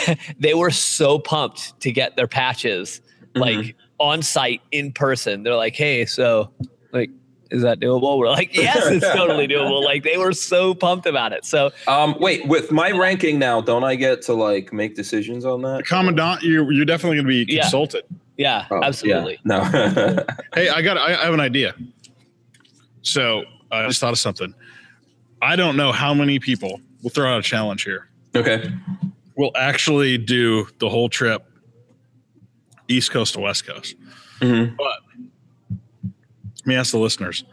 they 0.38 0.54
were 0.54 0.70
so 0.70 1.18
pumped 1.18 1.78
to 1.80 1.92
get 1.92 2.16
their 2.16 2.26
patches. 2.26 3.00
Like 3.34 3.76
on 4.02 4.20
site 4.20 4.60
in 4.72 4.92
person. 4.92 5.44
They're 5.44 5.54
like, 5.56 5.76
hey, 5.76 6.04
so 6.04 6.50
like, 6.92 7.10
is 7.52 7.62
that 7.62 7.78
doable? 7.80 8.18
We're 8.18 8.28
like, 8.30 8.54
yes, 8.56 8.84
it's 8.90 9.06
totally 9.14 9.46
doable. 9.46 9.82
Like 9.84 10.02
they 10.02 10.16
were 10.18 10.32
so 10.32 10.74
pumped 10.74 11.06
about 11.06 11.32
it. 11.32 11.44
So 11.44 11.70
Um, 11.86 12.16
wait, 12.18 12.46
with 12.48 12.72
my 12.72 12.90
ranking 12.90 13.38
now, 13.38 13.60
don't 13.60 13.84
I 13.84 13.94
get 13.94 14.22
to 14.22 14.34
like 14.34 14.72
make 14.72 14.96
decisions 14.96 15.44
on 15.44 15.62
that? 15.62 15.78
the 15.78 15.82
commandant, 15.84 16.42
you 16.42 16.68
you're 16.70 16.84
definitely 16.84 17.16
going 17.18 17.26
to 17.26 17.46
be 17.46 17.52
Yeah. 17.54 17.62
consulted. 17.62 18.02
yeah, 18.36 18.66
Oh, 18.70 18.76
yeah. 18.80 18.86
absolutely. 18.86 19.38
No. 19.44 19.60
Hey, 20.54 20.68
I 20.68 20.82
got 20.82 20.96
I, 20.98 21.14
I 21.14 21.24
have 21.24 21.34
an 21.34 21.40
idea. 21.40 21.74
So 23.02 23.44
I 23.70 23.86
just 23.86 24.00
thought 24.00 24.12
of 24.12 24.18
something. 24.18 24.54
I 25.40 25.56
don't 25.56 25.76
know 25.76 25.92
how 25.92 26.12
many 26.14 26.38
people. 26.38 26.80
We'll 27.02 27.10
throw 27.10 27.32
out 27.32 27.38
a 27.38 27.42
challenge 27.42 27.82
here. 27.84 28.08
okay. 28.34 28.70
We'll 29.36 29.50
actually 29.56 30.18
do 30.18 30.66
the 30.78 30.88
whole 30.90 31.08
trip, 31.08 31.42
East 32.88 33.10
Coast 33.10 33.34
to 33.34 33.40
West 33.40 33.66
Coast. 33.66 33.94
Mhm. 34.40 34.76
But 34.76 34.98
let 36.02 36.66
me 36.66 36.74
ask 36.74 36.92
the 36.92 36.98
listeners: 36.98 37.44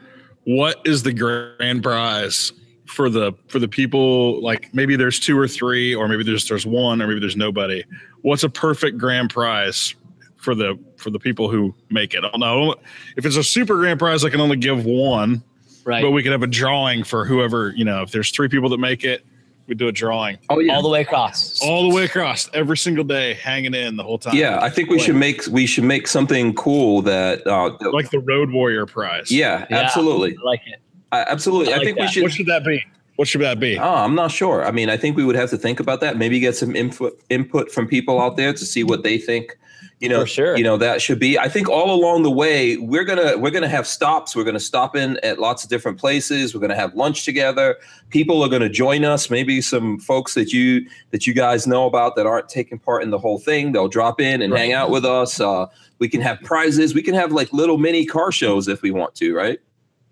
What 0.44 0.82
is 0.86 1.04
the 1.04 1.14
grand 1.14 1.84
prize 1.84 2.52
for 2.86 3.10
the 3.10 3.34
for 3.48 3.60
the 3.60 3.68
people? 3.68 4.42
Like 4.42 4.74
maybe 4.74 4.96
there's 4.96 5.20
two 5.20 5.38
or 5.38 5.48
three, 5.48 5.94
or 5.96 6.08
maybe 6.08 6.24
there's 6.24 6.48
there's 6.48 6.66
one, 6.66 7.02
or 7.02 7.08
maybe 7.08 7.20
there's 7.20 7.36
nobody. 7.38 7.84
What's 8.22 8.44
a 8.44 8.50
perfect 8.50 8.98
grand 8.98 9.30
prize 9.30 9.96
for 10.38 10.56
the 10.56 10.78
for 10.98 11.10
the 11.10 11.20
people 11.20 11.50
who 11.50 11.74
make 11.90 12.14
it? 12.14 12.24
I 12.24 12.30
don't 12.32 12.40
know 12.40 12.76
if 13.18 13.26
it's 13.26 13.36
a 13.38 13.44
super 13.44 13.78
grand 13.78 14.00
prize. 14.00 14.24
I 14.26 14.30
can 14.30 14.42
only 14.42 14.58
give 14.58 14.86
one, 14.86 15.44
Right. 15.86 16.02
but 16.04 16.12
we 16.12 16.24
could 16.24 16.32
have 16.32 16.44
a 16.44 16.48
drawing 16.48 17.04
for 17.04 17.26
whoever 17.26 17.74
you 17.76 17.86
know. 17.86 18.02
If 18.02 18.12
there's 18.12 18.32
three 18.32 18.48
people 18.50 18.70
that 18.70 18.80
make 18.80 19.04
it, 19.04 19.26
we 19.70 19.76
do 19.76 19.88
a 19.88 19.92
drawing 19.92 20.38
Oh 20.50 20.60
yeah. 20.60 20.76
all 20.76 20.82
the 20.82 20.90
way 20.90 21.02
across. 21.02 21.62
all 21.62 21.88
the 21.90 21.96
way 21.96 22.04
across 22.06 22.50
every 22.54 22.76
single 22.78 23.04
day, 23.04 23.36
hanging 23.36 23.74
in 23.76 23.96
the 23.96 24.04
whole 24.04 24.18
time. 24.18 24.36
yeah, 24.36 24.60
I 24.62 24.70
think 24.70 24.90
we 24.90 25.00
should 25.00 25.16
make 25.16 25.46
we 25.48 25.66
should 25.66 25.84
make 25.86 26.08
something 26.08 26.54
cool 26.56 27.02
that. 27.04 27.46
Uh, 27.48 27.78
like 27.92 28.10
the 28.10 28.20
Road 28.20 28.52
Warrior 28.52 28.86
Prize. 28.86 29.32
yeah, 29.32 29.66
Yeah. 29.70 29.78
absolutely, 29.78 30.36
I 30.42 30.44
like 30.46 30.62
it. 30.66 30.80
I, 31.12 31.22
absolutely. 31.22 31.72
I 31.74 31.76
I, 31.76 31.78
like 31.78 31.86
think 31.86 32.00
we 32.00 32.08
should. 32.08 32.24
What 32.24 32.32
should 32.34 32.48
that 32.48 32.66
be? 32.66 32.84
What 33.16 33.28
should 33.28 33.42
that 33.42 33.60
be? 33.60 33.78
Oh, 33.78 33.96
I'm 33.96 34.16
not 34.16 34.32
sure. 34.32 34.66
I 34.66 34.72
mean, 34.72 34.90
I 34.90 34.96
think 34.98 35.18
we 35.18 35.24
would 35.26 35.36
have 35.36 35.50
to 35.50 35.58
think 35.58 35.80
about 35.80 36.00
that. 36.02 36.18
Maybe 36.18 36.40
get 36.40 36.56
some 36.56 36.76
input 36.76 37.20
input 37.30 37.72
from 37.72 37.88
people 37.88 38.20
out 38.22 38.38
there 38.38 38.54
to 38.54 38.66
see 38.66 38.84
what 38.84 39.04
they 39.04 39.18
think. 39.18 39.58
You 40.00 40.08
know, 40.08 40.22
For 40.22 40.28
sure. 40.28 40.58
You 40.58 40.64
know 40.64 40.78
that 40.78 41.02
should 41.02 41.20
be. 41.20 41.38
I 41.38 41.50
think 41.50 41.68
all 41.68 41.92
along 41.94 42.24
the 42.24 42.32
way 42.32 42.78
we're 42.78 43.04
gonna 43.04 43.38
we're 43.38 43.52
gonna 43.52 43.68
have 43.68 43.86
stops. 43.86 44.34
We're 44.34 44.46
gonna 44.46 44.58
stop 44.60 44.96
in 44.96 45.20
at 45.24 45.40
lots 45.40 45.64
of 45.66 45.70
different 45.70 45.98
places. 46.00 46.56
We're 46.56 46.62
gonna 46.62 46.76
have 46.76 46.96
lunch 46.96 47.26
together. 47.26 47.76
People 48.10 48.42
are 48.42 48.48
gonna 48.48 48.70
join 48.70 49.04
us. 49.04 49.30
Maybe 49.30 49.60
some 49.60 50.00
folks 50.00 50.36
that 50.36 50.54
you 50.54 50.88
that 51.12 51.28
you 51.28 51.34
guys 51.34 51.68
know 51.68 51.86
about 51.86 52.16
that 52.16 52.26
aren't 52.26 52.48
taking 52.48 52.80
part 52.80 53.04
in 53.04 53.10
the 53.10 53.18
whole 53.20 53.40
thing. 53.40 53.74
They'll 53.74 53.90
drop 53.90 54.22
in 54.22 54.42
and 54.42 54.54
Right. 54.54 54.60
hang 54.62 54.74
out 54.74 54.90
with 54.90 55.04
us. 55.04 55.42
Uh, 55.42 55.66
we 56.00 56.08
can 56.08 56.22
have 56.22 56.40
prizes. 56.44 56.94
We 56.94 57.02
can 57.02 57.14
have 57.14 57.34
like 57.34 57.52
little 57.52 57.78
mini 57.78 58.06
car 58.06 58.32
shows 58.32 58.70
if 58.70 58.82
we 58.82 58.92
want 58.92 59.16
to. 59.16 59.36
Right. 59.36 59.60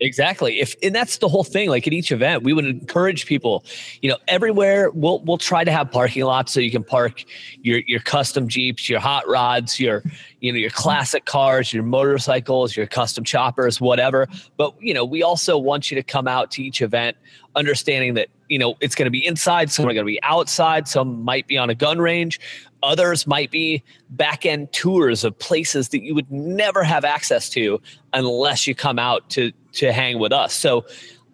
Exactly. 0.00 0.60
If 0.60 0.76
and 0.82 0.94
that's 0.94 1.18
the 1.18 1.28
whole 1.28 1.42
thing. 1.42 1.70
Like 1.70 1.86
at 1.86 1.92
each 1.92 2.12
event, 2.12 2.44
we 2.44 2.52
would 2.52 2.64
encourage 2.64 3.26
people. 3.26 3.64
You 4.00 4.10
know, 4.10 4.16
everywhere 4.28 4.90
we'll 4.90 5.18
we'll 5.20 5.38
try 5.38 5.64
to 5.64 5.72
have 5.72 5.90
parking 5.90 6.24
lots 6.24 6.52
so 6.52 6.60
you 6.60 6.70
can 6.70 6.84
park 6.84 7.24
your 7.62 7.80
your 7.86 8.00
custom 8.00 8.46
jeeps, 8.46 8.88
your 8.88 9.00
hot 9.00 9.26
rods, 9.28 9.80
your 9.80 10.04
you 10.40 10.52
know 10.52 10.58
your 10.58 10.70
classic 10.70 11.24
cars, 11.24 11.72
your 11.72 11.82
motorcycles, 11.82 12.76
your 12.76 12.86
custom 12.86 13.24
choppers, 13.24 13.80
whatever. 13.80 14.28
But 14.56 14.74
you 14.80 14.94
know, 14.94 15.04
we 15.04 15.24
also 15.24 15.58
want 15.58 15.90
you 15.90 15.96
to 15.96 16.02
come 16.04 16.28
out 16.28 16.52
to 16.52 16.62
each 16.62 16.80
event, 16.80 17.16
understanding 17.56 18.14
that 18.14 18.28
you 18.48 18.58
know 18.58 18.76
it's 18.80 18.94
going 18.94 19.06
to 19.06 19.10
be 19.10 19.26
inside, 19.26 19.68
some 19.72 19.84
are 19.84 19.94
going 19.94 20.06
to 20.06 20.12
be 20.12 20.22
outside, 20.22 20.86
some 20.86 21.24
might 21.24 21.48
be 21.48 21.58
on 21.58 21.70
a 21.70 21.74
gun 21.74 21.98
range. 21.98 22.38
Others 22.82 23.26
might 23.26 23.50
be 23.50 23.82
back 24.10 24.46
end 24.46 24.72
tours 24.72 25.24
of 25.24 25.38
places 25.38 25.88
that 25.90 26.02
you 26.02 26.14
would 26.14 26.30
never 26.30 26.82
have 26.84 27.04
access 27.04 27.48
to 27.50 27.80
unless 28.12 28.66
you 28.66 28.74
come 28.74 28.98
out 28.98 29.28
to 29.30 29.52
to 29.72 29.92
hang 29.92 30.18
with 30.18 30.32
us. 30.32 30.54
So 30.54 30.84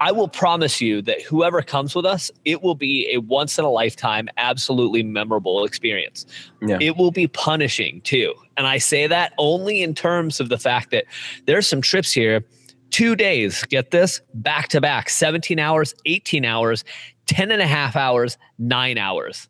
I 0.00 0.12
will 0.12 0.28
promise 0.28 0.80
you 0.80 1.00
that 1.02 1.22
whoever 1.22 1.62
comes 1.62 1.94
with 1.94 2.04
us, 2.04 2.30
it 2.44 2.62
will 2.62 2.74
be 2.74 3.08
a 3.14 3.18
once 3.18 3.58
in 3.58 3.64
a 3.64 3.70
lifetime, 3.70 4.28
absolutely 4.36 5.02
memorable 5.02 5.64
experience. 5.64 6.26
Yeah. 6.60 6.78
It 6.80 6.96
will 6.96 7.10
be 7.10 7.28
punishing 7.28 8.00
too. 8.02 8.34
And 8.56 8.66
I 8.66 8.78
say 8.78 9.06
that 9.06 9.32
only 9.38 9.82
in 9.82 9.94
terms 9.94 10.40
of 10.40 10.48
the 10.48 10.58
fact 10.58 10.90
that 10.90 11.04
there's 11.46 11.68
some 11.68 11.80
trips 11.80 12.12
here, 12.12 12.44
two 12.90 13.14
days, 13.14 13.64
get 13.64 13.92
this, 13.92 14.20
back 14.34 14.68
to 14.68 14.80
back, 14.80 15.08
17 15.08 15.58
hours, 15.58 15.94
18 16.06 16.44
hours, 16.44 16.84
10 17.26 17.50
and 17.50 17.62
a 17.62 17.66
half 17.66 17.96
hours, 17.96 18.36
nine 18.58 18.98
hours 18.98 19.48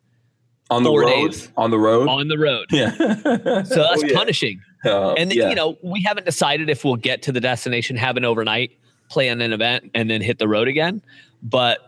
On 0.71 0.81
the 0.83 0.89
Four 0.89 1.01
road. 1.01 1.31
days. 1.31 1.49
On 1.57 1.69
the 1.71 1.77
road. 1.77 2.07
on 2.09 2.27
the 2.27 2.37
road. 2.37 2.65
yeah. 2.71 2.89
So 2.95 3.75
that's 3.83 4.03
Oh, 4.03 4.07
yeah. 4.07 4.15
punishing. 4.17 4.61
Uh, 4.83 5.13
And 5.13 5.33
yeah. 5.33 5.49
you 5.49 5.55
know, 5.55 5.77
we 5.83 6.01
haven't 6.03 6.25
decided 6.25 6.69
if 6.69 6.83
we'll 6.83 6.95
get 6.95 7.21
to 7.23 7.31
the 7.31 7.39
destination, 7.41 7.95
have 7.97 8.17
an 8.17 8.25
overnight, 8.25 8.71
plan 9.09 9.41
an 9.41 9.53
event, 9.53 9.91
and 9.93 10.09
then 10.09 10.21
hit 10.21 10.39
the 10.39 10.47
road 10.47 10.67
again. 10.67 11.01
But 11.43 11.79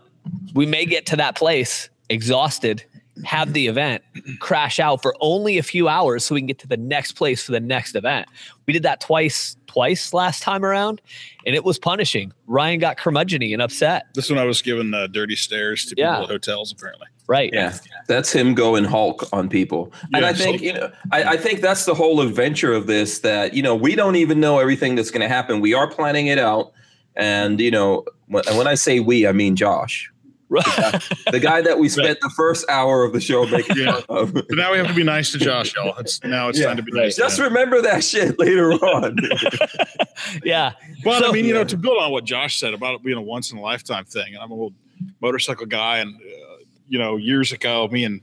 we 0.54 0.64
may 0.66 0.84
get 0.84 1.06
to 1.06 1.16
that 1.16 1.36
place 1.36 1.88
exhausted, 2.08 2.84
have 3.24 3.52
the 3.52 3.66
event, 3.66 4.02
crash 4.38 4.78
out 4.78 5.02
for 5.02 5.14
only 5.20 5.58
a 5.58 5.62
few 5.64 5.88
hours 5.88 6.24
so 6.24 6.34
we 6.36 6.40
can 6.40 6.46
get 6.46 6.58
to 6.60 6.68
the 6.68 6.76
next 6.76 7.12
place 7.12 7.44
for 7.44 7.50
the 7.52 7.60
next 7.60 7.96
event. 7.96 8.28
We 8.66 8.72
did 8.72 8.84
that 8.84 9.00
twice, 9.00 9.56
twice 9.66 10.12
last 10.14 10.40
time 10.42 10.64
around, 10.64 11.00
and 11.44 11.54
it 11.56 11.64
was 11.64 11.78
punishing. 11.80 12.32
Ryan 12.46 12.78
got 12.78 12.96
curmudgeony 12.96 13.52
and 13.52 13.60
upset. 13.60 14.06
This 14.14 14.30
one 14.30 14.38
I 14.38 14.44
was 14.44 14.62
giving 14.62 14.94
uh, 14.94 15.08
dirty 15.08 15.34
stares 15.36 15.84
to 15.86 15.94
Yeah. 15.98 16.12
people 16.12 16.24
at 16.24 16.30
hotels. 16.30 16.70
Apparently, 16.72 17.08
Right. 17.26 17.50
Yeah, 17.52 17.76
that's 18.08 18.32
him 18.32 18.54
going 18.54 18.84
Hulk 18.84 19.24
on 19.32 19.48
people, 19.48 19.92
and 20.12 20.24
I 20.24 20.32
think 20.32 20.58
so- 20.58 20.64
you 20.64 20.72
know, 20.72 20.90
I, 21.12 21.22
I 21.24 21.36
think 21.36 21.60
that's 21.60 21.84
the 21.84 21.94
whole 21.94 22.20
adventure 22.20 22.72
of 22.72 22.86
this. 22.88 23.20
That 23.20 23.54
you 23.54 23.62
know, 23.62 23.76
we 23.76 23.94
don't 23.94 24.16
even 24.16 24.40
know 24.40 24.58
everything 24.58 24.96
that's 24.96 25.10
going 25.10 25.20
to 25.22 25.28
happen. 25.28 25.60
We 25.60 25.74
are 25.74 25.86
planning 25.88 26.26
it 26.26 26.38
out, 26.38 26.72
and 27.14 27.60
you 27.60 27.70
know, 27.70 28.04
when, 28.26 28.42
and 28.48 28.58
when 28.58 28.66
I 28.66 28.74
say 28.74 28.98
we, 29.00 29.26
I 29.26 29.32
mean 29.32 29.54
Josh. 29.54 30.10
the 30.50 31.40
guy 31.42 31.60
that 31.60 31.78
we 31.78 31.90
spent 31.90 32.18
the 32.22 32.30
first 32.30 32.64
hour 32.70 33.04
of 33.04 33.12
the 33.12 33.20
show 33.20 33.44
making 33.50 33.76
Yeah. 33.76 34.00
fun 34.00 34.04
of. 34.08 34.32
But 34.32 34.46
now 34.52 34.72
we 34.72 34.78
have 34.78 34.86
to 34.88 34.94
be 34.94 35.04
nice 35.04 35.30
to 35.32 35.38
Josh, 35.38 35.74
y'all. 35.76 35.94
It's 35.98 36.24
now 36.24 36.48
it's 36.48 36.58
Yeah. 36.58 36.68
time 36.68 36.78
to 36.78 36.82
be 36.82 36.90
nice. 36.92 37.16
Just 37.16 37.38
remember 37.38 37.82
that 37.82 38.02
shit 38.02 38.38
later 38.38 38.72
on. 38.72 39.18
yeah. 40.44 40.72
But 41.04 41.20
So- 41.22 41.28
I 41.28 41.32
mean, 41.32 41.44
you 41.44 41.52
know, 41.52 41.64
to 41.64 41.76
build 41.76 41.98
on 41.98 42.12
what 42.12 42.24
Josh 42.24 42.58
said 42.58 42.72
about 42.72 42.94
it 42.94 43.02
being 43.02 43.18
a 43.18 43.22
once 43.22 43.52
in 43.52 43.58
a 43.58 43.60
lifetime 43.60 44.06
thing, 44.06 44.34
and 44.34 44.38
I'm 44.42 44.50
a 44.50 44.54
little 44.54 44.72
motorcycle 45.20 45.66
guy, 45.66 45.98
and 45.98 46.14
uh, 46.16 46.56
you 46.88 46.98
know, 46.98 47.16
years 47.16 47.52
ago, 47.52 47.88
me 47.90 48.04
and 48.04 48.20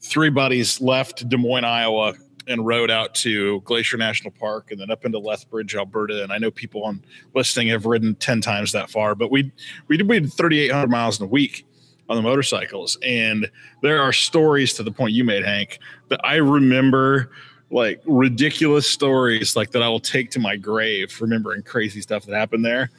three 0.00 0.30
buddies 0.30 0.80
left 0.80 1.28
Des 1.28 1.36
Moines, 1.36 1.64
Iowa, 1.64 2.14
and 2.48 2.66
rode 2.66 2.90
out 2.90 3.14
to 3.14 3.60
Glacier 3.60 3.96
National 3.96 4.32
Park, 4.32 4.70
and 4.70 4.80
then 4.80 4.90
up 4.90 5.04
into 5.04 5.18
Lethbridge, 5.18 5.74
Alberta. 5.76 6.22
And 6.22 6.32
I 6.32 6.38
know 6.38 6.50
people 6.50 6.84
on 6.84 7.02
listening 7.34 7.68
have 7.68 7.86
ridden 7.86 8.14
ten 8.16 8.40
times 8.40 8.72
that 8.72 8.90
far, 8.90 9.14
but 9.14 9.30
we 9.30 9.52
we 9.88 9.96
did 9.96 10.08
we 10.08 10.20
did 10.20 10.32
3,800 10.32 10.88
miles 10.88 11.20
in 11.20 11.24
a 11.24 11.28
week 11.28 11.66
on 12.08 12.16
the 12.16 12.22
motorcycles, 12.22 12.98
and 13.02 13.50
there 13.80 14.02
are 14.02 14.12
stories 14.12 14.74
to 14.74 14.82
the 14.82 14.90
point 14.90 15.12
you 15.12 15.24
made, 15.24 15.44
Hank, 15.44 15.78
that 16.08 16.20
I 16.24 16.36
remember 16.36 17.30
like 17.70 18.02
ridiculous 18.04 18.88
stories 18.88 19.56
like 19.56 19.70
that 19.70 19.82
I 19.82 19.88
will 19.88 20.00
take 20.00 20.30
to 20.32 20.38
my 20.38 20.56
grave, 20.56 21.16
remembering 21.20 21.62
crazy 21.62 22.02
stuff 22.02 22.26
that 22.26 22.34
happened 22.34 22.64
there. 22.64 22.90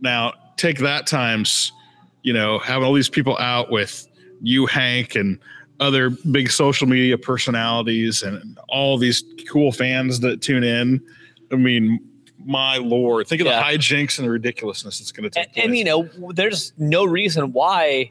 Now, 0.00 0.32
take 0.56 0.78
that 0.78 1.06
times, 1.06 1.72
you 2.22 2.32
know, 2.32 2.58
having 2.58 2.84
all 2.84 2.94
these 2.94 3.10
people 3.10 3.36
out 3.38 3.70
with 3.70 4.07
you, 4.40 4.66
Hank, 4.66 5.14
and 5.14 5.38
other 5.80 6.10
big 6.10 6.50
social 6.50 6.86
media 6.88 7.16
personalities 7.16 8.22
and 8.22 8.58
all 8.68 8.98
these 8.98 9.22
cool 9.48 9.70
fans 9.72 10.20
that 10.20 10.42
tune 10.42 10.64
in. 10.64 11.00
I 11.52 11.56
mean, 11.56 12.00
my 12.44 12.76
lord, 12.78 13.26
think 13.28 13.40
of 13.40 13.46
Yeah. 13.46 13.58
the 13.58 13.78
hijinks 13.78 14.18
and 14.18 14.26
the 14.26 14.30
ridiculousness 14.30 14.98
that's 14.98 15.12
going 15.12 15.30
to 15.30 15.38
and, 15.38 15.46
take 15.46 15.54
place. 15.54 15.66
and 15.66 15.76
you 15.76 15.84
know 15.84 16.08
there's 16.32 16.72
no 16.78 17.04
reason 17.04 17.52
why 17.52 18.10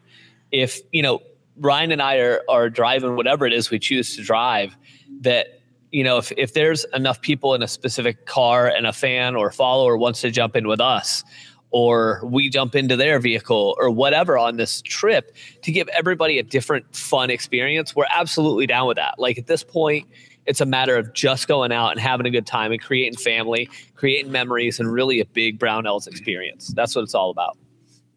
if 0.52 0.80
you 0.92 1.02
know 1.02 1.22
ryan 1.60 1.92
and 1.92 2.02
i 2.02 2.18
are, 2.18 2.42
are 2.48 2.70
driving 2.70 3.16
whatever 3.16 3.48
it 3.48 3.54
is 3.54 3.72
we 3.72 3.80
choose 3.80 4.16
to 4.16 4.22
drive 4.22 4.78
that 5.22 5.62
you 5.92 6.04
know 6.04 6.18
if, 6.18 6.32
if 6.38 6.54
there's 6.54 6.86
enough 6.94 7.20
people 7.22 7.56
in 7.56 7.64
a 7.64 7.68
specific 7.68 8.26
car 8.28 8.68
and 8.68 8.86
a 8.86 8.94
fan 8.94 9.36
or 9.36 9.52
follower 9.52 9.98
wants 9.98 10.22
to 10.22 10.30
jump 10.30 10.56
in 10.56 10.68
with 10.68 10.80
us 10.82 11.24
or 11.72 12.22
we 12.24 12.50
jump 12.50 12.76
into 12.76 12.96
their 12.96 13.20
vehicle 13.20 13.76
or 13.80 13.90
whatever 13.90 14.38
on 14.38 14.58
this 14.58 14.82
trip 14.84 15.36
to 15.62 15.72
give 15.72 15.88
everybody 15.90 16.40
a 16.40 16.44
different 16.44 16.96
fun 16.96 17.30
experience 17.30 17.96
we're 17.96 18.06
absolutely 18.14 18.66
down 18.66 18.88
with 18.88 18.98
that. 18.98 19.16
Like 19.18 19.38
at 19.38 19.48
this 19.48 19.64
point 19.64 20.08
it's 20.46 20.62
a 20.62 20.66
matter 20.66 20.96
of 20.96 21.14
just 21.14 21.48
going 21.48 21.74
out 21.74 21.92
and 21.92 22.00
having 22.00 22.26
a 22.26 22.30
good 22.30 22.48
time 22.48 22.72
and 22.72 22.82
creating 22.82 23.18
family 23.18 23.70
creating 23.96 24.32
memories 24.32 24.80
and 24.80 24.92
really 24.92 25.20
a 25.20 25.26
big 25.26 25.60
brownells 25.60 26.08
experience. 26.08 26.74
That's 26.76 26.96
what 26.96 27.04
it's 27.04 27.16
all 27.16 27.32
about. 27.32 27.58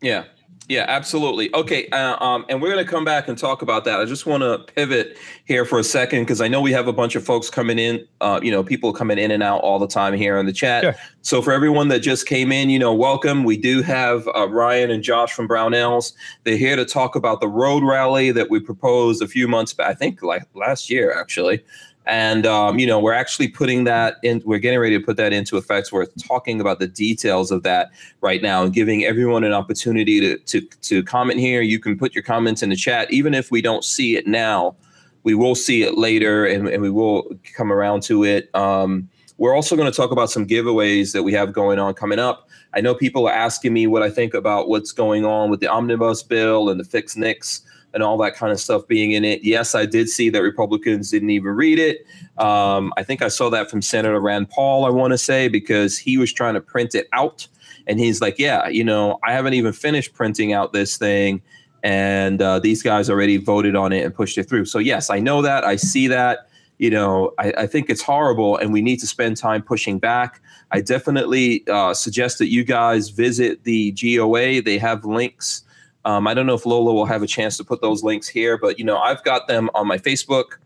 Yeah. 0.00 0.24
Yeah, 0.70 0.84
absolutely. 0.86 1.52
Okay, 1.52 1.88
uh, 1.88 2.16
um, 2.24 2.46
and 2.48 2.62
we're 2.62 2.70
going 2.70 2.84
to 2.84 2.88
come 2.88 3.04
back 3.04 3.26
and 3.26 3.36
talk 3.36 3.60
about 3.60 3.84
that. 3.86 3.98
I 3.98 4.04
just 4.04 4.24
want 4.24 4.44
to 4.44 4.72
pivot 4.72 5.18
here 5.44 5.64
for 5.64 5.80
a 5.80 5.82
second 5.82 6.20
because 6.20 6.40
I 6.40 6.46
know 6.46 6.60
we 6.60 6.70
have 6.70 6.86
a 6.86 6.92
bunch 6.92 7.16
of 7.16 7.24
folks 7.24 7.50
coming 7.50 7.76
in. 7.80 8.06
Uh, 8.20 8.38
you 8.40 8.52
know, 8.52 8.62
people 8.62 8.92
coming 8.92 9.18
in 9.18 9.32
and 9.32 9.42
out 9.42 9.62
all 9.62 9.80
the 9.80 9.88
time 9.88 10.14
here 10.14 10.38
in 10.38 10.46
the 10.46 10.52
chat. 10.52 10.84
Sure. 10.84 10.94
So 11.22 11.42
for 11.42 11.52
everyone 11.52 11.88
that 11.88 11.98
just 12.00 12.28
came 12.28 12.52
in, 12.52 12.70
you 12.70 12.78
know, 12.78 12.94
welcome. 12.94 13.42
We 13.42 13.56
do 13.56 13.82
have 13.82 14.28
uh, 14.36 14.48
Ryan 14.48 14.92
and 14.92 15.02
Josh 15.02 15.32
from 15.32 15.48
Brownells. 15.48 16.12
They're 16.44 16.56
here 16.56 16.76
to 16.76 16.84
talk 16.84 17.16
about 17.16 17.40
the 17.40 17.48
road 17.48 17.82
rally 17.82 18.30
that 18.30 18.48
we 18.48 18.60
proposed 18.60 19.22
a 19.22 19.26
few 19.26 19.48
months 19.48 19.74
back. 19.74 19.88
I 19.88 19.94
think 19.94 20.22
like 20.22 20.44
last 20.54 20.88
year, 20.88 21.12
actually. 21.18 21.64
And 22.10 22.44
um, 22.44 22.80
you 22.80 22.88
know, 22.88 22.98
we're 22.98 23.12
actually 23.12 23.46
putting 23.46 23.84
that 23.84 24.16
in. 24.24 24.42
We're 24.44 24.58
getting 24.58 24.80
ready 24.80 24.98
to 24.98 25.04
put 25.04 25.16
that 25.18 25.32
into 25.32 25.56
effect. 25.56 25.92
We're 25.92 26.06
talking 26.20 26.60
about 26.60 26.80
the 26.80 26.88
details 26.88 27.52
of 27.52 27.62
that 27.62 27.92
right 28.20 28.42
now 28.42 28.64
and 28.64 28.72
giving 28.72 29.04
everyone 29.04 29.44
an 29.44 29.52
opportunity 29.52 30.18
to 30.18 30.36
to 30.36 30.60
to 30.60 31.04
comment 31.04 31.38
here. 31.38 31.62
You 31.62 31.78
can 31.78 31.96
put 31.96 32.12
your 32.12 32.24
comments 32.24 32.64
in 32.64 32.70
the 32.70 32.76
chat, 32.76 33.12
even 33.12 33.32
if 33.32 33.52
we 33.52 33.62
don't 33.62 33.84
see 33.84 34.16
it 34.16 34.26
now. 34.26 34.74
We 35.22 35.34
will 35.34 35.54
see 35.54 35.82
it 35.82 35.98
later, 35.98 36.46
and, 36.46 36.66
and 36.66 36.82
we 36.82 36.90
will 36.90 37.30
come 37.54 37.70
around 37.70 38.02
to 38.04 38.24
it. 38.24 38.52
Um, 38.56 39.08
we're 39.36 39.54
also 39.54 39.76
going 39.76 39.90
to 39.90 39.96
talk 39.96 40.10
about 40.10 40.30
some 40.30 40.46
giveaways 40.46 41.12
that 41.12 41.22
we 41.22 41.32
have 41.34 41.52
going 41.52 41.78
on 41.78 41.94
coming 41.94 42.18
up. 42.18 42.48
I 42.74 42.80
know 42.80 42.94
people 42.94 43.28
are 43.28 43.32
asking 43.32 43.72
me 43.72 43.86
what 43.86 44.02
I 44.02 44.10
think 44.10 44.34
about 44.34 44.68
what's 44.68 44.90
going 44.92 45.24
on 45.24 45.48
with 45.48 45.60
the 45.60 45.68
omnibus 45.68 46.22
bill 46.24 46.70
and 46.70 46.80
the 46.80 46.84
fixed 46.84 47.16
NICS 47.16 47.62
and 47.92 48.02
all 48.02 48.16
that 48.18 48.34
kind 48.34 48.52
of 48.52 48.60
stuff 48.60 48.86
being 48.86 49.12
in 49.12 49.24
it. 49.24 49.42
Yes, 49.42 49.74
I 49.74 49.86
did 49.86 50.08
see 50.08 50.30
that 50.30 50.42
Republicans 50.42 51.10
didn't 51.10 51.30
even 51.30 51.52
read 51.52 51.78
it. 51.78 52.06
Um, 52.38 52.92
I 52.96 53.02
think 53.02 53.22
I 53.22 53.28
saw 53.28 53.50
that 53.50 53.70
from 53.70 53.82
Senator 53.82 54.20
Rand 54.20 54.50
Paul, 54.50 54.84
I 54.84 54.90
want 54.90 55.12
to 55.12 55.18
say, 55.18 55.48
because 55.48 55.98
he 55.98 56.16
was 56.16 56.32
trying 56.32 56.54
to 56.54 56.60
print 56.60 56.94
it 56.94 57.08
out. 57.12 57.46
And 57.86 57.98
he's 57.98 58.20
like, 58.20 58.38
yeah, 58.38 58.68
you 58.68 58.84
know, 58.84 59.18
I 59.24 59.32
haven't 59.32 59.54
even 59.54 59.72
finished 59.72 60.14
printing 60.14 60.52
out 60.52 60.72
this 60.72 60.96
thing. 60.96 61.42
And 61.82 62.40
uh, 62.40 62.58
these 62.58 62.82
guys 62.82 63.08
already 63.10 63.38
voted 63.38 63.74
on 63.74 63.92
it 63.92 64.04
and 64.04 64.14
pushed 64.14 64.38
it 64.38 64.44
through. 64.44 64.66
So, 64.66 64.78
yes, 64.78 65.10
I 65.10 65.18
know 65.18 65.42
that. 65.42 65.64
I 65.64 65.76
see 65.76 66.06
that. 66.08 66.48
You 66.78 66.90
know, 66.90 67.32
I, 67.38 67.52
I 67.58 67.66
think 67.66 67.90
it's 67.90 68.02
horrible 68.02 68.56
and 68.56 68.72
we 68.72 68.80
need 68.80 69.00
to 69.00 69.06
spend 69.06 69.36
time 69.36 69.62
pushing 69.62 69.98
back. 69.98 70.40
I 70.70 70.80
definitely 70.80 71.66
uh, 71.68 71.92
suggest 71.94 72.38
that 72.38 72.48
you 72.48 72.64
guys 72.64 73.10
visit 73.10 73.64
the 73.64 73.92
GOA. 73.92 74.62
They 74.62 74.78
have 74.78 75.04
links. 75.04 75.62
Um, 76.04 76.26
I 76.26 76.34
don't 76.34 76.46
know 76.46 76.54
if 76.54 76.64
Lola 76.64 76.92
will 76.92 77.06
have 77.06 77.22
a 77.22 77.26
chance 77.26 77.56
to 77.58 77.64
put 77.64 77.80
those 77.80 78.02
links 78.02 78.26
here, 78.26 78.56
but 78.56 78.78
you 78.78 78.84
know, 78.84 78.98
I've 78.98 79.22
got 79.24 79.48
them 79.48 79.70
on 79.74 79.86
my 79.86 79.98
Facebook 79.98 80.56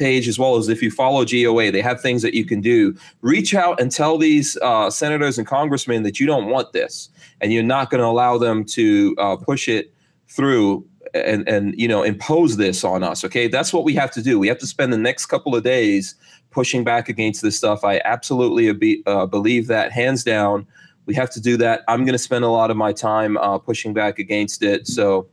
page 0.00 0.26
as 0.26 0.38
well 0.38 0.56
as 0.56 0.68
if 0.68 0.82
you 0.82 0.90
follow 0.90 1.24
GOA, 1.24 1.70
they 1.70 1.82
have 1.82 2.00
things 2.00 2.22
that 2.22 2.32
you 2.34 2.44
can 2.44 2.60
do. 2.60 2.96
Reach 3.20 3.54
out 3.54 3.78
and 3.80 3.92
tell 3.92 4.16
these 4.16 4.56
uh, 4.62 4.90
senators 4.90 5.38
and 5.38 5.46
congressmen 5.46 6.02
that 6.02 6.18
you 6.18 6.26
don't 6.26 6.46
want 6.46 6.72
this, 6.72 7.10
and 7.40 7.52
you're 7.52 7.62
not 7.62 7.90
going 7.90 8.00
to 8.00 8.06
allow 8.06 8.38
them 8.38 8.64
to 8.64 9.14
uh, 9.18 9.36
push 9.36 9.68
it 9.68 9.92
through 10.26 10.84
and 11.12 11.48
and 11.48 11.78
you 11.78 11.86
know 11.86 12.02
impose 12.02 12.56
this 12.56 12.82
on 12.82 13.02
us. 13.02 13.24
Okay, 13.24 13.46
that's 13.46 13.72
what 13.72 13.84
we 13.84 13.94
have 13.94 14.10
to 14.12 14.22
do. 14.22 14.38
We 14.38 14.48
have 14.48 14.58
to 14.58 14.66
spend 14.66 14.92
the 14.92 14.98
next 14.98 15.26
couple 15.26 15.54
of 15.54 15.62
days 15.62 16.14
pushing 16.50 16.82
back 16.82 17.08
against 17.08 17.42
this 17.42 17.56
stuff. 17.56 17.84
I 17.84 18.00
absolutely 18.04 18.72
be, 18.72 19.02
uh, 19.06 19.26
believe 19.26 19.68
that, 19.68 19.92
hands 19.92 20.24
down. 20.24 20.66
We 21.10 21.16
have 21.16 21.30
to 21.30 21.40
do 21.40 21.56
that. 21.56 21.82
I'm 21.88 22.04
going 22.04 22.12
to 22.12 22.18
spend 22.18 22.44
a 22.44 22.48
lot 22.48 22.70
of 22.70 22.76
my 22.76 22.92
time 22.92 23.36
uh, 23.38 23.58
pushing 23.58 23.92
back 23.92 24.20
against 24.20 24.62
it. 24.62 24.86
So 24.86 25.26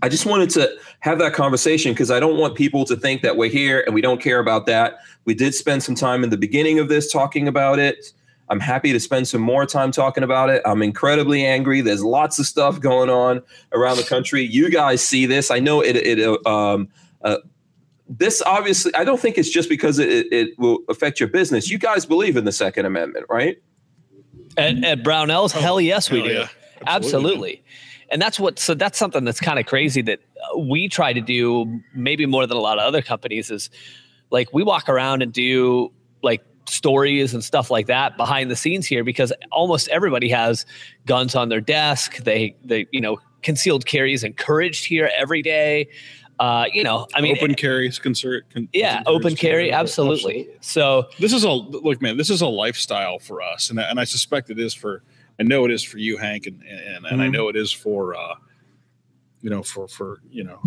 I 0.00 0.08
just 0.08 0.24
wanted 0.24 0.48
to 0.50 0.74
have 1.00 1.18
that 1.18 1.34
conversation 1.34 1.92
because 1.92 2.10
I 2.10 2.18
don't 2.18 2.38
want 2.38 2.54
people 2.54 2.86
to 2.86 2.96
think 2.96 3.20
that 3.20 3.36
we're 3.36 3.50
here 3.50 3.84
and 3.84 3.94
we 3.94 4.00
don't 4.00 4.22
care 4.22 4.38
about 4.38 4.64
that. 4.68 5.00
We 5.26 5.34
did 5.34 5.54
spend 5.54 5.82
some 5.82 5.94
time 5.94 6.24
in 6.24 6.30
the 6.30 6.38
beginning 6.38 6.78
of 6.78 6.88
this 6.88 7.12
talking 7.12 7.46
about 7.46 7.78
it. 7.78 8.10
I'm 8.48 8.58
happy 8.58 8.90
to 8.90 8.98
spend 8.98 9.28
some 9.28 9.42
more 9.42 9.66
time 9.66 9.92
talking 9.92 10.24
about 10.24 10.48
it. 10.48 10.62
I'm 10.64 10.80
incredibly 10.80 11.44
angry. 11.44 11.82
There's 11.82 12.02
lots 12.02 12.38
of 12.38 12.46
stuff 12.46 12.80
going 12.80 13.10
on 13.10 13.42
around 13.74 13.98
the 13.98 14.04
country. 14.04 14.40
You 14.40 14.70
guys 14.70 15.02
see 15.02 15.26
this. 15.26 15.50
I 15.50 15.58
know 15.58 15.82
it. 15.82 15.96
It. 15.96 16.20
uh, 16.20 16.48
Um, 16.48 16.88
uh, 17.22 17.36
this 18.08 18.40
obviously, 18.46 18.94
I 18.94 19.04
don't 19.04 19.20
think 19.20 19.36
it's 19.36 19.50
just 19.50 19.68
because 19.68 19.98
it, 19.98 20.32
it 20.32 20.58
will 20.58 20.78
affect 20.88 21.20
your 21.20 21.28
business. 21.28 21.68
You 21.68 21.76
guys 21.76 22.06
believe 22.06 22.38
in 22.38 22.46
the 22.46 22.52
Second 22.52 22.86
Amendment, 22.86 23.26
right? 23.28 23.58
At, 24.56 24.84
at 24.84 25.02
Brownells, 25.02 25.54
oh, 25.56 25.60
hell 25.60 25.80
yes, 25.80 26.10
we 26.10 26.18
Hell 26.18 26.28
do. 26.28 26.34
yeah. 26.34 26.48
Absolutely. 26.86 27.62
And 28.10 28.22
that's 28.22 28.38
what, 28.38 28.58
so 28.58 28.74
that's 28.74 28.98
something 28.98 29.24
that's 29.24 29.40
kind 29.40 29.58
of 29.58 29.66
crazy 29.66 30.02
that 30.02 30.20
we 30.56 30.88
try 30.88 31.12
to 31.12 31.20
do, 31.20 31.80
maybe 31.94 32.26
more 32.26 32.46
than 32.46 32.56
a 32.56 32.60
lot 32.60 32.78
of 32.78 32.84
other 32.84 33.02
companies, 33.02 33.50
is 33.50 33.70
like 34.30 34.52
we 34.52 34.62
walk 34.62 34.88
around 34.88 35.22
and 35.22 35.32
do 35.32 35.92
like 36.22 36.44
stories 36.68 37.34
and 37.34 37.42
stuff 37.42 37.70
like 37.70 37.86
that 37.86 38.16
behind 38.16 38.50
the 38.50 38.56
scenes 38.56 38.86
here 38.86 39.04
because 39.04 39.32
almost 39.50 39.88
everybody 39.88 40.28
has 40.28 40.66
guns 41.04 41.34
on 41.34 41.48
their 41.48 41.60
desk. 41.60 42.18
They, 42.18 42.56
they, 42.64 42.86
you 42.92 43.00
know, 43.00 43.18
concealed 43.42 43.86
carry 43.86 44.12
is 44.12 44.24
encouraged 44.24 44.84
here 44.86 45.10
every 45.16 45.42
day. 45.42 45.88
Uh, 46.38 46.66
you 46.72 46.82
know, 46.84 47.06
I 47.14 47.20
mean, 47.22 47.36
open 47.36 47.54
carries, 47.54 47.98
concert, 47.98 48.46
con- 48.52 48.68
yeah, 48.72 49.02
open 49.06 49.34
carry, 49.34 49.72
absolutely. 49.72 50.48
So, 50.60 51.08
This 51.18 51.32
is 51.32 51.44
a 51.44 51.50
look, 51.50 52.02
man. 52.02 52.16
This 52.18 52.28
is 52.30 52.42
a 52.42 52.46
lifestyle 52.46 53.18
for 53.18 53.40
us, 53.40 53.70
and 53.70 53.80
I- 53.80 53.84
and 53.88 53.98
I 53.98 54.04
suspect 54.04 54.50
it 54.50 54.58
is 54.58 54.74
for. 54.74 55.02
I 55.38 55.42
know 55.42 55.64
it 55.64 55.70
is 55.70 55.82
for 55.82 55.98
you, 55.98 56.16
Hank, 56.18 56.46
and 56.46 56.62
and, 56.62 57.06
and 57.06 57.22
I 57.22 57.26
Mhm. 57.28 57.32
know 57.32 57.48
it 57.48 57.56
is 57.56 57.72
for. 57.72 58.14
uh 58.16 58.34
you 59.42 59.50
know, 59.50 59.62
for 59.62 59.86
for 59.86 60.18
you 60.30 60.42
know, 60.42 60.60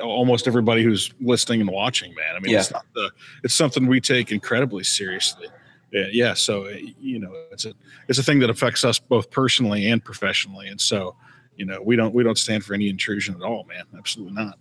almost 0.00 0.46
everybody 0.48 0.82
who's 0.82 1.12
listening 1.20 1.60
and 1.60 1.68
watching, 1.68 2.14
man. 2.14 2.36
I 2.36 2.38
mean, 2.40 2.54
it's 2.56 2.70
not 2.70 2.86
the, 2.94 3.10
it's 3.42 3.52
something 3.52 3.86
we 3.86 4.00
take 4.00 4.32
incredibly 4.32 4.82
seriously. 4.84 5.48
Yeah, 5.92 6.06
yeah. 6.10 6.32
So 6.34 6.66
uh, 6.66 6.76
you 7.00 7.18
know, 7.18 7.32
it's 7.52 7.66
a 7.66 7.74
it's 8.08 8.18
a 8.18 8.22
thing 8.22 8.38
that 8.38 8.48
affects 8.50 8.82
us 8.84 8.98
both 8.98 9.30
personally 9.30 9.90
and 9.90 10.02
professionally, 10.02 10.68
and 10.68 10.80
so 10.80 11.16
you 11.56 11.66
know, 11.66 11.82
we 11.82 11.96
don't 11.96 12.14
we 12.14 12.22
don't 12.22 12.38
stand 12.38 12.64
for 12.64 12.72
any 12.72 12.88
intrusion 12.88 13.34
at 13.34 13.42
all, 13.42 13.64
man. 13.64 13.84
Absolutely 13.98 14.34
not. 14.42 14.58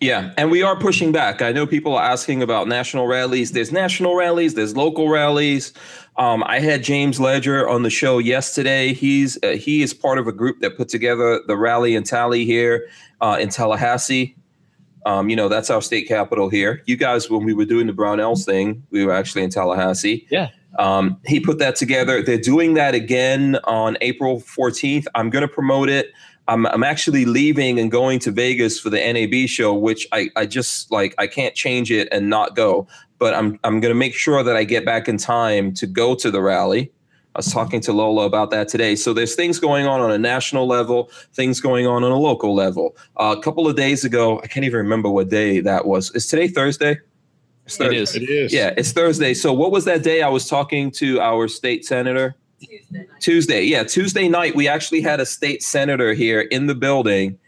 Yeah, 0.00 0.32
and 0.36 0.50
we 0.50 0.62
are 0.62 0.76
pushing 0.76 1.12
back. 1.12 1.42
I 1.42 1.52
know 1.52 1.66
people 1.66 1.94
are 1.94 2.02
asking 2.02 2.42
about 2.42 2.68
national 2.68 3.06
rallies. 3.06 3.52
There's 3.52 3.72
national 3.72 4.14
rallies. 4.14 4.54
There's 4.54 4.76
local 4.76 5.08
rallies. 5.08 5.72
Um, 6.16 6.42
I 6.46 6.60
had 6.60 6.82
James 6.82 7.18
Ledger 7.20 7.68
on 7.68 7.82
the 7.82 7.90
show 7.90 8.18
yesterday. 8.18 8.92
He's 8.92 9.38
uh, 9.42 9.50
he 9.50 9.82
is 9.82 9.94
part 9.94 10.18
of 10.18 10.26
a 10.26 10.32
group 10.32 10.60
that 10.60 10.76
put 10.76 10.88
together 10.88 11.40
the 11.46 11.56
rally 11.56 11.96
and 11.96 12.06
tally 12.06 12.44
here 12.44 12.88
uh, 13.20 13.38
in 13.40 13.48
Tallahassee. 13.48 14.36
Um, 15.06 15.28
you 15.30 15.36
know 15.36 15.48
that's 15.48 15.70
our 15.70 15.82
state 15.82 16.06
capital 16.06 16.48
here. 16.48 16.82
You 16.86 16.96
guys, 16.96 17.30
when 17.30 17.44
we 17.44 17.54
were 17.54 17.64
doing 17.64 17.86
the 17.86 17.92
Brownells 17.92 18.44
thing, 18.44 18.84
we 18.90 19.04
were 19.04 19.12
actually 19.12 19.42
in 19.42 19.50
Tallahassee. 19.50 20.26
Yeah. 20.30 20.50
Um, 20.78 21.20
he 21.26 21.40
put 21.40 21.58
that 21.58 21.76
together. 21.76 22.22
They're 22.22 22.38
doing 22.38 22.74
that 22.74 22.94
again 22.94 23.56
on 23.64 23.96
April 24.00 24.40
14th. 24.40 25.06
I'm 25.14 25.30
going 25.30 25.42
to 25.42 25.48
promote 25.48 25.88
it. 25.88 26.12
I'm 26.48 26.66
I'm 26.66 26.82
actually 26.82 27.26
leaving 27.26 27.78
and 27.78 27.90
going 27.90 28.18
to 28.20 28.30
Vegas 28.30 28.80
for 28.80 28.90
the 28.90 28.98
NAB 28.98 29.48
show, 29.48 29.74
which 29.74 30.06
I 30.12 30.30
I 30.34 30.46
just 30.46 30.90
like 30.90 31.14
I 31.18 31.26
can't 31.26 31.54
change 31.54 31.92
it 31.92 32.08
and 32.10 32.28
not 32.28 32.56
go. 32.56 32.86
But 33.18 33.34
I'm 33.34 33.60
I'm 33.64 33.80
gonna 33.80 33.94
make 33.94 34.14
sure 34.14 34.42
that 34.42 34.56
I 34.56 34.64
get 34.64 34.84
back 34.84 35.08
in 35.08 35.18
time 35.18 35.72
to 35.74 35.86
go 35.86 36.14
to 36.14 36.30
the 36.30 36.40
rally. 36.40 36.90
I 37.34 37.38
was 37.38 37.52
talking 37.52 37.80
to 37.82 37.92
Lola 37.92 38.24
about 38.24 38.50
that 38.50 38.66
today. 38.66 38.96
So 38.96 39.12
there's 39.12 39.34
things 39.36 39.60
going 39.60 39.86
on 39.86 40.00
on 40.00 40.10
a 40.10 40.18
national 40.18 40.66
level, 40.66 41.10
things 41.34 41.60
going 41.60 41.86
on 41.86 42.02
on 42.02 42.10
a 42.10 42.16
local 42.16 42.54
level. 42.54 42.96
Uh, 43.16 43.36
a 43.38 43.42
couple 43.42 43.68
of 43.68 43.76
days 43.76 44.04
ago, 44.04 44.40
I 44.42 44.46
can't 44.48 44.64
even 44.64 44.78
remember 44.78 45.08
what 45.10 45.28
day 45.28 45.60
that 45.60 45.86
was. 45.86 46.10
Is 46.16 46.26
today 46.26 46.48
Thursday? 46.48 46.98
It's 47.66 47.78
It 47.78 47.84
Thursday. 47.84 47.98
is. 47.98 48.16
It 48.16 48.22
is. 48.30 48.52
Yeah, 48.52 48.74
it's 48.76 48.92
Thursday. 48.92 49.34
So 49.34 49.52
what 49.52 49.70
was 49.70 49.84
that 49.84 50.02
day? 50.02 50.22
I 50.22 50.28
was 50.30 50.48
talking 50.48 50.90
to 50.92 51.20
our 51.20 51.46
state 51.46 51.84
senator. 51.84 52.34
Tuesday 52.60 52.98
night. 52.98 53.20
Tuesday. 53.20 53.62
Yeah, 53.62 53.84
Tuesday 53.84 54.28
night 54.28 54.54
we 54.54 54.68
actually 54.68 55.00
had 55.00 55.20
a 55.20 55.26
state 55.26 55.62
senator 55.62 56.14
here 56.14 56.40
in 56.40 56.66
the 56.66 56.74
building. 56.74 57.38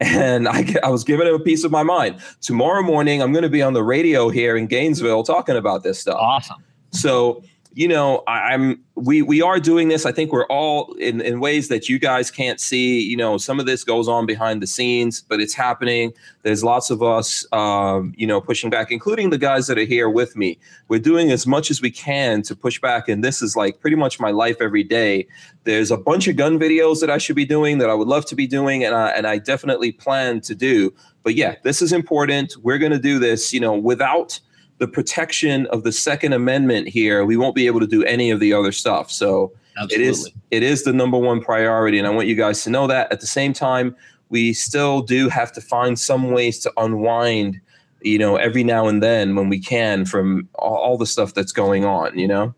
And 0.00 0.46
I, 0.48 0.76
I 0.84 0.90
was 0.90 1.02
giving 1.02 1.26
him 1.26 1.34
a 1.34 1.40
piece 1.40 1.64
of 1.64 1.72
my 1.72 1.82
mind. 1.82 2.20
Tomorrow 2.40 2.82
morning, 2.82 3.20
I'm 3.20 3.32
going 3.32 3.42
to 3.42 3.48
be 3.48 3.62
on 3.62 3.72
the 3.72 3.82
radio 3.82 4.28
here 4.28 4.56
in 4.56 4.66
Gainesville 4.66 5.24
talking 5.24 5.56
about 5.56 5.82
this 5.82 5.98
stuff. 5.98 6.16
Awesome. 6.20 6.62
So, 6.92 7.42
you 7.78 7.86
know, 7.86 8.24
I, 8.26 8.54
I'm 8.54 8.82
we 8.96 9.22
we 9.22 9.40
are 9.40 9.60
doing 9.60 9.86
this. 9.86 10.04
I 10.04 10.10
think 10.10 10.32
we're 10.32 10.46
all 10.46 10.92
in, 10.94 11.20
in 11.20 11.38
ways 11.38 11.68
that 11.68 11.88
you 11.88 12.00
guys 12.00 12.28
can't 12.28 12.58
see. 12.58 13.00
You 13.00 13.16
know, 13.16 13.38
some 13.38 13.60
of 13.60 13.66
this 13.66 13.84
goes 13.84 14.08
on 14.08 14.26
behind 14.26 14.60
the 14.60 14.66
scenes, 14.66 15.20
but 15.20 15.40
it's 15.40 15.54
happening. 15.54 16.12
There's 16.42 16.64
lots 16.64 16.90
of 16.90 17.04
us, 17.04 17.46
um, 17.52 18.14
you 18.16 18.26
know, 18.26 18.40
pushing 18.40 18.68
back, 18.68 18.90
including 18.90 19.30
the 19.30 19.38
guys 19.38 19.68
that 19.68 19.78
are 19.78 19.84
here 19.84 20.10
with 20.10 20.34
me. 20.34 20.58
We're 20.88 20.98
doing 20.98 21.30
as 21.30 21.46
much 21.46 21.70
as 21.70 21.80
we 21.80 21.92
can 21.92 22.42
to 22.42 22.56
push 22.56 22.80
back, 22.80 23.08
and 23.08 23.22
this 23.22 23.42
is 23.42 23.54
like 23.54 23.78
pretty 23.78 23.96
much 23.96 24.18
my 24.18 24.32
life 24.32 24.56
every 24.60 24.82
day. 24.82 25.28
There's 25.62 25.92
a 25.92 25.96
bunch 25.96 26.26
of 26.26 26.34
gun 26.34 26.58
videos 26.58 26.98
that 26.98 27.10
I 27.10 27.18
should 27.18 27.36
be 27.36 27.44
doing 27.44 27.78
that 27.78 27.88
I 27.88 27.94
would 27.94 28.08
love 28.08 28.26
to 28.26 28.34
be 28.34 28.48
doing, 28.48 28.84
and 28.84 28.92
I 28.92 29.10
and 29.10 29.24
I 29.24 29.38
definitely 29.38 29.92
plan 29.92 30.40
to 30.40 30.54
do. 30.56 30.92
But 31.22 31.36
yeah, 31.36 31.54
this 31.62 31.80
is 31.80 31.92
important. 31.92 32.56
We're 32.60 32.78
going 32.78 32.90
to 32.90 32.98
do 32.98 33.20
this, 33.20 33.52
you 33.52 33.60
know, 33.60 33.74
without 33.74 34.40
the 34.78 34.88
protection 34.88 35.66
of 35.66 35.82
the 35.82 35.92
Second 35.92 36.32
Amendment 36.32 36.88
here, 36.88 37.24
we 37.24 37.36
won't 37.36 37.54
be 37.54 37.66
able 37.66 37.80
to 37.80 37.86
do 37.86 38.04
any 38.04 38.30
of 38.30 38.40
the 38.40 38.52
other 38.52 38.72
stuff. 38.72 39.10
So 39.10 39.52
Absolutely. 39.76 40.06
it 40.06 40.08
is 40.08 40.30
it 40.50 40.62
is 40.62 40.84
the 40.84 40.92
number 40.92 41.18
one 41.18 41.40
priority, 41.40 41.98
and 41.98 42.06
I 42.06 42.10
want 42.10 42.28
you 42.28 42.34
guys 42.34 42.64
to 42.64 42.70
know 42.70 42.86
that. 42.86 43.12
At 43.12 43.20
the 43.20 43.26
same 43.26 43.52
time, 43.52 43.94
we 44.28 44.52
still 44.52 45.02
do 45.02 45.28
have 45.28 45.52
to 45.52 45.60
find 45.60 45.98
some 45.98 46.30
ways 46.30 46.58
to 46.60 46.72
unwind, 46.76 47.60
you 48.02 48.18
know, 48.18 48.36
every 48.36 48.64
now 48.64 48.88
and 48.88 49.02
then 49.02 49.34
when 49.34 49.48
we 49.48 49.58
can 49.58 50.04
from 50.04 50.48
all, 50.54 50.76
all 50.76 50.98
the 50.98 51.06
stuff 51.06 51.34
that's 51.34 51.52
going 51.52 51.84
on, 51.84 52.18
you 52.18 52.28
know. 52.28 52.54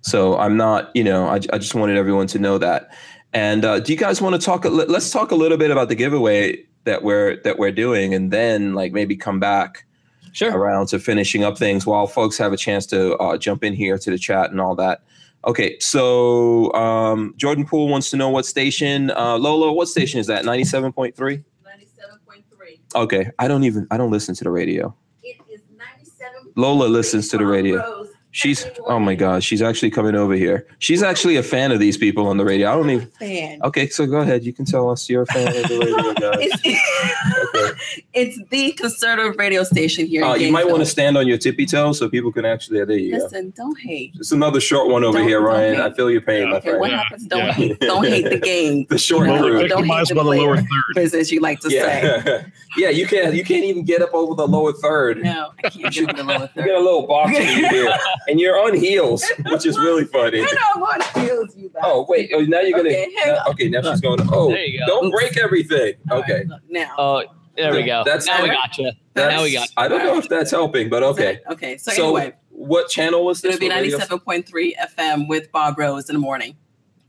So 0.00 0.38
I'm 0.38 0.56
not, 0.56 0.94
you 0.94 1.02
know, 1.02 1.26
I, 1.26 1.34
I 1.52 1.58
just 1.58 1.74
wanted 1.74 1.96
everyone 1.96 2.28
to 2.28 2.38
know 2.38 2.58
that. 2.58 2.90
And 3.32 3.64
uh, 3.64 3.80
do 3.80 3.92
you 3.92 3.98
guys 3.98 4.22
want 4.22 4.40
to 4.40 4.40
talk? 4.40 4.64
Let's 4.64 5.10
talk 5.10 5.30
a 5.30 5.34
little 5.34 5.58
bit 5.58 5.70
about 5.70 5.88
the 5.88 5.94
giveaway 5.94 6.64
that 6.84 7.02
we're 7.02 7.36
that 7.42 7.58
we're 7.58 7.72
doing, 7.72 8.14
and 8.14 8.30
then 8.30 8.74
like 8.74 8.92
maybe 8.92 9.16
come 9.16 9.40
back 9.40 9.85
Sure. 10.36 10.54
around 10.54 10.88
to 10.88 10.98
finishing 10.98 11.44
up 11.44 11.56
things 11.56 11.86
while 11.86 12.06
folks 12.06 12.36
have 12.36 12.52
a 12.52 12.58
chance 12.58 12.84
to 12.86 13.16
uh, 13.16 13.38
jump 13.38 13.64
in 13.64 13.72
here 13.72 13.96
to 13.96 14.10
the 14.10 14.18
chat 14.18 14.50
and 14.50 14.60
all 14.60 14.74
that. 14.76 15.02
Okay, 15.46 15.78
so 15.78 16.72
um, 16.74 17.32
Jordan 17.38 17.64
Poole 17.64 17.88
wants 17.88 18.10
to 18.10 18.16
know 18.18 18.28
what 18.28 18.44
station. 18.44 19.10
Uh, 19.12 19.38
Lola, 19.38 19.72
what 19.72 19.88
station 19.88 20.20
is 20.20 20.26
that? 20.26 20.44
Ninety-seven 20.44 20.92
point 20.92 21.16
three. 21.16 21.38
97.3. 21.64 23.00
Okay, 23.02 23.30
I 23.38 23.48
don't 23.48 23.64
even. 23.64 23.86
I 23.90 23.96
don't 23.96 24.10
listen 24.10 24.34
to 24.34 24.44
the 24.44 24.50
radio. 24.50 24.94
It 25.22 25.36
is 25.50 25.62
97. 25.78 26.52
Lola 26.56 26.84
listens 26.86 27.28
to 27.28 27.38
the 27.38 27.46
radio. 27.46 27.76
Rose. 27.78 28.08
She's. 28.32 28.66
Oh 28.86 28.98
my 28.98 29.14
God, 29.14 29.42
she's 29.42 29.62
actually 29.62 29.90
coming 29.90 30.14
over 30.16 30.34
here. 30.34 30.66
She's 30.80 31.02
actually 31.02 31.36
a 31.36 31.42
fan 31.42 31.72
of 31.72 31.78
these 31.80 31.96
people 31.96 32.26
on 32.26 32.36
the 32.36 32.44
radio. 32.44 32.70
I 32.70 32.74
don't 32.74 32.90
even. 32.90 33.10
fan. 33.18 33.60
Okay, 33.62 33.88
so 33.88 34.04
go 34.06 34.18
ahead. 34.18 34.44
You 34.44 34.52
can 34.52 34.64
tell 34.66 34.90
us 34.90 35.08
you're 35.08 35.22
a 35.22 35.26
fan 35.26 35.48
of 35.48 35.54
the 35.68 35.78
radio, 35.78 36.14
guys. 36.20 36.60
It's, 37.66 38.04
it's 38.38 38.50
the 38.50 38.72
conservative 38.72 39.36
radio 39.36 39.62
station 39.64 40.06
here. 40.06 40.22
in 40.22 40.28
Uh, 40.30 40.34
you 40.34 40.52
might 40.52 40.66
want 40.66 40.80
to 40.80 40.86
stand 40.86 41.16
on 41.16 41.26
your 41.26 41.38
tippy 41.38 41.66
toe 41.66 41.92
so 41.92 42.08
people 42.08 42.32
can 42.32 42.44
actually. 42.44 42.84
There 42.84 42.96
you 42.96 43.12
go. 43.16 43.24
listen. 43.24 43.52
Don't 43.56 43.78
hate. 43.78 44.12
It's 44.16 44.32
another 44.32 44.60
short 44.60 44.88
one 44.90 45.04
over 45.04 45.18
Don't- 45.18 45.28
here, 45.28 45.40
Ryan. 45.40 45.74
hate. 45.76 45.82
I 45.82 45.92
feel 45.92 46.10
your 46.10 46.20
pain, 46.20 46.50
my 46.50 46.56
Okay, 46.56 46.68
friend. 46.68 46.80
what 46.80 46.90
Yeah, 46.90 46.96
happens? 47.02 47.26
Don't 47.26 47.38
yeah. 47.46 47.52
hate. 47.52 47.80
Don't 47.80 48.06
hate 48.06 48.28
the 48.30 48.38
game. 48.52 48.86
The 48.88 48.98
short 48.98 49.28
Lower, 49.28 49.38
crew. 49.40 49.68
Don't 49.68 49.80
you 49.80 49.86
might 49.86 49.94
hate 49.96 50.02
as 50.02 50.08
the 50.08 50.14
well 50.16 50.24
the 50.30 50.36
lower 50.38 50.56
third. 50.56 50.66
As 51.14 51.30
you 51.32 51.40
like 51.40 51.60
to 51.60 51.70
say. 51.70 52.12
Yeah, 52.14 52.46
yeah. 52.76 52.88
You 52.90 53.06
can't. 53.06 53.34
You 53.34 53.44
can't 53.44 53.64
even 53.64 53.84
get 53.84 54.02
up 54.02 54.12
over 54.14 54.34
the 54.34 54.46
lower 54.46 54.72
third. 54.72 55.22
No, 55.22 55.52
I 55.64 55.68
can't 55.70 55.92
get 55.94 56.16
the 56.16 56.24
lower 56.24 56.38
third. 56.38 56.50
You 56.56 56.62
third. 56.62 56.66
get 56.66 56.74
a 56.76 56.80
little 56.80 57.06
box 57.06 57.36
in 57.36 57.46
here, 57.70 57.94
and 58.28 58.40
you're 58.40 58.58
on 58.58 58.74
heels, 58.76 59.24
which 59.50 59.66
is 59.66 59.78
really 59.78 60.04
funny. 60.04 60.38
You 60.38 60.44
know 60.46 60.80
what 60.80 61.02
feels 61.04 61.56
you 61.56 61.68
guys. 61.70 61.82
Oh 61.84 62.06
wait! 62.08 62.30
Oh, 62.34 62.40
now 62.40 62.60
you're 62.60 62.76
gonna. 62.78 62.88
Okay, 62.90 63.08
hang 63.22 63.34
now- 63.34 63.44
okay, 63.50 63.68
now 63.68 63.82
she's 63.82 64.00
going. 64.00 64.18
To 64.18 64.28
oh, 64.32 64.50
you 64.50 64.78
go. 64.80 64.86
don't 65.00 65.10
break 65.10 65.36
everything. 65.36 65.94
All 66.10 66.20
right, 66.20 66.30
Okay, 66.30 66.44
look, 66.48 66.60
now. 66.68 66.92
Oh, 66.98 67.22
there 67.56 67.72
we 67.74 67.82
go. 67.84 68.02
That's- 68.04 68.26
now 68.26 68.42
we 68.42 68.48
got 68.48 68.76
you. 68.78 68.90
Now 69.14 69.42
we 69.42 69.52
got. 69.52 69.68
I 69.76 69.88
don't 69.88 70.04
know 70.04 70.18
if 70.18 70.28
that's 70.28 70.50
helping, 70.50 70.88
but 70.88 71.02
okay. 71.02 71.40
Okay. 71.50 71.76
So, 71.78 71.92
So, 71.92 72.16
anyway, 72.16 72.34
what 72.50 72.88
channel 72.88 73.24
was 73.24 73.40
this? 73.40 73.56
it'll 73.56 73.60
be 73.68 73.74
97.3 73.74 74.74
FM 74.96 75.28
with 75.28 75.50
Bob 75.52 75.78
Rose 75.78 76.08
in 76.08 76.14
the 76.14 76.20
morning. 76.20 76.56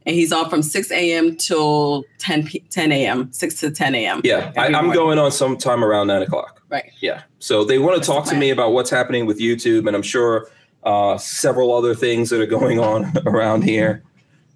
And 0.06 0.15
he's 0.15 0.32
on 0.32 0.49
from 0.49 0.61
6 0.64 0.90
a.m. 0.91 1.36
till 1.36 2.06
10 2.19 2.48
p- 2.48 2.64
10 2.69 2.94
a.m. 2.94 3.30
6 3.34 3.60
to 3.60 3.72
10 3.72 3.94
a.m. 3.94 4.22
Yeah, 4.24 4.53
I, 4.56 4.68
I'm 4.68 4.72
morning. 4.72 4.94
going 4.94 5.19
on 5.19 5.32
sometime 5.34 5.84
around 5.84 6.07
nine 6.07 6.22
o'clock. 6.22 6.61
Right. 6.69 6.91
Yeah. 7.02 7.24
So 7.40 7.65
they 7.65 7.78
want 7.78 7.95
to 7.95 7.99
That's 7.99 8.07
talk 8.07 8.26
to 8.28 8.36
me 8.36 8.49
about 8.49 8.72
what's 8.72 8.90
happening 8.90 9.26
with 9.26 9.40
YouTube, 9.40 9.86
and 9.86 9.95
I'm 9.98 10.02
sure 10.02 10.49
uh, 10.84 11.18
several 11.18 11.74
other 11.76 11.94
things 11.94 12.30
that 12.30 12.40
are 12.40 12.45
going 12.45 12.80
on 12.80 13.11
around 13.26 13.64
here. 13.65 14.02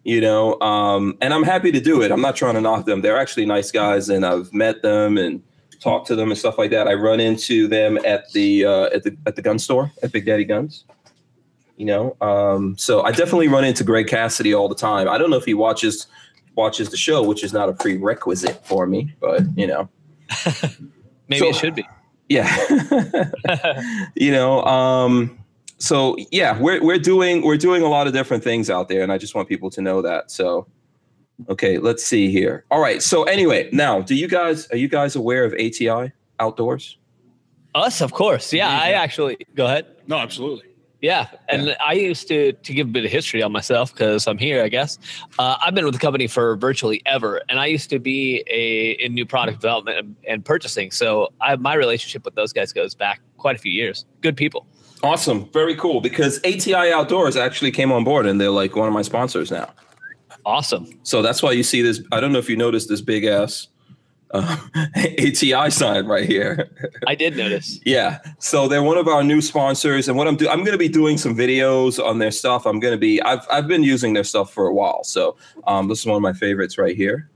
You 0.05 0.21
know, 0.21 0.59
um, 0.61 1.17
and 1.21 1.33
I'm 1.33 1.43
happy 1.43 1.71
to 1.73 1.81
do 1.81 2.01
it. 2.01 2.11
I'm 2.11 2.21
not 2.21 2.35
trying 2.37 2.55
to 2.55 2.61
knock 2.61 2.85
them. 2.85 3.01
They're 3.01 3.17
actually 3.19 3.45
nice 3.45 3.71
guys, 3.71 4.07
and 4.09 4.25
I've 4.25 4.51
met 4.53 4.81
them 4.81 5.17
and 5.17 5.43
talked 5.81 6.07
to 6.07 6.15
them 6.15 6.29
and 6.29 6.37
stuff 6.37 6.57
like 6.57 6.71
that. 6.71 6.87
I 6.87 6.93
run 6.93 7.19
into 7.19 7.67
them 7.67 7.97
at 8.05 8.31
the 8.31 8.63
uh, 8.65 8.83
at 8.95 9.03
the 9.03 9.17
at 9.25 9.35
the 9.35 9.41
gun 9.41 9.59
store 9.59 9.91
at 10.03 10.11
Big 10.13 10.25
Daddy 10.25 10.45
Guns. 10.45 10.85
You 11.77 11.85
know, 11.87 12.15
um, 12.21 12.77
so 12.77 13.01
I 13.01 13.09
definitely 13.11 13.47
run 13.47 13.65
into 13.65 13.83
Greg 13.83 14.07
Cassidy 14.07 14.53
all 14.53 14.69
the 14.69 14.75
time. 14.75 15.09
I 15.09 15.17
don't 15.17 15.29
know 15.31 15.37
if 15.37 15.45
he 15.45 15.53
watches 15.55 16.07
watches 16.55 16.89
the 16.89 16.97
show, 16.97 17.23
which 17.23 17.43
is 17.43 17.51
not 17.53 17.67
a 17.69 17.73
prerequisite 17.73 18.65
for 18.65 18.85
me, 18.87 19.13
but 19.19 19.41
you 19.57 19.67
know. 19.67 19.89
Maybe 21.27 21.39
So- 21.39 21.49
it 21.49 21.55
should 21.55 21.75
be. 21.75 21.85
yeah 22.29 23.29
you 24.15 24.31
know 24.31 24.61
um 24.63 25.37
so 25.79 26.15
yeah 26.31 26.57
we're 26.59 26.81
we're 26.81 26.97
doing 26.99 27.41
we're 27.43 27.57
doing 27.57 27.81
a 27.83 27.87
lot 27.89 28.07
of 28.07 28.13
different 28.13 28.41
things 28.43 28.69
out 28.69 28.87
there 28.87 29.01
and 29.03 29.11
i 29.11 29.17
just 29.17 29.35
want 29.35 29.49
people 29.49 29.69
to 29.69 29.81
know 29.81 30.01
that 30.01 30.31
so 30.31 30.65
okay 31.49 31.77
let's 31.77 32.03
see 32.03 32.29
here 32.31 32.65
all 32.71 32.79
right 32.81 33.01
so 33.01 33.23
anyway 33.23 33.69
now 33.71 34.01
do 34.01 34.15
you 34.15 34.27
guys 34.27 34.67
are 34.71 34.77
you 34.77 34.87
guys 34.87 35.15
aware 35.15 35.43
of 35.45 35.53
ati 35.53 36.11
outdoors 36.39 36.97
Us, 37.73 38.01
of 38.01 38.11
course. 38.11 38.51
Yeah, 38.51 38.67
I 38.67 38.91
actually 38.91 39.37
go 39.55 39.65
ahead. 39.65 39.85
No, 40.05 40.17
absolutely. 40.17 40.65
Yeah, 41.01 41.27
and 41.47 41.75
I 41.83 41.93
used 41.93 42.27
to 42.27 42.51
to 42.51 42.73
give 42.73 42.87
a 42.87 42.91
bit 42.91 43.05
of 43.05 43.11
history 43.11 43.41
on 43.41 43.51
myself 43.53 43.93
because 43.93 44.27
I'm 44.27 44.37
here, 44.37 44.61
I 44.61 44.67
guess. 44.67 44.99
Uh, 45.39 45.55
I've 45.63 45.73
been 45.73 45.85
with 45.85 45.93
the 45.93 45.99
company 45.99 46.27
for 46.27 46.57
virtually 46.57 47.01
ever, 47.05 47.41
and 47.47 47.59
I 47.61 47.67
used 47.67 47.89
to 47.91 47.97
be 47.99 48.43
a 48.47 48.91
in 49.03 49.13
new 49.13 49.25
product 49.25 49.61
development 49.61 49.97
and, 49.99 50.15
and 50.27 50.43
purchasing. 50.43 50.91
So 50.91 51.29
I, 51.39 51.55
my 51.55 51.75
relationship 51.75 52.25
with 52.25 52.35
those 52.35 52.51
guys 52.51 52.73
goes 52.73 52.93
back 52.93 53.21
quite 53.37 53.55
a 53.55 53.59
few 53.59 53.71
years. 53.71 54.05
Good 54.19 54.35
people. 54.35 54.67
awesome 55.01 55.49
very 55.53 55.75
cool 55.75 56.01
because 56.01 56.39
ati 56.43 56.75
outdoors 56.75 57.35
actually 57.35 57.71
came 57.71 57.91
on 57.91 58.03
board 58.03 58.25
and 58.27 58.39
they're 58.39 58.51
like 58.63 58.75
one 58.75 58.87
of 58.87 58.93
my 58.93 59.01
sponsors 59.01 59.49
now 59.49 59.67
Awesome. 60.45 60.87
so 61.03 61.21
that's 61.21 61.41
why 61.43 61.51
you 61.51 61.63
see 61.63 61.81
this 61.81 62.01
i 62.11 62.19
don't 62.19 62.31
know 62.31 62.39
if 62.39 62.49
you 62.49 62.55
noticed 62.57 62.89
this 62.89 63.01
big 63.01 63.25
ass 63.25 63.67
uh, 64.33 64.57
ati 64.95 65.69
sign 65.69 66.05
right 66.05 66.25
here 66.27 66.69
I 67.07 67.15
did 67.15 67.35
notice. 67.35 67.79
Yeah. 67.85 68.19
So 68.39 68.69
they're 68.69 68.81
one 68.83 68.97
of 68.97 69.07
our 69.09 69.23
new 69.25 69.41
sponsors, 69.41 70.07
and 70.07 70.15
what 70.17 70.25
I'm 70.27 70.37
doing, 70.37 70.49
I'm 70.51 70.59
going 70.59 70.71
to 70.71 70.77
be 70.77 70.87
doing 70.87 71.17
some 71.17 71.35
videos 71.35 72.01
on 72.01 72.19
their 72.19 72.31
stuff. 72.31 72.65
I'm 72.65 72.79
going 72.79 72.93
to 72.93 72.97
be, 72.97 73.21
I've 73.23 73.45
I've 73.51 73.67
been 73.67 73.83
using 73.83 74.13
their 74.13 74.23
stuff 74.23 74.53
for 74.53 74.67
a 74.67 74.73
while. 74.73 75.03
So 75.03 75.35
um, 75.67 75.89
this 75.89 75.99
is 75.99 76.05
one 76.05 76.15
of 76.15 76.21
my 76.21 76.31
favorites 76.31 76.77
right 76.77 76.95
here. 76.95 77.29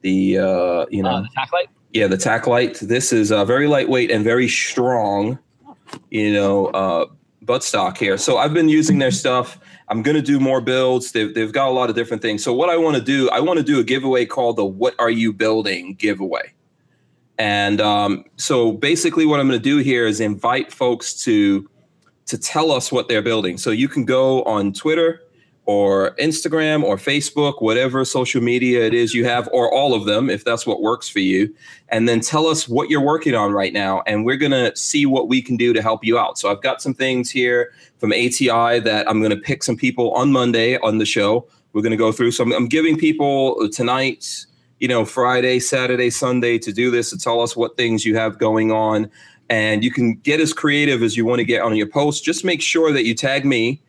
The 0.00 0.38
uh, 0.38 0.86
you 0.90 1.02
know, 1.02 1.10
Uh, 1.10 1.20
the 1.22 1.28
tack 1.34 1.52
light. 1.52 1.68
yeah, 1.92 2.06
the 2.06 2.16
tack 2.16 2.46
light. 2.46 2.78
This 2.80 3.12
is 3.12 3.30
uh, 3.30 3.44
very 3.44 3.66
lightweight 3.68 4.10
and 4.10 4.24
very 4.24 4.48
strong. 4.48 5.38
You 6.10 6.32
know, 6.32 6.66
uh, 6.68 7.06
buttstock 7.44 7.98
here. 7.98 8.16
So 8.16 8.38
I've 8.38 8.54
been 8.54 8.68
using 8.68 8.98
their 8.98 9.10
stuff. 9.10 9.58
I'm 9.88 10.02
going 10.02 10.16
to 10.16 10.22
do 10.22 10.40
more 10.40 10.60
builds. 10.60 11.12
They've, 11.12 11.34
they've 11.34 11.52
got 11.52 11.68
a 11.68 11.72
lot 11.72 11.90
of 11.90 11.96
different 11.96 12.22
things. 12.22 12.42
So 12.42 12.52
what 12.52 12.70
I 12.70 12.76
want 12.76 12.96
to 12.96 13.02
do, 13.02 13.28
I 13.30 13.40
want 13.40 13.58
to 13.58 13.64
do 13.64 13.80
a 13.80 13.84
giveaway 13.84 14.24
called 14.24 14.56
the 14.56 14.64
"What 14.64 14.94
Are 14.98 15.10
You 15.10 15.32
Building" 15.32 15.94
giveaway. 15.94 16.52
And 17.38 17.80
um, 17.80 18.24
so 18.36 18.72
basically, 18.72 19.26
what 19.26 19.40
I'm 19.40 19.48
going 19.48 19.58
to 19.58 19.62
do 19.62 19.78
here 19.78 20.06
is 20.06 20.20
invite 20.20 20.72
folks 20.72 21.22
to 21.24 21.68
to 22.26 22.38
tell 22.38 22.70
us 22.70 22.92
what 22.92 23.08
they're 23.08 23.22
building. 23.22 23.58
So 23.58 23.70
you 23.70 23.88
can 23.88 24.04
go 24.04 24.42
on 24.44 24.72
Twitter 24.72 25.20
or 25.72 26.14
Instagram 26.16 26.82
or 26.82 26.96
Facebook, 26.96 27.62
whatever 27.62 28.04
social 28.04 28.42
media 28.42 28.84
it 28.84 28.92
is 28.92 29.14
you 29.14 29.24
have, 29.24 29.48
or 29.52 29.72
all 29.72 29.94
of 29.94 30.04
them, 30.04 30.28
if 30.28 30.44
that's 30.44 30.66
what 30.66 30.82
works 30.82 31.08
for 31.08 31.20
you, 31.20 31.54
and 31.88 32.06
then 32.06 32.20
tell 32.20 32.46
us 32.46 32.68
what 32.68 32.90
you're 32.90 33.00
working 33.00 33.34
on 33.34 33.52
right 33.52 33.72
now, 33.72 34.02
and 34.06 34.26
we're 34.26 34.36
gonna 34.36 34.74
see 34.76 35.06
what 35.06 35.28
we 35.28 35.40
can 35.40 35.56
do 35.56 35.72
to 35.72 35.80
help 35.80 36.04
you 36.04 36.18
out. 36.18 36.38
So 36.38 36.50
I've 36.50 36.60
got 36.60 36.82
some 36.82 36.92
things 36.92 37.30
here 37.30 37.72
from 37.98 38.12
ATI 38.12 38.80
that 38.80 39.08
I'm 39.08 39.22
gonna 39.22 39.36
pick 39.36 39.62
some 39.62 39.76
people 39.76 40.12
on 40.12 40.30
Monday 40.30 40.76
on 40.78 40.98
the 40.98 41.06
show. 41.06 41.46
We're 41.72 41.82
gonna 41.82 41.96
go 41.96 42.12
through. 42.12 42.32
So 42.32 42.44
I'm, 42.44 42.52
I'm 42.52 42.66
giving 42.66 42.98
people 42.98 43.68
tonight 43.70 44.46
you 44.78 44.88
know, 44.88 45.04
Friday, 45.04 45.60
Saturday, 45.60 46.10
Sunday 46.10 46.58
to 46.58 46.72
do 46.72 46.90
this 46.90 47.10
to 47.10 47.16
tell 47.16 47.40
us 47.40 47.54
what 47.54 47.76
things 47.76 48.04
you 48.04 48.16
have 48.16 48.36
going 48.36 48.72
on. 48.72 49.08
And 49.48 49.84
you 49.84 49.92
can 49.92 50.16
get 50.16 50.40
as 50.40 50.52
creative 50.52 51.04
as 51.04 51.16
you 51.16 51.24
want 51.24 51.38
to 51.38 51.44
get 51.44 51.62
on 51.62 51.76
your 51.76 51.86
post. 51.86 52.24
Just 52.24 52.44
make 52.44 52.60
sure 52.60 52.92
that 52.92 53.04
you 53.04 53.14
tag 53.14 53.44
me 53.44 53.80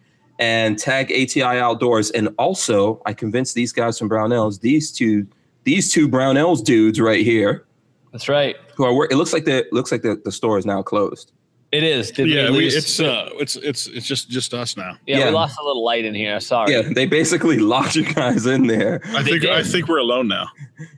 and 0.43 0.77
tag 0.77 1.09
ATI 1.09 1.41
Outdoors. 1.41 2.11
And 2.11 2.27
also, 2.37 3.01
I 3.05 3.13
convinced 3.13 3.55
these 3.55 3.71
guys 3.71 3.97
from 3.97 4.09
Brownells, 4.09 4.59
these 4.59 4.91
two, 4.91 5.25
these 5.63 5.89
two 5.89 6.09
Brownells 6.09 6.61
dudes 6.61 6.99
right 6.99 7.23
here, 7.23 7.65
That's 8.11 8.27
right. 8.27 8.57
who 8.75 8.83
are 8.83 8.93
work. 8.93 9.09
It 9.09 9.15
looks 9.15 9.31
like 9.31 9.45
the 9.45 9.65
looks 9.71 9.89
like 9.89 10.01
the, 10.01 10.21
the 10.25 10.33
store 10.33 10.57
is 10.57 10.65
now 10.65 10.81
closed. 10.81 11.31
It 11.73 11.81
is. 11.81 12.11
Did 12.11 12.29
yeah, 12.29 12.51
we, 12.51 12.57
lose- 12.57 12.75
it's 12.75 12.99
uh, 12.99 13.29
it's 13.39 13.55
it's 13.55 13.87
it's 13.87 14.05
just 14.05 14.29
just 14.29 14.53
us 14.53 14.77
now. 14.77 14.95
yeah, 15.07 15.17
yeah. 15.17 15.25
we 15.25 15.31
lost 15.31 15.57
a 15.59 15.63
little 15.63 15.83
light 15.83 16.05
in 16.05 16.13
here. 16.13 16.39
Sorry. 16.39 16.71
Yeah, 16.71 16.83
they 16.83 17.07
basically 17.07 17.57
locked 17.73 17.95
you 17.95 18.05
guys 18.13 18.45
in 18.45 18.67
there. 18.67 19.01
I 19.07 19.23
think 19.23 19.43
I 19.45 19.63
think 19.63 19.87
we're 19.87 19.97
alone 19.97 20.27
now. 20.27 20.45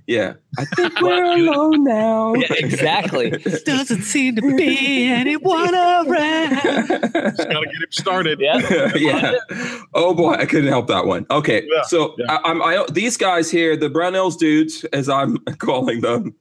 Yeah, 0.06 0.34
I 0.60 0.66
think 0.76 1.00
we're 1.02 1.24
alone 1.24 1.86
now. 1.86 2.34
Yeah, 2.36 2.48
exactly. 2.52 3.30
Doesn't 3.30 4.02
seem 4.02 4.36
to 4.36 4.56
be 4.58 5.06
anyone 5.08 5.74
around. 5.74 6.56
Just 6.56 7.14
gotta 7.14 7.66
get 7.66 7.76
him 7.76 7.92
started. 7.92 8.40
Yeah. 8.42 8.92
yeah. 8.96 9.36
Oh 9.94 10.14
boy, 10.14 10.34
I 10.34 10.46
couldn't 10.46 10.70
help 10.70 10.88
that 10.88 11.06
one. 11.06 11.26
Okay, 11.32 11.66
Yeah, 11.72 11.84
so 11.84 12.16
yeah. 12.18 12.34
I, 12.44 12.50
I'm 12.50 12.62
I, 12.62 12.86
these 12.92 13.16
guys 13.16 13.50
here, 13.50 13.78
the 13.78 13.90
Brownells 13.90 14.38
dudes, 14.38 14.84
as 14.92 15.08
I'm 15.08 15.38
calling 15.60 16.02
them. 16.02 16.36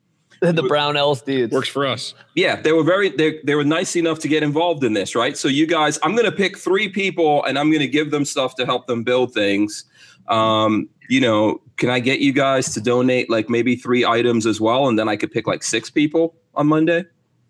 the 0.53 0.63
brown 0.63 0.95
Brownells 0.95 1.25
dudes. 1.25 1.53
Works 1.53 1.69
for 1.69 1.87
us. 1.87 2.15
Yeah, 2.35 2.61
they 2.61 2.73
were 2.73 2.83
very 2.83 3.11
they 3.11 3.41
they 3.45 3.55
were 3.55 3.65
nice 3.65 3.97
enough 3.97 4.19
to 4.21 4.29
get 4.29 4.43
involved 4.43 4.85
in 4.85 4.93
this, 4.93 5.15
right? 5.15 5.37
So 5.37 5.49
you 5.49 5.67
guys, 5.67 5.99
I'm 6.03 6.15
gonna 6.15 6.33
pick 6.33 6.59
three 6.59 6.89
people 6.89 7.45
and 7.45 7.59
I'm 7.59 7.73
gonna 7.73 7.87
give 7.87 8.11
them 8.11 8.25
stuff 8.25 8.55
to 8.57 8.67
help 8.67 8.87
them 8.87 9.03
build 9.03 9.33
things. 9.33 9.85
Um, 10.29 10.89
you 11.09 11.21
know, 11.21 11.61
can 11.77 11.91
I 11.91 12.01
get 12.01 12.21
you 12.21 12.33
guys 12.33 12.73
to 12.75 12.81
donate 12.81 13.29
like 13.31 13.49
maybe 13.49 13.77
three 13.77 14.05
items 14.05 14.47
as 14.47 14.61
well, 14.61 14.89
and 14.89 14.99
then 14.99 15.09
I 15.09 15.17
could 15.17 15.31
pick 15.31 15.47
like 15.47 15.63
six 15.63 15.91
people 15.91 16.35
on 16.55 16.67
Monday? 16.67 17.05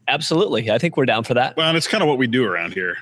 Absolutely. 0.09 0.71
I 0.71 0.79
think 0.79 0.97
we're 0.97 1.07
down 1.07 1.25
for 1.25 1.35
that. 1.35 1.57
Well, 1.57 1.69
and 1.69 1.77
it's 1.77 1.89
kind 1.89 2.03
of 2.03 2.09
what 2.09 2.19
we 2.19 2.27
do 2.27 2.45
around 2.45 2.75
here. 2.75 2.97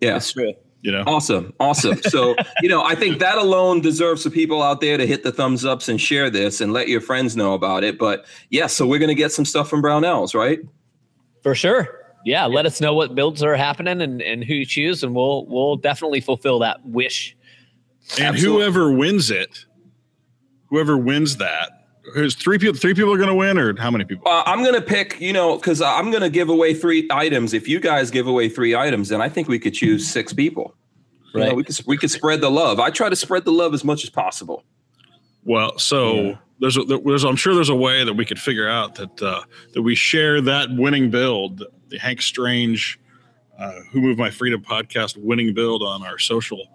Yeah. 0.00 0.12
That's 0.12 0.32
true. 0.32 0.54
You 0.82 0.92
know. 0.92 1.02
Awesome. 1.06 1.52
Awesome. 1.58 2.00
So, 2.08 2.36
you 2.62 2.68
know, 2.68 2.82
I 2.84 2.94
think 2.94 3.18
that 3.18 3.36
alone 3.36 3.80
deserves 3.80 4.22
for 4.22 4.30
people 4.30 4.62
out 4.62 4.80
there 4.80 4.96
to 4.96 5.06
hit 5.06 5.24
the 5.24 5.32
thumbs 5.32 5.64
ups 5.64 5.88
and 5.88 6.00
share 6.00 6.30
this 6.30 6.60
and 6.60 6.72
let 6.72 6.88
your 6.88 7.00
friends 7.00 7.36
know 7.36 7.52
about 7.54 7.84
it. 7.84 7.98
But 7.98 8.24
yeah, 8.50 8.66
so 8.66 8.86
we're 8.86 8.98
going 8.98 9.08
to 9.08 9.14
get 9.14 9.32
some 9.32 9.44
stuff 9.44 9.68
from 9.68 9.82
Brownells, 9.82 10.34
right? 10.34 10.60
For 11.42 11.54
sure. 11.54 11.88
Yeah, 12.24 12.46
let 12.46 12.66
us 12.66 12.80
know 12.80 12.94
what 12.94 13.14
builds 13.14 13.42
are 13.42 13.56
happening 13.56 14.00
and, 14.02 14.20
and 14.22 14.44
who 14.44 14.54
you 14.54 14.66
choose, 14.66 15.02
and 15.02 15.14
we'll 15.14 15.46
we'll 15.46 15.76
definitely 15.76 16.20
fulfill 16.20 16.58
that 16.60 16.84
wish. 16.84 17.36
and 18.18 18.28
absolutely. 18.28 18.64
whoever 18.64 18.92
wins 18.92 19.30
it, 19.30 19.64
whoever 20.66 20.96
wins 20.96 21.36
that, 21.36 21.77
who's 22.14 22.34
three 22.34 22.58
people? 22.58 22.78
Three 22.78 22.94
people 22.94 23.12
are 23.12 23.16
going 23.16 23.28
to 23.28 23.34
win, 23.34 23.58
or 23.58 23.78
how 23.80 23.90
many 23.90 24.04
people? 24.04 24.26
Uh, 24.28 24.42
I'm 24.46 24.62
going 24.62 24.74
to 24.74 24.80
pick, 24.82 25.20
you 25.20 25.32
know, 25.32 25.56
because 25.56 25.80
I'm 25.82 26.10
going 26.10 26.22
to 26.22 26.30
give 26.30 26.48
away 26.48 26.74
three 26.74 27.06
items. 27.10 27.52
If 27.54 27.68
you 27.68 27.80
guys 27.80 28.10
give 28.10 28.26
away 28.26 28.48
three 28.48 28.74
items, 28.76 29.08
then 29.08 29.20
I 29.20 29.28
think 29.28 29.48
we 29.48 29.58
could 29.58 29.74
choose 29.74 30.08
six 30.08 30.32
people. 30.32 30.74
You 31.34 31.40
know, 31.40 31.46
Right. 31.48 31.56
we 31.56 31.64
could 31.64 31.78
we 31.86 31.96
could 31.98 32.10
spread 32.10 32.40
the 32.40 32.50
love. 32.50 32.80
I 32.80 32.90
try 32.90 33.08
to 33.08 33.16
spread 33.16 33.44
the 33.44 33.52
love 33.52 33.74
as 33.74 33.84
much 33.84 34.02
as 34.04 34.10
possible. 34.10 34.64
Well, 35.44 35.78
so 35.78 36.14
Yeah. 36.14 36.36
there's 36.60 36.76
a, 36.76 36.82
there's 36.84 37.24
I'm 37.24 37.36
sure 37.36 37.54
there's 37.54 37.68
a 37.68 37.74
way 37.76 38.04
that 38.04 38.14
we 38.14 38.24
could 38.24 38.40
figure 38.40 38.68
out 38.68 38.94
that 38.96 39.22
uh, 39.22 39.42
that 39.74 39.82
we 39.82 39.94
share 39.94 40.40
that 40.42 40.68
winning 40.70 41.10
build, 41.10 41.62
the 41.88 41.98
Hank 41.98 42.22
Strange, 42.22 42.98
uh, 43.58 43.72
Who 43.92 44.00
Moved 44.00 44.18
My 44.18 44.30
Freedom 44.30 44.62
podcast 44.62 45.16
winning 45.16 45.52
build 45.54 45.82
on 45.82 46.02
our 46.04 46.18
social. 46.18 46.66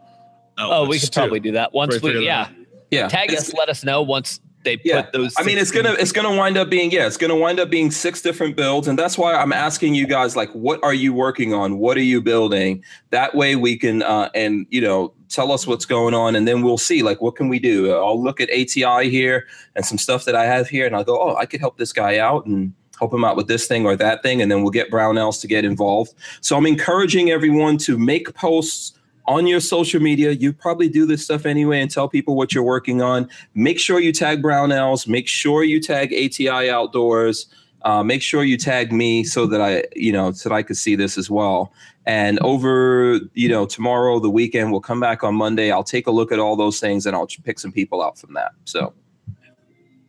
Oh, 0.59 0.71
outlets, 0.71 0.89
we 0.89 0.99
could 0.99 1.11
too. 1.13 1.19
probably 1.19 1.39
do 1.39 1.51
that 1.53 1.73
once 1.73 1.97
Probably 1.97 2.19
we 2.19 2.25
yeah. 2.27 2.43
that 2.45 2.53
Yeah. 2.91 3.07
Tag 3.07 3.31
It's- 3.31 3.47
us, 3.49 3.53
let 3.55 3.69
us 3.69 3.83
know 3.83 4.03
once 4.03 4.39
they 4.63 4.79
Yeah, 4.83 5.03
put 5.03 5.13
those. 5.13 5.33
I 5.37 5.43
mean, 5.43 5.57
it's 5.57 5.71
gonna 5.71 5.93
it's 5.93 6.11
gonna 6.11 6.35
wind 6.35 6.57
up 6.57 6.69
being 6.69 6.91
yeah, 6.91 7.07
it's 7.07 7.17
gonna 7.17 7.35
wind 7.35 7.59
up 7.59 7.69
being 7.69 7.91
six 7.91 8.21
different 8.21 8.55
builds, 8.55 8.87
and 8.87 8.97
that's 8.97 9.17
why 9.17 9.33
I'm 9.33 9.53
asking 9.53 9.95
you 9.95 10.07
guys 10.07 10.35
like, 10.35 10.51
what 10.51 10.83
are 10.83 10.93
you 10.93 11.13
working 11.13 11.53
on? 11.53 11.77
What 11.79 11.97
are 11.97 12.03
you 12.03 12.21
building? 12.21 12.83
That 13.11 13.35
way 13.35 13.55
we 13.55 13.77
can 13.77 14.03
uh, 14.03 14.29
and 14.33 14.65
you 14.69 14.81
know 14.81 15.13
tell 15.29 15.51
us 15.51 15.65
what's 15.65 15.85
going 15.85 16.13
on, 16.13 16.35
and 16.35 16.47
then 16.47 16.61
we'll 16.61 16.77
see 16.77 17.03
like 17.03 17.21
what 17.21 17.35
can 17.35 17.49
we 17.49 17.59
do. 17.59 17.91
I'll 17.93 18.21
look 18.21 18.39
at 18.39 18.49
ATI 18.49 19.09
here 19.09 19.47
and 19.75 19.85
some 19.85 19.97
stuff 19.97 20.25
that 20.25 20.35
I 20.35 20.45
have 20.45 20.67
here, 20.67 20.85
and 20.85 20.95
I'll 20.95 21.03
go, 21.03 21.19
oh, 21.19 21.35
I 21.35 21.45
could 21.45 21.59
help 21.59 21.77
this 21.77 21.93
guy 21.93 22.17
out 22.17 22.45
and 22.45 22.73
help 22.99 23.13
him 23.13 23.23
out 23.23 23.35
with 23.35 23.47
this 23.47 23.67
thing 23.67 23.85
or 23.85 23.95
that 23.95 24.23
thing, 24.23 24.41
and 24.41 24.51
then 24.51 24.61
we'll 24.61 24.71
get 24.71 24.91
Brownells 24.91 25.41
to 25.41 25.47
get 25.47 25.65
involved. 25.65 26.13
So 26.41 26.55
I'm 26.55 26.65
encouraging 26.65 27.31
everyone 27.31 27.77
to 27.79 27.97
make 27.97 28.33
posts 28.33 28.93
on 29.27 29.47
your 29.47 29.59
social 29.59 30.01
media. 30.01 30.31
You 30.31 30.53
probably 30.53 30.89
do 30.89 31.05
this 31.05 31.23
stuff 31.23 31.45
anyway 31.45 31.81
and 31.81 31.89
tell 31.89 32.07
people 32.07 32.35
what 32.35 32.53
you're 32.53 32.63
working 32.63 33.01
on 33.01 33.29
make 33.53 33.79
sure 33.79 33.99
you 33.99 34.11
tag 34.11 34.41
Brownells. 34.41 35.07
Make 35.07 35.27
sure 35.27 35.63
you 35.63 35.79
tag 35.81 36.13
ATI 36.13 36.69
Outdoors. 36.69 37.47
Uh, 37.83 38.01
make 38.01 38.21
sure 38.21 38.43
you 38.43 38.57
tag 38.57 38.93
me 38.93 39.25
so 39.25 39.45
that 39.45 39.59
I, 39.59 39.83
you 39.93 40.13
know, 40.13 40.31
so 40.31 40.47
that 40.47 40.55
I 40.55 40.63
could 40.63 40.77
see 40.77 40.95
this 40.95 41.17
as 41.17 41.29
well. 41.29 41.73
And 42.05 42.39
over, 42.39 43.19
you 43.33 43.49
know, 43.49 43.65
tomorrow, 43.65 44.19
the 44.19 44.29
weekend, 44.29 44.71
we'll 44.71 44.81
come 44.81 45.01
back 45.01 45.23
on 45.23 45.35
Monday. 45.35 45.71
I'll 45.71 45.83
take 45.83 46.07
a 46.07 46.11
look 46.11 46.31
at 46.31 46.39
all 46.39 46.55
those 46.55 46.79
things 46.79 47.05
and 47.05 47.15
I'll 47.15 47.27
pick 47.43 47.59
some 47.59 47.71
people 47.71 48.01
out 48.01 48.17
from 48.17 48.33
that. 48.33 48.51
So, 48.63 48.93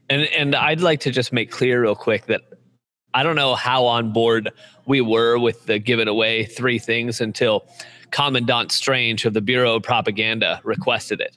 And 0.08 0.22
and 0.26 0.54
I'd 0.54 0.80
like 0.80 1.00
to 1.00 1.10
just 1.10 1.32
make 1.32 1.50
clear 1.50 1.82
real 1.82 1.96
quick 1.96 2.26
that 2.26 2.42
I 3.12 3.22
don't 3.22 3.36
know 3.36 3.54
how 3.54 3.86
on 3.86 4.12
board 4.12 4.52
we 4.86 5.00
were 5.00 5.38
with 5.38 5.66
the 5.66 5.78
giving 5.78 6.08
away 6.08 6.44
three 6.44 6.78
things 6.78 7.20
until 7.20 7.64
Commandant 8.14 8.70
Strange 8.70 9.24
of 9.24 9.34
the 9.34 9.40
Bureau 9.40 9.74
of 9.74 9.82
Propaganda 9.82 10.60
requested 10.62 11.20
it. 11.20 11.36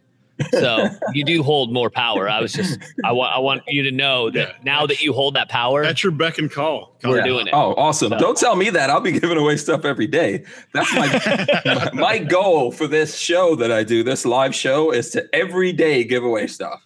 So 0.51 0.87
you 1.13 1.25
do 1.25 1.41
hold 1.41 1.73
more 1.73 1.89
power. 1.89 2.29
I 2.29 2.39
was 2.39 2.53
just 2.53 2.77
I 3.03 3.11
want 3.11 3.35
I 3.35 3.39
want 3.39 3.63
you 3.67 3.81
to 3.81 3.89
know 3.91 4.29
that 4.29 4.49
Yeah. 4.49 4.53
now 4.63 4.85
that 4.85 5.01
you 5.01 5.11
hold 5.11 5.33
that 5.35 5.49
power, 5.49 5.83
At 5.83 6.03
your 6.03 6.11
beck 6.11 6.37
and 6.37 6.51
call. 6.51 6.95
We're 7.03 7.17
yeah. 7.17 7.23
doing 7.25 7.47
it. 7.47 7.53
Oh, 7.55 7.73
awesome. 7.75 8.09
So- 8.11 8.19
Don't 8.19 8.37
tell 8.37 8.55
me 8.55 8.69
that. 8.69 8.91
I'll 8.91 9.01
be 9.01 9.11
giving 9.19 9.37
away 9.39 9.57
stuff 9.57 9.85
every 9.85 10.05
day. 10.05 10.43
That's 10.75 10.93
my, 10.93 11.89
my 11.93 12.17
goal 12.19 12.71
for 12.71 12.85
this 12.85 13.17
show 13.17 13.55
that 13.55 13.71
I 13.71 13.83
do, 13.83 14.03
this 14.03 14.23
live 14.25 14.53
show, 14.53 14.91
is 14.91 15.09
to 15.11 15.25
every 15.33 15.73
day 15.73 16.03
give 16.03 16.23
away 16.23 16.45
stuff. 16.45 16.79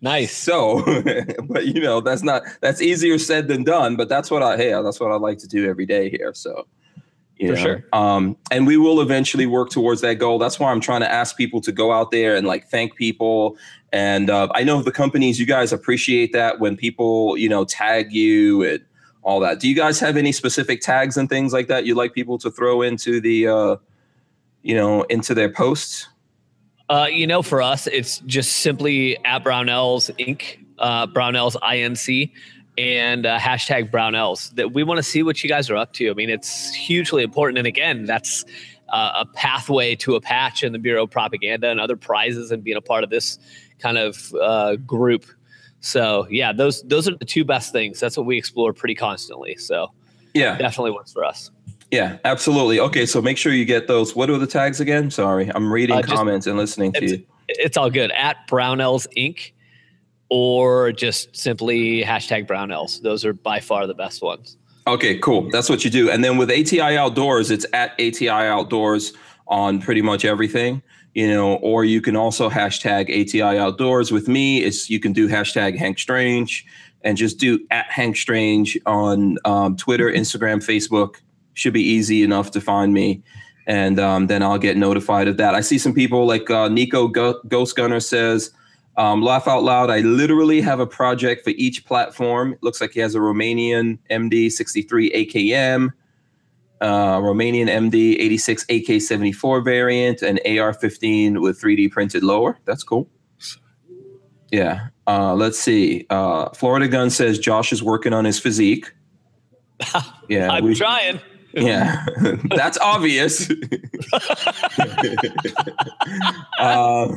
nice. 0.00 0.36
So, 0.36 0.82
but 1.48 1.66
you 1.68 1.80
know, 1.80 2.00
that's 2.00 2.24
not 2.24 2.42
that's 2.60 2.82
easier 2.82 3.18
said 3.18 3.46
than 3.46 3.62
done. 3.62 3.94
But 3.94 4.08
that's 4.08 4.28
what 4.32 4.42
I 4.42 4.56
hey, 4.56 4.70
that's 4.82 4.98
what 4.98 5.12
I 5.12 5.16
like 5.16 5.38
to 5.38 5.46
do 5.46 5.68
every 5.70 5.86
day 5.86 6.10
here. 6.10 6.32
So, 6.34 6.66
you 7.38 7.48
For 7.48 7.54
know, 7.54 7.62
sure. 7.62 7.84
Um, 7.92 8.36
and 8.50 8.66
we 8.66 8.76
will 8.76 9.00
eventually 9.00 9.46
work 9.46 9.70
towards 9.70 10.00
that 10.00 10.14
goal. 10.14 10.38
That's 10.38 10.58
why 10.58 10.70
I'm 10.72 10.80
trying 10.80 11.00
to 11.00 11.10
ask 11.10 11.36
people 11.36 11.60
to 11.62 11.72
go 11.72 11.92
out 11.92 12.10
there 12.10 12.34
and 12.34 12.46
like 12.46 12.68
thank 12.68 12.96
people. 12.96 13.56
And 13.92 14.28
uh, 14.28 14.48
I 14.54 14.64
know 14.64 14.82
the 14.82 14.90
companies, 14.92 15.38
you 15.38 15.46
guys 15.46 15.72
appreciate 15.72 16.32
that 16.32 16.58
when 16.58 16.76
people 16.76 17.36
you 17.36 17.48
know 17.48 17.64
tag 17.64 18.12
you 18.12 18.62
and 18.64 18.84
all 19.22 19.40
that. 19.40 19.60
Do 19.60 19.68
you 19.68 19.74
guys 19.74 20.00
have 20.00 20.16
any 20.16 20.32
specific 20.32 20.80
tags 20.80 21.16
and 21.16 21.28
things 21.28 21.52
like 21.52 21.68
that 21.68 21.84
you'd 21.84 21.96
like 21.96 22.14
people 22.14 22.38
to 22.38 22.50
throw 22.50 22.82
into 22.82 23.20
the 23.20 23.46
uh, 23.46 23.76
you 24.62 24.74
know 24.74 25.02
into 25.04 25.34
their 25.34 25.50
posts? 25.50 26.08
Uh, 26.90 27.06
you 27.10 27.26
know, 27.26 27.42
for 27.42 27.60
us, 27.60 27.86
it's 27.86 28.18
just 28.20 28.56
simply 28.56 29.22
at 29.24 29.44
Brownells 29.44 30.10
Inc. 30.16 30.64
Uh, 30.78 31.06
Brownells 31.06 31.54
Inc. 31.62 32.32
and 32.78 33.26
uh, 33.26 33.38
hashtag 33.38 33.90
Brownells. 33.90 34.54
That 34.54 34.72
we 34.72 34.82
want 34.84 34.98
to 34.98 35.02
see 35.02 35.22
what 35.22 35.42
you 35.42 35.48
guys 35.48 35.68
are 35.68 35.76
up 35.76 35.92
to. 35.94 36.10
I 36.10 36.14
mean, 36.14 36.30
it's 36.30 36.72
hugely 36.72 37.22
important. 37.22 37.58
And 37.58 37.66
again, 37.66 38.04
that's 38.06 38.44
uh, 38.88 39.24
a 39.24 39.26
pathway 39.26 39.94
to 39.96 40.14
a 40.14 40.20
patch 40.20 40.62
in 40.62 40.72
the 40.72 40.78
Bureau 40.78 41.04
of 41.04 41.10
Propaganda 41.10 41.68
and 41.68 41.80
other 41.80 41.96
prizes, 41.96 42.50
and 42.50 42.62
being 42.64 42.76
a 42.76 42.80
part 42.80 43.04
of 43.04 43.10
this 43.10 43.38
kind 43.80 43.98
of 43.98 44.32
uh, 44.40 44.76
group. 44.76 45.26
So 45.80 46.26
yeah, 46.30 46.52
those 46.52 46.82
those 46.84 47.06
are 47.08 47.16
the 47.16 47.24
two 47.24 47.44
best 47.44 47.72
things. 47.72 48.00
That's 48.00 48.16
what 48.16 48.26
we 48.26 48.38
explore 48.38 48.72
pretty 48.72 48.94
constantly. 48.94 49.56
So 49.56 49.92
Yeah. 50.34 50.56
definitely 50.56 50.92
works 50.92 51.12
for 51.12 51.24
us. 51.24 51.50
Yeah, 51.90 52.18
absolutely. 52.24 52.80
Okay, 52.80 53.06
so 53.06 53.22
make 53.22 53.38
sure 53.38 53.52
you 53.52 53.64
get 53.64 53.86
those. 53.88 54.14
What 54.14 54.28
are 54.28 54.36
the 54.38 54.46
tags 54.46 54.78
again? 54.80 55.10
Sorry, 55.10 55.50
I'm 55.54 55.72
reading 55.72 55.96
Uh, 55.96 56.02
just- 56.02 56.14
comments 56.14 56.46
and 56.46 56.56
listening 56.58 56.92
to 56.92 56.98
it's- 57.04 57.18
you. 57.20 57.26
It's 57.50 57.78
all 57.78 57.88
good 57.88 58.10
at 58.10 58.46
Brownells 58.46 59.06
Inc. 59.16 59.52
or 60.30 60.92
just 60.92 61.36
simply 61.36 62.02
hashtag 62.02 62.46
Brownells. 62.46 63.00
Those 63.02 63.24
are 63.24 63.32
by 63.32 63.60
far 63.60 63.86
the 63.86 63.94
best 63.94 64.22
ones. 64.22 64.56
Okay, 64.86 65.18
cool. 65.18 65.50
That's 65.50 65.68
what 65.68 65.84
you 65.84 65.90
do. 65.90 66.10
And 66.10 66.24
then 66.24 66.38
with 66.38 66.50
ATI 66.50 66.96
Outdoors, 66.96 67.50
it's 67.50 67.66
at 67.72 67.92
ATI 68.00 68.28
Outdoors 68.28 69.12
on 69.46 69.80
pretty 69.80 70.02
much 70.02 70.24
everything, 70.24 70.82
you 71.14 71.28
know, 71.28 71.56
or 71.56 71.84
you 71.84 72.00
can 72.00 72.16
also 72.16 72.48
hashtag 72.48 73.10
ATI 73.10 73.58
Outdoors. 73.58 74.10
With 74.10 74.28
me, 74.28 74.62
it's 74.62 74.88
you 74.88 74.98
can 74.98 75.12
do 75.12 75.28
hashtag 75.28 75.76
Hank 75.76 75.98
Strange 75.98 76.64
and 77.02 77.16
just 77.16 77.38
do 77.38 77.60
at 77.70 77.90
Hank 77.90 78.16
Strange 78.16 78.78
on 78.86 79.36
um, 79.44 79.76
Twitter, 79.76 80.10
Instagram, 80.10 80.64
Facebook. 80.64 81.16
Should 81.54 81.74
be 81.74 81.82
easy 81.82 82.22
enough 82.22 82.50
to 82.52 82.60
find 82.60 82.94
me. 82.94 83.22
And 83.66 84.00
um, 84.00 84.26
then 84.28 84.42
I'll 84.42 84.58
get 84.58 84.78
notified 84.78 85.28
of 85.28 85.36
that. 85.36 85.54
I 85.54 85.60
see 85.60 85.76
some 85.76 85.92
people 85.92 86.26
like 86.26 86.48
uh, 86.50 86.68
Nico 86.68 87.08
Go- 87.08 87.40
Ghost 87.48 87.76
Gunner 87.76 88.00
says, 88.00 88.50
um, 88.98 89.22
laugh 89.22 89.48
out 89.48 89.62
loud. 89.62 89.88
I 89.90 90.00
literally 90.00 90.60
have 90.60 90.80
a 90.80 90.86
project 90.86 91.44
for 91.44 91.50
each 91.50 91.86
platform. 91.86 92.52
It 92.52 92.62
looks 92.62 92.80
like 92.82 92.90
he 92.92 93.00
has 93.00 93.14
a 93.14 93.18
Romanian 93.18 93.98
MD 94.10 94.50
63 94.50 95.10
AKM, 95.12 95.90
uh, 96.80 97.18
Romanian 97.20 97.68
MD 97.68 98.16
86 98.18 98.66
AK 98.68 99.00
74 99.00 99.60
variant, 99.62 100.20
and 100.22 100.40
AR 100.46 100.74
15 100.74 101.40
with 101.40 101.60
3D 101.62 101.90
printed 101.90 102.22
lower. 102.24 102.58
That's 102.66 102.82
cool. 102.82 103.08
Yeah. 104.50 104.88
Uh, 105.06 105.34
let's 105.34 105.58
see. 105.58 106.04
Uh, 106.10 106.50
Florida 106.50 106.88
Gun 106.88 107.08
says 107.10 107.38
Josh 107.38 107.72
is 107.72 107.82
working 107.82 108.12
on 108.12 108.24
his 108.24 108.38
physique. 108.38 108.92
Yeah, 110.28 110.50
I'm 110.50 110.64
we- 110.64 110.74
trying. 110.74 111.20
yeah, 111.54 112.04
that's 112.54 112.76
obvious. 112.78 113.50
uh, 116.58 117.08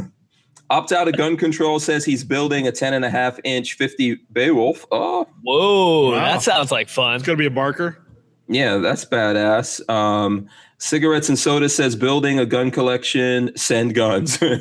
opt 0.71 0.91
out 0.91 1.07
of 1.07 1.15
gun 1.17 1.35
control 1.37 1.79
says 1.79 2.03
he's 2.05 2.23
building 2.23 2.65
a 2.67 2.71
10 2.71 2.93
and 2.93 3.03
a 3.05 3.09
half 3.09 3.39
inch 3.43 3.73
50 3.73 4.15
Beowulf. 4.33 4.85
Oh, 4.91 5.27
Whoa, 5.43 6.11
Wow. 6.11 6.15
that 6.19 6.41
sounds 6.41 6.71
like 6.71 6.89
fun. 6.89 7.15
It's 7.15 7.23
gonna 7.25 7.37
be 7.37 7.45
a 7.45 7.51
barker. 7.51 7.97
yeah, 8.47 8.77
that's 8.77 9.05
badass. 9.05 9.87
Um, 9.89 10.47
cigarettes 10.77 11.29
and 11.29 11.37
soda 11.37 11.69
says 11.69 11.95
building 11.95 12.39
a 12.39 12.45
gun 12.45 12.71
collection, 12.71 13.55
send 13.55 13.93
guns. 13.95 14.39
With 14.41 14.55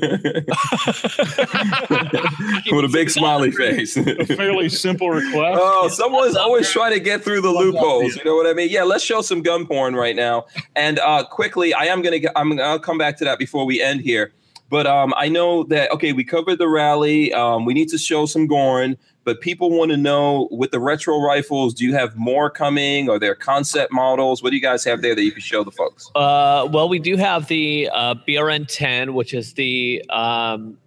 a 2.85 2.91
big 2.93 3.11
smiley 3.11 3.51
face. 3.51 3.97
A 3.97 4.27
fairly 4.27 4.69
simple 4.69 5.11
request. 5.11 5.59
Oh, 5.63 5.89
someone's 5.89 6.37
always 6.37 6.71
trying 6.71 6.93
to 6.93 7.01
get 7.01 7.23
through 7.25 7.41
the 7.41 7.51
loopholes. 7.51 8.17
You 8.17 8.25
know 8.25 8.35
what 8.37 8.47
I 8.47 8.53
mean? 8.53 8.69
Yeah, 8.71 8.83
let's 8.85 9.03
show 9.05 9.23
some 9.23 9.43
gun 9.43 9.67
porn 9.67 9.95
right 9.95 10.15
now. 10.17 10.45
And 10.77 10.99
uh, 10.99 11.25
quickly, 11.25 11.73
I 11.75 11.85
am 11.87 12.03
gonna 12.03 12.19
I'm 12.37 12.59
I'll 12.61 12.79
come 12.79 12.99
back 12.99 13.17
to 13.19 13.25
that 13.25 13.39
before 13.39 13.65
we 13.65 13.81
end 13.81 14.01
here. 14.03 14.33
But 14.71 14.87
um, 14.87 15.13
I 15.17 15.29
know 15.29 15.65
that 15.65 15.91
okay, 15.93 16.13
we 16.13 16.25
covered 16.25 16.59
the 16.59 16.69
rally. 16.69 17.33
Um, 17.35 17.65
we 17.65 17.75
need 17.75 17.89
to 17.89 17.99
show 17.99 18.25
some 18.25 18.47
Gorn, 18.47 18.97
but 19.25 19.41
people 19.41 19.71
want 19.71 19.91
to 19.91 19.97
know 19.97 20.49
with 20.53 20.71
the 20.71 20.79
retro 20.79 21.21
rifles, 21.21 21.75
do 21.75 21.85
you 21.85 21.93
have 21.95 22.17
more 22.17 22.49
coming? 22.49 23.11
Are 23.11 23.19
there 23.19 23.35
concept 23.35 23.93
models? 23.93 24.43
What 24.43 24.51
do 24.51 24.57
you 24.57 24.63
guys 24.63 24.85
have 24.85 25.03
there 25.03 25.15
that 25.15 25.23
you 25.23 25.33
can 25.33 25.41
show 25.41 25.65
the 25.65 25.73
folks? 25.73 26.09
Uh, 26.15 26.69
well, 26.71 26.89
we 26.89 27.01
do 27.01 27.17
have 27.17 27.49
the 27.49 27.91
uh, 27.93 28.15
BRN 28.27 28.67
10, 28.69 29.15
which 29.15 29.35
is 29.35 29.55
the 29.55 30.05
um, 30.09 30.79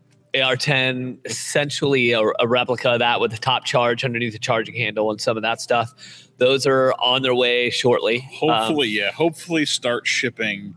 AR 0.41 0.55
10, 0.55 1.19
essentially 1.25 2.11
a, 2.11 2.21
a 2.39 2.47
replica 2.47 2.93
of 2.93 2.99
that 2.99 3.19
with 3.19 3.31
the 3.31 3.37
top 3.37 3.65
charge 3.65 4.03
underneath 4.03 4.33
the 4.33 4.39
charging 4.39 4.75
handle 4.75 5.11
and 5.11 5.21
some 5.21 5.37
of 5.37 5.43
that 5.43 5.61
stuff. 5.61 5.93
Those 6.37 6.65
are 6.65 6.93
on 6.93 7.21
their 7.21 7.35
way 7.35 7.69
shortly. 7.69 8.27
Um, 8.41 8.49
Hopefully, 8.49 8.87
yeah. 8.87 9.11
Hopefully, 9.11 9.65
start 9.65 10.07
shipping. 10.07 10.73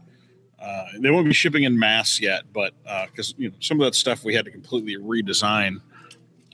Uh, 0.67 0.85
they 0.99 1.11
won't 1.11 1.27
be 1.27 1.33
shipping 1.33 1.63
in 1.63 1.79
mass 1.79 2.21
yet, 2.21 2.43
but 2.53 2.75
because 3.11 3.35
you 3.39 3.49
know 3.49 3.55
some 3.61 3.81
of 3.81 3.85
that 3.85 3.95
stuff 3.95 4.25
we 4.25 4.35
had 4.35 4.45
to 4.45 4.51
completely 4.51 4.97
redesign 4.97 5.81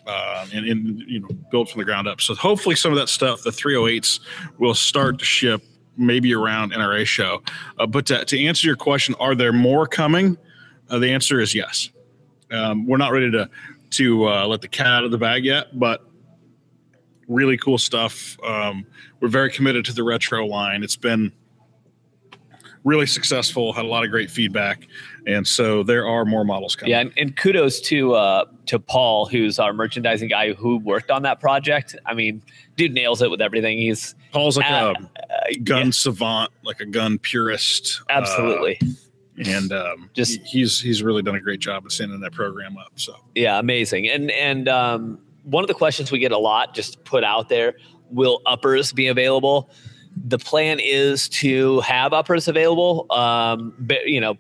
uh, 0.07 0.47
and, 0.53 0.67
and 0.67 1.01
you 1.07 1.21
know 1.21 1.29
build 1.51 1.71
from 1.71 1.79
the 1.79 1.85
ground 1.85 2.09
up. 2.09 2.21
So 2.21 2.35
hopefully, 2.35 2.77
some 2.77 2.93
of 2.93 2.99
that 2.99 3.09
stuff, 3.09 3.43
the 3.43 3.51
308s, 3.51 4.21
will 4.59 4.75
start 4.75 5.19
to 5.19 5.25
ship 5.25 5.63
maybe 5.97 6.35
around 6.35 6.73
NRA 6.73 7.05
show. 7.05 7.43
Uh, 7.79 7.87
but 7.87 8.07
to, 8.07 8.25
to 8.25 8.45
answer 8.45 8.67
your 8.67 8.77
question, 8.77 9.15
are 9.21 9.35
there 9.35 9.53
more 9.53 9.87
coming? 9.87 10.37
Uh, 10.89 10.99
the 10.99 11.11
answer 11.11 11.41
is 11.41 11.55
yes. 11.55 11.91
Um, 12.51 12.87
we're 12.87 12.99
not 12.99 13.13
ready 13.13 13.31
to 13.31 13.49
to 13.91 14.29
uh, 14.29 14.47
let 14.47 14.63
the 14.63 14.69
cat 14.69 14.87
out 14.87 15.05
of 15.05 15.11
the 15.11 15.19
bag 15.19 15.45
yet, 15.45 15.79
but 15.79 16.07
really 17.29 17.57
cool 17.57 17.79
stuff. 17.79 18.39
Um, 18.43 18.87
we're 19.21 19.29
very 19.29 19.51
committed 19.51 19.85
to 19.87 19.93
the 19.93 20.03
retro 20.03 20.47
line. 20.47 20.83
It's 20.83 20.97
been 20.97 21.33
really 22.85 23.07
successful, 23.07 23.73
had 23.73 23.85
a 23.85 23.89
lot 23.89 24.05
of 24.05 24.11
great 24.11 24.31
feedback, 24.31 24.87
and 25.27 25.47
so 25.47 25.83
there 25.83 26.07
are 26.07 26.25
more 26.25 26.45
models 26.45 26.75
coming. 26.75 26.91
Yeah, 26.91 27.01
and, 27.01 27.13
and 27.17 27.37
kudos 27.37 27.81
to 27.83 28.15
uh, 28.15 28.45
to 28.67 28.79
Paul, 28.79 29.27
who's 29.27 29.59
our 29.59 29.73
merchandising 29.73 30.29
guy 30.29 30.53
who 30.55 30.79
worked 30.79 31.11
on 31.11 31.23
that 31.23 31.41
project. 31.41 31.95
I 32.07 32.15
mean, 32.15 32.43
dude 32.77 32.93
nails 32.93 33.23
it 33.23 33.31
with 33.31 33.41
everything. 33.41 33.79
He's 33.79 34.15
Paul's 34.33 34.57
like 34.57 34.71
Uh, 34.71 34.95
a 35.49 35.55
gun 35.57 35.93
savant, 35.93 36.51
like 36.65 36.81
a 36.81 36.87
gun 36.87 37.19
purist. 37.19 38.01
uh, 38.09 38.13
absolutely, 38.15 38.81
and 39.45 39.73
um, 39.73 40.11
Just- 40.15 40.41
he- 40.43 40.61
he's 40.61 40.81
he's 40.81 41.03
really 41.03 41.23
done 41.23 41.37
a 41.37 41.41
great 41.41 41.61
job 41.61 41.87
of 41.87 41.93
setting 41.93 42.19
that 42.21 42.33
program 42.33 42.77
up. 42.79 42.93
So 42.97 43.15
yeah, 43.35 43.59
amazing. 43.59 44.09
And 44.09 44.31
and 44.33 44.69
um, 44.69 45.19
one 45.45 45.63
of 45.65 45.69
the 45.69 45.75
questions 45.75 46.11
we 46.11 46.19
get 46.19 46.33
a 46.33 46.39
lot, 46.39 46.75
just 46.75 47.03
put 47.05 47.23
out 47.25 47.49
there, 47.49 47.75
will 48.11 48.43
uppers 48.47 48.93
be 48.93 49.07
available? 49.09 49.71
The 50.25 50.39
plan 50.39 50.79
is 50.81 51.29
to 51.31 51.81
have 51.81 52.13
uppers 52.13 52.49
available. 52.49 53.07
Um, 53.11 53.75
you 54.07 54.21
know, 54.21 54.39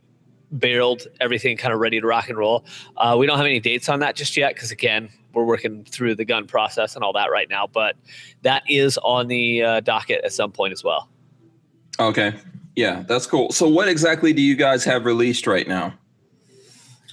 barreled, 0.52 1.06
everything 1.20 1.56
kind 1.56 1.74
of 1.74 1.80
ready 1.80 2.00
to 2.00 2.06
rock 2.06 2.28
and 2.28 2.38
roll. 2.38 2.64
Uh, 2.96 3.16
we 3.18 3.26
don't 3.26 3.36
have 3.36 3.46
any 3.46 3.60
dates 3.60 3.88
on 3.88 4.00
that 4.00 4.14
just 4.14 4.36
yet 4.36 4.54
because 4.54 4.70
again, 4.70 5.08
we're 5.32 5.44
working 5.44 5.84
through 5.84 6.14
the 6.14 6.24
gun 6.24 6.46
process 6.46 6.94
and 6.94 7.02
all 7.02 7.12
that 7.14 7.30
right 7.30 7.48
now. 7.48 7.66
But 7.66 7.96
that 8.42 8.62
is 8.68 8.98
on 8.98 9.28
the 9.28 9.62
uh, 9.62 9.80
docket 9.80 10.24
at 10.24 10.32
some 10.32 10.52
point 10.52 10.72
as 10.72 10.84
well. 10.84 11.08
Okay. 11.98 12.34
Yeah, 12.76 13.04
that's 13.06 13.26
cool. 13.26 13.50
So, 13.52 13.68
what 13.68 13.88
exactly 13.88 14.32
do 14.32 14.40
you 14.40 14.56
guys 14.56 14.84
have 14.84 15.04
released 15.04 15.46
right 15.46 15.68
now? 15.68 15.94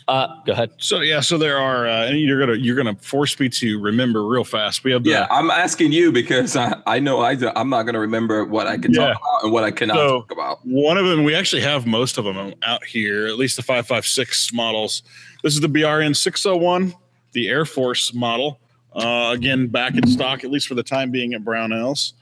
Uh, 0.10 0.42
go 0.44 0.54
ahead. 0.54 0.72
so 0.80 1.02
yeah, 1.02 1.20
so 1.20 1.38
there 1.38 1.60
are. 1.60 1.88
Uh, 1.88 2.08
and 2.08 2.20
you're 2.20 2.40
gonna 2.40 2.56
you're 2.58 2.76
gonna 2.76 2.96
force 2.96 3.40
me 3.40 3.48
to 3.48 3.80
remember 3.80 4.26
real 4.26 4.44
fast. 4.44 4.84
We 4.84 4.92
have 4.92 5.04
the 5.04 5.12
Yeah, 5.12 5.28
I'm 5.30 5.52
asking 5.52 5.92
you 5.92 6.12
because 6.12 6.56
I, 6.56 6.82
I 6.88 7.00
know 7.00 7.20
I, 7.20 7.38
I'm 7.56 7.70
not 7.70 7.84
going 7.84 7.94
to 7.94 8.00
remember 8.00 8.44
what 8.44 8.66
I 8.66 8.80
can 8.80 8.92
Yeah. 8.92 9.14
talk 9.14 9.18
about 9.22 9.44
and 9.44 9.52
what 9.54 9.64
I 9.64 9.70
cannot 9.70 9.98
So- 9.98 10.08
talk 10.22 10.32
about. 10.32 10.60
One 10.66 10.98
of 10.98 11.06
them, 11.06 11.24
we 11.26 11.36
actually 11.36 11.62
have 11.62 11.86
most 11.86 12.18
of 12.18 12.26
them 12.26 12.56
out 12.64 12.84
here, 12.84 13.28
at 13.28 13.38
least 13.38 13.56
the 13.56 13.62
556 13.62 14.52
models. 14.52 15.04
This 15.44 15.54
is 15.54 15.62
the 15.62 15.70
BRN 15.70 16.16
601, 16.16 16.96
the 17.34 17.48
Air 17.48 17.66
Force 17.66 18.12
model. 18.12 18.60
Uh, 18.92 19.30
again, 19.36 19.68
back 19.68 19.94
in 19.96 20.08
stock, 20.08 20.44
at 20.44 20.50
least 20.50 20.68
for 20.68 20.74
the 20.74 20.82
time 20.82 21.12
being 21.12 21.36
at 21.36 21.42
Brownells. 21.44 22.14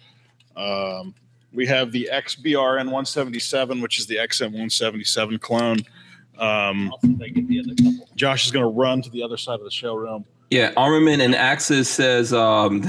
Um, 0.58 1.16
we 1.54 1.66
have 1.68 1.94
the 1.94 2.10
XBRN 2.12 2.86
177, 2.92 3.80
which 3.80 3.98
is 3.98 4.08
the 4.08 4.18
XM 4.18 4.48
177 4.52 5.40
clone. 5.40 5.80
Um, 6.40 6.94
Josh 8.16 8.46
is 8.46 8.52
going 8.52 8.64
to 8.64 8.70
run 8.70 9.02
to 9.02 9.10
the 9.10 9.24
other 9.24 9.38
side 9.38 9.56
of 9.60 9.64
the 9.66 9.72
showroom. 9.72 10.26
Yeah, 10.50 10.72
Armament 10.78 11.22
and 11.22 11.36
Axis 11.36 11.90
says 11.90 12.32
um, 12.32 12.82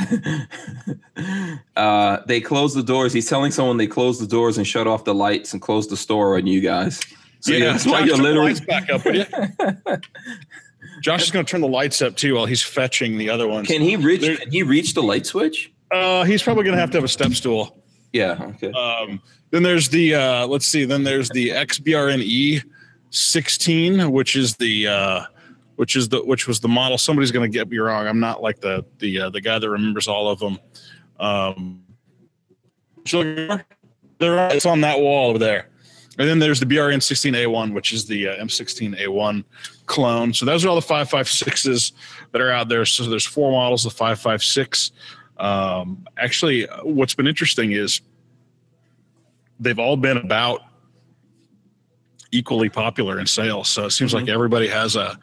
uh, 1.76 2.18
they 2.26 2.40
closed 2.40 2.76
the 2.76 2.82
doors. 2.82 3.12
He's 3.12 3.28
telling 3.28 3.50
someone 3.50 3.76
they 3.76 3.86
closed 3.86 4.20
the 4.22 4.26
doors 4.26 4.58
and 4.58 4.66
shut 4.66 4.86
off 4.86 5.04
the 5.04 5.14
lights 5.14 5.52
and 5.52 5.60
closed 5.62 5.90
the 5.90 5.96
store 5.96 6.36
on 6.36 6.46
you 6.46 6.60
guys. 6.60 7.00
So 7.40 7.52
yeah, 7.52 7.72
that's 7.72 7.86
why 7.86 8.00
Josh, 8.00 8.08
you're 8.08 8.16
turn 8.16 8.24
the 8.24 8.32
literally. 8.32 8.60
back 8.66 9.90
up? 9.90 10.00
Josh 11.02 11.22
is 11.24 11.30
going 11.30 11.44
to 11.44 11.50
turn 11.50 11.60
the 11.60 11.68
lights 11.68 12.02
up 12.02 12.16
too 12.16 12.34
while 12.34 12.46
he's 12.46 12.62
fetching 12.62 13.18
the 13.18 13.30
other 13.30 13.46
ones. 13.48 13.66
Can 13.68 13.80
he 13.80 13.96
reach? 13.96 14.20
There- 14.20 14.36
Can 14.36 14.50
he 14.50 14.62
reach 14.62 14.94
the 14.94 15.02
light 15.02 15.26
switch? 15.26 15.72
Uh, 15.90 16.24
he's 16.24 16.42
probably 16.42 16.64
going 16.64 16.74
to 16.76 16.80
have 16.80 16.90
to 16.90 16.96
have 16.98 17.04
a 17.04 17.08
step 17.08 17.32
stool. 17.32 17.82
Yeah. 18.12 18.36
Okay. 18.40 18.70
Um, 18.72 19.20
then 19.50 19.62
there's 19.62 19.88
the 19.88 20.14
uh, 20.14 20.46
let's 20.46 20.66
see. 20.66 20.84
Then 20.84 21.04
there's 21.04 21.28
the 21.30 21.50
XBRNE 21.50 22.62
16, 23.10 24.10
which 24.10 24.36
is 24.36 24.56
the 24.56 24.86
uh, 24.86 25.24
which 25.76 25.96
is 25.96 26.08
the 26.08 26.24
which 26.24 26.46
was 26.46 26.60
the 26.60 26.68
model. 26.68 26.98
Somebody's 26.98 27.30
going 27.30 27.50
to 27.50 27.58
get 27.58 27.68
me 27.68 27.78
wrong. 27.78 28.06
I'm 28.06 28.20
not 28.20 28.42
like 28.42 28.60
the 28.60 28.84
the 28.98 29.20
uh, 29.20 29.30
the 29.30 29.40
guy 29.40 29.58
that 29.58 29.68
remembers 29.68 30.08
all 30.08 30.28
of 30.28 30.38
them. 30.38 30.58
Um, 31.18 31.82
it's 33.04 34.66
on 34.66 34.80
that 34.80 35.00
wall 35.00 35.30
over 35.30 35.38
there. 35.38 35.68
And 36.18 36.28
then 36.28 36.40
there's 36.40 36.58
the 36.58 36.66
BRN 36.66 36.98
16A1, 36.98 37.72
which 37.72 37.92
is 37.92 38.06
the 38.06 38.28
uh, 38.28 38.44
M16A1 38.44 39.44
clone. 39.86 40.34
So 40.34 40.44
those 40.44 40.64
are 40.64 40.68
all 40.68 40.74
the 40.74 40.86
556s 40.86 41.92
that 42.32 42.40
are 42.40 42.50
out 42.50 42.68
there. 42.68 42.84
So 42.84 43.08
there's 43.08 43.24
four 43.24 43.52
models 43.52 43.86
of 43.86 43.92
556. 43.92 44.90
Um, 45.38 46.04
actually, 46.18 46.66
what's 46.82 47.14
been 47.14 47.28
interesting 47.28 47.70
is 47.70 48.00
they've 49.60 49.78
all 49.78 49.96
been 49.96 50.16
about 50.16 50.62
equally 52.32 52.68
popular 52.68 53.18
in 53.18 53.26
sales. 53.26 53.68
So 53.68 53.86
it 53.86 53.90
seems 53.90 54.12
like 54.12 54.28
everybody 54.28 54.68
has 54.68 54.96
a 54.96 55.18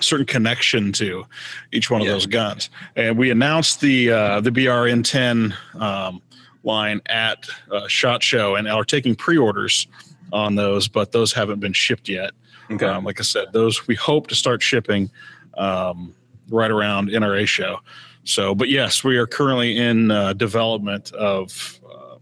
certain 0.00 0.26
connection 0.26 0.92
to 0.92 1.24
each 1.72 1.90
one 1.90 2.00
of 2.00 2.06
Yeah. 2.06 2.12
those 2.14 2.26
guns. 2.26 2.70
And 2.96 3.18
we 3.18 3.30
announced 3.30 3.80
the 3.80 4.10
uh, 4.10 4.40
the 4.40 4.50
BRN 4.50 5.04
10 5.04 5.54
um, 5.74 6.22
line 6.62 7.00
at 7.06 7.46
uh, 7.70 7.86
Shot 7.88 8.22
Show 8.22 8.56
and 8.56 8.68
are 8.68 8.84
taking 8.84 9.14
pre-orders 9.14 9.86
on 10.32 10.54
those, 10.54 10.88
but 10.88 11.12
those 11.12 11.32
haven't 11.32 11.60
been 11.60 11.72
shipped 11.72 12.08
yet. 12.08 12.32
Okay. 12.70 12.86
Um, 12.86 13.04
like 13.04 13.18
I 13.18 13.24
said, 13.24 13.52
those 13.52 13.86
we 13.88 13.94
hope 13.94 14.28
to 14.28 14.34
start 14.34 14.62
shipping 14.62 15.10
um, 15.56 16.14
right 16.48 16.70
around 16.70 17.08
NRA 17.08 17.46
show. 17.46 17.80
So, 18.24 18.54
but 18.54 18.68
yes, 18.68 19.02
we 19.02 19.16
are 19.16 19.26
currently 19.26 19.76
in 19.78 20.10
uh, 20.10 20.34
development 20.34 21.10
of 21.12 21.80
uh, 21.90 22.16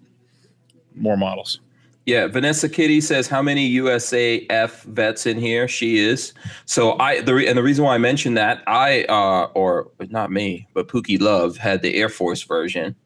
more 0.94 1.16
models. 1.16 1.60
Yeah, 2.08 2.26
Vanessa 2.26 2.70
Kitty 2.70 3.02
says 3.02 3.28
how 3.28 3.42
many 3.42 3.70
USAF 3.74 4.82
vets 4.84 5.26
in 5.26 5.36
here? 5.36 5.68
She 5.68 5.98
is. 5.98 6.32
So 6.64 6.98
I 6.98 7.20
the 7.20 7.34
re- 7.34 7.46
and 7.46 7.58
the 7.58 7.62
reason 7.62 7.84
why 7.84 7.94
I 7.94 7.98
mentioned 7.98 8.34
that 8.38 8.62
I 8.66 9.04
uh 9.10 9.50
or 9.52 9.90
not 10.08 10.30
me, 10.30 10.66
but 10.72 10.88
Pookie 10.88 11.20
Love 11.20 11.58
had 11.58 11.82
the 11.82 11.94
Air 11.96 12.08
Force 12.08 12.44
version. 12.44 12.96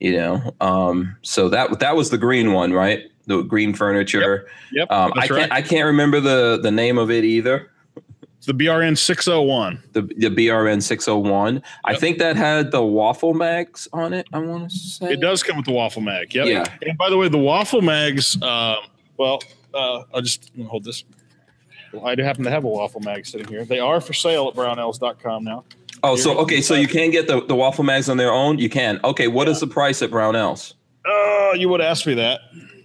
You 0.00 0.16
know, 0.16 0.56
um, 0.60 1.16
so 1.22 1.48
that 1.50 1.78
that 1.78 1.94
was 1.94 2.10
the 2.10 2.18
green 2.18 2.52
one, 2.52 2.72
right? 2.72 3.04
The 3.28 3.42
green 3.42 3.72
furniture. 3.72 4.48
Yep, 4.72 4.90
Um, 4.90 5.12
I 5.14 5.28
can't 5.28 5.30
right. 5.30 5.52
I 5.52 5.62
can't 5.62 5.86
remember 5.86 6.18
the 6.18 6.58
the 6.60 6.72
name 6.72 6.98
of 6.98 7.12
it 7.12 7.22
either. 7.22 7.70
It's 8.46 8.56
the 8.56 8.64
BRN 8.64 8.96
601. 8.96 9.82
The 9.92 10.02
the 10.02 10.28
BRN 10.28 10.80
six 10.80 11.06
hundred 11.06 11.28
one. 11.28 11.62
I 11.84 11.96
think 11.96 12.18
that 12.18 12.36
had 12.36 12.70
the 12.70 12.82
waffle 12.82 13.34
mags 13.34 13.88
on 13.92 14.12
it. 14.12 14.28
I 14.32 14.38
want 14.38 14.70
to 14.70 14.78
say 14.78 15.14
It 15.14 15.20
does 15.20 15.42
come 15.42 15.56
with 15.56 15.66
the 15.66 15.72
waffle 15.72 16.02
mag. 16.02 16.32
Yep. 16.32 16.46
Yeah. 16.46 16.64
And 16.82 16.96
by 16.96 17.10
the 17.10 17.16
way, 17.16 17.28
the 17.28 17.38
waffle 17.38 17.82
mags. 17.82 18.40
Um, 18.40 18.76
well, 19.16 19.40
uh, 19.74 20.04
I'll 20.14 20.20
just 20.22 20.52
hold 20.68 20.84
this. 20.84 21.02
I 22.04 22.14
do 22.14 22.22
happen 22.22 22.44
to 22.44 22.50
have 22.50 22.62
a 22.62 22.68
waffle 22.68 23.00
mag 23.00 23.26
sitting 23.26 23.48
here. 23.48 23.64
They 23.64 23.80
are 23.80 24.00
for 24.00 24.12
sale 24.12 24.46
at 24.46 24.54
brownells.com 24.54 25.42
now. 25.42 25.64
Oh, 26.04 26.14
so 26.14 26.38
okay, 26.38 26.60
so 26.60 26.74
you 26.74 26.86
can 26.86 27.10
get 27.10 27.26
the, 27.26 27.44
the 27.46 27.56
waffle 27.56 27.82
mags 27.82 28.08
on 28.08 28.16
their 28.16 28.32
own. 28.32 28.58
You 28.58 28.68
can. 28.68 29.00
Okay, 29.02 29.26
what 29.26 29.48
is 29.48 29.58
the 29.58 29.66
price 29.66 30.02
at 30.02 30.10
Brownells? 30.10 30.74
Oh, 31.04 31.54
you 31.56 31.68
would 31.68 31.80
ask 31.80 32.06
me 32.06 32.14
that. 32.14 32.40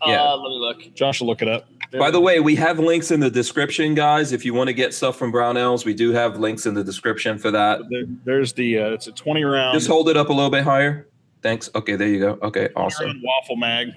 Yeah. 0.07 0.23
Uh, 0.23 0.37
let 0.37 0.49
me 0.49 0.57
look. 0.57 0.95
Josh 0.95 1.19
will 1.19 1.27
look 1.27 1.43
it 1.43 1.47
up. 1.49 1.67
By 1.99 2.11
the 2.11 2.19
way, 2.21 2.39
we 2.39 2.55
have 2.55 2.79
links 2.79 3.11
in 3.11 3.19
the 3.19 3.29
description, 3.29 3.93
guys. 3.95 4.31
If 4.31 4.45
you 4.45 4.53
want 4.53 4.67
to 4.67 4.73
get 4.73 4.93
stuff 4.93 5.17
from 5.17 5.31
Brownells, 5.31 5.83
we 5.85 5.93
do 5.93 6.11
have 6.11 6.39
links 6.39 6.65
in 6.65 6.73
the 6.73 6.83
description 6.83 7.37
for 7.37 7.51
that. 7.51 7.81
There- 7.89 8.05
there's 8.23 8.53
the 8.53 8.77
uh, 8.79 8.89
it's 8.91 9.07
a 9.07 9.11
20 9.11 9.43
round, 9.43 9.75
Just 9.75 9.87
hold 9.87 10.09
it 10.09 10.17
up 10.17 10.29
a 10.29 10.33
little 10.33 10.49
bit 10.49 10.63
higher. 10.63 11.07
Thanks. 11.41 11.69
Okay, 11.75 11.95
there 11.95 12.07
you 12.07 12.19
go. 12.19 12.37
Okay, 12.43 12.69
awesome. 12.75 13.19
waffle 13.23 13.55
mag, 13.55 13.89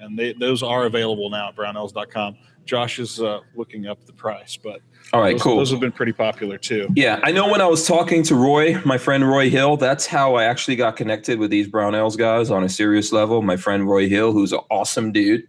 and 0.00 0.18
they, 0.18 0.32
those 0.34 0.62
are 0.62 0.84
available 0.86 1.30
now 1.30 1.48
at 1.48 1.56
brownells.com. 1.56 2.36
Josh 2.66 2.98
is 2.98 3.20
uh, 3.20 3.40
looking 3.56 3.86
up 3.86 4.04
the 4.06 4.12
price, 4.12 4.56
but 4.56 4.80
All 5.12 5.20
right, 5.20 5.32
those, 5.32 5.42
cool. 5.42 5.56
those 5.56 5.70
have 5.70 5.80
been 5.80 5.92
pretty 5.92 6.12
popular 6.12 6.58
too. 6.58 6.88
Yeah, 6.94 7.18
I 7.22 7.32
know 7.32 7.48
when 7.50 7.60
I 7.60 7.66
was 7.66 7.86
talking 7.86 8.22
to 8.24 8.34
Roy, 8.34 8.80
my 8.84 8.98
friend 8.98 9.26
Roy 9.28 9.48
Hill, 9.50 9.76
that's 9.76 10.06
how 10.06 10.34
I 10.34 10.44
actually 10.44 10.76
got 10.76 10.96
connected 10.96 11.38
with 11.38 11.50
these 11.50 11.68
Brownells 11.68 12.16
guys 12.18 12.50
on 12.50 12.62
a 12.62 12.68
serious 12.68 13.12
level. 13.12 13.40
My 13.42 13.56
friend 13.56 13.88
Roy 13.88 14.08
Hill, 14.08 14.32
who's 14.32 14.52
an 14.52 14.60
awesome 14.70 15.10
dude. 15.10 15.44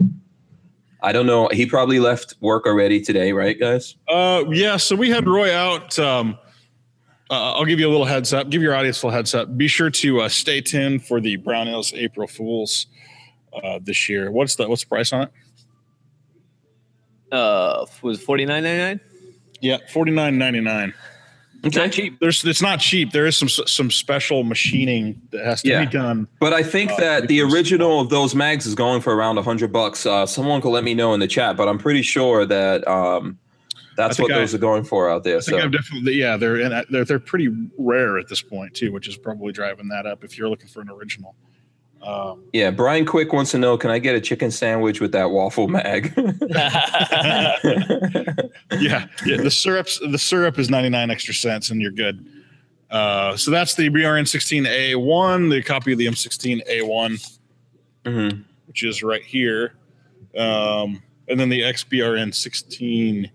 I 1.02 1.12
don't 1.12 1.26
know. 1.26 1.50
He 1.52 1.66
probably 1.66 2.00
left 2.00 2.36
work 2.42 2.66
already 2.66 3.02
today, 3.02 3.32
right, 3.32 3.60
guys? 3.60 3.96
Uh, 4.08 4.44
yeah, 4.50 4.78
so 4.78 4.96
we 4.96 5.10
had 5.10 5.28
Roy 5.28 5.54
out. 5.56 5.98
Um, 5.98 6.38
uh, 7.30 7.54
I'll 7.54 7.66
give 7.66 7.80
you 7.80 7.88
a 7.88 7.90
little 7.90 8.06
heads 8.06 8.34
up. 8.34 8.50
Give 8.50 8.62
your 8.62 8.76
audience 8.76 9.02
a 9.02 9.08
little 9.08 9.18
heads 9.18 9.34
up. 9.34 9.58
Be 9.58 9.68
sure 9.68 9.90
to 9.90 10.22
uh, 10.22 10.30
stay 10.30 10.62
tuned 10.62 11.06
for 11.06 11.20
the 11.20 11.38
Brownells 11.38 11.98
April 11.98 12.28
Fools 12.28 12.88
uh, 13.64 13.80
this 13.82 14.10
year. 14.10 14.32
What's 14.32 14.56
the 14.56 14.68
what's 14.68 14.84
the 14.84 14.90
price 14.90 15.12
on 15.14 15.24
it? 15.24 15.32
Uh, 17.32 17.86
was 18.02 18.22
forty 18.22 18.46
nine 18.46 18.64
ninety 18.64 18.80
nine? 18.80 19.00
Yeah, 19.62 19.78
forty 19.92 20.12
nine 20.12 20.38
ninety 20.38 20.60
nine. 20.60 20.94
Okay. 21.64 21.80
Not 21.80 21.92
cheap. 21.92 22.20
There's 22.20 22.44
it's 22.44 22.62
not 22.62 22.80
cheap. 22.80 23.12
There 23.12 23.28
is 23.28 23.38
some 23.38 23.48
some 23.50 23.92
special 23.92 24.44
machining 24.44 25.22
that 25.32 25.46
has 25.46 25.62
to 25.62 25.70
Yeah. 25.70 25.86
be 25.86 25.92
done. 25.92 26.28
But 26.40 26.54
I 26.54 26.64
think 26.64 26.92
Uh, 26.92 26.98
that 27.00 27.28
the 27.28 27.42
original 27.42 28.00
of 28.00 28.10
those 28.10 28.34
mags 28.34 28.66
is 28.66 28.74
going 28.74 29.02
for 29.02 29.16
around 29.16 29.38
a 29.38 29.44
hundred 29.44 29.72
bucks. 29.72 30.06
Uh, 30.06 30.26
someone 30.26 30.62
could 30.62 30.72
let 30.72 30.84
me 30.84 30.94
know 30.96 31.14
in 31.14 31.20
the 31.20 31.28
chat, 31.28 31.58
but 31.58 31.68
I'm 31.68 31.78
pretty 31.78 32.02
sure 32.02 32.46
that 32.48 32.88
um, 32.88 33.38
that's 33.96 34.18
what 34.18 34.32
I- 34.32 34.40
those 34.40 34.56
are 34.56 34.58
going 34.60 34.84
for 34.84 35.08
out 35.10 35.24
there. 35.24 35.38
I 35.38 35.42
think 35.42 35.60
So 35.60 35.64
I've 35.64 35.72
definitely 35.72 36.14
yeah 36.14 36.36
they're 36.38 36.56
and 36.62 36.86
they're 36.90 37.06
they're 37.06 37.20
pretty 37.20 37.50
rare 37.78 38.18
at 38.18 38.28
this 38.28 38.42
point 38.42 38.74
too, 38.74 38.92
which 38.92 39.08
is 39.08 39.16
probably 39.18 39.52
driving 39.54 39.88
that 39.90 40.08
up 40.08 40.24
if 40.24 40.38
you're 40.40 40.50
looking 40.50 40.68
for 40.68 40.82
an 40.82 40.90
original. 40.90 41.36
Um, 42.04 42.44
yeah, 42.52 42.72
Brian 42.72 43.06
Quick 43.06 43.32
wants 43.32 43.52
to 43.52 43.58
know: 43.60 43.78
Can 43.78 43.92
I 43.92 44.00
get 44.00 44.16
a 44.16 44.22
chicken 44.22 44.50
sandwich 44.50 45.00
with 45.00 45.12
that 45.12 45.30
waffle 45.30 45.68
mag? 45.68 46.12
yeah, 48.80 49.06
yeah. 49.26 49.38
The 49.38 49.52
syrups, 49.52 50.00
the 50.00 50.18
syrup 50.18 50.58
is 50.60 50.70
99 50.70 51.12
extra 51.12 51.34
cents, 51.34 51.70
and 51.70 51.82
you're 51.82 51.92
good. 51.92 52.26
Uh, 52.90 53.38
so 53.38 53.52
that's 53.52 53.76
the 53.76 53.90
BRN 53.90 54.24
16A1, 54.26 55.50
the 55.50 55.62
copy 55.62 55.94
of 55.94 55.98
the 55.98 56.08
M16A1, 56.08 57.38
Mhm. 58.06 58.44
which 58.68 58.84
is 58.84 59.02
right 59.04 59.24
here, 59.24 59.76
um, 60.38 61.02
and 61.30 61.40
then 61.40 61.50
the 61.50 61.62
XBRN 61.62 62.34
16 62.34 63.30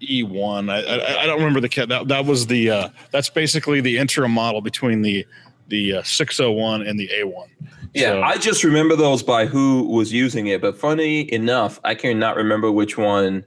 E1. 0.00 0.70
I, 0.70 0.78
I, 0.80 1.22
I 1.22 1.26
don't 1.26 1.38
remember 1.38 1.60
the 1.60 1.68
cat. 1.68 1.88
That 1.88 2.06
that 2.08 2.24
was 2.24 2.46
the 2.46 2.70
uh, 2.70 2.88
that's 3.10 3.28
basically 3.28 3.80
the 3.80 3.98
interim 3.98 4.30
model 4.30 4.60
between 4.60 5.02
the 5.02 5.26
the 5.68 5.94
uh, 5.98 6.02
601 6.02 6.86
and 6.86 6.98
the 6.98 7.08
A1. 7.08 7.48
Yeah, 7.94 8.10
So- 8.12 8.22
I 8.22 8.36
just 8.38 8.64
remember 8.64 8.96
those 8.96 9.22
by 9.22 9.46
who 9.46 9.84
was 9.84 10.12
using 10.12 10.46
it. 10.48 10.60
But 10.60 10.76
funny 10.78 11.32
enough, 11.32 11.80
I 11.84 11.94
cannot 11.94 12.36
remember 12.36 12.70
which 12.72 12.96
one 12.98 13.44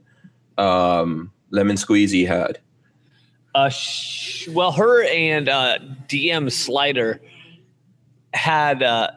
um, 0.58 1.32
Lemon 1.50 1.76
Squeezy 1.76 2.26
had. 2.26 2.58
Uh, 3.54 3.68
sh- 3.68 4.48
well, 4.48 4.72
her 4.72 5.04
and 5.04 5.48
uh, 5.48 5.78
DM 6.08 6.50
Slider 6.50 7.20
had 8.32 8.82
uh, 8.82 9.10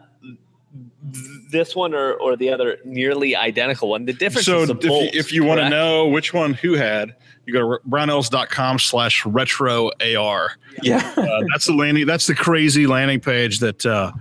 th- 1.13 1.25
this 1.55 1.75
one 1.75 1.93
or, 1.93 2.13
or 2.13 2.35
the 2.35 2.49
other 2.49 2.77
nearly 2.83 3.35
identical 3.35 3.89
one. 3.89 4.05
The 4.05 4.13
difference 4.13 4.45
so 4.45 4.61
is 4.61 4.67
the 4.67 4.75
if 4.75 4.83
you, 4.83 4.89
bolts, 4.89 5.15
if 5.15 5.33
you 5.33 5.43
want 5.43 5.61
to 5.61 5.69
know 5.69 6.07
which 6.07 6.33
one 6.33 6.53
who 6.53 6.73
had 6.73 7.15
you 7.45 7.53
go 7.53 7.59
to 7.61 7.79
brownells.com 7.89 8.79
slash 8.79 9.25
retro 9.25 9.91
ar 10.17 10.51
Yeah, 10.83 11.13
uh, 11.15 11.43
that's 11.51 11.65
the 11.65 11.73
landing 11.73 12.05
that's 12.05 12.27
the 12.27 12.35
crazy 12.35 12.87
landing 12.87 13.19
page 13.19 13.59
that 13.59 13.85
uh, 13.85 14.11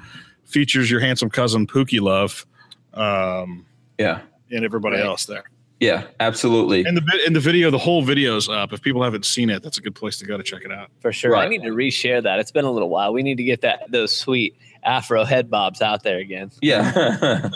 features 0.44 0.90
your 0.90 1.00
handsome 1.00 1.30
cousin 1.30 1.66
pookie 1.66 2.00
love 2.00 2.46
um, 2.94 3.66
yeah, 3.98 4.20
and 4.50 4.64
everybody 4.64 4.96
Right. 4.96 5.04
else 5.04 5.26
there 5.26 5.44
yeah, 5.80 6.04
absolutely. 6.20 6.84
and 6.84 6.96
the 6.96 7.02
bit 7.02 7.26
in 7.26 7.32
the 7.32 7.40
video 7.40 7.70
the 7.70 7.78
whole 7.78 8.02
video's 8.02 8.48
up 8.48 8.72
if 8.72 8.80
people 8.80 9.02
haven't 9.02 9.24
seen 9.26 9.50
it 9.50 9.62
that's 9.62 9.76
a 9.78 9.80
good 9.82 9.94
place 9.94 10.16
to 10.18 10.24
go 10.26 10.36
to 10.36 10.42
check 10.42 10.62
it 10.64 10.72
out 10.72 10.88
for 11.00 11.12
sure. 11.12 11.36
I 11.36 11.48
need 11.48 11.62
to 11.62 11.70
reshare 11.70 12.22
that. 12.22 12.38
It's 12.38 12.52
been 12.52 12.64
a 12.64 12.70
little 12.70 12.88
while. 12.88 13.12
We 13.12 13.22
need 13.22 13.36
to 13.38 13.42
get 13.44 13.60
that 13.62 13.90
those 13.90 14.16
sweet 14.16 14.56
Afro 14.84 15.24
head 15.24 15.50
bobs 15.50 15.82
out 15.82 16.02
there 16.02 16.18
again. 16.18 16.50
Yeah. 16.62 17.48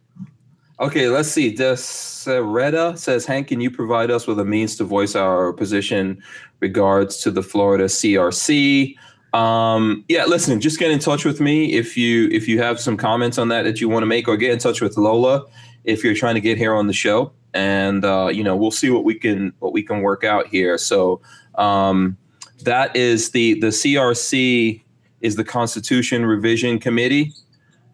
okay, 0.80 1.08
let's 1.08 1.28
see. 1.28 1.54
Desiretta 1.54 2.98
says, 2.98 3.26
Hank, 3.26 3.48
can 3.48 3.60
you 3.60 3.70
provide 3.70 4.10
us 4.10 4.26
with 4.26 4.38
a 4.40 4.44
means 4.44 4.76
to 4.76 4.84
voice 4.84 5.14
our 5.14 5.52
position 5.52 6.22
regards 6.60 7.18
to 7.18 7.30
the 7.30 7.42
Florida 7.42 7.84
CRC? 7.84 8.96
Um, 9.32 10.04
yeah, 10.08 10.26
listen, 10.26 10.60
just 10.60 10.78
get 10.78 10.90
in 10.90 10.98
touch 10.98 11.24
with 11.24 11.40
me 11.40 11.72
if 11.72 11.96
you 11.96 12.28
if 12.30 12.46
you 12.46 12.58
have 12.60 12.78
some 12.78 12.96
comments 12.98 13.38
on 13.38 13.48
that 13.48 13.62
that 13.62 13.80
you 13.80 13.88
want 13.88 14.02
to 14.02 14.06
make, 14.06 14.28
or 14.28 14.36
get 14.36 14.50
in 14.50 14.58
touch 14.58 14.80
with 14.80 14.98
Lola 14.98 15.44
if 15.84 16.04
you're 16.04 16.14
trying 16.14 16.34
to 16.34 16.40
get 16.40 16.58
here 16.58 16.74
on 16.74 16.86
the 16.86 16.92
show. 16.92 17.32
And 17.54 18.04
uh, 18.04 18.28
you 18.32 18.44
know, 18.44 18.56
we'll 18.56 18.70
see 18.70 18.90
what 18.90 19.04
we 19.04 19.14
can 19.14 19.54
what 19.58 19.72
we 19.72 19.82
can 19.82 20.02
work 20.02 20.24
out 20.24 20.48
here. 20.48 20.76
So 20.78 21.20
um 21.54 22.16
that 22.64 22.94
is 22.94 23.30
the 23.30 23.58
the 23.60 23.68
CRC 23.68 24.81
is 25.22 25.36
the 25.36 25.44
Constitution 25.44 26.26
Revision 26.26 26.78
Committee. 26.78 27.32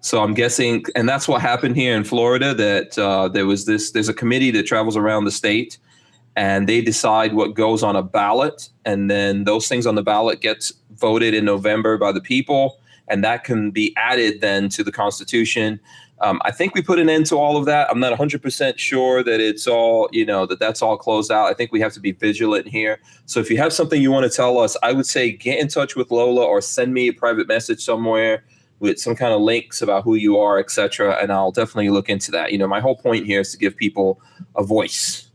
So 0.01 0.23
I'm 0.23 0.35
guessing, 0.35 0.85
and 0.95 1.09
that's 1.09 1.29
what 1.29 1.41
happened 1.41 1.77
here 1.77 1.97
in 1.97 2.05
Florida. 2.05 2.55
That 2.55 2.99
uh, 2.99 3.29
there 3.29 3.47
was 3.47 3.67
this. 3.67 3.91
There's 3.93 4.09
a 4.09 4.15
committee 4.15 4.51
that 4.53 4.65
travels 4.65 4.97
around 4.97 5.25
the 5.25 5.31
state, 5.31 5.79
and 6.37 6.69
they 6.69 6.81
decide 6.81 7.35
what 7.35 7.55
goes 7.55 7.83
on 7.83 7.97
a 7.97 8.03
ballot, 8.03 8.69
and 8.85 9.11
then 9.11 9.45
those 9.45 9.69
things 9.69 9.87
on 9.87 9.95
the 9.95 10.03
ballot 10.03 10.41
gets 10.41 10.73
voted 10.97 11.35
in 11.35 11.45
November 11.45 11.99
by 11.99 12.13
the 12.13 12.21
people, 12.21 12.79
and 13.09 13.25
that 13.25 13.45
can 13.45 13.71
be 13.71 13.95
added 13.97 14.41
then 14.41 14.69
to 14.71 14.85
the 14.85 14.93
Constitution. 14.93 15.81
Um, 16.21 16.41
I 16.45 16.51
think 16.51 16.75
we 16.75 16.83
put 16.83 16.99
an 16.99 17.09
end 17.09 17.27
to 17.27 17.37
all 17.37 17.57
of 17.57 17.65
that. 17.67 17.89
I'm 17.91 18.01
not 18.01 18.19
100% 18.19 18.79
sure 18.79 19.23
that 19.23 19.41
it's 19.41 19.67
all, 19.67 20.09
you 20.13 20.27
know, 20.27 20.47
that 20.47 20.59
that's 20.59 20.83
all 20.83 20.97
closed 20.97 21.31
out. 21.31 21.47
I 21.47 21.55
think 21.55 21.71
we 21.71 21.81
have 21.81 21.93
to 21.93 22.01
be 22.01 22.13
vigilant 22.13 22.67
here. 22.67 23.01
So 23.27 23.39
if 23.39 23.51
you 23.51 23.57
have 23.59 23.73
something 23.73 24.03
you 24.03 24.11
want 24.11 24.31
to 24.31 24.37
tell 24.37 24.59
us, 24.59 24.77
I 24.83 24.93
would 24.93 25.07
say 25.07 25.31
get 25.31 25.61
in 25.61 25.69
touch 25.69 25.95
with 25.95 26.11
Lola 26.11 26.45
or 26.45 26.61
send 26.61 26.93
me 26.93 27.09
a 27.09 27.13
private 27.13 27.47
message 27.47 27.85
somewhere 27.85 28.43
with 28.81 28.99
some 28.99 29.15
kind 29.15 29.33
of 29.33 29.41
links 29.41 29.83
about 29.83 30.05
who 30.05 30.15
you 30.15 30.39
are, 30.39 30.59
etc. 30.59 31.17
And 31.21 31.33
I'll 31.33 31.53
definitely 31.53 31.91
look 31.91 32.09
into 32.09 32.31
that. 32.33 32.53
You 32.53 32.59
know, 32.59 32.69
my 32.69 32.81
whole 32.81 32.97
point 32.97 33.27
here 33.27 33.41
is 33.41 33.53
to 33.53 33.59
give 33.59 33.77
people 33.77 34.21
a 34.57 34.63
voice, 34.63 35.29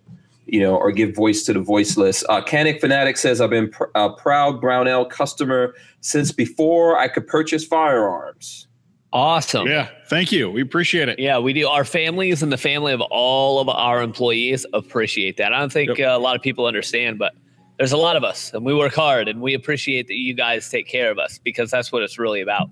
you 0.46 0.60
know, 0.60 0.76
or 0.76 0.92
give 0.92 1.16
voice 1.16 1.44
to 1.44 1.54
the 1.54 1.60
voiceless. 1.60 2.24
Uh, 2.28 2.42
Canic 2.42 2.80
Fanatic 2.80 3.18
says, 3.18 3.42
I've 3.42 3.50
been 3.50 3.70
pr- 3.70 3.86
a 3.96 4.10
proud 4.10 4.62
Brownell 4.62 5.06
customer 5.06 5.76
since 6.02 6.32
before 6.32 6.98
I 6.98 7.08
could 7.08 7.28
purchase 7.28 7.66
firearms. 7.66 8.68
Awesome. 9.14 9.68
yeah 9.68 9.90
thank 10.08 10.32
you 10.32 10.50
we 10.50 10.62
appreciate 10.62 11.08
it 11.08 11.20
Yeah, 11.20 11.38
we 11.40 11.54
do. 11.54 11.68
Our 11.68 11.86
families 11.86 12.42
and 12.44 12.52
the 12.52 12.58
family 12.58 12.92
of 12.94 13.02
all 13.02 13.60
of 13.60 13.70
our 13.70 14.02
employees 14.02 14.66
appreciate 14.74 15.38
that. 15.38 15.54
I 15.54 15.60
don't 15.60 15.72
think 15.72 15.98
Yep. 15.98 16.08
uh, 16.08 16.18
a 16.18 16.20
lot 16.20 16.36
of 16.36 16.42
people 16.42 16.66
understand, 16.66 17.20
but 17.20 17.34
there's 17.78 17.92
a 17.92 17.98
lot 17.98 18.16
of 18.16 18.24
us, 18.24 18.52
and 18.54 18.64
we 18.66 18.74
work 18.74 18.94
hard, 18.94 19.28
and 19.28 19.40
we 19.42 19.54
appreciate 19.54 20.08
that 20.08 20.16
you 20.16 20.34
guys 20.34 20.70
take 20.70 20.88
care 20.88 21.10
of 21.12 21.18
us 21.20 21.40
because 21.44 21.70
that's 21.72 21.92
what 21.92 22.02
it's 22.04 22.18
really 22.20 22.42
about. 22.42 22.70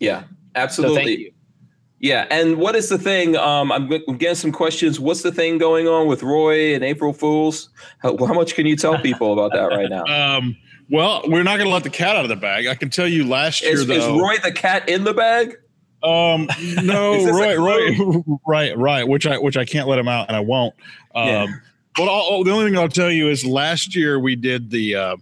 Yeah, 0.00 0.20
So 0.22 0.26
absolutely. 0.56 1.04
thank 1.04 1.18
you. 1.20 1.32
Yeah, 1.98 2.26
and 2.30 2.56
what 2.58 2.76
is 2.76 2.88
the 2.88 2.98
thing? 2.98 3.36
Um, 3.36 3.72
I'm, 3.72 3.88
g- 3.88 4.04
I'm 4.06 4.16
getting 4.18 4.34
some 4.36 4.52
questions. 4.52 5.00
What's 5.00 5.22
the 5.22 5.32
thing 5.32 5.56
going 5.58 5.88
on 5.88 6.06
with 6.08 6.22
Roy 6.22 6.74
and 6.74 6.84
April 6.84 7.12
Fools? 7.12 7.70
How, 8.00 8.16
how 8.18 8.34
much 8.34 8.54
can 8.54 8.66
you 8.66 8.76
tell 8.76 8.98
people 8.98 9.32
about 9.32 9.52
that 9.52 9.74
right 9.76 9.88
now? 9.90 10.04
um, 10.36 10.56
well 10.90 11.22
we're 11.26 11.42
not 11.42 11.56
going 11.56 11.66
to 11.68 11.72
let 11.74 11.82
the 11.82 11.90
cat 11.90 12.14
out 12.14 12.22
of 12.24 12.28
the 12.28 12.36
bag 12.36 12.68
i 12.68 12.74
can 12.76 12.88
tell 12.88 13.08
you 13.08 13.26
last 13.26 13.60
year 13.60 13.72
Is, 13.72 13.90
is 13.90 14.06
Roy 14.06 14.36
the 14.40 14.52
cat 14.52 14.88
in 14.88 15.02
the 15.02 15.12
bag? 15.12 15.56
Um, 16.02 16.46
no, 16.84 17.14
Is 17.14 17.24
this 17.24 17.34
a 17.36 17.38
Roy, 17.38 17.56
Roy, 17.58 18.22
right, 18.46 18.76
right. 18.78 19.08
Which 19.08 19.26
I, 19.26 19.38
which 19.38 19.56
I 19.56 19.64
can't 19.64 19.88
let 19.88 19.98
him 19.98 20.08
out, 20.08 20.28
and 20.28 20.36
I 20.36 20.40
won't. 20.40 20.74
Um, 21.14 21.26
Yeah. 21.28 21.46
but 21.96 22.04
I'll, 22.08 22.44
the 22.44 22.50
only 22.52 22.66
thing 22.70 22.78
I'll 22.78 22.88
tell 22.88 23.10
you 23.10 23.28
is 23.28 23.44
last 23.44 23.96
year 23.96 24.18
we 24.20 24.36
did 24.36 24.70
the, 24.70 24.94
uh, 24.94 25.16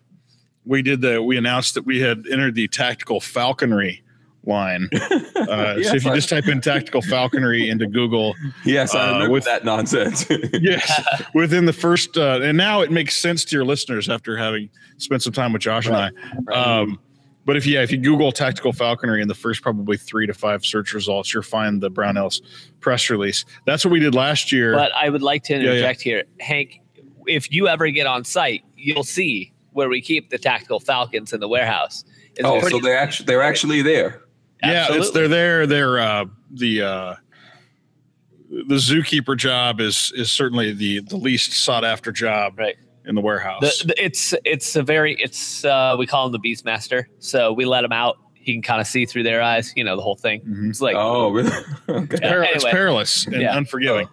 we 0.67 0.83
did 0.83 1.01
the, 1.01 1.23
we 1.23 1.37
announced 1.37 1.75
that 1.75 1.85
we 1.87 2.01
had 2.01 2.25
entered 2.31 2.55
the 2.55 2.69
tactical 2.69 3.21
falconry 3.21 4.03
line. 4.47 4.89
Uh, 5.37 5.75
Yes, 5.77 5.89
so 5.91 5.97
if 5.97 6.05
you 6.07 6.15
just 6.15 6.29
type 6.31 6.49
in 6.49 6.61
tactical 6.63 7.03
falconry 7.03 7.69
into 7.69 7.87
Google, 7.87 8.35
Yes, 8.65 8.95
I 8.95 9.01
Uh, 9.09 9.13
remember 9.13 9.31
with- 9.35 9.45
that 9.45 9.65
nonsense. 9.65 10.25
yes, 10.55 11.03
within 11.35 11.67
the 11.67 11.73
first, 11.73 12.17
uh, 12.17 12.41
and 12.43 12.57
now 12.57 12.81
it 12.81 12.91
makes 12.91 13.15
sense 13.17 13.45
to 13.47 13.57
your 13.57 13.65
listeners 13.65 14.09
after 14.09 14.37
having 14.37 14.71
spent 14.97 15.23
some 15.23 15.33
time 15.35 15.53
with 15.53 15.61
Josh 15.63 15.87
and 15.87 15.97
I. 15.97 16.11
Um, 16.53 16.99
but 17.45 17.57
if 17.57 17.67
yeah, 17.67 17.83
if 17.83 17.91
you 17.93 17.99
Google 17.99 18.33
tactical 18.33 18.73
falconry 18.73 19.21
in 19.23 19.29
the 19.29 19.35
first 19.35 19.63
probably 19.63 19.97
three 19.97 20.27
to 20.27 20.35
five 20.35 20.65
search 20.65 20.93
results, 20.95 21.33
you'll 21.33 21.43
find 21.43 21.81
the 21.81 21.91
Brownells 21.91 22.41
press 22.81 23.11
release. 23.11 23.45
That's 23.67 23.85
what 23.85 23.93
we 23.93 24.01
did 24.01 24.15
last 24.15 24.51
year. 24.53 24.73
But 24.75 24.93
I 24.95 25.09
would 25.11 25.23
like 25.23 25.43
to 25.45 25.55
yeah. 25.55 25.61
interject 25.71 26.01
here, 26.03 26.25
Hank. 26.41 26.81
if 27.27 27.51
you 27.53 27.69
ever 27.69 27.89
get 27.91 28.07
on 28.07 28.25
site, 28.25 28.65
you'll 28.77 29.05
see 29.05 29.53
where 29.73 29.89
we 29.89 30.01
keep 30.01 30.31
the 30.31 30.39
tactical 30.39 30.81
falcons 30.81 31.33
in 31.33 31.41
the 31.41 31.49
warehouse. 31.49 32.05
It's 32.37 32.45
Oh, 32.45 32.61
pretty- 32.61 32.79
so 32.79 32.83
they're 32.83 32.99
actually 32.99 33.27
they're 33.27 33.43
actually 33.43 33.83
there. 33.83 34.23
Yeah, 34.63 34.87
it's, 34.91 35.11
they're 35.11 35.29
there. 35.29 35.67
They're 35.67 35.99
uh, 35.99 36.25
the 36.51 36.83
uh, 36.83 37.15
the 38.51 38.77
zookeeper 38.77 39.37
job 39.37 39.81
is 39.81 40.13
is 40.17 40.33
certainly 40.33 40.73
the 40.73 41.01
the 41.01 41.17
least 41.17 41.53
sought 41.53 41.85
after 41.85 42.13
job 42.13 42.59
Right. 42.59 42.77
In 43.07 43.15
the 43.15 43.21
warehouse. 43.21 43.81
The, 43.81 43.89
the, 43.89 44.05
it's 44.05 44.35
it's 44.45 44.77
a 44.77 44.83
very 44.83 45.15
it's 45.21 45.65
uh, 45.65 45.97
we 45.99 46.07
call 46.07 46.27
him 46.27 46.33
the 46.33 46.39
Beastmaster. 46.41 47.05
So 47.19 47.53
we 47.53 47.65
let 47.65 47.85
him 47.85 47.93
out. 47.93 48.19
He 48.35 48.53
can 48.53 48.63
kind 48.63 48.81
of 48.81 48.87
see 48.87 49.07
through 49.07 49.23
their 49.23 49.43
eyes. 49.43 49.73
You 49.77 49.85
know 49.85 49.97
the 49.97 50.03
whole 50.03 50.17
thing. 50.17 50.41
Mhm. 50.43 50.71
It's 50.71 50.81
like 50.81 50.97
Oh, 50.97 51.31
really? 51.31 51.51
okay. 51.89 52.19
Yeah, 52.23 52.29
Peril- 52.29 52.49
It's 52.53 52.65
perilous 52.65 53.27
and 53.27 53.41
Yeah. 53.41 53.57
unforgiving. 53.57 54.09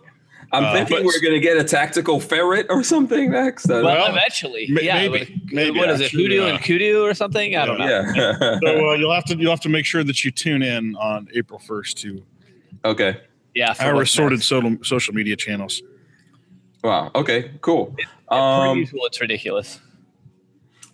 I'm 0.53 0.65
Uh, 0.65 0.73
thinking 0.73 0.97
but- 0.97 1.05
we're 1.05 1.22
gonna 1.22 1.39
get 1.39 1.55
a 1.57 1.63
tactical 1.63 2.19
ferret 2.19 2.65
or 2.69 2.84
something 2.84 3.31
next. 3.31 3.69
I 3.69 3.76
well, 3.76 3.84
well, 3.85 4.09
eventually, 4.11 4.68
ma- 4.69 4.81
yeah. 4.81 4.95
maybe, 4.95 5.19
what- 5.19 5.53
maybe, 5.53 5.80
what 5.80 5.89
is 5.89 6.01
actually, 6.01 6.26
it? 6.26 6.27
Hoodoo 6.31 6.43
uh, 6.43 6.47
and 6.55 6.63
Kudu 6.63 7.03
or 7.05 7.13
something? 7.13 7.55
I 7.55 7.65
don't 7.65 7.80
know. 7.80 7.85
yeah. 7.88 8.59
So 8.63 8.89
uh, 8.89 8.93
you'll 8.95 9.13
have 9.13 9.26
to 9.26 9.38
you'll 9.38 9.51
have 9.51 9.61
to 9.61 9.69
make 9.69 9.85
sure 9.85 10.03
that 10.03 10.23
you 10.26 10.31
tune 10.31 10.61
in 10.61 10.95
on 10.97 11.27
April 11.34 11.59
first 11.59 11.97
to 11.99 12.22
okay. 12.84 13.18
Yeah, 13.53 13.73
our 13.81 13.95
what's 13.95 14.11
assorted 14.11 14.41
social 14.43 14.77
social 14.84 15.13
media 15.13 15.35
channels. 15.35 15.81
Wow. 16.84 17.12
Okay. 17.16 17.52
Cool. 17.62 17.95
Per 18.30 18.36
Um, 18.36 18.78
usual, 18.80 19.06
it's 19.06 19.20
ridiculous. 19.22 19.80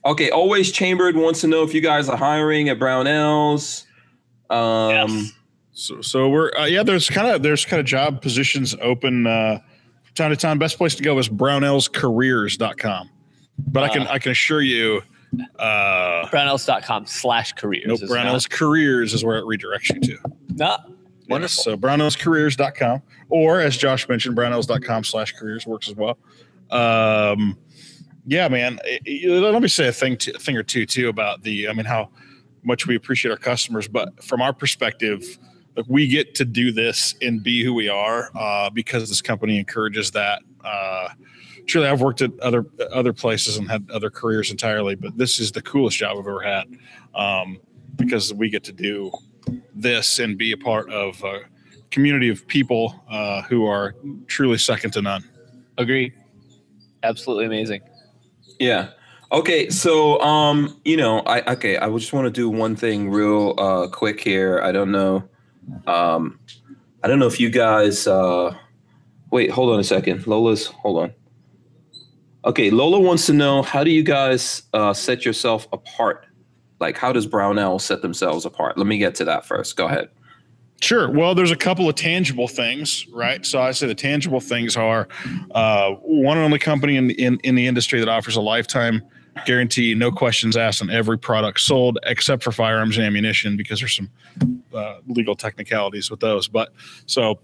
okay. 0.05 0.29
Always 0.31 0.71
chambered 0.71 1.15
wants 1.15 1.41
to 1.41 1.47
know 1.47 1.63
if 1.63 1.73
you 1.73 1.81
guys 1.81 2.09
are 2.09 2.17
hiring 2.17 2.69
at 2.69 2.79
Brownells. 2.79 3.85
Um, 4.49 4.89
Yes. 5.09 5.31
So 5.73 6.01
so 6.01 6.27
we're 6.29 6.51
uh, 6.57 6.65
yeah. 6.65 6.81
There's 6.81 7.07
kind 7.09 7.27
of 7.27 7.43
there's 7.43 7.63
kind 7.63 7.79
of 7.79 7.85
job 7.85 8.19
positions 8.21 8.75
open 8.81 9.27
uh, 9.27 9.59
from 10.03 10.13
time 10.15 10.29
to 10.31 10.35
time. 10.35 10.57
Best 10.57 10.77
place 10.79 10.95
to 10.95 11.03
go 11.03 11.17
is 11.19 11.29
brownellscareers.com. 11.29 13.09
But 13.59 13.83
I 13.83 13.89
can 13.89 14.01
Uh, 14.07 14.11
I 14.11 14.17
can 14.19 14.31
assure 14.31 14.61
you, 14.61 15.01
uh, 15.59 16.27
Brownells.com 16.29 17.05
slash 17.05 17.53
careers. 17.53 17.85
nope, 17.87 18.01
is 18.01 18.11
it 18.11 18.13
not? 18.23 18.49
Careers 18.49 19.13
is 19.13 19.23
where 19.23 19.37
it 19.37 19.43
redirects 19.45 19.93
you 19.93 19.99
to. 20.01 20.17
No. 20.55 20.77
Wonderful. 21.29 21.63
So 21.63 21.77
brownellscareers.com 21.77 23.01
or 23.29 23.59
as 23.59 23.77
Josh 23.77 24.07
mentioned, 24.07 24.37
brownells.com 24.37 25.03
slash 25.03 25.33
careers 25.33 25.65
works 25.65 25.87
as 25.89 25.95
well. 25.95 26.17
Um, 26.69 27.57
yeah, 28.25 28.47
man. 28.47 28.79
let 29.05 29.61
me 29.61 29.67
say 29.67 29.87
a 29.87 29.93
thing, 29.93 30.17
to, 30.17 30.35
a 30.35 30.39
thing 30.39 30.57
or 30.57 30.63
two 30.63 30.85
too 30.85 31.09
about 31.09 31.43
the, 31.43 31.67
I 31.67 31.73
mean, 31.73 31.85
how 31.85 32.09
much 32.63 32.85
we 32.85 32.95
appreciate 32.95 33.31
our 33.31 33.37
customers, 33.37 33.87
but 33.87 34.23
from 34.23 34.41
our 34.41 34.53
perspective, 34.53 35.39
like 35.77 35.85
we 35.87 36.07
get 36.07 36.35
to 36.35 36.45
do 36.45 36.71
this 36.71 37.15
and 37.21 37.41
be 37.41 37.63
who 37.63 37.73
we 37.73 37.87
are 37.87 38.31
uh, 38.35 38.69
because 38.69 39.07
this 39.07 39.21
company 39.21 39.57
encourages 39.59 40.11
that. 40.11 40.41
Uh, 40.63 41.09
truly, 41.67 41.87
I've 41.87 42.01
worked 42.01 42.21
at 42.21 42.37
other 42.39 42.65
other 42.91 43.13
places 43.13 43.57
and 43.57 43.69
had 43.69 43.89
other 43.91 44.09
careers 44.09 44.49
entirely, 44.49 44.95
but 44.95 45.17
this 45.17 45.39
is 45.39 45.51
the 45.51 45.61
coolest 45.61 45.97
job 45.97 46.17
I've 46.17 46.27
ever 46.27 46.41
had 46.41 46.65
um, 47.13 47.59
because 47.95 48.33
we 48.33 48.49
get 48.49 48.63
to 48.65 48.73
do 48.73 49.11
this 49.75 50.19
and 50.19 50.37
be 50.37 50.51
a 50.51 50.57
part 50.57 50.91
of 50.91 51.23
a 51.23 51.41
community 51.91 52.29
of 52.29 52.45
people 52.47 53.03
uh, 53.09 53.41
who 53.43 53.65
are 53.65 53.95
truly 54.27 54.57
second 54.57 54.91
to 54.91 55.01
none. 55.01 55.23
Agreed. 55.77 56.13
Absolutely 57.03 57.45
amazing. 57.45 57.81
Yeah. 58.59 58.89
Okay, 59.31 59.69
so 59.69 60.19
um, 60.21 60.79
you 60.85 60.95
know, 60.95 61.19
I 61.21 61.41
okay, 61.53 61.77
I 61.77 61.89
just 61.89 62.13
want 62.13 62.25
to 62.25 62.31
do 62.31 62.49
one 62.49 62.75
thing 62.75 63.09
real 63.09 63.55
uh 63.57 63.87
quick 63.87 64.21
here. 64.21 64.61
I 64.61 64.71
don't 64.71 64.91
know. 64.91 65.27
Um 65.85 66.39
I 67.03 67.07
don't 67.07 67.19
know 67.19 67.27
if 67.27 67.39
you 67.39 67.49
guys 67.49 68.07
uh 68.07 68.55
wait, 69.31 69.51
hold 69.51 69.73
on 69.73 69.79
a 69.79 69.83
second. 69.83 70.27
Lola's 70.27 70.67
hold 70.67 71.03
on. 71.03 71.13
Okay, 72.45 72.71
Lola 72.71 72.99
wants 73.01 73.25
to 73.25 73.33
know 73.33 73.61
how 73.61 73.83
do 73.83 73.91
you 73.91 74.03
guys 74.03 74.63
uh 74.73 74.93
set 74.93 75.25
yourself 75.25 75.67
apart? 75.73 76.25
Like 76.79 76.97
how 76.97 77.11
does 77.11 77.27
Brownell 77.27 77.79
set 77.79 78.01
themselves 78.01 78.45
apart? 78.45 78.77
Let 78.77 78.87
me 78.87 78.97
get 78.97 79.13
to 79.15 79.25
that 79.25 79.45
first. 79.45 79.75
Go 79.75 79.87
ahead. 79.87 80.07
Sure. 80.79 81.09
Well, 81.09 81.33
there's 81.33 81.51
a 81.51 81.55
couple 81.55 81.89
of 81.89 81.95
tangible 81.95 82.47
things, 82.47 83.07
right? 83.07 83.43
So 83.45 83.59
I 83.59 83.71
say 83.71 83.87
the 83.87 83.95
tangible 83.95 84.39
things 84.39 84.77
are 84.77 85.07
uh, 85.51 85.93
one 85.93 86.37
and 86.37 86.45
only 86.45 86.59
company 86.59 86.97
in, 86.97 87.09
in 87.11 87.39
in 87.43 87.55
the 87.55 87.65
industry 87.65 87.99
that 87.99 88.07
offers 88.07 88.35
a 88.35 88.41
lifetime 88.41 89.01
guarantee, 89.45 89.93
no 89.93 90.11
questions 90.11 90.57
asked 90.57 90.81
on 90.81 90.89
every 90.89 91.17
product 91.17 91.59
sold, 91.59 91.99
except 92.03 92.43
for 92.43 92.51
firearms 92.51 92.97
and 92.97 93.05
ammunition, 93.05 93.57
because 93.57 93.79
there's 93.79 93.95
some 93.95 94.09
uh, 94.73 94.97
legal 95.07 95.35
technicalities 95.35 96.09
with 96.09 96.19
those. 96.19 96.47
But 96.47 96.73
so 97.05 97.39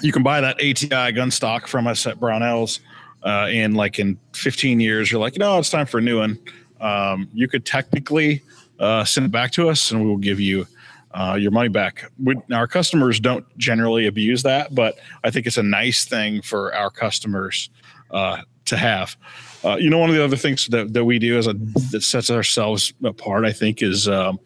you 0.00 0.12
can 0.12 0.22
buy 0.22 0.40
that 0.40 0.56
ATI 0.56 1.12
gun 1.12 1.30
stock 1.30 1.66
from 1.66 1.86
us 1.86 2.06
at 2.06 2.18
Brownells, 2.18 2.80
uh, 3.24 3.46
and 3.50 3.76
like 3.76 3.98
in 3.98 4.18
15 4.32 4.80
years, 4.80 5.10
you're 5.10 5.20
like, 5.20 5.34
you 5.34 5.40
know, 5.40 5.58
it's 5.58 5.70
time 5.70 5.86
for 5.86 5.98
a 5.98 6.02
new 6.02 6.18
one. 6.18 6.38
Um, 6.80 7.28
you 7.32 7.48
could 7.48 7.64
technically 7.64 8.42
uh, 8.78 9.04
send 9.04 9.26
it 9.26 9.32
back 9.32 9.50
to 9.52 9.68
us, 9.68 9.90
and 9.90 10.00
we 10.00 10.06
will 10.06 10.16
give 10.16 10.38
you 10.38 10.66
uh, 11.12 11.36
your 11.38 11.50
money 11.50 11.68
back. 11.68 12.10
We, 12.22 12.36
our 12.52 12.66
customers 12.66 13.20
don't 13.20 13.46
generally 13.58 14.06
abuse 14.06 14.42
that, 14.42 14.74
but 14.74 14.98
I 15.24 15.30
think 15.30 15.46
it's 15.46 15.56
a 15.56 15.62
nice 15.62 16.04
thing 16.04 16.42
for 16.42 16.74
our 16.74 16.90
customers 16.90 17.70
uh, 18.10 18.42
to 18.66 18.76
have. 18.76 19.16
Uh, 19.64 19.76
you 19.76 19.90
know, 19.90 19.98
one 19.98 20.10
of 20.10 20.16
the 20.16 20.24
other 20.24 20.36
things 20.36 20.66
that, 20.68 20.92
that 20.92 21.04
we 21.04 21.18
do 21.18 21.36
as 21.38 21.46
a 21.46 21.54
that 21.90 22.02
sets 22.02 22.30
ourselves 22.30 22.92
apart, 23.02 23.44
I 23.44 23.52
think, 23.52 23.82
is 23.82 24.08
um, 24.08 24.38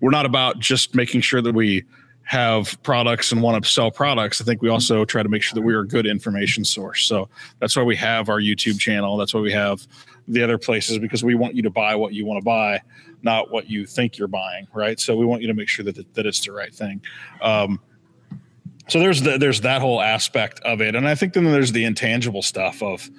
we're 0.00 0.10
not 0.10 0.26
about 0.26 0.58
just 0.58 0.94
making 0.94 1.22
sure 1.22 1.40
that 1.40 1.54
we 1.54 1.84
have 2.24 2.80
products 2.82 3.32
and 3.32 3.40
want 3.40 3.64
to 3.64 3.70
sell 3.70 3.90
products. 3.90 4.38
I 4.40 4.44
think 4.44 4.60
we 4.60 4.68
also 4.68 5.06
try 5.06 5.22
to 5.22 5.28
make 5.30 5.42
sure 5.42 5.54
that 5.54 5.62
we 5.62 5.72
are 5.72 5.80
a 5.80 5.88
good 5.88 6.06
information 6.06 6.62
source. 6.62 7.04
So 7.04 7.30
that's 7.58 7.74
why 7.74 7.82
we 7.82 7.96
have 7.96 8.28
our 8.28 8.38
YouTube 8.38 8.78
channel. 8.78 9.16
That's 9.16 9.32
why 9.32 9.40
we 9.40 9.52
have 9.52 9.86
the 10.28 10.42
other 10.42 10.58
places 10.58 10.98
because 10.98 11.24
we 11.24 11.34
want 11.34 11.54
you 11.54 11.62
to 11.62 11.70
buy 11.70 11.94
what 11.94 12.12
you 12.12 12.24
want 12.26 12.40
to 12.40 12.44
buy, 12.44 12.80
not 13.22 13.50
what 13.50 13.68
you 13.68 13.86
think 13.86 14.18
you're 14.18 14.28
buying, 14.28 14.66
right? 14.74 15.00
So 15.00 15.16
we 15.16 15.24
want 15.24 15.42
you 15.42 15.48
to 15.48 15.54
make 15.54 15.68
sure 15.68 15.84
that 15.84 16.14
that 16.14 16.26
it's 16.26 16.44
the 16.44 16.52
right 16.52 16.74
thing. 16.74 17.00
Um, 17.40 17.80
so 18.88 18.98
there's 18.98 19.20
the, 19.22 19.36
there's 19.38 19.60
that 19.62 19.80
whole 19.80 20.00
aspect 20.00 20.60
of 20.60 20.80
it, 20.80 20.94
and 20.94 21.06
I 21.06 21.14
think 21.14 21.32
then 21.32 21.44
there's 21.44 21.72
the 21.72 21.84
intangible 21.84 22.42
stuff 22.42 22.82
of, 22.82 23.10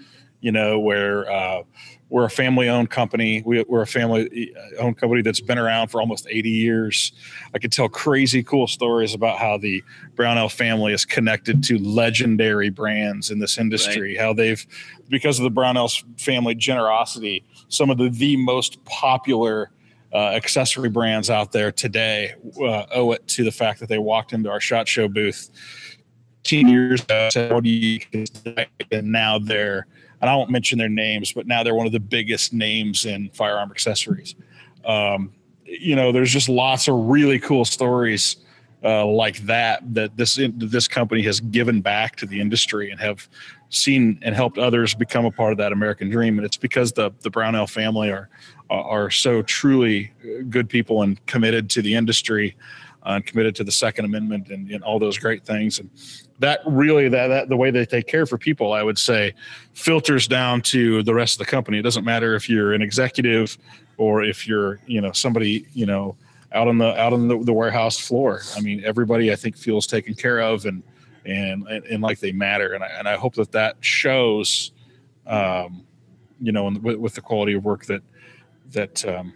you 0.41 0.51
know, 0.51 0.79
where 0.79 1.31
uh, 1.31 1.63
we're 2.09 2.25
a 2.25 2.29
family-owned 2.29 2.89
company. 2.89 3.43
We, 3.45 3.63
we're 3.67 3.83
a 3.83 3.87
family-owned 3.87 4.97
company 4.97 5.21
that's 5.21 5.41
been 5.41 5.59
around 5.59 5.89
for 5.89 6.01
almost 6.01 6.27
80 6.29 6.49
years. 6.49 7.11
I 7.53 7.59
could 7.59 7.71
tell 7.71 7.87
crazy 7.87 8.43
cool 8.43 8.67
stories 8.67 9.13
about 9.13 9.37
how 9.37 9.57
the 9.57 9.83
Brownell 10.15 10.49
family 10.49 10.93
is 10.93 11.05
connected 11.05 11.63
to 11.65 11.77
legendary 11.77 12.69
brands 12.69 13.29
in 13.29 13.39
this 13.39 13.57
industry. 13.57 14.15
How 14.15 14.33
they've, 14.33 14.65
because 15.07 15.39
of 15.39 15.43
the 15.43 15.51
Brownell 15.51 15.89
family 16.17 16.55
generosity, 16.55 17.45
some 17.67 17.89
of 17.89 17.97
the 17.97 18.09
the 18.09 18.35
most 18.37 18.83
popular 18.85 19.71
uh, 20.13 20.17
accessory 20.17 20.89
brands 20.89 21.29
out 21.29 21.51
there 21.51 21.71
today 21.71 22.33
uh, 22.61 22.85
owe 22.91 23.11
it 23.11 23.27
to 23.27 23.43
the 23.43 23.51
fact 23.51 23.79
that 23.79 23.89
they 23.89 23.99
walked 23.99 24.33
into 24.33 24.49
our 24.49 24.59
shot 24.59 24.87
show 24.87 25.07
booth 25.07 25.51
10 26.43 26.67
years 26.67 27.03
ago 27.03 27.29
said, 27.31 27.53
what 27.53 27.63
do 27.63 27.69
you 27.69 27.99
and 28.91 29.11
now 29.11 29.37
they're 29.37 29.85
and 30.21 30.29
I 30.29 30.35
won't 30.35 30.49
mention 30.49 30.77
their 30.77 30.89
names, 30.89 31.33
but 31.33 31.47
now 31.47 31.63
they're 31.63 31.75
one 31.75 31.85
of 31.85 31.91
the 31.91 31.99
biggest 31.99 32.53
names 32.53 33.05
in 33.05 33.29
firearm 33.29 33.71
accessories. 33.71 34.35
Um, 34.85 35.33
you 35.65 35.95
know, 35.95 36.11
there's 36.11 36.31
just 36.31 36.49
lots 36.49 36.87
of 36.87 36.95
really 36.95 37.39
cool 37.39 37.65
stories 37.65 38.37
uh, 38.83 39.05
like 39.05 39.37
that 39.39 39.81
that 39.93 40.15
this 40.15 40.39
this 40.55 40.87
company 40.87 41.21
has 41.21 41.39
given 41.41 41.81
back 41.81 42.15
to 42.15 42.25
the 42.25 42.39
industry 42.39 42.91
and 42.91 42.99
have 42.99 43.27
seen 43.69 44.17
and 44.21 44.33
helped 44.33 44.57
others 44.57 44.93
become 44.93 45.25
a 45.25 45.31
part 45.31 45.51
of 45.51 45.57
that 45.57 45.71
American 45.71 46.09
dream. 46.09 46.37
And 46.37 46.45
it's 46.45 46.57
because 46.57 46.93
the 46.93 47.11
the 47.21 47.29
Brownell 47.29 47.67
family 47.67 48.09
are 48.09 48.29
are 48.69 49.09
so 49.09 49.41
truly 49.41 50.11
good 50.49 50.69
people 50.69 51.01
and 51.01 51.23
committed 51.25 51.69
to 51.71 51.81
the 51.81 51.95
industry 51.95 52.55
and 53.15 53.25
committed 53.25 53.55
to 53.55 53.63
the 53.63 53.71
Second 53.71 54.05
Amendment 54.05 54.49
and, 54.49 54.69
and 54.71 54.83
all 54.83 54.99
those 54.99 55.17
great 55.17 55.45
things. 55.45 55.79
And 55.79 55.89
that 56.39 56.59
really 56.65 57.09
that, 57.09 57.27
that 57.27 57.49
the 57.49 57.57
way 57.57 57.71
they 57.71 58.03
care 58.03 58.25
for 58.25 58.37
people, 58.37 58.73
I 58.73 58.83
would 58.83 58.97
say, 58.97 59.33
filters 59.73 60.27
down 60.27 60.61
to 60.63 61.03
the 61.03 61.13
rest 61.13 61.35
of 61.35 61.45
the 61.45 61.51
company. 61.51 61.79
It 61.79 61.83
doesn't 61.83 62.05
matter 62.05 62.35
if 62.35 62.49
you're 62.49 62.73
an 62.73 62.81
executive 62.81 63.57
or 63.97 64.23
if 64.23 64.47
you're 64.47 64.79
you 64.85 65.01
know 65.01 65.11
somebody 65.11 65.65
you 65.73 65.85
know 65.85 66.15
out 66.51 66.67
on 66.67 66.77
the 66.77 66.99
out 66.99 67.13
on 67.13 67.27
the, 67.27 67.37
the 67.43 67.53
warehouse 67.53 67.99
floor. 67.99 68.41
I 68.55 68.61
mean, 68.61 68.83
everybody 68.85 69.31
I 69.31 69.35
think 69.35 69.57
feels 69.57 69.87
taken 69.87 70.13
care 70.13 70.39
of 70.39 70.65
and 70.65 70.83
and 71.25 71.67
and, 71.67 71.85
and 71.85 72.03
like 72.03 72.19
they 72.19 72.31
matter. 72.31 72.73
And 72.73 72.83
I, 72.83 72.87
and 72.87 73.07
I 73.07 73.17
hope 73.17 73.35
that 73.35 73.51
that 73.51 73.77
shows, 73.81 74.71
um, 75.27 75.85
you 76.39 76.51
know, 76.51 76.69
with, 76.81 76.97
with 76.97 77.13
the 77.13 77.21
quality 77.21 77.53
of 77.53 77.65
work 77.65 77.85
that 77.85 78.01
that 78.71 79.05
um, 79.05 79.33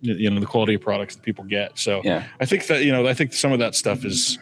you 0.00 0.30
know 0.30 0.40
the 0.40 0.46
quality 0.46 0.74
of 0.74 0.80
products 0.80 1.16
that 1.16 1.22
people 1.22 1.44
get. 1.44 1.78
So 1.78 2.02
Yeah. 2.04 2.24
I 2.40 2.44
think 2.44 2.66
that 2.66 2.84
you 2.84 2.92
know 2.92 3.06
I 3.06 3.14
think 3.14 3.32
some 3.32 3.52
of 3.52 3.58
that 3.58 3.74
stuff 3.74 4.04
is 4.04 4.38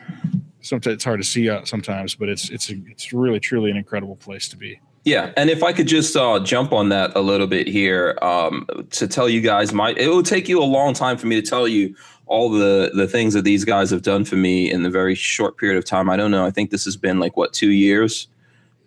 sometimes 0.60 0.94
it's 0.94 1.04
hard 1.04 1.20
to 1.20 1.24
see 1.24 1.48
out 1.48 1.68
sometimes, 1.68 2.14
but 2.14 2.28
it's 2.28 2.50
it's 2.50 2.70
it's 2.70 3.12
really 3.12 3.40
truly 3.40 3.70
an 3.70 3.76
incredible 3.76 4.16
place 4.16 4.48
to 4.48 4.56
be. 4.56 4.80
Yeah, 5.04 5.32
and 5.36 5.48
if 5.50 5.62
I 5.62 5.72
could 5.72 5.86
just 5.86 6.16
uh, 6.16 6.40
jump 6.40 6.72
on 6.72 6.88
that 6.88 7.12
a 7.14 7.20
little 7.20 7.46
bit 7.46 7.68
here 7.68 8.18
um, 8.22 8.66
to 8.90 9.06
tell 9.06 9.28
you 9.28 9.40
guys, 9.40 9.72
my 9.72 9.92
it 9.96 10.08
will 10.08 10.24
take 10.24 10.48
you 10.48 10.60
a 10.60 10.64
long 10.64 10.94
time 10.94 11.16
for 11.16 11.28
me 11.28 11.40
to 11.40 11.48
tell 11.48 11.68
you 11.68 11.94
all 12.26 12.50
the 12.50 12.90
the 12.92 13.06
things 13.06 13.32
that 13.34 13.42
these 13.42 13.64
guys 13.64 13.90
have 13.90 14.02
done 14.02 14.24
for 14.24 14.34
me 14.36 14.70
in 14.70 14.82
the 14.82 14.90
very 14.90 15.14
short 15.14 15.56
period 15.58 15.78
of 15.78 15.84
time. 15.84 16.10
I 16.10 16.16
don't 16.16 16.32
know. 16.32 16.44
I 16.44 16.50
think 16.50 16.70
this 16.70 16.84
has 16.84 16.96
been 16.96 17.20
like 17.20 17.36
what 17.36 17.52
two 17.52 17.70
years 17.70 18.26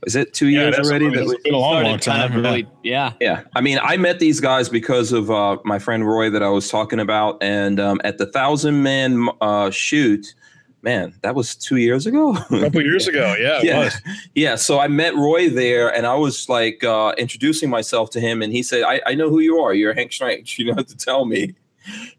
Is 0.06 0.16
it 0.16 0.34
two 0.34 0.48
years 0.48 0.76
already? 0.78 1.06
I 1.06 1.10
mean, 1.10 1.18
that 1.18 1.24
it's 1.24 1.32
we- 1.32 1.42
been 1.44 1.54
a 1.54 1.58
long, 1.58 1.74
Started 1.74 1.90
long 1.90 2.00
kind 2.00 2.04
time. 2.04 2.38
of 2.40 2.44
yeah. 2.44 2.50
really, 2.52 2.68
yeah. 2.84 3.14
Yeah, 3.20 3.42
I 3.56 3.62
mean, 3.62 3.80
I 3.82 3.98
met 3.98 4.20
these 4.20 4.40
guys 4.40 4.70
because 4.70 5.12
of 5.12 5.30
uh, 5.30 5.58
my 5.66 5.78
friend 5.80 6.08
Roy 6.08 6.30
that 6.30 6.42
I 6.44 6.50
was 6.50 6.70
talking 6.70 7.00
about, 7.00 7.42
and 7.44 7.80
um, 7.80 8.00
at 8.04 8.18
the 8.18 8.26
thousand 8.28 8.82
man 8.82 9.28
uh, 9.42 9.70
shoot, 9.72 10.34
man, 10.82 11.14
that 11.22 11.36
was 11.36 11.54
two 11.56 11.76
years 11.78 12.06
ago. 12.08 12.32
a 12.38 12.60
couple 12.62 12.82
years 12.82 13.08
ago. 13.10 13.36
Yeah, 13.40 13.58
it 13.60 13.64
yeah, 13.66 13.80
was. 13.80 14.02
yeah. 14.36 14.56
So 14.56 14.80
I 14.80 14.88
met 14.88 15.16
Roy 15.16 15.50
there, 15.50 15.94
and 15.94 16.08
I 16.08 16.16
was 16.16 16.48
like 16.48 16.82
uh, 16.84 17.14
introducing 17.18 17.70
myself 17.70 18.10
to 18.12 18.22
him, 18.22 18.42
and 18.42 18.54
he 18.54 18.64
said, 18.64 18.84
I, 18.84 19.02
"I 19.06 19.16
know 19.16 19.30
who 19.30 19.40
you 19.40 19.58
are. 19.60 19.74
You're 19.74 19.94
Hank 19.94 20.14
Strange. 20.14 20.56
You 20.60 20.66
don't 20.68 20.78
have 20.78 20.88
to 20.88 20.98
tell 20.98 21.26
me." 21.26 21.56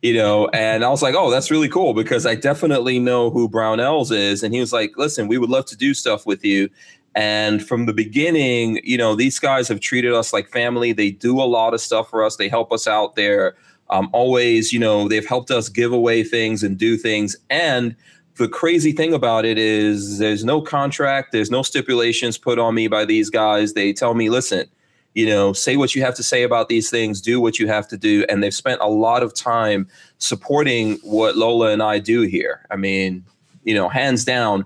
You 0.02 0.14
know, 0.14 0.48
and 0.48 0.84
I 0.84 0.88
was 0.88 1.00
like, 1.00 1.14
"Oh, 1.14 1.30
that's 1.30 1.50
really 1.50 1.68
cool 1.68 1.94
because 1.94 2.26
I 2.26 2.34
definitely 2.34 2.98
know 2.98 3.30
who 3.30 3.48
Brownells 3.48 4.10
is." 4.10 4.42
And 4.42 4.52
he 4.52 4.60
was 4.60 4.72
like, 4.72 4.92
"Listen, 4.96 5.28
we 5.28 5.38
would 5.38 5.50
love 5.50 5.64
to 5.66 5.76
do 5.76 5.94
stuff 5.94 6.26
with 6.26 6.44
you." 6.44 6.68
And 7.14 7.66
from 7.66 7.86
the 7.86 7.92
beginning, 7.92 8.80
you 8.84 8.96
know, 8.96 9.14
these 9.14 9.38
guys 9.38 9.68
have 9.68 9.80
treated 9.80 10.12
us 10.12 10.32
like 10.32 10.48
family. 10.48 10.92
They 10.92 11.10
do 11.10 11.40
a 11.40 11.44
lot 11.44 11.74
of 11.74 11.80
stuff 11.80 12.08
for 12.08 12.22
us. 12.22 12.36
They 12.36 12.48
help 12.48 12.72
us 12.72 12.86
out 12.86 13.16
there. 13.16 13.56
Um, 13.90 14.08
always, 14.12 14.72
you 14.72 14.78
know, 14.78 15.08
they've 15.08 15.26
helped 15.26 15.50
us 15.50 15.68
give 15.68 15.92
away 15.92 16.22
things 16.22 16.62
and 16.62 16.78
do 16.78 16.96
things. 16.96 17.36
And 17.50 17.96
the 18.36 18.48
crazy 18.48 18.92
thing 18.92 19.12
about 19.12 19.44
it 19.44 19.58
is 19.58 20.18
there's 20.18 20.44
no 20.44 20.62
contract, 20.62 21.32
there's 21.32 21.50
no 21.50 21.62
stipulations 21.62 22.38
put 22.38 22.58
on 22.58 22.74
me 22.74 22.86
by 22.86 23.04
these 23.04 23.28
guys. 23.28 23.74
They 23.74 23.92
tell 23.92 24.14
me, 24.14 24.30
listen, 24.30 24.66
you 25.14 25.26
know, 25.26 25.52
say 25.52 25.76
what 25.76 25.94
you 25.94 26.02
have 26.02 26.14
to 26.14 26.22
say 26.22 26.44
about 26.44 26.68
these 26.68 26.88
things, 26.88 27.20
do 27.20 27.40
what 27.40 27.58
you 27.58 27.66
have 27.66 27.88
to 27.88 27.96
do. 27.96 28.24
And 28.28 28.42
they've 28.42 28.54
spent 28.54 28.80
a 28.80 28.88
lot 28.88 29.22
of 29.24 29.34
time 29.34 29.88
supporting 30.18 30.94
what 31.02 31.36
Lola 31.36 31.72
and 31.72 31.82
I 31.82 31.98
do 31.98 32.22
here. 32.22 32.64
I 32.70 32.76
mean, 32.76 33.24
you 33.64 33.74
know, 33.74 33.88
hands 33.88 34.24
down. 34.24 34.64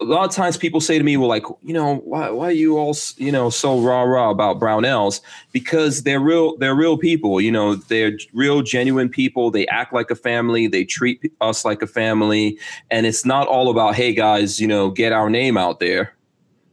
A 0.00 0.04
lot 0.04 0.24
of 0.28 0.34
times 0.34 0.56
people 0.56 0.80
say 0.80 0.96
to 0.96 1.04
me, 1.04 1.16
well, 1.18 1.28
like, 1.28 1.44
you 1.62 1.74
know, 1.74 1.96
why, 1.96 2.30
why 2.30 2.46
are 2.46 2.52
you 2.52 2.78
all, 2.78 2.96
you 3.18 3.30
know, 3.30 3.50
so 3.50 3.78
rah 3.80 4.02
rah 4.02 4.30
about 4.30 4.58
Brownells? 4.58 5.20
Because 5.52 6.04
they're 6.04 6.20
real, 6.20 6.56
they're 6.56 6.74
real 6.74 6.96
people, 6.96 7.38
you 7.40 7.52
know, 7.52 7.74
they're 7.74 8.16
real, 8.32 8.62
genuine 8.62 9.10
people. 9.10 9.50
They 9.50 9.66
act 9.66 9.92
like 9.92 10.10
a 10.10 10.14
family. 10.16 10.66
They 10.68 10.84
treat 10.84 11.30
us 11.42 11.64
like 11.66 11.82
a 11.82 11.86
family. 11.86 12.58
And 12.90 13.04
it's 13.04 13.26
not 13.26 13.46
all 13.46 13.68
about, 13.70 13.94
hey 13.94 14.14
guys, 14.14 14.58
you 14.58 14.66
know, 14.66 14.90
get 14.90 15.12
our 15.12 15.28
name 15.28 15.58
out 15.58 15.80
there. 15.80 16.14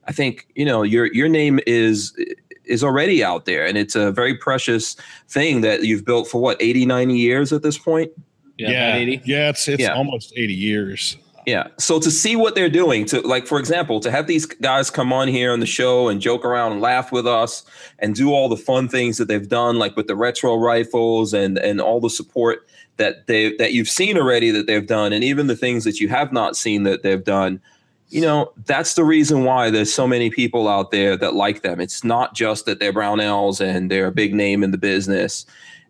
I 0.05 0.13
think, 0.13 0.47
you 0.55 0.63
know, 0.63 0.83
your 0.83 1.07
your 1.13 1.27
name 1.27 1.59
is 1.67 2.15
is 2.63 2.81
already 2.83 3.23
out 3.23 3.45
there 3.45 3.65
and 3.65 3.77
it's 3.77 3.95
a 3.95 4.11
very 4.11 4.35
precious 4.35 4.95
thing 5.29 5.61
that 5.61 5.83
you've 5.83 6.03
built 6.05 6.27
for 6.27 6.41
what 6.41 6.61
80 6.61 6.85
90 6.85 7.17
years 7.17 7.53
at 7.53 7.61
this 7.63 7.77
point 7.77 8.11
Yeah. 8.57 8.71
Yeah, 8.71 8.95
80. 8.95 9.21
yeah, 9.25 9.49
it's 9.49 9.67
it's 9.67 9.81
Yeah. 9.81 9.93
almost 9.95 10.33
eighty 10.37 10.53
years. 10.53 11.17
Yeah. 11.47 11.69
So 11.79 11.97
to 12.01 12.11
see 12.11 12.35
what 12.35 12.55
they're 12.55 12.69
doing 12.69 13.05
to 13.05 13.21
like 13.21 13.47
for 13.47 13.57
example 13.57 14.01
to 14.01 14.11
have 14.11 14.27
these 14.27 14.45
guys 14.45 14.89
come 14.89 15.13
on 15.13 15.29
here 15.29 15.53
on 15.53 15.61
the 15.61 15.65
show 15.65 16.09
and 16.09 16.19
joke 16.19 16.43
around 16.43 16.73
and 16.73 16.81
laugh 16.81 17.09
with 17.09 17.25
us 17.25 17.63
and 17.99 18.13
do 18.13 18.33
all 18.33 18.49
the 18.49 18.57
fun 18.57 18.89
things 18.89 19.17
that 19.17 19.29
they've 19.29 19.47
done 19.47 19.79
like 19.79 19.95
with 19.95 20.07
the 20.07 20.15
retro 20.15 20.57
rifles 20.57 21.33
and 21.33 21.57
and 21.57 21.79
all 21.79 22.01
the 22.01 22.09
support 22.09 22.67
that 22.97 23.27
they 23.27 23.55
that 23.55 23.71
you've 23.71 23.87
seen 23.87 24.17
already 24.17 24.51
that 24.51 24.67
they've 24.67 24.87
done 24.87 25.13
and 25.13 25.23
even 25.23 25.47
the 25.47 25.55
things 25.55 25.85
that 25.85 26.01
you 26.01 26.09
have 26.09 26.33
not 26.33 26.57
seen 26.57 26.83
that 26.83 27.01
they've 27.01 27.23
done 27.23 27.61
you 28.09 28.19
know 28.19 28.51
that's 28.65 28.95
the 28.95 29.05
reason 29.05 29.45
why 29.45 29.69
there's 29.69 29.93
so 29.93 30.05
many 30.05 30.29
people 30.29 30.67
out 30.67 30.91
there 30.91 31.15
that 31.15 31.33
like 31.33 31.61
them. 31.61 31.79
It's 31.79 32.03
not 32.03 32.35
just 32.35 32.65
that 32.65 32.79
they're 32.79 32.93
brownells 32.93 33.59
and 33.59 33.89
they're 33.89 34.07
a 34.07 34.11
big 34.11 34.33
name 34.33 34.63
in 34.63 34.71
the 34.71 34.77
business 34.77 35.45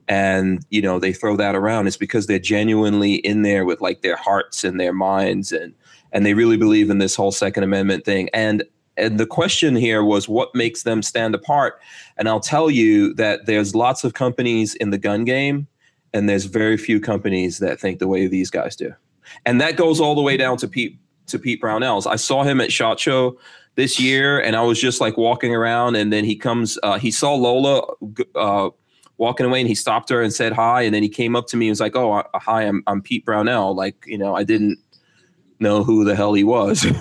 and 0.08 0.66
you 0.70 0.82
know 0.82 1.00
they 1.00 1.12
throw 1.12 1.36
that 1.36 1.56
around 1.56 1.86
it's 1.86 1.98
because 1.98 2.28
they're 2.28 2.40
genuinely 2.40 3.16
in 3.16 3.42
there 3.42 3.66
with 3.66 3.82
like 3.82 4.02
their 4.02 4.16
hearts 4.16 4.64
and 4.64 4.80
their 4.80 4.94
minds 4.94 5.52
and 5.52 5.74
and 6.12 6.26
they 6.26 6.34
really 6.34 6.58
believe 6.58 6.90
in 6.90 6.98
this 6.98 7.16
whole 7.16 7.32
second 7.32 7.64
amendment 7.64 8.06
thing. 8.06 8.30
And 8.34 8.64
and 9.00 9.20
the 9.20 9.28
question 9.28 9.76
here 9.76 10.04
was 10.04 10.28
what 10.28 10.54
makes 10.56 10.84
them 10.84 11.04
stand 11.04 11.36
apart? 11.36 11.80
And 12.18 12.28
i'll 12.28 12.40
tell 12.40 12.70
you 12.70 13.14
that 13.16 13.46
there's 13.46 13.76
lots 13.76 14.04
of 14.04 14.14
companies 14.14 14.76
in 14.76 14.90
the 14.90 14.98
gun 14.98 15.26
game 15.26 15.68
and 16.14 16.28
there's 16.28 16.46
very 16.46 16.78
few 16.78 17.00
companies 17.00 17.60
that 17.60 17.80
think 17.80 18.00
the 18.00 18.08
way 18.08 18.28
these 18.28 18.50
guys 18.50 18.76
do. 18.76 18.94
And 19.46 19.60
that 19.62 19.76
goes 19.76 20.00
all 20.00 20.16
the 20.16 20.22
way 20.22 20.38
down 20.38 20.58
to 20.58 20.68
pete 20.68 20.98
to 21.28 21.38
pete 21.38 21.62
brownells. 21.62 22.08
I 22.08 22.16
saw 22.16 22.44
him 22.44 22.62
at 22.62 22.72
shot 22.72 23.00
show 23.00 23.38
this 23.76 24.00
year 24.00 24.40
and 24.40 24.56
i 24.56 24.62
was 24.64 24.82
just 24.82 25.00
like 25.00 25.18
walking 25.18 25.54
around 25.54 25.96
and 25.96 26.12
then 26.12 26.26
he 26.26 26.36
comes 26.36 26.80
uh, 26.82 26.98
he 26.98 27.12
saw 27.12 27.36
lola 27.36 27.84
uh, 28.34 28.72
walking 29.18 29.46
away 29.46 29.60
and 29.60 29.68
he 29.68 29.76
stopped 29.76 30.10
her 30.10 30.22
and 30.22 30.34
said 30.34 30.54
hi. 30.54 30.82
And 30.82 30.94
then 30.94 31.04
he 31.04 31.10
came 31.10 31.36
up 31.36 31.48
to 31.48 31.58
me 31.58 31.68
and 31.68 31.72
was 31.72 31.80
like 31.80 31.96
oh 31.96 32.14
uh, 32.14 32.24
hi 32.36 32.64
i'm, 32.64 32.84
I'm 32.88 33.02
pete 33.02 33.26
brownell. 33.26 33.76
Like 33.76 34.04
you 34.08 34.18
know 34.18 34.36
i 34.36 34.44
didn't 34.44 34.80
know 35.60 35.84
who 35.84 36.04
the 36.04 36.16
hell 36.16 36.34
he 36.34 36.44
was. 36.44 36.86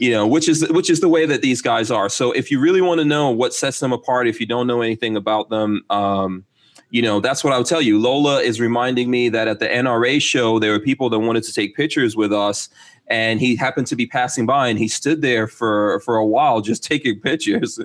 You 0.00 0.12
know 0.12 0.28
which 0.28 0.48
is 0.48 0.66
which 0.70 0.90
is 0.90 1.00
the 1.00 1.08
way 1.08 1.26
that 1.26 1.42
these 1.42 1.60
guys 1.60 1.90
are. 1.90 2.08
So 2.08 2.30
if 2.30 2.52
you 2.52 2.60
really 2.60 2.80
want 2.80 3.00
to 3.00 3.04
know 3.04 3.30
what 3.30 3.52
sets 3.52 3.80
them 3.80 3.92
apart 3.92 4.28
if 4.28 4.38
you 4.38 4.46
don't 4.46 4.68
know 4.68 4.80
anything 4.80 5.16
about 5.16 5.48
them 5.48 5.82
um 5.90 6.44
you 6.90 7.02
know 7.02 7.18
that's 7.18 7.42
what 7.42 7.52
i'll 7.52 7.64
tell 7.64 7.82
you. 7.82 7.98
Lola 7.98 8.40
is 8.40 8.60
reminding 8.60 9.10
me 9.10 9.28
that 9.28 9.48
at 9.48 9.58
the 9.58 9.66
nra 9.66 10.22
show 10.22 10.60
there 10.60 10.70
were 10.70 10.78
people 10.78 11.10
that 11.10 11.18
wanted 11.18 11.42
to 11.42 11.52
take 11.52 11.74
pictures 11.74 12.14
with 12.14 12.32
us 12.32 12.68
and 13.08 13.40
he 13.40 13.56
happened 13.56 13.88
to 13.88 13.96
be 13.96 14.06
passing 14.06 14.46
by 14.46 14.68
and 14.68 14.78
he 14.78 14.86
stood 14.86 15.20
there 15.20 15.48
for 15.48 15.98
for 16.00 16.16
a 16.16 16.24
while 16.24 16.60
just 16.60 16.84
taking 16.92 17.18
pictures 17.18 17.80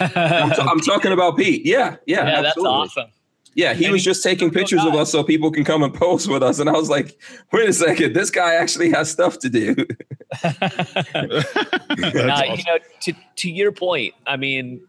I'm, 0.00 0.50
t- 0.52 0.62
I'm 0.62 0.80
talking 0.80 1.12
about 1.12 1.36
pete 1.36 1.64
yeah 1.64 1.96
yeah 2.06 2.26
yeah, 2.26 2.42
that's 2.42 2.58
awesome. 2.58 3.06
Yeah, 3.54 3.74
he 3.74 3.86
And 3.86 3.92
was 3.92 4.00
he's 4.02 4.04
just 4.04 4.22
taking 4.22 4.50
pictures 4.52 4.84
of 4.84 4.94
us 4.94 5.10
so 5.10 5.24
people 5.24 5.50
can 5.50 5.64
come 5.64 5.82
and 5.82 5.92
post 5.92 6.28
with 6.30 6.44
us. 6.44 6.60
And 6.60 6.68
I 6.70 6.74
was 6.74 6.88
like, 6.88 7.18
wait 7.52 7.68
a 7.68 7.72
second, 7.72 8.12
this 8.12 8.30
guy 8.30 8.54
actually 8.54 8.88
has 8.90 9.10
stuff 9.10 9.38
to 9.40 9.48
do. 9.48 9.74
That's 10.42 10.54
Uh, 11.10 12.32
awesome. 12.36 12.56
You 12.56 12.64
know, 12.66 12.78
to 13.00 13.12
to 13.36 13.50
your 13.50 13.72
point, 13.72 14.14
I 14.26 14.36
mean, 14.36 14.80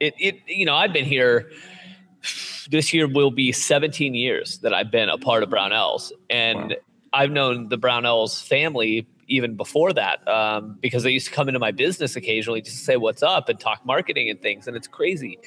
it 0.00 0.14
it 0.18 0.36
you 0.46 0.66
know, 0.66 0.74
I've 0.74 0.92
been 0.92 1.04
here. 1.04 1.50
This 2.70 2.92
year 2.94 3.08
will 3.08 3.30
be 3.32 3.50
17 3.50 4.14
years 4.14 4.58
that 4.58 4.72
I've 4.72 4.90
been 4.90 5.08
a 5.08 5.18
part 5.18 5.42
of 5.42 5.48
Brownells, 5.48 6.12
and 6.30 6.70
Wow. 6.70 6.76
I've 7.14 7.30
known 7.30 7.68
the 7.68 7.78
Brownells 7.78 8.46
family 8.46 9.06
even 9.32 9.56
before 9.56 9.94
that 9.94 10.26
um, 10.28 10.76
because 10.80 11.02
they 11.02 11.10
used 11.10 11.26
to 11.26 11.32
come 11.32 11.48
into 11.48 11.58
my 11.58 11.70
business 11.70 12.16
occasionally 12.16 12.60
just 12.60 12.76
to 12.76 12.84
say 12.84 12.96
what's 12.96 13.22
up 13.22 13.48
and 13.48 13.58
talk 13.58 13.84
marketing 13.86 14.28
and 14.28 14.40
things, 14.42 14.68
and 14.68 14.76
it's 14.76 14.86
crazy. 14.86 15.38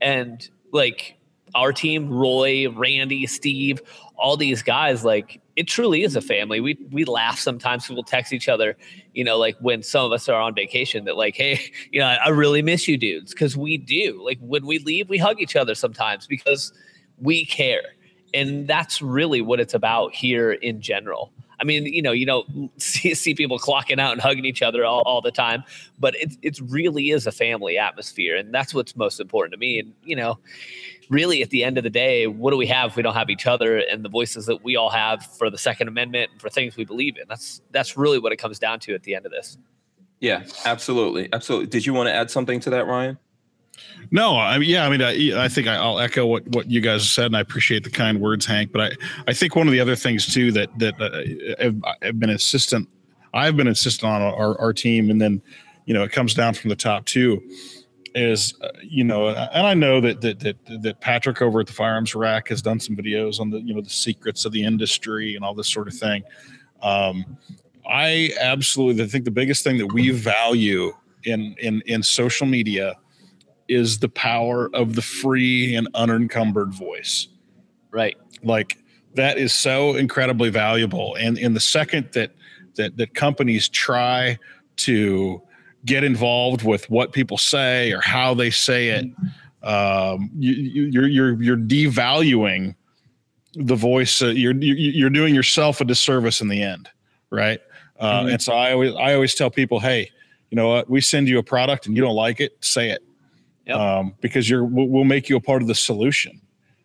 And 0.00 0.48
like 0.72 1.18
our 1.54 1.72
team, 1.72 2.08
Roy, 2.08 2.70
Randy, 2.70 3.26
Steve, 3.26 3.82
all 4.16 4.36
these 4.36 4.62
guys, 4.62 5.04
like 5.04 5.40
it 5.56 5.66
truly 5.66 6.04
is 6.04 6.14
a 6.14 6.20
family. 6.20 6.60
We 6.60 6.78
we 6.92 7.04
laugh 7.04 7.38
sometimes. 7.38 7.90
we'll 7.90 8.04
text 8.04 8.32
each 8.32 8.48
other, 8.48 8.76
you 9.12 9.24
know, 9.24 9.38
like 9.38 9.56
when 9.58 9.82
some 9.82 10.06
of 10.06 10.12
us 10.12 10.28
are 10.28 10.40
on 10.40 10.54
vacation, 10.54 11.04
that 11.06 11.16
like, 11.16 11.34
hey, 11.34 11.60
you 11.90 11.98
know, 11.98 12.06
I 12.06 12.28
really 12.28 12.62
miss 12.62 12.86
you, 12.86 12.96
dudes, 12.96 13.32
because 13.32 13.56
we 13.56 13.76
do. 13.76 14.22
Like 14.24 14.38
when 14.40 14.64
we 14.64 14.78
leave, 14.78 15.08
we 15.08 15.18
hug 15.18 15.40
each 15.40 15.56
other 15.56 15.74
sometimes 15.74 16.28
because 16.28 16.72
we 17.18 17.44
care, 17.44 17.82
and 18.32 18.68
that's 18.68 19.02
really 19.02 19.40
what 19.40 19.58
it's 19.58 19.74
about 19.74 20.14
here 20.14 20.52
in 20.52 20.80
general. 20.80 21.32
I 21.62 21.64
mean, 21.64 21.86
you 21.86 22.02
know, 22.02 22.10
you 22.10 22.26
don't 22.26 22.70
see, 22.82 23.14
see 23.14 23.34
people 23.34 23.58
clocking 23.58 24.00
out 24.00 24.12
and 24.12 24.20
hugging 24.20 24.44
each 24.44 24.62
other 24.62 24.84
all, 24.84 25.02
all 25.06 25.22
the 25.22 25.30
time, 25.30 25.62
but 25.98 26.14
it 26.16 26.36
it 26.42 26.58
really 26.68 27.10
is 27.10 27.26
a 27.26 27.32
family 27.32 27.78
atmosphere, 27.78 28.36
and 28.36 28.52
that's 28.52 28.74
what's 28.74 28.96
most 28.96 29.20
important 29.20 29.52
to 29.52 29.58
me. 29.58 29.78
And 29.78 29.94
you 30.04 30.16
know, 30.16 30.38
really, 31.08 31.40
at 31.42 31.50
the 31.50 31.62
end 31.62 31.78
of 31.78 31.84
the 31.84 31.90
day, 31.90 32.26
what 32.26 32.50
do 32.50 32.56
we 32.56 32.66
have 32.66 32.90
if 32.90 32.96
we 32.96 33.02
don't 33.02 33.14
have 33.14 33.30
each 33.30 33.46
other 33.46 33.78
and 33.78 34.04
the 34.04 34.08
voices 34.08 34.46
that 34.46 34.64
we 34.64 34.74
all 34.74 34.90
have 34.90 35.24
for 35.24 35.48
the 35.48 35.58
Second 35.58 35.86
Amendment 35.86 36.32
and 36.32 36.40
for 36.40 36.50
things 36.50 36.76
we 36.76 36.84
believe 36.84 37.16
in? 37.16 37.24
That's 37.28 37.62
that's 37.70 37.96
really 37.96 38.18
what 38.18 38.32
it 38.32 38.36
comes 38.36 38.58
down 38.58 38.80
to 38.80 38.94
at 38.94 39.04
the 39.04 39.14
end 39.14 39.24
of 39.24 39.30
this. 39.30 39.56
yeah, 40.20 40.42
absolutely. 40.64 41.28
Absolutely. 41.32 41.68
Did 41.68 41.86
you 41.86 41.94
want 41.94 42.08
to 42.08 42.12
add 42.12 42.30
something 42.30 42.58
to 42.60 42.70
that, 42.70 42.86
Ryan? 42.86 43.18
No, 44.10 44.38
I 44.38 44.58
mean, 44.58 44.68
yeah, 44.68 44.84
I 44.84 44.90
mean, 44.90 45.02
I, 45.02 45.44
I 45.44 45.48
think 45.48 45.66
I, 45.66 45.76
I'll 45.76 45.98
echo 45.98 46.26
what, 46.26 46.46
what 46.48 46.70
you 46.70 46.80
guys 46.80 47.08
said, 47.08 47.26
and 47.26 47.36
I 47.36 47.40
appreciate 47.40 47.84
the 47.84 47.90
kind 47.90 48.20
words, 48.20 48.44
Hank. 48.44 48.72
But 48.72 48.80
I, 48.80 48.90
I 49.28 49.32
think 49.32 49.56
one 49.56 49.66
of 49.66 49.72
the 49.72 49.80
other 49.80 49.96
things 49.96 50.32
too 50.32 50.52
that 50.52 50.78
that 50.78 51.00
uh, 51.00 51.62
have, 51.62 51.76
have 52.02 52.20
been 52.20 52.30
insistent, 52.30 52.88
I've 53.32 53.56
been 53.56 53.68
insistent 53.68 54.10
on 54.12 54.22
our, 54.22 54.58
our 54.60 54.72
team, 54.72 55.10
and 55.10 55.20
then, 55.20 55.40
you 55.86 55.94
know, 55.94 56.02
it 56.02 56.12
comes 56.12 56.34
down 56.34 56.54
from 56.54 56.68
the 56.70 56.76
top 56.76 57.06
too, 57.06 57.42
is 58.14 58.54
uh, 58.60 58.68
you 58.82 59.04
know, 59.04 59.28
and 59.28 59.66
I 59.66 59.74
know 59.74 60.00
that 60.00 60.20
that 60.20 60.40
that 60.40 60.56
that 60.82 61.00
Patrick 61.00 61.40
over 61.40 61.60
at 61.60 61.66
the 61.66 61.72
Firearms 61.72 62.14
Rack 62.14 62.48
has 62.48 62.60
done 62.60 62.80
some 62.80 62.96
videos 62.96 63.40
on 63.40 63.50
the 63.50 63.60
you 63.60 63.74
know 63.74 63.80
the 63.80 63.90
secrets 63.90 64.44
of 64.44 64.52
the 64.52 64.62
industry 64.62 65.36
and 65.36 65.44
all 65.44 65.54
this 65.54 65.68
sort 65.68 65.88
of 65.88 65.94
thing. 65.94 66.22
Um, 66.82 67.38
I 67.88 68.32
absolutely 68.40 69.06
think 69.06 69.24
the 69.24 69.30
biggest 69.30 69.64
thing 69.64 69.78
that 69.78 69.92
we 69.92 70.10
value 70.10 70.92
in 71.24 71.54
in 71.58 71.82
in 71.86 72.02
social 72.02 72.46
media 72.46 72.96
is 73.72 73.98
the 73.98 74.08
power 74.08 74.70
of 74.74 74.94
the 74.94 75.02
free 75.02 75.74
and 75.74 75.88
unencumbered 75.94 76.72
voice. 76.72 77.28
Right. 77.90 78.16
Like 78.42 78.78
that 79.14 79.38
is 79.38 79.52
so 79.52 79.94
incredibly 79.96 80.50
valuable. 80.50 81.14
And 81.16 81.38
in 81.38 81.54
the 81.54 81.60
second 81.60 82.08
that 82.12 82.32
that 82.76 82.96
that 82.96 83.14
companies 83.14 83.68
try 83.68 84.38
to 84.76 85.42
get 85.84 86.04
involved 86.04 86.62
with 86.64 86.88
what 86.90 87.12
people 87.12 87.36
say 87.38 87.92
or 87.92 88.00
how 88.00 88.34
they 88.34 88.50
say 88.50 88.88
it, 88.88 89.06
um, 89.62 90.30
you, 90.38 90.52
you, 90.52 90.82
you're 90.84 91.08
you're 91.08 91.42
you're 91.42 91.56
devaluing 91.56 92.74
the 93.54 93.74
voice. 93.76 94.22
Uh, 94.22 94.28
you're 94.28 94.54
you- 94.54 94.74
you're 94.74 95.10
doing 95.10 95.34
yourself 95.34 95.80
a 95.80 95.84
disservice 95.84 96.40
in 96.40 96.48
the 96.48 96.62
end, 96.62 96.88
right? 97.30 97.60
Uh, 97.98 98.22
Mhm. 98.24 98.32
And 98.32 98.42
so 98.42 98.54
I 98.54 98.72
always 98.72 98.94
I 98.94 99.14
always 99.14 99.34
tell 99.34 99.50
people, 99.50 99.78
hey, 99.80 100.10
you 100.50 100.56
know 100.56 100.68
what, 100.68 100.88
we 100.90 101.00
send 101.00 101.28
you 101.28 101.38
a 101.38 101.42
product 101.42 101.86
and 101.86 101.94
you 101.96 102.02
don't 102.02 102.14
like 102.16 102.40
it, 102.40 102.56
say 102.60 102.90
it, 102.90 103.02
Yep. 103.66 103.76
um, 103.76 104.14
because 104.20 104.48
you're 104.50 104.64
we'll, 104.64 104.88
we'll 104.88 105.04
make 105.04 105.28
you 105.28 105.36
a 105.36 105.40
part 105.40 105.62
of 105.62 105.68
the 105.68 105.74
solution. 105.74 106.40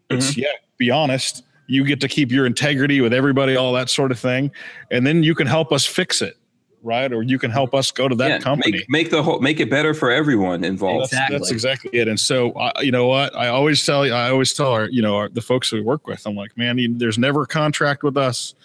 It's 0.10 0.32
Mm-hmm. 0.32 0.42
yeah, 0.42 0.48
be 0.78 0.92
honest. 0.92 1.44
You 1.68 1.84
get 1.84 2.00
to 2.02 2.08
keep 2.08 2.32
your 2.32 2.46
integrity 2.46 3.02
with 3.02 3.14
everybody, 3.14 3.58
all 3.58 3.74
that 3.74 3.90
sort 3.90 4.12
of 4.12 4.20
thing, 4.20 4.52
and 4.90 5.06
then 5.06 5.22
you 5.22 5.36
can 5.36 5.48
help 5.48 5.74
us 5.74 5.86
fix 5.86 6.22
it, 6.22 6.38
right? 6.82 7.12
Or 7.12 7.24
you 7.24 7.38
can 7.38 7.52
help 7.52 7.74
us 7.74 7.92
go 7.92 8.08
to 8.08 8.16
that 8.16 8.30
Yeah, 8.30 8.40
company. 8.40 8.72
Make, 8.78 8.90
make 8.90 9.10
the 9.10 9.22
whole 9.22 9.40
make 9.40 9.60
it 9.60 9.70
better 9.70 9.94
for 9.94 10.10
everyone 10.10 10.64
involved. 10.64 11.12
That's, 11.12 11.30
that's 11.30 11.52
Exactly. 11.52 11.90
exactly 11.90 12.00
it. 12.00 12.08
And 12.08 12.18
so, 12.18 12.52
uh, 12.54 12.72
you 12.80 12.92
know 12.92 13.08
what? 13.08 13.36
I 13.36 13.50
always 13.50 13.86
tell 13.86 14.06
you, 14.06 14.14
I 14.14 14.30
always 14.30 14.54
tell 14.54 14.72
our, 14.72 14.86
you 14.88 15.02
know, 15.02 15.18
our, 15.18 15.28
the 15.28 15.42
folks 15.42 15.74
we 15.74 15.82
work 15.82 16.08
with, 16.08 16.26
I'm 16.26 16.36
like, 16.36 16.58
man, 16.58 16.78
you, 16.78 16.98
there's 16.98 17.18
never 17.18 17.42
a 17.42 17.48
contract 17.48 18.02
with 18.02 18.16
us. 18.16 18.56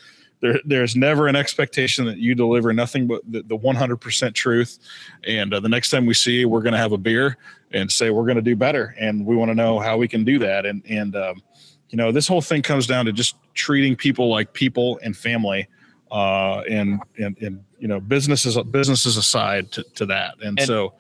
There, 0.42 0.60
there's 0.64 0.96
never 0.96 1.28
an 1.28 1.36
expectation 1.36 2.04
that 2.06 2.18
you 2.18 2.34
deliver 2.34 2.72
nothing 2.72 3.06
but 3.06 3.22
the, 3.30 3.42
the 3.44 3.56
100% 3.56 4.34
truth. 4.34 4.78
And 5.26 5.54
uh, 5.54 5.60
the 5.60 5.68
next 5.68 5.90
time 5.90 6.04
we 6.04 6.14
see 6.14 6.40
you, 6.40 6.48
we're 6.48 6.62
going 6.62 6.72
to 6.72 6.78
have 6.78 6.92
a 6.92 6.98
beer 6.98 7.38
and 7.70 7.90
say 7.90 8.10
we're 8.10 8.24
going 8.24 8.36
to 8.36 8.42
do 8.42 8.56
better, 8.56 8.94
and 8.98 9.24
we 9.24 9.36
want 9.36 9.50
to 9.50 9.54
know 9.54 9.78
how 9.78 9.96
we 9.96 10.08
can 10.08 10.24
do 10.24 10.38
that. 10.40 10.66
And 10.66 10.82
and 10.88 11.16
um, 11.16 11.42
you 11.88 11.96
know, 11.96 12.12
this 12.12 12.26
whole 12.28 12.42
thing 12.42 12.60
comes 12.60 12.86
down 12.86 13.06
to 13.06 13.12
just 13.12 13.36
treating 13.54 13.96
people 13.96 14.28
like 14.28 14.52
people 14.52 15.00
and 15.02 15.16
family. 15.16 15.68
Uh, 16.10 16.60
and 16.68 17.00
and 17.18 17.38
and 17.40 17.64
you 17.78 17.88
know, 17.88 17.98
businesses 17.98 18.58
businesses 18.64 19.16
aside 19.16 19.72
to, 19.72 19.82
to 19.94 20.04
that, 20.06 20.34
and, 20.42 20.58
And- 20.58 20.66
so 20.66 20.92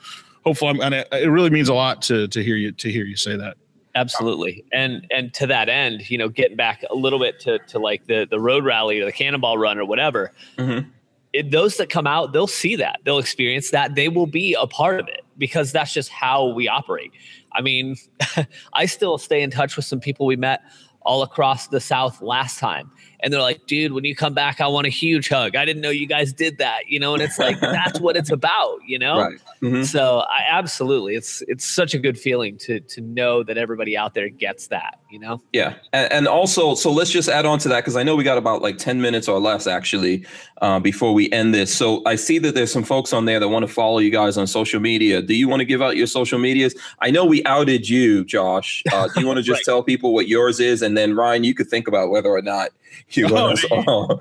hopefully, 0.44 0.70
I'm, 0.70 0.80
and 0.80 0.94
it, 0.94 1.08
it 1.12 1.28
really 1.28 1.50
means 1.50 1.68
a 1.68 1.74
lot 1.74 2.00
to 2.02 2.26
to 2.28 2.42
hear 2.42 2.56
you 2.56 2.72
to 2.72 2.90
hear 2.90 3.04
you 3.04 3.16
say 3.16 3.36
that. 3.36 3.58
Absolutely. 3.94 4.64
And 4.72 5.06
and 5.10 5.34
to 5.34 5.46
that 5.48 5.68
end, 5.68 6.08
you 6.10 6.16
know, 6.16 6.28
getting 6.28 6.56
back 6.56 6.82
a 6.90 6.94
little 6.94 7.18
bit 7.18 7.38
to 7.40 7.58
to 7.58 7.78
like 7.78 8.06
the 8.06 8.26
the 8.28 8.40
road 8.40 8.64
rally 8.64 9.00
or 9.00 9.04
the 9.04 9.12
cannonball 9.12 9.58
run 9.58 9.78
or 9.78 9.84
whatever. 9.84 10.32
Mhm. 10.56 10.86
It, 11.32 11.50
those 11.50 11.78
that 11.78 11.88
come 11.88 12.06
out, 12.06 12.34
they'll 12.34 12.46
see 12.46 12.76
that, 12.76 13.00
they'll 13.04 13.18
experience 13.18 13.70
that, 13.70 13.94
they 13.94 14.08
will 14.08 14.26
be 14.26 14.54
a 14.54 14.66
part 14.66 15.00
of 15.00 15.08
it 15.08 15.24
because 15.38 15.72
that's 15.72 15.94
just 15.94 16.10
how 16.10 16.48
we 16.48 16.68
operate. 16.68 17.10
I 17.52 17.62
mean, 17.62 17.96
I 18.74 18.84
still 18.84 19.16
stay 19.16 19.42
in 19.42 19.50
touch 19.50 19.76
with 19.76 19.86
some 19.86 19.98
people 19.98 20.26
we 20.26 20.36
met 20.36 20.60
all 21.02 21.22
across 21.22 21.68
the 21.68 21.80
South 21.80 22.20
last 22.20 22.58
time, 22.58 22.90
and 23.22 23.32
they're 23.32 23.40
like, 23.40 23.66
"Dude, 23.66 23.92
when 23.92 24.04
you 24.04 24.14
come 24.16 24.34
back, 24.34 24.60
I 24.60 24.66
want 24.66 24.86
a 24.86 24.90
huge 24.90 25.28
hug. 25.28 25.56
I 25.56 25.64
didn't 25.64 25.82
know 25.82 25.90
you 25.90 26.06
guys 26.06 26.32
did 26.32 26.58
that, 26.58 26.88
you 26.88 26.98
know." 27.00 27.14
And 27.14 27.22
it's 27.22 27.38
like 27.38 27.60
that's 27.60 28.00
what 28.00 28.16
it's 28.16 28.30
about, 28.30 28.78
you 28.86 28.98
know. 28.98 29.18
Right. 29.20 29.38
Mhm. 29.62 29.84
So 29.84 30.20
I 30.28 30.42
absolutely, 30.50 31.14
it's 31.14 31.42
it's 31.48 31.64
such 31.64 31.94
a 31.94 31.98
good 31.98 32.18
feeling 32.18 32.56
to 32.58 32.80
to 32.80 33.00
know 33.00 33.42
that 33.44 33.56
everybody 33.56 33.96
out 33.96 34.14
there 34.14 34.28
gets 34.28 34.66
that, 34.68 34.98
you 35.10 35.18
know. 35.18 35.40
Yeah, 35.52 35.74
and, 35.92 36.12
and 36.12 36.28
also, 36.28 36.74
so 36.74 36.90
let's 36.92 37.10
just 37.10 37.28
add 37.28 37.46
on 37.46 37.58
to 37.60 37.68
that 37.68 37.80
because 37.80 37.96
I 37.96 38.02
know 38.02 38.16
we 38.16 38.24
got 38.24 38.38
about 38.38 38.62
like 38.62 38.78
ten 38.78 39.00
minutes 39.00 39.28
or 39.28 39.38
less 39.38 39.66
actually 39.66 40.26
uh, 40.60 40.80
before 40.80 41.12
we 41.14 41.30
end 41.32 41.54
this. 41.54 41.74
So 41.74 42.02
I 42.06 42.16
see 42.16 42.38
that 42.38 42.54
there's 42.54 42.72
some 42.72 42.84
folks 42.84 43.12
on 43.12 43.24
there 43.26 43.38
that 43.40 43.48
want 43.48 43.66
to 43.66 43.72
follow 43.72 43.98
you 43.98 44.10
guys 44.10 44.36
on 44.36 44.46
social 44.46 44.80
media. 44.80 45.22
Do 45.22 45.34
you 45.34 45.48
want 45.48 45.60
to 45.60 45.64
give 45.64 45.80
out 45.82 45.96
your 45.96 46.06
social 46.08 46.38
medias? 46.38 46.74
I 47.00 47.10
know 47.10 47.24
we 47.24 47.42
outed 47.44 47.88
you, 47.88 48.24
Josh. 48.24 48.82
Uh, 48.92 49.08
do 49.14 49.20
you 49.20 49.26
want 49.26 49.36
to 49.38 49.42
just 49.42 49.52
Right. 49.60 49.64
tell 49.64 49.82
people 49.82 50.12
what 50.14 50.28
yours 50.28 50.58
is, 50.60 50.82
and 50.82 50.96
then 50.96 51.14
Ryan, 51.14 51.44
you 51.44 51.54
could 51.54 51.68
think 51.68 51.86
about 51.86 52.10
whether 52.10 52.30
or 52.30 52.42
not 52.42 52.70
you 53.10 53.26
Oh, 53.28 53.32
want 53.32 53.58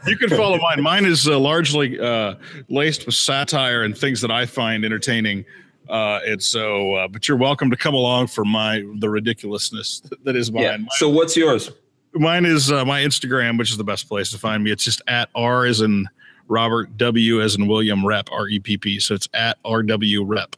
to. 0.03 0.10
You 0.10 0.18
can 0.18 0.30
follow 0.30 0.57
mine. 0.57 0.81
Mine 0.81 1.06
is 1.06 1.27
uh, 1.27 1.38
largely 1.39 1.99
uh, 1.99 2.35
laced 2.69 3.06
with 3.06 3.15
satire 3.15 3.84
and 3.84 3.98
things 3.98 4.22
that 4.22 4.31
I 4.31 4.45
find 4.45 4.84
entertaining. 4.85 5.45
Uh, 5.89 6.19
and 6.26 6.41
so, 6.41 6.93
uh, 6.95 7.07
but 7.07 7.27
you're 7.27 7.38
welcome 7.38 7.69
to 7.69 7.76
come 7.77 7.93
along 7.93 8.27
for 8.27 8.45
my 8.45 8.84
the 8.99 9.10
ridiculousness 9.10 10.02
that 10.23 10.35
is 10.35 10.52
mine. 10.52 10.64
yeah. 10.64 10.77
So 10.91 11.10
what's 11.10 11.35
yours? 11.35 11.72
Mine 12.14 12.45
is 12.45 12.72
uh, 12.72 12.84
my 12.85 13.02
Instagram, 13.02 13.57
which 13.57 13.72
is 13.72 13.77
the 13.77 13.84
best 13.84 14.07
place 14.07 14.31
to 14.31 14.38
find 14.38 14.64
me. 14.64 14.72
It's 14.72 14.84
just 14.84 15.02
at 15.07 15.30
R 15.35 15.65
as 15.65 15.81
in 15.81 16.07
Robert, 16.48 16.98
W 16.98 17.41
as 17.41 17.56
in 17.56 17.68
William, 17.68 18.02
Repp, 18.02 18.27
R 18.31 18.48
E 18.48 18.60
P 18.60 18.77
P. 18.77 18.99
So 18.99 19.15
it's 19.15 19.27
at 19.34 19.61
RW 19.64 20.26
Repp. 20.26 20.56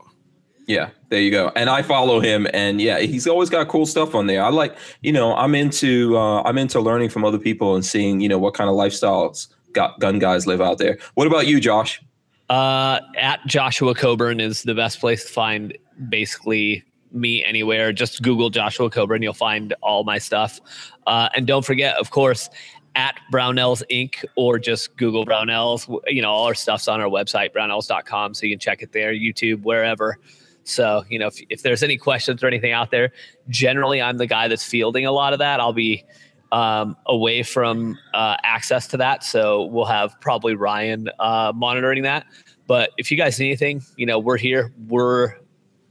Yeah, 0.68 0.91
there 1.10 1.19
you 1.19 1.31
go. 1.31 1.52
And 1.56 1.69
I 1.69 1.81
follow 1.81 2.19
him, 2.22 2.48
and 2.53 2.80
yeah, 2.80 2.99
he's 2.99 3.27
always 3.27 3.49
got 3.49 3.68
cool 3.68 3.85
stuff 3.85 4.15
on 4.15 4.27
there. 4.27 4.44
I 4.44 4.49
like, 4.49 4.77
you 5.02 5.11
know, 5.11 5.35
I'm 5.35 5.56
into 5.56 6.18
uh, 6.18 6.41
I'm 6.44 6.57
into 6.57 6.80
learning 6.80 7.10
from 7.10 7.26
other 7.26 7.38
people 7.38 7.76
and 7.76 7.85
seeing, 7.85 8.22
you 8.22 8.30
know, 8.30 8.38
what 8.38 8.53
kind 8.53 8.69
of 8.69 8.76
lifestyles 8.76 9.48
got 9.73 9.99
gun 9.99 10.19
guys 10.19 10.48
live 10.48 10.61
out 10.61 10.77
there. 10.77 10.98
What 11.15 11.27
about 11.27 11.48
you, 11.48 11.60
Josh? 11.60 12.02
Uh, 12.49 12.99
at 13.18 13.45
Joshua 13.45 13.94
Coburn 13.94 14.40
is 14.40 14.64
the 14.64 14.76
best 14.76 14.99
place 14.99 15.26
to 15.26 15.34
find 15.34 15.77
basically 16.07 16.84
me 17.11 17.44
anywhere. 17.44 17.91
Just 17.91 18.22
Google 18.22 18.49
Joshua 18.49 18.90
Coburn, 18.90 19.22
you'll 19.22 19.34
find 19.34 19.73
all 19.81 20.03
my 20.03 20.18
stuff. 20.18 20.60
Uh, 21.07 21.30
and 21.35 21.45
don't 21.48 21.65
forget, 21.65 21.95
of 21.98 22.11
course, 22.11 22.49
at 22.95 23.15
Brownells 23.31 23.84
Inc. 23.90 24.23
or 24.35 24.60
just 24.60 24.95
Google 24.98 25.26
Brownells. 25.26 25.88
You 26.07 26.22
know, 26.22 26.30
all 26.30 26.45
our 26.45 26.53
stuff's 26.53 26.88
on 26.88 27.02
our 27.02 27.10
website, 27.10 27.53
brownells.com, 27.53 28.34
so 28.34 28.45
you 28.45 28.53
can 28.53 28.60
check 28.60 28.81
it 28.81 28.91
there, 28.91 29.14
YouTube, 29.14 29.64
wherever. 29.64 30.18
So, 30.64 31.03
you 31.10 31.19
know, 31.19 31.27
if, 31.27 31.40
if 31.49 31.61
there's 31.61 31.84
any 31.84 31.98
questions 31.98 32.44
or 32.44 32.48
anything 32.48 32.72
out 32.72 32.91
there, 32.91 33.11
generally 33.49 34.02
I'm 34.02 34.18
the 34.18 34.27
guy 34.27 34.48
that's 34.48 34.64
fielding 34.64 35.06
a 35.06 35.11
lot 35.11 35.34
of 35.34 35.40
that. 35.40 35.60
I'll 35.60 35.73
be 35.73 36.06
um, 36.52 36.95
away 37.07 37.44
from 37.44 37.98
uh, 38.14 38.38
access 38.44 38.88
to 38.88 38.98
that. 38.98 39.23
So 39.23 39.65
we'll 39.65 39.85
have 39.85 40.19
probably 40.22 40.56
Ryan 40.56 41.10
uh, 41.19 41.52
monitoring 41.56 42.03
that. 42.03 42.26
But 42.68 42.91
if 42.98 43.11
you 43.11 43.18
guys 43.18 43.40
need 43.40 43.48
anything, 43.48 43.81
you 43.98 44.06
know, 44.06 44.19
we're 44.19 44.38
here. 44.38 44.72
We're 44.88 45.35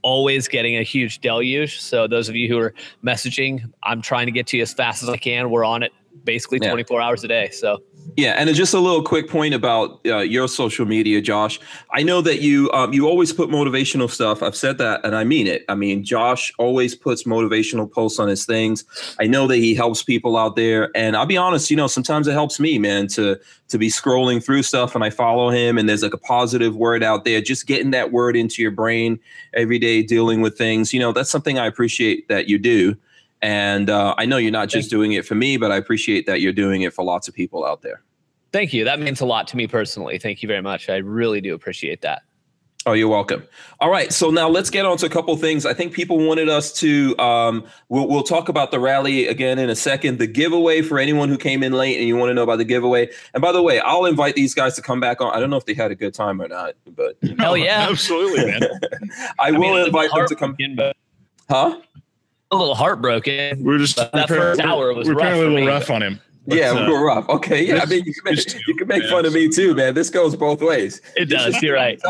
always 0.01 0.47
getting 0.47 0.77
a 0.77 0.83
huge 0.83 1.19
deluge. 1.19 1.79
So 1.79 2.07
those 2.07 2.29
of 2.29 2.35
you 2.35 2.47
who 2.47 2.59
are 2.59 2.73
messaging, 3.03 3.71
I'm 3.83 4.01
trying 4.01 4.25
to 4.25 4.31
get 4.31 4.47
to 4.47 4.57
you 4.57 4.63
as 4.63 4.73
fast 4.73 5.03
as 5.03 5.09
I 5.09 5.17
can. 5.17 5.49
We're 5.49 5.65
on 5.65 5.83
it 5.83 5.91
basically 6.23 6.59
Yeah. 6.61 6.69
24 6.69 7.01
hours 7.01 7.23
a 7.23 7.27
day. 7.27 7.49
So 7.51 7.81
Yeah, 8.17 8.31
and 8.37 8.53
just 8.53 8.73
a 8.73 8.79
little 8.79 9.01
quick 9.01 9.29
point 9.29 9.53
about 9.53 9.99
uh, 10.05 10.17
your 10.17 10.47
social 10.47 10.85
media, 10.85 11.21
Josh. 11.21 11.59
I 11.91 12.03
know 12.03 12.21
that 12.21 12.41
you 12.41 12.69
um, 12.71 12.93
you 12.93 13.07
always 13.07 13.33
put 13.33 13.49
motivational 13.49 14.09
stuff. 14.09 14.43
I've 14.43 14.55
said 14.55 14.77
that, 14.77 15.03
and 15.05 15.15
I 15.15 15.23
mean 15.23 15.47
it. 15.47 15.63
I 15.69 15.75
mean, 15.75 16.03
Josh 16.03 16.53
always 16.59 16.95
puts 16.95 17.23
motivational 17.23 17.91
posts 17.91 18.19
on 18.19 18.27
his 18.27 18.45
things. 18.45 18.83
I 19.19 19.25
know 19.25 19.47
that 19.47 19.57
he 19.57 19.73
helps 19.73 20.03
people 20.03 20.37
out 20.37 20.55
there, 20.55 20.91
and 20.95 21.15
I'll 21.15 21.25
be 21.25 21.37
honest. 21.37 21.71
You 21.71 21.77
know, 21.77 21.87
sometimes 21.87 22.27
it 22.27 22.33
helps 22.33 22.59
me, 22.59 22.77
man, 22.77 23.07
to 23.09 23.39
to 23.69 23.77
be 23.77 23.87
scrolling 23.87 24.43
through 24.43 24.63
stuff, 24.63 24.93
and 24.93 25.03
I 25.03 25.09
follow 25.09 25.49
him, 25.49 25.77
and 25.77 25.87
there's 25.89 26.03
like 26.03 26.13
a 26.13 26.17
positive 26.17 26.75
word 26.75 27.03
out 27.03 27.23
there. 27.23 27.41
Just 27.41 27.65
getting 27.65 27.91
that 27.91 28.11
word 28.11 28.35
into 28.35 28.61
your 28.61 28.71
brain 28.71 29.19
every 29.53 29.79
day, 29.79 30.03
dealing 30.03 30.41
with 30.41 30.57
things. 30.57 30.93
You 30.93 30.99
know, 30.99 31.13
that's 31.13 31.31
something 31.31 31.57
I 31.57 31.65
appreciate 31.65 32.27
that 32.27 32.47
you 32.47 32.59
do. 32.59 32.95
And 33.43 33.89
uh, 33.89 34.15
I 34.17 34.25
know 34.25 34.37
you're 34.37 34.51
not 34.51 34.69
just 34.69 34.89
doing 34.89 35.11
it 35.11 35.25
for 35.25 35.35
me, 35.35 35.57
but 35.57 35.71
I 35.71 35.75
appreciate 35.75 36.25
that 36.27 36.39
you're 36.41 36.53
doing 36.53 36.81
it 36.81 36.93
for 36.93 37.03
lots 37.03 37.27
of 37.27 37.35
people 37.35 37.65
out 37.65 37.81
there. 37.83 38.01
thank 38.53 38.71
you. 38.73 38.83
That 38.85 38.99
means 38.99 39.19
a 39.19 39.25
lot 39.25 39.47
to 39.49 39.57
me 39.57 39.67
personally. 39.67 40.17
Thank 40.17 40.41
you 40.41 40.47
very 40.47 40.61
much. 40.61 40.87
I 40.89 40.95
really 40.97 41.41
do 41.41 41.53
appreciate 41.53 42.01
that. 42.01 42.21
Oh, 42.85 42.91
you're 42.93 43.07
welcome. 43.07 43.47
All 43.79 43.89
right, 43.89 44.11
so 44.11 44.29
now 44.29 44.49
let's 44.49 44.69
get 44.69 44.85
on 44.85 44.97
to 44.97 45.05
a 45.05 45.09
couple 45.09 45.35
things. 45.37 45.65
I 45.65 45.73
think 45.73 45.93
people 45.93 46.17
wanted 46.19 46.49
us 46.49 46.73
to. 46.81 47.17
Um, 47.17 47.65
we'll, 47.87 48.07
we'll 48.09 48.23
talk 48.23 48.49
about 48.49 48.71
the 48.71 48.79
rally 48.79 49.25
again 49.27 49.57
in 49.57 49.69
a 49.69 49.75
second. 49.75 50.19
The 50.19 50.27
giveaway 50.27 50.81
for 50.81 50.99
anyone 50.99 51.29
who 51.29 51.37
came 51.37 51.63
in 51.63 51.71
late 51.71 51.97
and 51.97 52.07
you 52.07 52.17
want 52.17 52.29
to 52.31 52.33
know 52.33 52.43
about 52.43 52.57
the 52.57 52.65
giveaway. 52.65 53.09
And 53.33 53.41
by 53.41 53.53
the 53.53 53.61
way, 53.61 53.79
I'll 53.79 54.03
invite 54.05 54.35
these 54.35 54.53
guys 54.53 54.75
to 54.75 54.81
come 54.81 54.99
back 54.99 55.21
on. 55.21 55.33
I 55.33 55.39
don't 55.39 55.49
know 55.49 55.55
if 55.57 55.65
they 55.65 55.73
had 55.73 55.91
a 55.91 55.95
good 55.95 56.13
time 56.13 56.41
or 56.41 56.47
not, 56.49 56.73
but 56.93 57.15
you 57.21 57.35
know, 57.35 57.43
Hell 57.43 57.57
yeah. 57.57 57.87
absolutely, 57.89 58.45
man. 58.45 58.61
I 59.39 59.47
I 59.47 59.51
will 59.51 59.59
mean, 59.59 59.77
a 59.77 59.85
invite 59.85 60.09
them 60.13 60.27
to 60.27 60.35
come. 60.35 60.49
heartbroken, 60.59 60.75
but 60.75 60.95
Huh? 61.49 61.79
A 62.53 62.55
little 62.55 62.75
heartbroken. 62.75 63.63
We're 63.63 63.79
just 63.79 63.95
that 63.95 64.13
we're 64.13 64.21
first 64.21 64.59
apparently- 64.59 64.63
hour 64.65 64.93
was 64.93 65.07
we're 65.07 65.15
rough 65.15 65.21
apparently 65.23 65.45
a 65.45 65.47
for 65.47 65.51
little 65.51 65.65
me. 65.65 65.71
rough 65.71 65.89
on 65.89 66.03
him. 66.03 66.19
But, 66.45 66.57
yeah, 66.57 66.71
uh, 66.71 66.85
we 66.85 66.91
were 66.91 67.05
rough. 67.05 67.29
Okay, 67.29 67.65
yeah. 67.65 67.79
I 67.81 67.85
mean, 67.85 68.03
you 68.05 68.13
can 68.13 68.23
make, 68.25 68.37
it's 68.37 68.67
you 68.67 68.75
can 68.75 68.87
make 68.87 69.03
yeah, 69.03 69.09
fun 69.09 69.25
of 69.25 69.33
me 69.33 69.47
too, 69.47 69.73
man. 69.73 69.93
This 69.93 70.09
goes 70.09 70.35
both 70.35 70.61
ways. 70.61 70.99
It 71.15 71.25
does. 71.29 71.61
You're 71.61 71.75
right. 71.75 72.01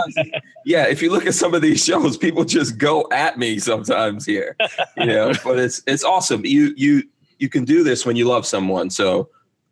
yeah, 0.65 0.87
if 0.87 1.03
you 1.03 1.11
look 1.11 1.27
at 1.27 1.35
some 1.35 1.53
of 1.53 1.61
these 1.61 1.85
shows, 1.85 2.17
people 2.17 2.43
just 2.43 2.79
go 2.79 3.07
at 3.11 3.37
me 3.37 3.59
sometimes 3.59 4.25
here. 4.25 4.55
You 4.97 5.05
know, 5.05 5.33
but 5.43 5.59
it's 5.59 5.83
it's 5.85 6.03
awesome. 6.03 6.43
You 6.45 6.73
you 6.75 7.03
you 7.37 7.47
can 7.47 7.63
do 7.63 7.83
this 7.83 8.07
when 8.07 8.15
you 8.15 8.25
love 8.25 8.47
someone. 8.47 8.89
So 8.89 9.29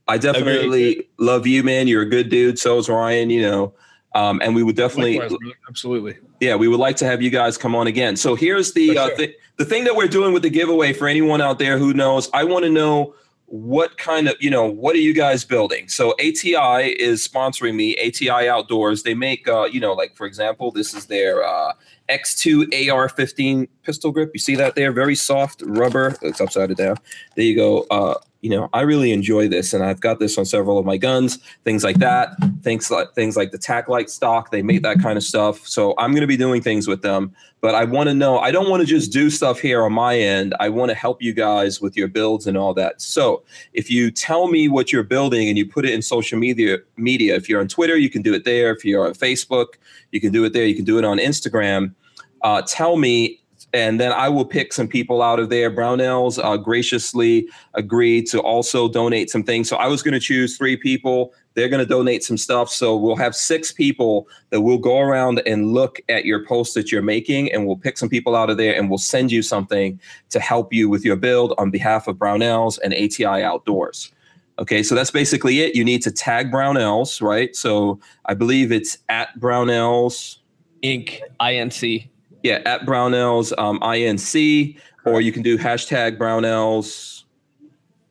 I 0.08 0.20
definitely 0.20 1.10
love 1.18 1.48
you, 1.48 1.64
man. 1.64 1.88
You're 1.88 2.04
a 2.04 2.10
good 2.10 2.30
dude. 2.30 2.60
So 2.60 2.78
is 2.78 2.88
Ryan. 2.88 3.32
You 3.32 3.42
know, 3.42 3.74
um, 4.14 4.42
and 4.44 4.54
we 4.54 4.62
would 4.62 4.76
definitely 4.76 5.18
likewise, 5.18 5.40
absolutely. 5.68 6.18
Yeah, 6.42 6.56
we 6.56 6.68
would 6.68 6.80
like 6.80 6.98
to 6.98 7.06
have 7.06 7.22
you 7.22 7.30
guys 7.30 7.56
come 7.56 7.76
on 7.76 7.86
again. 7.86 8.16
So 8.18 8.34
here's 8.34 8.74
the 8.74 8.98
uh, 8.98 9.08
sure. 9.08 9.18
thi- 9.18 9.36
the 9.58 9.66
thing 9.66 9.84
that 9.84 9.96
we're 9.96 10.08
doing 10.08 10.34
with 10.34 10.42
the 10.42 10.50
giveaway 10.50 10.92
for 10.92 11.08
anyone 11.08 11.40
out 11.40 11.60
there 11.60 11.78
who 11.78 11.94
knows. 11.94 12.30
I 12.34 12.44
want 12.44 12.66
to 12.66 12.72
know 12.72 13.14
what 13.46 13.98
kind 13.98 14.28
of 14.28 14.36
you 14.40 14.50
know 14.50 14.66
what 14.66 14.96
are 14.96 15.00
you 15.00 15.14
guys 15.14 15.46
building? 15.46 15.88
So 15.88 16.14
ATI 16.14 17.00
is 17.00 17.26
sponsoring 17.26 17.76
me. 17.76 17.96
ATI 17.96 18.50
Outdoors. 18.50 19.04
They 19.04 19.14
make 19.14 19.48
uh, 19.48 19.66
you 19.66 19.80
know 19.80 19.94
like 19.94 20.16
for 20.16 20.26
example, 20.26 20.72
this 20.72 20.96
is 20.96 21.06
their 21.06 21.44
uh, 21.46 21.74
X2 22.10 22.90
AR-15 22.90 23.68
pistol 23.84 24.12
grip. 24.12 24.32
You 24.34 24.40
see 24.40 24.56
that 24.56 24.74
there? 24.74 24.92
Very 24.92 25.16
soft 25.16 25.62
rubber. 25.64 26.18
It's 26.24 26.42
upside 26.42 26.76
down. 26.76 26.98
There 27.36 27.46
you 27.46 27.56
go. 27.56 27.86
Uh, 27.92 28.16
you 28.42 28.50
know, 28.50 28.70
I 28.74 28.82
really 28.82 29.12
enjoy 29.12 29.48
this, 29.48 29.72
and 29.72 29.84
I've 29.84 30.02
got 30.02 30.20
this 30.20 30.38
on 30.38 30.46
several 30.46 30.80
of 30.80 30.86
my 30.86 30.98
guns, 30.98 31.38
things 31.64 31.84
like 31.84 31.98
that, 31.98 32.32
things 32.64 32.90
like 32.90 33.14
things 33.14 33.38
like 33.38 33.52
the 33.52 33.60
TactLite 33.60 34.10
stock. 34.10 34.50
They 34.50 34.64
make 34.64 34.82
that 34.82 35.00
kind 35.00 35.16
of 35.16 35.24
stuff, 35.24 35.68
so 35.68 35.94
I'm 36.00 36.12
going 36.12 36.22
to 36.22 36.28
be 36.28 36.38
doing 36.38 36.62
things 36.62 36.88
with 36.88 37.04
them. 37.04 37.36
But 37.62 37.76
I 37.76 37.84
want 37.84 38.10
to 38.10 38.16
know. 38.16 38.40
I 38.40 38.50
don't 38.50 38.68
want 38.68 38.82
to 38.82 38.88
just 38.88 39.12
do 39.12 39.30
stuff 39.30 39.60
here 39.60 39.84
on 39.84 39.94
my 39.94 40.18
end. 40.18 40.56
I 40.60 40.70
want 40.70 40.90
to 40.90 40.96
help 40.96 41.22
you 41.22 41.32
guys 41.32 41.80
with 41.80 41.96
your 41.96 42.08
builds 42.08 42.48
and 42.48 42.58
all 42.58 42.74
that. 42.74 43.00
So 43.00 43.44
if 43.74 43.92
you 43.92 44.10
tell 44.10 44.48
me 44.48 44.68
what 44.68 44.92
you're 44.92 45.04
building 45.04 45.48
and 45.48 45.56
you 45.56 45.68
put 45.68 45.86
it 45.86 45.94
in 45.94 46.02
social 46.02 46.40
media, 46.40 46.80
media. 46.98 47.36
If 47.36 47.48
you're 47.48 47.62
on 47.62 47.68
Twitter, 47.68 47.96
you 47.98 48.10
can 48.10 48.24
do 48.24 48.34
it 48.34 48.46
there. 48.46 48.72
If 48.72 48.84
you're 48.84 49.06
on 49.06 49.14
Facebook, 49.14 49.76
you 50.12 50.20
can 50.20 50.32
do 50.32 50.44
it 50.44 50.54
there. 50.54 50.66
You 50.66 50.74
can 50.74 50.86
do 50.86 50.98
it 50.98 51.06
on 51.06 51.20
Instagram. 51.20 51.94
Uh, 52.42 52.64
tell 52.64 52.98
me 52.98 53.40
and 53.74 54.00
then 54.00 54.12
I 54.12 54.28
will 54.28 54.46
pick 54.46 54.74
some 54.74 54.88
people 54.88 55.22
out 55.22 55.40
of 55.40 55.50
there. 55.50 55.72
Brownells 55.72 56.44
uh, 56.44 56.58
graciously 56.58 57.48
agreed 57.74 58.28
to 58.28 58.42
also 58.42 58.90
donate 58.90 59.30
some 59.30 59.44
things. 59.44 59.70
So 59.70 59.78
I 59.78 59.88
was 59.88 60.04
going 60.04 60.14
to 60.14 60.20
choose 60.20 60.58
three 60.58 60.76
people. 60.76 61.34
They're 61.54 61.70
going 61.70 61.84
to 61.84 61.90
donate 61.90 62.24
some 62.24 62.38
stuff. 62.38 62.70
So 62.70 62.98
we'll 62.98 63.16
have 63.16 63.36
six 63.36 63.72
people 63.72 64.28
that 64.50 64.62
will 64.62 64.78
go 64.78 65.00
around 65.00 65.42
and 65.46 65.74
look 65.74 66.00
at 66.10 66.26
your 66.26 66.46
post 66.46 66.74
that 66.74 66.92
you're 66.92 67.02
making, 67.02 67.52
and 67.52 67.66
we'll 67.66 67.78
pick 67.78 67.98
some 67.98 68.10
people 68.10 68.36
out 68.36 68.50
of 68.50 68.58
there 68.58 68.76
and 68.76 68.90
we'll 68.90 68.98
send 68.98 69.32
you 69.32 69.42
something 69.42 70.00
to 70.30 70.40
help 70.40 70.74
you 70.74 70.90
with 70.90 71.06
your 71.06 71.16
build 71.16 71.54
on 71.58 71.72
behalf 71.72 72.08
of 72.08 72.18
Brownells 72.18 72.78
and 72.84 72.94
ATI 72.94 73.44
Outdoors. 73.44 74.12
Okay, 74.60 74.84
so 74.84 74.96
that's 74.96 75.12
basically 75.12 75.62
it. 75.62 75.76
You 75.76 75.84
need 75.84 76.02
to 76.04 76.12
tag 76.12 76.52
Brownells, 76.52 77.22
right? 77.22 77.56
So 77.56 78.00
I 78.26 78.34
believe 78.34 78.72
it's 78.72 78.98
at 79.10 79.30
Brownells. 79.40 80.38
Inc. 80.84 81.20
INC. 81.40 82.10
Yeah, 82.44 82.62
at 82.66 82.82
Brownells 82.86 83.54
um, 83.58 83.80
INC, 83.80 84.78
or 85.06 85.22
you 85.22 85.32
can 85.32 85.44
do 85.44 85.58
hashtag 85.58 86.18
Brownells. 86.18 87.24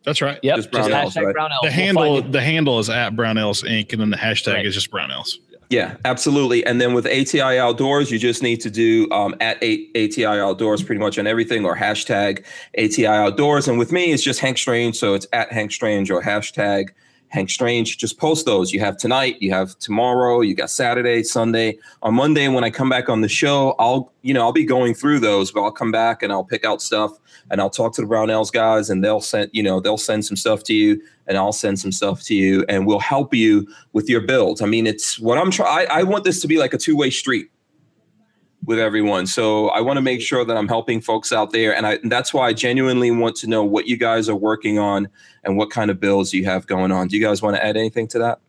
That's 0.04 0.22
right. 0.22 0.38
Yep. 0.42 0.56
Just 0.56 0.72
Just, 0.72 0.88
Brownells, 0.88 1.12
hashtag 1.12 1.24
right? 1.26 1.36
Brownells. 1.36 1.60
The 1.62 1.66
We'll 1.66 1.72
handle 1.72 2.22
the 2.22 2.40
handle 2.40 2.78
is 2.78 2.88
at 2.90 3.14
Brownells 3.14 3.64
Inc. 3.64 3.92
and 3.92 4.00
then 4.00 4.10
the 4.10 4.16
hashtag 4.16 4.54
Right. 4.54 4.66
is 4.66 4.74
just 4.74 4.90
Brownells. 4.90 5.36
Yeah, 5.68 5.96
absolutely. 6.04 6.66
And 6.66 6.80
then 6.80 6.94
with 6.94 7.06
ATI 7.06 7.58
Outdoors, 7.58 8.10
you 8.10 8.18
just 8.18 8.42
need 8.42 8.60
to 8.62 8.70
do 8.70 9.08
um, 9.12 9.36
at 9.40 9.62
A- 9.62 9.86
ATI 9.94 10.24
Outdoors 10.40 10.82
pretty 10.82 10.98
much 11.00 11.16
on 11.16 11.28
everything 11.28 11.64
or 11.64 11.76
hashtag 11.76 12.44
ATI 12.76 13.06
Outdoors. 13.06 13.68
And 13.68 13.78
with 13.78 13.92
me, 13.92 14.10
it's 14.10 14.22
just 14.22 14.40
Hank 14.40 14.58
Strange. 14.58 14.96
So 14.96 15.14
it's 15.14 15.28
at 15.32 15.52
Hank 15.52 15.70
Strange 15.70 16.10
or 16.10 16.22
hashtag 16.22 16.88
Hank 17.30 17.48
Strange. 17.48 17.96
Just 17.96 18.18
post 18.18 18.44
those. 18.44 18.72
You 18.72 18.80
have 18.80 18.96
tonight, 18.96 19.40
you 19.40 19.52
have 19.52 19.78
tomorrow, 19.78 20.40
you 20.40 20.54
got 20.54 20.68
Saturday, 20.68 21.22
Sunday. 21.22 21.78
On 22.02 22.14
Monday, 22.14 22.48
when 22.48 22.64
I 22.64 22.70
come 22.70 22.88
back 22.88 23.08
on 23.08 23.20
the 23.20 23.28
show, 23.28 23.74
I'll, 23.78 24.12
you 24.22 24.34
know, 24.34 24.42
I'll 24.42 24.52
be 24.52 24.64
going 24.64 24.94
through 24.94 25.20
those, 25.20 25.52
but 25.52 25.62
I'll 25.62 25.70
come 25.70 25.92
back 25.92 26.22
and 26.22 26.32
I'll 26.32 26.44
pick 26.44 26.64
out 26.64 26.82
stuff 26.82 27.12
and 27.50 27.60
I'll 27.60 27.70
talk 27.70 27.94
to 27.94 28.02
the 28.02 28.06
Brownells 28.08 28.52
guys 28.52 28.90
and 28.90 29.02
they'll 29.02 29.20
send, 29.20 29.50
you 29.52 29.62
know, 29.62 29.80
they'll 29.80 29.96
send 29.96 30.24
some 30.24 30.36
stuff 30.36 30.64
to 30.64 30.74
you 30.74 31.00
and 31.28 31.38
I'll 31.38 31.52
send 31.52 31.78
some 31.78 31.92
stuff 31.92 32.22
to 32.24 32.34
you 32.34 32.64
and 32.68 32.84
we'll 32.84 32.98
help 32.98 33.32
you 33.32 33.66
with 33.92 34.08
your 34.08 34.20
builds. 34.20 34.60
I 34.60 34.66
mean, 34.66 34.86
it's 34.86 35.18
what 35.18 35.38
I'm 35.38 35.52
trying. 35.52 35.86
I 35.88 36.02
want 36.02 36.24
this 36.24 36.40
to 36.42 36.48
be 36.48 36.58
like 36.58 36.74
a 36.74 36.78
two 36.78 36.96
way 36.96 37.10
street 37.10 37.50
with 38.64 38.78
everyone. 38.78 39.26
So 39.26 39.68
I 39.70 39.80
want 39.80 39.96
to 39.96 40.02
make 40.02 40.20
sure 40.20 40.44
that 40.44 40.56
I'm 40.56 40.68
helping 40.68 41.00
folks 41.00 41.32
out 41.32 41.50
there. 41.50 41.74
And, 41.74 41.86
I, 41.86 41.94
and 41.94 42.12
that's 42.12 42.34
why 42.34 42.48
I 42.48 42.52
genuinely 42.52 43.10
want 43.10 43.36
to 43.36 43.46
know 43.46 43.64
what 43.64 43.86
you 43.86 43.96
guys 43.96 44.28
are 44.28 44.36
working 44.36 44.78
on 44.78 45.08
and 45.44 45.56
what 45.56 45.70
kind 45.70 45.90
of 45.90 45.98
builds 45.98 46.32
you 46.34 46.44
have 46.44 46.66
going 46.66 46.92
on. 46.92 47.08
Do 47.08 47.16
you 47.16 47.24
guys 47.24 47.40
want 47.40 47.56
to 47.56 47.64
add 47.64 47.76
anything 47.76 48.06
to 48.08 48.18
that? 48.18 48.40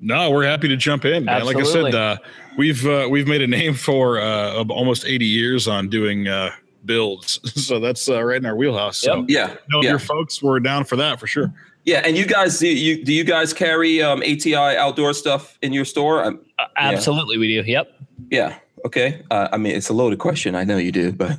No, 0.00 0.30
we're 0.30 0.44
happy 0.46 0.68
to 0.68 0.76
jump 0.76 1.04
in. 1.04 1.24
Man. 1.24 1.44
Like 1.44 1.56
I 1.56 1.62
said, 1.64 1.94
uh, 1.94 2.18
we've 2.56 2.86
uh, 2.86 3.08
we've 3.10 3.26
made 3.26 3.42
a 3.42 3.48
name 3.48 3.74
for 3.74 4.20
uh, 4.20 4.62
almost 4.68 5.04
80 5.04 5.24
years 5.24 5.66
on 5.66 5.88
doing 5.88 6.28
uh, 6.28 6.52
builds, 6.84 7.40
so 7.66 7.80
that's 7.80 8.08
uh, 8.08 8.22
right 8.22 8.36
in 8.36 8.46
our 8.46 8.54
wheelhouse. 8.54 8.98
So, 8.98 9.16
Yep. 9.16 9.24
Yeah. 9.28 9.56
no, 9.70 9.82
yeah. 9.82 9.90
your 9.90 9.98
folks 9.98 10.40
were 10.40 10.60
down 10.60 10.84
for 10.84 10.94
that 10.96 11.18
for 11.18 11.26
sure. 11.26 11.52
Yeah. 11.84 12.02
And 12.04 12.16
you 12.16 12.26
guys, 12.26 12.58
do 12.58 12.68
you, 12.68 13.04
do 13.04 13.12
you 13.12 13.24
guys 13.24 13.52
carry 13.52 14.02
um, 14.02 14.22
ATI 14.22 14.54
outdoor 14.54 15.14
stuff 15.14 15.58
in 15.62 15.72
your 15.72 15.84
store? 15.86 16.22
Um, 16.22 16.40
absolutely, 16.76 17.38
we 17.38 17.48
do. 17.48 17.68
Yep. 17.68 17.92
yeah. 18.30 18.58
Okay. 18.86 19.22
Uh, 19.30 19.48
I 19.52 19.56
mean, 19.56 19.74
it's 19.74 19.88
a 19.88 19.92
loaded 19.92 20.18
question. 20.18 20.54
I 20.54 20.64
know 20.64 20.76
you 20.76 20.92
do, 20.92 21.12
but 21.12 21.38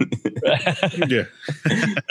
Yeah, 1.08 1.26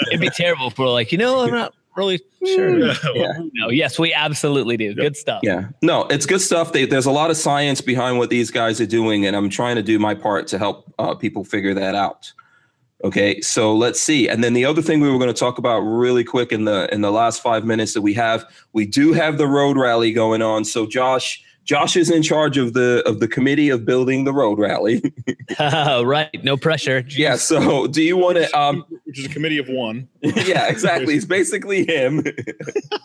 It'd 0.09 0.21
be 0.21 0.31
terrible 0.31 0.69
if 0.69 0.79
we're 0.79 0.89
like, 0.91 1.13
you 1.13 1.19
know, 1.19 1.41
I'm 1.41 1.51
not 1.51 1.75
really 1.97 2.21
sure. 2.45 2.79
yeah. 2.79 2.95
yeah. 3.15 3.33
No, 3.55 3.71
yes, 3.71 3.99
we 3.99 4.15
absolutely 4.15 4.77
do. 4.77 4.95
Good 4.95 5.17
stuff. 5.17 5.41
Yeah, 5.43 5.69
no, 5.83 6.03
it's 6.07 6.27
good 6.27 6.41
stuff. 6.41 6.73
They, 6.73 6.87
there's 6.87 7.07
a 7.07 7.11
lot 7.11 7.31
of 7.31 7.37
science 7.37 7.81
behind 7.81 8.19
what 8.19 8.31
these 8.31 8.51
guys 8.51 8.81
are 8.81 8.87
doing, 8.87 9.27
and 9.27 9.37
I'm 9.37 9.51
trying 9.51 9.77
to 9.77 9.83
do 9.83 9.99
my 9.99 10.15
part 10.15 10.47
to 10.49 10.59
help 10.59 10.93
uh, 10.99 11.15
people 11.15 11.45
figure 11.45 11.75
that 11.75 11.95
out. 11.95 12.33
Okay, 13.05 13.41
so 13.41 13.75
let's 13.77 14.01
see. 14.01 14.29
And 14.29 14.43
then 14.43 14.55
the 14.55 14.65
other 14.65 14.83
thing 14.83 15.01
we 15.01 15.11
were 15.11 15.19
going 15.19 15.33
to 15.33 15.39
talk 15.39 15.59
about 15.59 15.81
really 15.81 16.25
quick 16.25 16.51
in 16.51 16.65
the 16.65 16.93
in 16.93 17.01
the 17.01 17.13
last 17.13 17.43
five 17.43 17.65
minutes 17.65 17.95
that 17.95 18.03
we 18.03 18.15
have, 18.15 18.45
we 18.73 18.87
do 18.87 19.13
have 19.13 19.39
the 19.39 19.47
road 19.47 19.77
rally 19.77 20.13
going 20.13 20.43
on. 20.43 20.65
So 20.65 20.85
Josh, 20.87 21.43
Josh 21.69 21.97
is 21.97 22.11
in 22.11 22.23
charge 22.23 22.57
of 22.57 22.73
the 22.73 23.03
of 23.07 23.21
the 23.21 23.29
committee 23.29 23.69
of 23.69 23.85
building 23.85 24.25
the 24.25 24.33
road 24.33 24.59
rally. 24.59 25.03
right. 25.61 26.31
No 26.43 26.57
pressure. 26.57 27.05
yeah. 27.11 27.37
So 27.37 27.87
do 27.87 28.03
you 28.03 28.17
want 28.17 28.39
to? 28.39 28.59
Um, 28.59 28.87
which 29.05 29.19
is 29.19 29.27
a 29.27 29.29
committee 29.29 29.59
of 29.59 29.69
one. 29.69 30.09
yeah, 30.47 30.69
exactly. 30.69 31.15
It's 31.15 31.25
basically 31.25 31.87
him. 31.87 32.25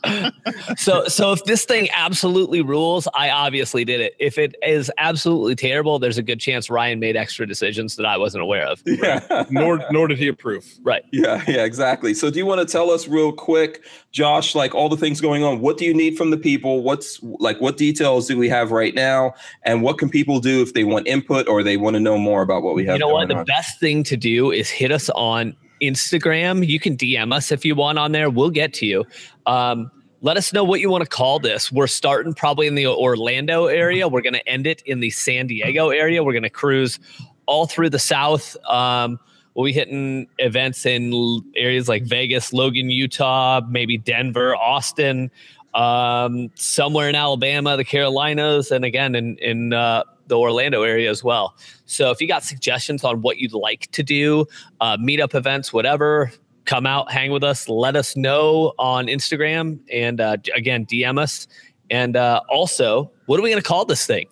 So, 0.78 1.08
so 1.08 1.32
if 1.32 1.44
this 1.46 1.66
thing 1.66 1.88
absolutely 1.94 2.62
rules, 2.62 3.08
I 3.16 3.30
obviously 3.30 3.86
did 3.86 4.02
it. 4.02 4.16
If 4.20 4.38
it 4.38 4.56
is 4.64 4.92
absolutely 4.98 5.56
terrible, 5.56 6.00
there's 6.00 6.18
a 6.18 6.24
good 6.24 6.40
chance 6.40 6.70
Ryan 6.70 7.00
made 7.00 7.16
extra 7.16 7.48
decisions 7.48 7.96
that 7.96 8.06
I 8.06 8.18
wasn't 8.18 8.44
aware 8.44 8.66
of. 8.66 8.82
yeah. 8.86 9.46
Nor 9.50 9.84
nor 9.92 10.08
did 10.08 10.18
he 10.18 10.28
approve. 10.28 10.66
Right. 10.82 11.04
Yeah, 11.12 11.44
yeah, 11.48 11.64
exactly. 11.64 12.14
So, 12.14 12.30
do 12.30 12.40
you 12.40 12.46
want 12.46 12.60
to 12.60 12.72
tell 12.72 12.90
us 12.92 13.08
real 13.08 13.32
quick, 13.32 13.84
Josh, 14.12 14.56
like 14.56 14.76
all 14.76 14.90
the 14.90 14.98
things 14.98 15.22
going 15.22 15.44
on? 15.44 15.62
What 15.62 15.78
do 15.78 15.86
you 15.86 15.94
need 15.94 16.18
from 16.18 16.32
the 16.32 16.38
people? 16.38 16.84
What's 16.84 17.22
like, 17.24 17.62
what 17.62 17.78
details 17.78 18.28
do 18.28 18.38
we 18.38 18.50
have 18.50 18.72
right 18.72 18.94
now? 18.94 19.34
And 19.64 19.82
what 19.82 19.98
can 19.98 20.10
people 20.10 20.40
do 20.40 20.62
if 20.62 20.74
they 20.74 20.84
want 20.84 21.08
input 21.08 21.48
or 21.48 21.64
they 21.64 21.78
want 21.78 21.96
to 21.96 22.00
know 22.00 22.18
more 22.18 22.42
about 22.42 22.64
what 22.64 22.76
we 22.76 22.86
have 22.86 22.96
You 22.96 23.00
know 23.00 23.10
what? 23.10 23.28
The 23.28 23.38
on? 23.38 23.46
best 23.46 23.80
thing 23.80 24.04
to 24.04 24.18
do 24.18 24.52
is 24.52 24.70
hit 24.70 24.92
us 24.92 25.10
on 25.12 25.56
Instagram. 25.84 26.66
You 26.66 26.80
can 26.80 26.96
DM 26.96 27.34
us 27.34 27.52
if 27.52 27.66
you 27.66 27.76
want 27.76 28.00
on 28.00 28.12
there. 28.12 28.30
We'll 28.30 28.50
get 28.50 28.74
to 28.76 28.86
you. 28.86 29.06
Um, 29.46 29.92
let 30.22 30.38
us 30.38 30.54
know 30.54 30.64
what 30.64 30.80
you 30.80 30.90
want 30.90 31.04
to 31.04 31.10
call 31.10 31.40
this. 31.40 31.70
We're 31.70 31.88
starting 31.88 32.34
probably 32.34 32.66
in 32.66 32.76
the 32.76 32.88
Orlando 32.88 33.66
area. 33.66 34.08
We're 34.08 34.22
going 34.22 34.34
to 34.34 34.48
end 34.48 34.66
it 34.66 34.82
in 34.86 35.02
the 35.02 35.10
San 35.10 35.48
Diego 35.48 35.90
area. 35.90 36.24
We're 36.24 36.32
going 36.32 36.44
to 36.44 36.50
cruise 36.50 36.98
all 37.46 37.68
through 37.68 37.90
the 37.90 38.00
South. 38.00 38.56
Um, 38.66 39.20
we'll 39.54 39.66
be 39.66 39.74
hitting 39.74 40.28
events 40.38 40.86
in 40.86 41.44
areas 41.58 41.90
like 41.90 42.04
Vegas, 42.04 42.54
Logan, 42.54 42.90
Utah, 42.90 43.62
maybe 43.70 43.98
Denver, 43.98 44.56
Austin, 44.56 45.30
um, 45.76 46.50
somewhere 46.56 47.10
in 47.10 47.16
Alabama, 47.16 47.78
the 47.78 47.84
Carolinas, 47.84 48.72
and 48.72 48.86
again 48.86 49.16
in 49.16 49.38
in 49.38 49.74
uh, 49.74 50.04
the 50.28 50.38
Orlando 50.38 50.84
area 50.84 51.10
as 51.10 51.24
well. 51.24 51.56
So 51.86 52.12
if 52.12 52.22
you 52.22 52.28
got 52.28 52.44
suggestions 52.44 53.04
on 53.04 53.22
what 53.22 53.38
you'd 53.38 53.54
like 53.54 53.92
to 53.92 54.04
do, 54.04 54.46
uh, 54.82 54.98
meetup 54.98 55.36
events, 55.36 55.74
whatever, 55.74 56.32
come 56.66 56.86
out, 56.86 57.12
hang 57.12 57.32
with 57.32 57.44
us, 57.44 57.68
let 57.68 57.96
us 57.96 58.16
know 58.16 58.74
on 58.80 59.08
Instagram, 59.08 59.80
and 59.92 60.22
uh, 60.22 60.38
again 60.56 60.86
DM 60.86 61.20
us. 61.20 61.48
And 61.90 62.16
uh, 62.16 62.42
also, 62.50 63.12
what 63.26 63.40
are 63.40 63.44
we 63.44 63.50
going 63.50 63.62
to 63.62 63.68
call 63.68 63.86
this 63.86 64.06
thing? 64.06 64.28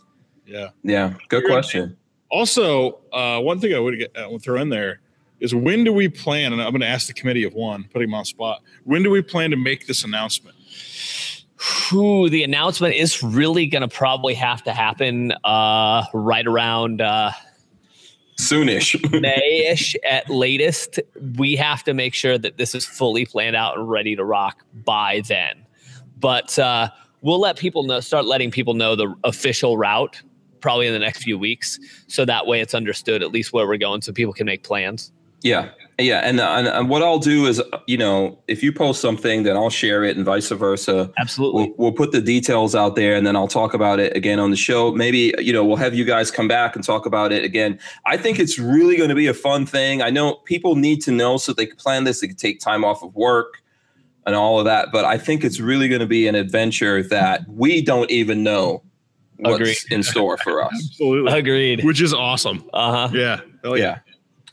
Yeah. 0.45 0.69
yeah, 0.83 1.13
good 1.29 1.45
question. 1.45 1.95
Also, 2.29 2.99
uh, 3.13 3.39
one 3.39 3.59
thing 3.59 3.73
I 3.73 3.79
would 3.79 3.99
get, 3.99 4.17
I 4.17 4.27
would 4.27 4.41
throw 4.41 4.59
in 4.59 4.69
there 4.69 4.99
is 5.39 5.53
when 5.53 5.83
do 5.83 5.91
we 5.91 6.07
plan? 6.07 6.53
And 6.53 6.61
I'm 6.61 6.71
going 6.71 6.81
to 6.81 6.87
ask 6.87 7.07
the 7.07 7.13
committee 7.13 7.43
of 7.43 7.53
one, 7.53 7.85
putting 7.91 8.09
him 8.09 8.13
on 8.13 8.25
spot. 8.25 8.61
When 8.83 9.03
do 9.03 9.09
we 9.09 9.21
plan 9.21 9.51
to 9.51 9.57
make 9.57 9.87
this 9.87 10.03
announcement? 10.03 10.55
Whew, 11.61 12.29
the 12.29 12.43
announcement 12.43 12.95
is 12.95 13.21
really 13.21 13.67
going 13.67 13.81
to 13.81 13.87
probably 13.87 14.33
have 14.33 14.63
to 14.63 14.73
happen 14.73 15.31
uh, 15.43 16.03
right 16.13 16.47
around 16.47 17.01
uh, 17.01 17.31
Soonish. 18.39 19.21
May-ish 19.21 19.95
at 20.03 20.29
latest. 20.29 20.99
We 21.37 21.55
have 21.57 21.83
to 21.83 21.93
make 21.93 22.13
sure 22.15 22.37
that 22.37 22.57
this 22.57 22.73
is 22.73 22.85
fully 22.85 23.25
planned 23.25 23.55
out 23.55 23.77
and 23.77 23.87
ready 23.87 24.15
to 24.15 24.23
rock 24.23 24.65
by 24.73 25.21
then. 25.27 25.65
But 26.19 26.57
uh, 26.57 26.89
we'll 27.21 27.39
let 27.39 27.57
people 27.57 27.83
know, 27.83 27.99
start 27.99 28.25
letting 28.25 28.49
people 28.49 28.73
know 28.73 28.95
the 28.95 29.13
official 29.23 29.77
route 29.77 30.21
probably 30.61 30.87
in 30.87 30.93
the 30.93 30.99
next 30.99 31.23
few 31.23 31.37
weeks, 31.37 31.79
so 32.07 32.23
that 32.23 32.45
way 32.45 32.61
it's 32.61 32.75
understood 32.75 33.23
at 33.23 33.31
least 33.31 33.51
where 33.51 33.67
we're 33.67 33.77
going, 33.77 34.01
so 34.01 34.13
people 34.13 34.31
can 34.31 34.45
make 34.45 34.63
plans. 34.63 35.11
yeah, 35.41 35.71
yeah, 35.99 36.19
and, 36.19 36.39
and 36.39 36.67
and 36.67 36.89
what 36.89 37.03
I'll 37.03 37.19
do 37.19 37.45
is, 37.45 37.61
you 37.87 37.97
know, 37.97 38.39
if 38.47 38.63
you 38.63 38.71
post 38.71 39.01
something, 39.01 39.43
then 39.43 39.55
I'll 39.55 39.69
share 39.69 40.03
it, 40.03 40.15
and 40.15 40.25
vice 40.25 40.49
versa. 40.49 41.11
Absolutely. 41.19 41.65
We'll, 41.65 41.73
we'll 41.77 41.91
put 41.91 42.11
the 42.11 42.21
details 42.21 42.75
out 42.75 42.95
there 42.95 43.15
and 43.15 43.25
then 43.25 43.35
I'll 43.35 43.47
talk 43.47 43.73
about 43.73 43.99
it 43.99 44.15
again 44.15 44.39
on 44.39 44.49
the 44.49 44.57
show. 44.57 44.91
Maybe, 44.91 45.33
you 45.39 45.53
know, 45.53 45.63
we'll 45.63 45.77
have 45.77 45.93
you 45.93 46.05
guys 46.05 46.31
come 46.31 46.47
back 46.47 46.75
and 46.75 46.83
talk 46.83 47.05
about 47.05 47.31
it 47.31 47.43
again. 47.43 47.79
I 48.05 48.17
think 48.17 48.39
it's 48.39 48.57
really 48.57 48.97
going 48.97 49.09
to 49.09 49.15
be 49.15 49.27
a 49.27 49.33
fun 49.33 49.65
thing. 49.65 50.01
I 50.01 50.09
know 50.09 50.35
people 50.45 50.75
need 50.75 51.01
to 51.03 51.11
know 51.11 51.37
so 51.37 51.53
they 51.53 51.65
can 51.65 51.77
plan 51.77 52.03
this, 52.03 52.21
they 52.21 52.27
can 52.27 52.35
take 52.35 52.59
time 52.59 52.83
off 52.83 53.03
of 53.03 53.15
work 53.15 53.61
and 54.25 54.35
all 54.35 54.59
of 54.59 54.65
that. 54.65 54.91
But 54.91 55.05
I 55.05 55.17
think 55.17 55.43
it's 55.43 55.59
really 55.59 55.87
going 55.87 56.01
to 56.01 56.07
be 56.07 56.27
an 56.27 56.35
adventure 56.35 57.03
that 57.03 57.47
we 57.47 57.81
don't 57.81 58.09
even 58.09 58.43
know 58.43 58.83
what's 59.37 59.55
Agreed. 59.55 59.77
in 59.89 60.03
store 60.03 60.37
for 60.37 60.63
us. 60.63 60.73
Absolutely. 60.73 61.37
Agreed. 61.37 61.83
Which 61.83 62.01
is 62.01 62.13
awesome. 62.13 62.67
Uh 62.73 63.07
huh. 63.07 63.13
Yeah. 63.13 63.41
Hell 63.63 63.77
yeah. 63.77 63.99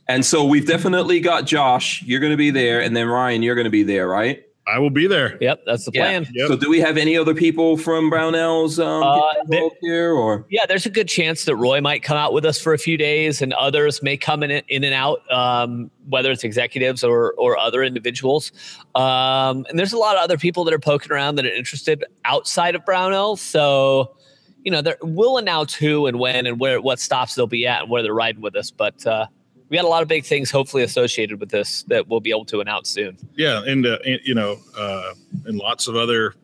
And 0.09 0.25
so 0.25 0.45
we've 0.45 0.67
definitely 0.67 1.21
got 1.21 1.45
Josh, 1.47 2.03
you're 2.03 2.21
going 2.21 2.33
to 2.33 2.37
be 2.37 2.51
there. 2.51 2.81
And 2.81 2.97
then 2.97 3.07
Ryan, 3.07 3.43
you're 3.43 3.55
going 3.55 3.67
to 3.67 3.71
be 3.71 3.83
there, 3.83 4.09
right? 4.09 4.43
I 4.67 4.79
will 4.79 4.91
be 4.91 5.07
there. 5.07 5.39
Yep, 5.41 5.63
that's 5.65 5.87
the 5.87 5.93
Yeah. 5.95 6.03
plan. 6.03 6.29
Yep. 6.35 6.49
So, 6.49 6.57
do 6.57 6.69
we 6.69 6.79
have 6.81 6.99
any 6.99 7.17
other 7.17 7.35
people 7.35 7.79
from 7.79 8.11
Brownells 8.11 8.79
um, 8.85 9.03
Uh, 9.03 9.31
there- 9.47 9.71
here, 9.81 10.13
or 10.13 10.45
Yeah, 10.51 10.67
there's 10.67 10.85
a 10.85 10.91
good 10.91 11.09
chance 11.09 11.47
that 11.47 11.57
Roy 11.57 11.81
might 11.81 12.03
come 12.03 12.19
out 12.19 12.35
with 12.35 12.45
us 12.45 12.61
for 12.61 12.75
a 12.75 12.79
few 12.79 12.99
days, 12.99 13.41
and 13.41 13.55
others 13.55 14.03
may 14.03 14.19
come 14.19 14.43
in 14.43 14.51
in 14.69 14.85
and 14.85 14.93
out, 14.93 15.21
um, 15.33 15.91
whether 16.11 16.31
it's 16.31 16.45
executives 16.45 17.03
or 17.03 17.33
or 17.39 17.57
other 17.57 17.83
individuals. 17.83 18.53
Um, 18.95 19.65
and 19.71 19.79
there's 19.79 19.95
a 19.95 19.99
lot 19.99 20.17
of 20.17 20.23
other 20.23 20.37
people 20.37 20.65
that 20.65 20.75
are 20.75 20.79
poking 20.79 21.13
around 21.13 21.37
that 21.37 21.47
are 21.47 21.55
interested 21.55 22.05
outside 22.27 22.75
of 22.75 22.85
Brownell. 22.85 23.37
So, 23.37 24.17
you 24.65 24.71
know, 24.71 24.83
there, 24.83 24.99
we'll 25.01 25.39
announce 25.39 25.73
who 25.75 26.07
and 26.07 26.19
when 26.19 26.45
and 26.47 26.61
where 26.61 26.79
what 26.83 27.01
stops 27.01 27.35
they'll 27.35 27.47
be 27.47 27.67
at 27.67 27.83
and 27.83 27.91
where 27.91 28.03
they're 28.03 28.13
riding 28.13 28.43
with 28.43 28.55
us. 28.55 28.71
But 28.71 29.07
uh, 29.07 29.29
we 29.69 29.77
got 29.77 29.85
a 29.85 29.89
lot 29.89 30.03
of 30.03 30.09
big 30.09 30.25
things 30.25 30.51
hopefully 30.51 30.83
associated 30.83 31.41
with 31.41 31.51
this 31.51 31.83
that 31.85 32.09
we'll 32.09 32.21
be 32.21 32.31
able 32.31 32.45
to 32.47 32.61
announce 32.61 32.91
soon. 32.91 33.17
Yeah, 33.37 33.63
and, 33.65 33.87
uh, 33.87 33.99
and 34.05 34.21
you 34.25 34.35
know, 34.35 34.57
uh, 34.77 35.15
and 35.45 35.59
lots 35.59 35.89
of 35.89 35.97
other, 35.97 36.35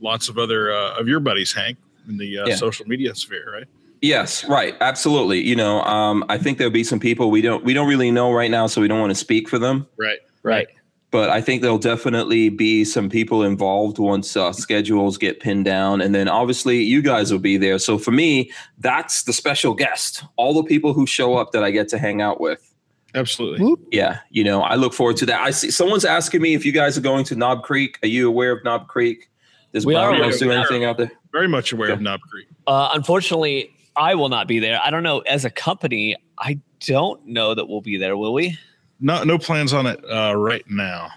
lots 0.00 0.28
of 0.28 0.38
other 0.38 0.72
uh, 0.72 0.98
of 0.98 1.08
your 1.08 1.20
buddies, 1.20 1.52
Hank, 1.52 1.78
in 2.08 2.16
the 2.18 2.38
uh, 2.38 2.48
Yeah. 2.48 2.54
social 2.56 2.86
media 2.86 3.14
sphere, 3.14 3.52
right? 3.52 3.66
Yes, 4.00 4.44
right, 4.48 4.74
absolutely. 4.80 5.40
You 5.40 5.54
know, 5.54 5.80
um, 5.82 6.24
I 6.28 6.36
think 6.36 6.58
there'll 6.58 6.72
be 6.72 6.82
some 6.82 6.98
people 6.98 7.30
we 7.30 7.40
don't 7.40 7.64
we 7.64 7.72
don't 7.72 7.88
really 7.88 8.10
know 8.10 8.32
right 8.32 8.50
now, 8.50 8.66
so 8.66 8.80
we 8.80 8.88
don't 8.88 8.98
want 8.98 9.10
to 9.10 9.14
speak 9.14 9.48
for 9.48 9.60
them. 9.60 9.86
Right. 9.96 10.18
Right. 10.42 10.66
But 11.12 11.28
I 11.28 11.42
think 11.42 11.60
there'll 11.60 11.76
definitely 11.76 12.48
be 12.48 12.84
some 12.84 13.10
people 13.10 13.42
involved 13.42 13.98
once 13.98 14.34
uh, 14.34 14.50
schedules 14.52 15.18
get 15.18 15.40
pinned 15.40 15.66
down, 15.66 16.00
and 16.00 16.14
then 16.14 16.26
obviously 16.26 16.82
you 16.82 17.02
guys 17.02 17.30
will 17.30 17.38
be 17.38 17.58
there. 17.58 17.78
So 17.78 17.98
for 17.98 18.10
me, 18.12 18.50
that's 18.78 19.24
the 19.24 19.32
special 19.34 19.74
guest. 19.74 20.24
All 20.36 20.54
the 20.54 20.64
people 20.64 20.94
who 20.94 21.06
show 21.06 21.36
up 21.36 21.52
that 21.52 21.62
I 21.62 21.70
get 21.70 21.88
to 21.90 21.98
hang 21.98 22.22
out 22.22 22.40
with. 22.40 22.66
Absolutely. 23.14 23.74
Yeah, 23.92 24.20
you 24.30 24.42
know, 24.42 24.62
I 24.62 24.76
look 24.76 24.94
forward 24.94 25.18
to 25.18 25.26
that. 25.26 25.42
I 25.42 25.50
see 25.50 25.70
someone's 25.70 26.06
asking 26.06 26.40
me 26.40 26.54
if 26.54 26.64
you 26.64 26.72
guys 26.72 26.96
are 26.96 27.02
going 27.02 27.24
to 27.26 27.36
Knob 27.36 27.62
Creek. 27.62 27.98
Are 28.02 28.08
you 28.08 28.26
aware 28.26 28.52
of 28.52 28.64
Knob 28.64 28.88
Creek? 28.88 29.30
Does 29.74 29.84
We 29.84 29.94
are 29.94 30.16
Brown 30.16 30.30
do 30.30 30.50
anything 30.50 30.84
out 30.84 30.96
there? 30.96 31.12
Very 31.30 31.48
much 31.48 31.72
aware 31.72 31.92
of 31.92 32.00
Knob 32.00 32.20
Creek. 32.22 32.46
Uh, 32.66 32.90
unfortunately, 32.94 33.70
I 33.96 34.14
will 34.14 34.30
not 34.30 34.48
be 34.48 34.60
there. 34.60 34.80
I 34.82 34.88
don't 34.88 35.02
know. 35.02 35.20
As 35.20 35.44
a 35.44 35.50
company, 35.50 36.16
I 36.38 36.58
don't 36.80 37.26
know 37.26 37.54
that 37.54 37.68
we'll 37.68 37.82
be 37.82 37.98
there. 37.98 38.16
Will 38.16 38.32
we? 38.32 38.58
No, 39.02 39.22
no 39.24 39.36
plans 39.38 39.72
on 39.72 39.86
it 39.86 40.02
uh, 40.08 40.34
right 40.36 40.64
now. 40.70 41.10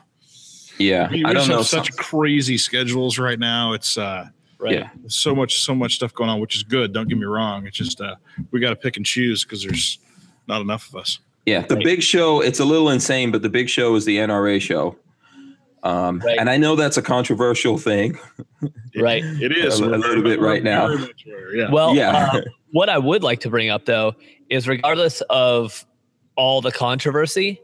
Yeah, 0.78 1.10
We, 1.10 1.18
we 1.18 1.24
I 1.26 1.28
don't 1.34 1.36
just 1.36 1.50
know. 1.50 1.58
have 1.58 1.68
such 1.68 1.96
crazy 1.96 2.58
schedules 2.58 3.18
right 3.18 3.40
now. 3.40 3.72
It's 3.74 3.98
uh, 3.98 4.28
Right. 4.58 4.74
Yeah. 4.74 4.90
so 5.08 5.36
much, 5.36 5.60
so 5.62 5.76
much 5.76 5.96
stuff 5.96 6.14
going 6.14 6.30
on, 6.30 6.40
which 6.40 6.56
is 6.56 6.64
good. 6.64 6.92
Don't 6.94 7.08
get 7.08 7.18
me 7.18 7.26
wrong. 7.26 7.68
It's 7.68 7.78
just 7.78 8.02
uh, 8.02 8.16
we 8.52 8.60
got 8.60 8.70
to 8.70 8.76
pick 8.76 8.98
and 8.98 9.06
choose 9.06 9.44
because 9.44 9.62
there's 9.64 10.00
not 10.48 10.62
enough 10.62 10.90
of 10.90 10.96
us. 10.96 11.20
Yeah, 11.46 11.62
the 11.62 11.76
big 11.76 12.02
show, 12.02 12.42
it's 12.42 12.60
a 12.60 12.66
little 12.66 12.90
insane, 12.90 13.32
but 13.32 13.42
the 13.44 13.50
big 13.50 13.70
show 13.70 13.94
is 13.96 14.06
the 14.06 14.18
NRA 14.18 14.60
show. 14.60 14.96
Um, 15.84 16.20
Right. 16.26 16.40
And 16.40 16.50
I 16.50 16.58
know 16.58 16.76
that's 16.76 16.98
a 16.98 17.02
controversial 17.04 17.78
thing. 17.78 18.18
Right. 18.98 19.24
It 19.24 19.56
is 19.56 19.80
A 19.80 19.86
We're 19.88 19.98
little 19.98 20.24
bit 20.24 20.40
right 20.40 20.64
now. 20.64 20.88
very 20.88 21.60
Yeah. 21.60 21.70
Well, 21.70 21.94
Yeah. 21.96 22.30
uh, 22.34 22.42
what 22.72 22.90
I 22.90 22.98
would 22.98 23.22
like 23.24 23.42
to 23.42 23.50
bring 23.50 23.70
up 23.70 23.86
though 23.86 24.16
is 24.50 24.68
regardless 24.68 25.22
of 25.30 25.86
all 26.36 26.62
the 26.62 26.72
controversy 26.72 27.62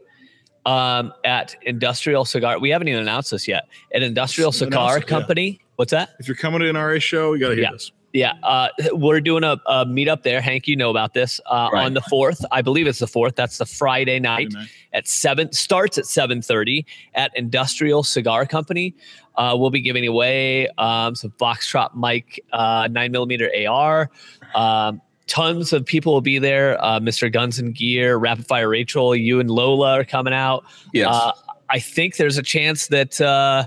um, 0.66 1.12
at 1.24 1.56
Industrial 1.62 2.24
Cigar, 2.24 2.58
we 2.60 2.70
haven't 2.70 2.88
even 2.88 3.00
announced 3.02 3.30
this 3.30 3.48
yet. 3.48 3.68
At 3.94 4.02
Industrial 4.02 4.48
Announce 4.50 4.58
Cigar 4.58 4.98
it, 4.98 5.00
yeah. 5.02 5.06
Company, 5.08 5.60
what's 5.76 5.90
that? 5.90 6.10
if 6.18 6.28
you're 6.28 6.36
coming 6.36 6.60
to 6.60 6.68
an 6.68 6.76
NRA 6.76 7.00
show, 7.02 7.32
you 7.34 7.40
got 7.40 7.48
to 7.50 7.54
hit 7.56 7.62
Yeah. 7.62 7.72
us. 7.72 7.92
Yeah, 8.14 8.34
uh, 8.42 8.68
we're 8.92 9.22
doing 9.22 9.42
a, 9.42 9.56
a 9.66 9.86
meetup 9.86 10.22
there. 10.22 10.42
Hank, 10.42 10.68
you 10.68 10.76
know 10.76 10.90
about 10.90 11.14
this 11.14 11.40
uh, 11.46 11.70
Right. 11.72 11.86
on 11.86 11.94
the 11.94 12.02
fourth. 12.02 12.44
I 12.52 12.60
believe 12.60 12.86
it's 12.86 12.98
the 12.98 13.06
fourth. 13.06 13.36
That's 13.36 13.56
the 13.56 13.64
Friday 13.64 14.20
night. 14.20 14.52
at 14.92 15.08
seven 15.08 15.50
starts 15.52 15.96
at 15.96 16.04
7.30 16.04 16.84
at 17.14 17.30
industrial 17.34 18.02
cigar 18.02 18.44
company 18.44 18.94
uh, 19.36 19.56
we'll 19.58 19.70
be 19.70 19.80
giving 19.80 20.06
away 20.06 20.68
um, 20.76 21.14
some 21.14 21.30
Foxtrot 21.40 21.94
Mike 21.94 22.38
uh, 22.52 22.86
9 22.90 23.10
millimeter 23.12 23.50
ar 23.66 24.10
um, 24.54 25.00
tons 25.32 25.72
of 25.72 25.86
people 25.86 26.12
will 26.12 26.20
be 26.20 26.38
there 26.38 26.76
uh, 26.84 27.00
mr 27.00 27.32
guns 27.32 27.58
and 27.58 27.74
gear 27.74 28.18
rapid 28.18 28.46
fire 28.46 28.68
rachel 28.68 29.16
you 29.16 29.40
and 29.40 29.50
lola 29.50 29.94
are 29.94 30.04
coming 30.04 30.34
out 30.34 30.62
Yes. 30.92 31.08
uh, 31.10 31.32
i 31.70 31.78
think 31.78 32.16
there's 32.18 32.36
a 32.36 32.42
chance 32.42 32.88
that 32.88 33.18
uh, 33.18 33.64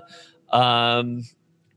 um, 0.55 1.23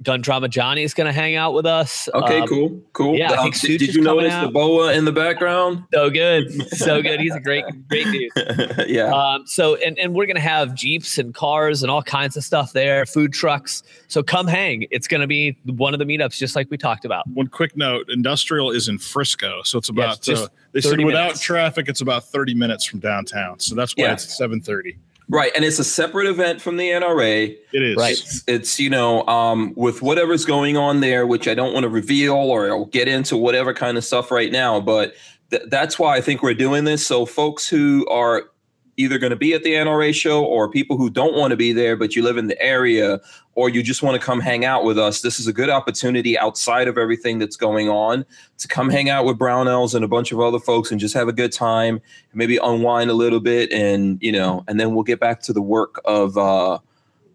gun 0.04 0.20
drama 0.20 0.48
johnny 0.48 0.82
is 0.84 0.94
going 0.94 1.06
to 1.06 1.12
hang 1.12 1.34
out 1.34 1.54
with 1.54 1.66
us 1.66 2.08
okay, 2.14 2.40
Um, 2.40 2.48
cool. 2.48 2.80
Cool. 2.92 3.16
yeah, 3.16 3.32
I 3.32 3.36
Um, 3.38 3.42
think 3.44 3.60
did, 3.60 3.78
did 3.78 3.94
you 3.96 4.04
coming 4.04 4.24
notice 4.24 4.40
the 4.44 4.50
boa 4.52 4.92
in 4.92 5.04
the 5.04 5.12
background? 5.12 5.84
so 5.92 6.08
good 6.08 6.50
so 6.76 7.02
good 7.02 7.18
he's 7.20 7.34
a 7.34 7.40
great 7.40 7.64
great 7.88 8.06
dude 8.06 8.30
yeah. 8.88 9.12
Um, 9.12 9.46
so 9.46 9.74
and, 9.76 9.98
and 9.98 10.14
we're 10.14 10.26
gonna 10.26 10.38
have 10.40 10.74
jeeps 10.74 11.18
and 11.18 11.34
cars 11.34 11.82
and 11.82 11.90
all 11.90 12.02
kinds 12.02 12.36
of 12.36 12.44
stuff 12.44 12.72
there, 12.72 13.06
food 13.06 13.32
trucks. 13.32 13.82
So 14.08 14.22
come 14.22 14.46
hang. 14.46 14.86
It's 14.90 15.08
gonna 15.08 15.26
be 15.26 15.58
one 15.64 15.94
of 15.94 15.98
the 15.98 16.04
meetups, 16.06 16.36
just 16.38 16.54
like 16.56 16.70
we 16.70 16.76
talked 16.78 17.04
about. 17.04 17.26
One 17.28 17.48
quick 17.48 17.76
note: 17.76 18.06
Industrial 18.08 18.70
is 18.70 18.88
in 18.88 18.98
Frisco, 18.98 19.62
so 19.64 19.78
it's 19.78 19.88
about. 19.88 20.20
just 20.22 20.44
uh, 20.44 20.48
they 20.72 20.80
said 20.80 20.90
30 20.92 21.04
without 21.06 21.22
minutes. 21.24 21.40
traffic, 21.40 21.88
it's 21.88 22.00
about 22.00 22.24
30 22.24 22.54
minutes 22.54 22.84
from 22.84 23.00
downtown. 23.00 23.58
So 23.58 23.74
that's 23.74 23.94
why 23.96 24.04
Yeah. 24.04 24.12
it's 24.12 24.38
7:30. 24.40 24.96
Right. 25.28 25.52
And 25.54 25.64
it's 25.64 25.78
a 25.78 25.84
separate 25.84 26.26
event 26.26 26.60
from 26.60 26.76
the 26.76 26.88
NRA. 26.90 27.56
It 27.72 27.82
is 27.82 27.96
Right. 27.96 28.12
It's, 28.12 28.44
it's 28.46 28.80
you 28.80 28.90
know, 28.90 29.26
um, 29.26 29.72
with 29.76 30.02
whatever's 30.02 30.44
going 30.44 30.76
on 30.76 31.00
there, 31.00 31.26
which 31.26 31.48
I 31.48 31.54
don't 31.54 31.72
want 31.72 31.84
to 31.84 31.88
reveal 31.88 32.34
or 32.34 32.68
I'll 32.70 32.86
get 32.86 33.08
into 33.08 33.36
whatever 33.36 33.74
kind 33.74 33.96
of 33.96 34.04
stuff 34.04 34.30
right 34.30 34.50
now, 34.50 34.80
but 34.80 35.14
th- 35.50 35.64
that's 35.68 35.98
why 35.98 36.16
I 36.16 36.20
think 36.20 36.42
we're 36.42 36.54
doing 36.54 36.84
this. 36.84 37.06
So 37.06 37.26
folks 37.26 37.68
who 37.68 38.06
are 38.08 38.50
either 38.98 39.16
going 39.16 39.30
to 39.30 39.36
be 39.36 39.54
at 39.54 39.62
the 39.62 39.74
NRA 39.74 40.12
show 40.12 40.44
or 40.44 40.68
people 40.68 40.96
who 40.96 41.08
don't 41.08 41.34
want 41.34 41.52
to 41.52 41.56
be 41.56 41.72
there, 41.72 41.96
but 41.96 42.16
you 42.16 42.22
live 42.22 42.36
in 42.36 42.48
the 42.48 42.60
area 42.60 43.20
or 43.54 43.70
you 43.70 43.82
just 43.82 44.02
want 44.02 44.20
to 44.20 44.24
come 44.24 44.40
hang 44.40 44.64
out 44.64 44.84
with 44.84 44.98
us, 44.98 45.22
this 45.22 45.38
is 45.38 45.46
a 45.46 45.52
good 45.52 45.70
opportunity 45.70 46.36
outside 46.36 46.88
of 46.88 46.98
everything 46.98 47.38
that's 47.38 47.56
going 47.56 47.88
on 47.88 48.26
to 48.58 48.68
come 48.68 48.90
hang 48.90 49.08
out 49.08 49.24
with 49.24 49.38
Brownells 49.38 49.94
and 49.94 50.04
a 50.04 50.08
bunch 50.08 50.32
of 50.32 50.40
other 50.40 50.58
folks 50.58 50.90
and 50.90 51.00
just 51.00 51.14
have 51.14 51.28
a 51.28 51.32
good 51.32 51.52
time, 51.52 52.00
maybe 52.34 52.58
unwind 52.58 53.08
a 53.08 53.14
little 53.14 53.40
bit, 53.40 53.72
and 53.72 54.18
you 54.20 54.32
know, 54.32 54.64
and 54.66 54.78
then 54.78 54.94
we'll 54.94 55.04
get 55.04 55.20
back 55.20 55.40
to 55.42 55.52
the 55.52 55.62
work 55.62 56.00
of 56.04 56.36
uh, 56.36 56.78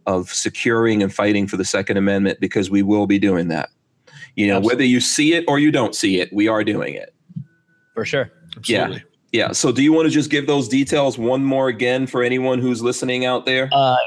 of 0.06 0.30
securing 0.30 1.02
and 1.02 1.14
fighting 1.14 1.48
for 1.48 1.56
the 1.56 1.66
Second 1.66 1.96
Amendment 1.96 2.40
because 2.42 2.70
we 2.70 2.84
will 2.84 3.08
be 3.08 3.18
doing 3.18 3.48
that. 3.48 3.70
You 4.36 4.48
know, 4.48 4.60
whether 4.60 4.84
you 4.84 5.00
see 5.00 5.34
it 5.34 5.46
or 5.48 5.60
you 5.60 5.72
don't 5.72 5.96
see 5.96 6.20
it, 6.20 6.32
we 6.34 6.48
are 6.48 6.64
doing 6.64 6.94
it. 6.96 7.14
For 7.94 8.04
sure. 8.04 8.32
absolutely. 8.58 8.98
Yeah. 8.98 9.13
So, 9.52 9.72
do 9.72 9.82
you 9.82 9.92
want 9.94 10.06
to 10.06 10.12
just 10.12 10.30
give 10.30 10.48
those 10.48 10.68
details 10.68 11.18
one 11.18 11.44
more 11.44 11.68
again 11.68 12.08
for 12.08 12.24
anyone 12.24 12.60
who's 12.60 12.82
listening 12.82 13.26
out 13.26 13.46
there? 13.46 13.70
Uh, 13.72 13.98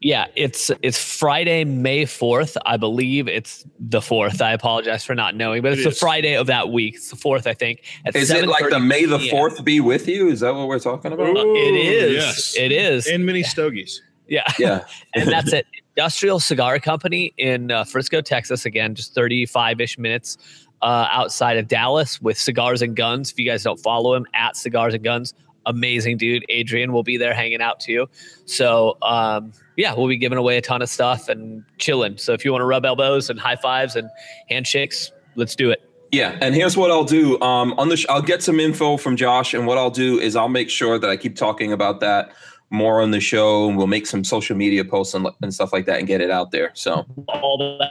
yeah, 0.00 0.26
it's 0.36 0.70
it's 0.82 1.02
Friday, 1.02 1.64
May 1.64 2.04
fourth. 2.04 2.56
I 2.66 2.76
believe 2.76 3.28
it's 3.28 3.64
the 3.80 4.02
fourth. 4.02 4.42
I 4.42 4.52
apologize 4.52 5.04
for 5.04 5.14
not 5.14 5.34
knowing, 5.34 5.62
but 5.62 5.72
It 5.72 5.78
it's 5.78 5.84
the. 5.84 6.06
Friday 6.06 6.36
of 6.36 6.46
that 6.48 6.68
week. 6.68 6.96
It's 6.96 7.10
the 7.10 7.16
fourth, 7.16 7.46
I 7.46 7.54
think. 7.54 7.82
At 8.04 8.14
Is 8.14 8.30
it 8.30 8.46
like 8.46 8.68
the 8.68 8.78
May 8.78 9.06
the 9.06 9.18
Fourth 9.18 9.64
be 9.64 9.80
with 9.80 10.06
you? 10.06 10.28
Is 10.28 10.40
that 10.40 10.54
what 10.54 10.68
we're 10.68 10.78
talking 10.78 11.12
about? 11.12 11.28
Uh, 11.36 11.40
it 11.40 11.74
is. 11.74 12.12
yes. 12.12 12.56
It 12.56 12.72
is. 12.72 13.06
And 13.06 13.24
mini 13.24 13.42
stogies. 13.42 14.02
yeah. 14.28 14.44
Yeah. 14.58 14.84
and 15.14 15.28
that's 15.30 15.52
it. 15.52 15.66
Industrial 15.96 16.38
Cigar 16.40 16.78
Company 16.78 17.32
in 17.38 17.70
uh, 17.70 17.82
Frisco, 17.84 18.20
Texas. 18.20 18.66
Again, 18.66 18.94
just 18.94 19.14
35 19.14 19.80
ish 19.80 19.98
minutes 19.98 20.36
uh, 20.82 21.08
outside 21.10 21.56
of 21.56 21.68
Dallas 21.68 22.20
with 22.20 22.38
Cigars 22.38 22.82
and 22.82 22.96
Guns. 22.96 23.30
If 23.30 23.38
you 23.38 23.46
guys 23.46 23.62
don't 23.62 23.80
follow 23.80 24.14
him, 24.14 24.26
at 24.34 24.56
Cigars 24.56 24.94
and 24.94 25.02
Guns, 25.02 25.34
amazing 25.66 26.16
dude. 26.16 26.44
Adrian 26.48 26.92
will 26.92 27.02
be 27.02 27.16
there 27.16 27.34
hanging 27.34 27.60
out 27.60 27.80
too. 27.80 28.08
So, 28.46 28.96
um, 29.02 29.52
yeah, 29.76 29.94
we'll 29.94 30.08
be 30.08 30.16
giving 30.16 30.38
away 30.38 30.56
a 30.56 30.62
ton 30.62 30.80
of 30.82 30.88
stuff 30.88 31.28
and 31.28 31.64
chilling. 31.78 32.16
So, 32.18 32.32
if 32.32 32.44
you 32.44 32.52
want 32.52 32.62
to 32.62 32.66
rub 32.66 32.84
elbows 32.86 33.28
and 33.28 33.38
high 33.38 33.56
fives 33.56 33.96
and 33.96 34.08
handshakes, 34.48 35.12
let's 35.34 35.54
do 35.54 35.70
it. 35.70 35.82
Yeah, 36.12 36.38
and 36.40 36.54
here's 36.54 36.76
what 36.76 36.90
I'll 36.90 37.04
do. 37.04 37.38
Um, 37.40 37.74
on 37.78 37.88
the 37.88 37.96
sh- 37.96 38.06
I'll 38.08 38.22
get 38.22 38.42
some 38.42 38.60
info 38.60 38.96
from 38.96 39.16
Josh, 39.16 39.54
and 39.54 39.66
what 39.66 39.76
I'll 39.76 39.90
do 39.90 40.18
is 40.18 40.36
I'll 40.36 40.48
make 40.48 40.70
sure 40.70 40.98
that 40.98 41.10
I 41.10 41.16
keep 41.16 41.36
talking 41.36 41.72
about 41.72 42.00
that 42.00 42.30
more 42.70 43.00
on 43.00 43.10
the 43.10 43.20
show, 43.20 43.68
and 43.68 43.76
we'll 43.76 43.86
make 43.86 44.06
some 44.06 44.24
social 44.24 44.56
media 44.56 44.84
posts 44.84 45.14
and, 45.14 45.28
and 45.42 45.52
stuff 45.52 45.72
like 45.72 45.86
that, 45.86 45.98
and 45.98 46.06
get 46.06 46.20
it 46.20 46.30
out 46.30 46.52
there. 46.52 46.70
So 46.74 47.04
All 47.28 47.58
the 47.58 47.90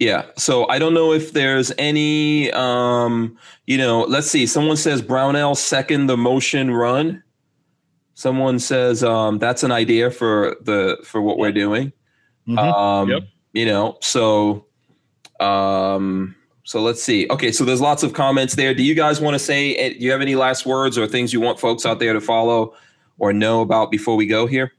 available 0.00 0.22
in 0.22 0.26
the 0.26 0.28
blogs. 0.28 0.28
yeah, 0.28 0.30
so 0.36 0.68
I 0.68 0.78
don't 0.78 0.94
know 0.94 1.12
if 1.12 1.32
there's 1.32 1.72
any, 1.78 2.50
um, 2.52 3.36
you 3.66 3.78
know, 3.78 4.02
let's 4.02 4.28
see. 4.30 4.46
Someone 4.46 4.76
says 4.76 5.02
Brownell 5.02 5.54
second 5.54 6.06
the 6.06 6.16
motion 6.16 6.70
run. 6.70 7.22
Someone 8.14 8.58
says 8.58 9.02
um, 9.02 9.38
that's 9.38 9.62
an 9.62 9.72
idea 9.72 10.10
for 10.10 10.56
the 10.62 10.98
for 11.04 11.22
what 11.22 11.38
we're 11.38 11.52
doing. 11.52 11.92
Mhm. 12.48 12.58
Um, 12.58 13.08
Yep. 13.10 13.22
You 13.52 13.66
know, 13.66 13.96
so 14.00 14.66
um, 15.40 16.34
so 16.64 16.80
let's 16.82 17.02
see. 17.02 17.26
Okay, 17.30 17.50
so 17.50 17.64
there's 17.64 17.80
lots 17.80 18.02
of 18.02 18.12
comments 18.12 18.54
there. 18.56 18.74
Do 18.74 18.82
you 18.82 18.94
guys 18.94 19.20
want 19.20 19.34
to 19.34 19.38
say? 19.38 19.74
eh, 19.76 19.88
Do 19.94 19.98
you 20.00 20.10
have 20.12 20.20
any 20.20 20.36
last 20.36 20.66
words 20.66 20.96
or 20.98 21.06
things 21.06 21.32
you 21.32 21.40
want 21.40 21.58
folks 21.58 21.84
out 21.86 21.98
there 21.98 22.12
to 22.12 22.20
follow 22.20 22.74
or 23.18 23.32
know 23.32 23.60
about 23.62 23.90
before 23.90 24.16
we 24.16 24.26
go 24.26 24.46
here? 24.46 24.72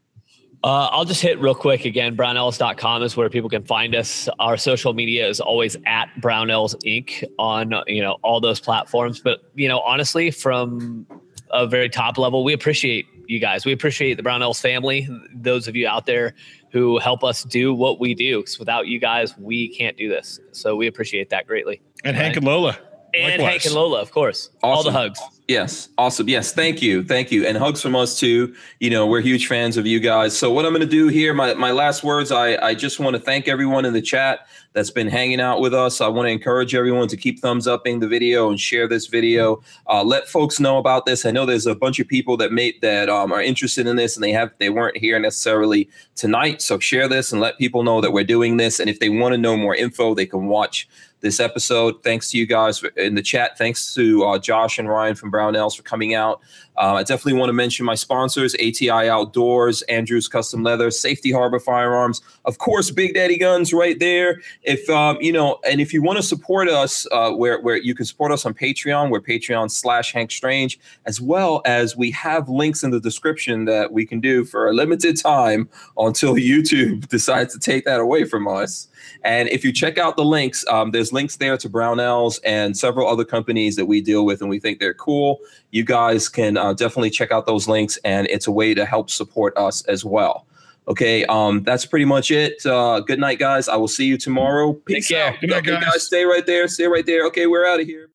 Uh, 0.64 0.90
I'll 0.92 1.06
just 1.06 1.22
hit 1.22 1.40
real 1.40 1.56
quick 1.56 1.86
again. 1.86 2.16
Brownells.com 2.16 3.02
is 3.02 3.18
where 3.18 3.30
people 3.30 3.50
can 3.50 3.64
find 3.64 3.96
us. 3.96 4.30
Our 4.40 4.58
social 4.58 4.94
media 4.94 5.28
is 5.28 5.40
always 5.40 5.76
at 5.88 6.10
Brownells 6.20 6.76
Inc. 6.86 7.24
on 7.40 7.74
you 7.88 8.02
know 8.02 8.18
all 8.22 8.40
those 8.40 8.60
platforms. 8.60 9.20
But 9.20 9.40
you 9.56 9.68
know, 9.68 9.80
honestly, 9.80 10.30
from 10.30 11.08
a 11.50 11.66
very 11.66 11.90
top 11.90 12.18
level, 12.20 12.44
we 12.44 12.54
appreciate 12.54 13.08
you 13.28 13.40
guys. 13.40 13.66
We 13.66 13.72
appreciate 13.72 14.16
the 14.18 14.24
Brownells 14.24 14.62
family. 14.62 15.08
Those 15.34 15.68
of 15.68 15.76
you 15.76 15.88
out 15.88 16.06
there 16.06 16.36
who 16.72 17.00
help 17.00 17.24
us 17.24 17.44
do 17.44 17.74
what 17.74 18.00
we 18.00 18.14
do. 18.14 18.40
Because 18.42 18.60
without 18.60 18.86
you 18.88 19.00
guys, 19.00 19.36
we 19.38 19.76
can't 19.76 19.98
do 19.98 20.10
this. 20.10 20.40
So 20.52 20.76
we 20.76 20.86
appreciate 20.88 21.30
that 21.32 21.48
greatly. 21.48 21.82
And 22.04 22.16
Hank 22.16 22.36
and 22.38 22.46
Lola. 22.46 22.78
And 23.14 23.32
Likewise. 23.42 23.50
Hank 23.50 23.66
and 23.66 23.76
Lola, 23.76 24.00
of 24.02 24.12
course. 24.12 24.50
All 24.64 24.84
the 24.84 24.90
Awesome. 24.90 24.94
hugs. 24.94 25.20
Yes, 25.52 25.90
awesome. 25.98 26.30
Yes, 26.30 26.54
thank 26.54 26.82
you, 26.82 27.04
thank 27.04 27.30
you, 27.30 27.46
and 27.46 27.58
hugs 27.58 27.82
from 27.82 27.94
us 27.94 28.18
too. 28.18 28.56
You 28.80 28.90
know, 28.90 29.06
we're 29.06 29.20
huge 29.20 29.48
fans 29.48 29.76
of 29.76 29.86
you 29.86 30.00
guys. 30.00 30.38
So 30.38 30.50
what 30.50 30.66
I'm 30.66 30.72
going 30.72 30.80
to 30.80 30.88
do 30.88 31.10
here, 31.10 31.34
my 31.34 31.54
my 31.56 31.72
last 31.72 32.06
words, 32.06 32.32
I 32.32 32.56
I 32.66 32.74
just 32.74 33.02
want 33.02 33.18
to 33.18 33.22
thank 33.22 33.50
everyone 33.50 33.84
in 33.84 33.92
the 33.92 34.02
chat 34.02 34.48
that's 34.72 34.92
been 34.92 35.10
hanging 35.10 35.42
out 35.42 35.60
with 35.60 35.74
us. 35.74 36.00
I 36.00 36.08
want 36.08 36.28
to 36.28 36.32
encourage 36.32 36.74
everyone 36.74 37.10
to 37.10 37.18
keep 37.18 37.42
thumbs 37.42 37.68
upping 37.68 38.00
the 38.00 38.08
video 38.08 38.50
and 38.50 38.58
share 38.58 38.88
this 38.88 39.08
video. 39.08 39.62
Uh, 39.90 40.06
let 40.06 40.30
folks 40.30 40.58
know 40.58 40.78
about 40.78 41.06
this. 41.06 41.26
I 41.26 41.32
know 41.32 41.46
there's 41.46 41.68
a 41.68 41.76
bunch 41.76 42.00
of 42.00 42.08
people 42.08 42.38
that 42.38 42.54
made 42.54 42.80
that 42.82 43.10
um, 43.10 43.34
are 43.34 43.42
interested 43.42 43.88
in 43.88 43.98
this, 43.98 44.16
and 44.16 44.24
they 44.24 44.32
have 44.32 44.54
they 44.60 44.70
weren't 44.70 44.96
here 44.96 45.20
necessarily 45.20 45.90
tonight. 46.16 46.62
So 46.62 46.80
share 46.80 47.10
this 47.10 47.34
and 47.34 47.42
let 47.42 47.58
people 47.58 47.84
know 47.84 48.00
that 48.00 48.14
we're 48.14 48.24
doing 48.24 48.56
this. 48.56 48.80
And 48.80 48.90
if 48.90 49.02
they 49.02 49.10
want 49.10 49.34
to 49.34 49.38
know 49.38 49.58
more 49.58 49.76
info, 49.76 50.16
they 50.16 50.26
can 50.26 50.48
watch 50.48 50.88
this 51.22 51.40
episode. 51.40 52.04
Thanks 52.04 52.32
to 52.32 52.38
you 52.38 52.46
guys 52.46 52.84
in 52.98 53.16
the 53.16 53.22
chat. 53.22 53.58
Thanks 53.58 53.94
to 53.96 54.24
uh, 54.26 54.40
Josh 54.40 54.78
and 54.78 54.90
Ryan 54.90 55.16
from 55.16 55.32
Brownells 55.42 55.76
for 55.76 55.84
coming 55.84 56.14
out. 56.14 56.42
Uh, 56.78 56.96
I 56.96 57.04
definitely 57.04 57.40
want 57.40 57.50
to 57.50 57.54
mention 57.54 57.86
my 57.86 57.96
sponsors 57.96 58.56
ATI 58.56 58.90
Outdoors, 58.90 59.82
Andrews 59.84 60.28
Custom 60.28 60.64
Leather, 60.64 60.90
Safety 60.90 61.32
Harbor 61.32 61.60
Firearms, 61.60 62.22
of 62.46 62.58
course, 62.58 62.90
Big 62.92 63.14
Daddy 63.14 63.38
Guns 63.38 63.74
right 63.74 64.00
there. 64.00 64.42
If 64.64 64.90
um, 64.90 65.18
you 65.20 65.32
know, 65.32 65.60
and 65.70 65.82
if 65.82 65.94
you 65.94 66.02
want 66.02 66.18
to 66.18 66.24
support 66.24 66.70
us, 66.70 67.06
uh, 67.12 67.32
where 67.32 67.60
where 67.62 67.78
you 67.78 67.94
can 67.94 68.06
support 68.06 68.32
us 68.32 68.46
on 68.46 68.54
Patreon, 68.54 69.12
we're 69.12 69.22
Patreon 69.22 69.70
slash 69.70 70.14
Hank 70.14 70.32
Strange, 70.32 70.80
as 71.06 71.20
well 71.20 71.62
as 71.66 71.96
we 71.96 72.10
have 72.12 72.50
links 72.50 72.84
in 72.84 72.92
the 72.92 73.00
description 73.00 73.66
that 73.66 73.92
we 73.92 74.06
can 74.06 74.20
do 74.20 74.44
for 74.46 74.68
a 74.68 74.74
limited 74.74 75.18
time 75.18 75.70
until 75.98 76.36
YouTube 76.52 77.08
decides 77.10 77.54
to 77.54 77.60
take 77.60 77.86
that 77.86 78.00
away 78.00 78.24
from 78.24 78.48
us. 78.48 78.88
And 79.24 79.50
if 79.50 79.64
you 79.64 79.72
check 79.72 79.98
out 79.98 80.16
the 80.18 80.26
links, 80.26 80.66
um, 80.68 80.92
there's 80.92 81.14
links 81.14 81.38
there 81.38 81.58
to 81.58 81.70
Brownells 81.70 82.40
and 82.46 82.76
several 82.78 83.08
other 83.08 83.26
companies 83.26 83.76
that 83.76 83.86
we 83.86 84.02
deal 84.02 84.26
with, 84.26 84.42
and 84.42 84.50
we 84.50 84.60
think 84.60 84.80
they're 84.80 84.94
cool. 84.94 85.40
You 85.72 85.84
guys 85.84 86.28
can 86.30 86.58
uh, 86.58 86.74
definitely 86.74 87.10
check 87.12 87.32
out 87.32 87.46
those 87.46 87.68
links, 87.68 87.98
and 88.04 88.28
it's 88.28 88.48
a 88.48 88.52
way 88.52 88.74
to 88.74 88.86
help 88.86 89.10
support 89.10 89.56
us 89.58 89.84
as 89.86 90.04
well. 90.04 90.46
Okay, 90.88 91.24
um, 91.26 91.62
that's 91.64 91.86
pretty 91.86 92.06
much 92.06 92.32
it. 92.32 92.66
Uh, 92.66 93.00
good 93.02 93.20
night, 93.20 93.38
guys. 93.40 93.70
I 93.70 93.76
will 93.76 93.88
see 93.88 94.06
you 94.06 94.18
tomorrow. 94.18 94.74
Peace 94.74 95.08
care. 95.08 95.28
out. 95.34 95.40
Good 95.40 95.52
night, 95.52 95.60
Okay, 95.60 95.80
guys. 95.80 96.06
Stay 96.06 96.26
right 96.26 96.46
there. 96.46 96.68
Stay 96.68 96.88
right 96.88 97.06
there. 97.06 97.26
Okay, 97.28 97.46
we're 97.46 97.66
out 97.68 97.80
of 97.80 97.86
here. 97.86 98.10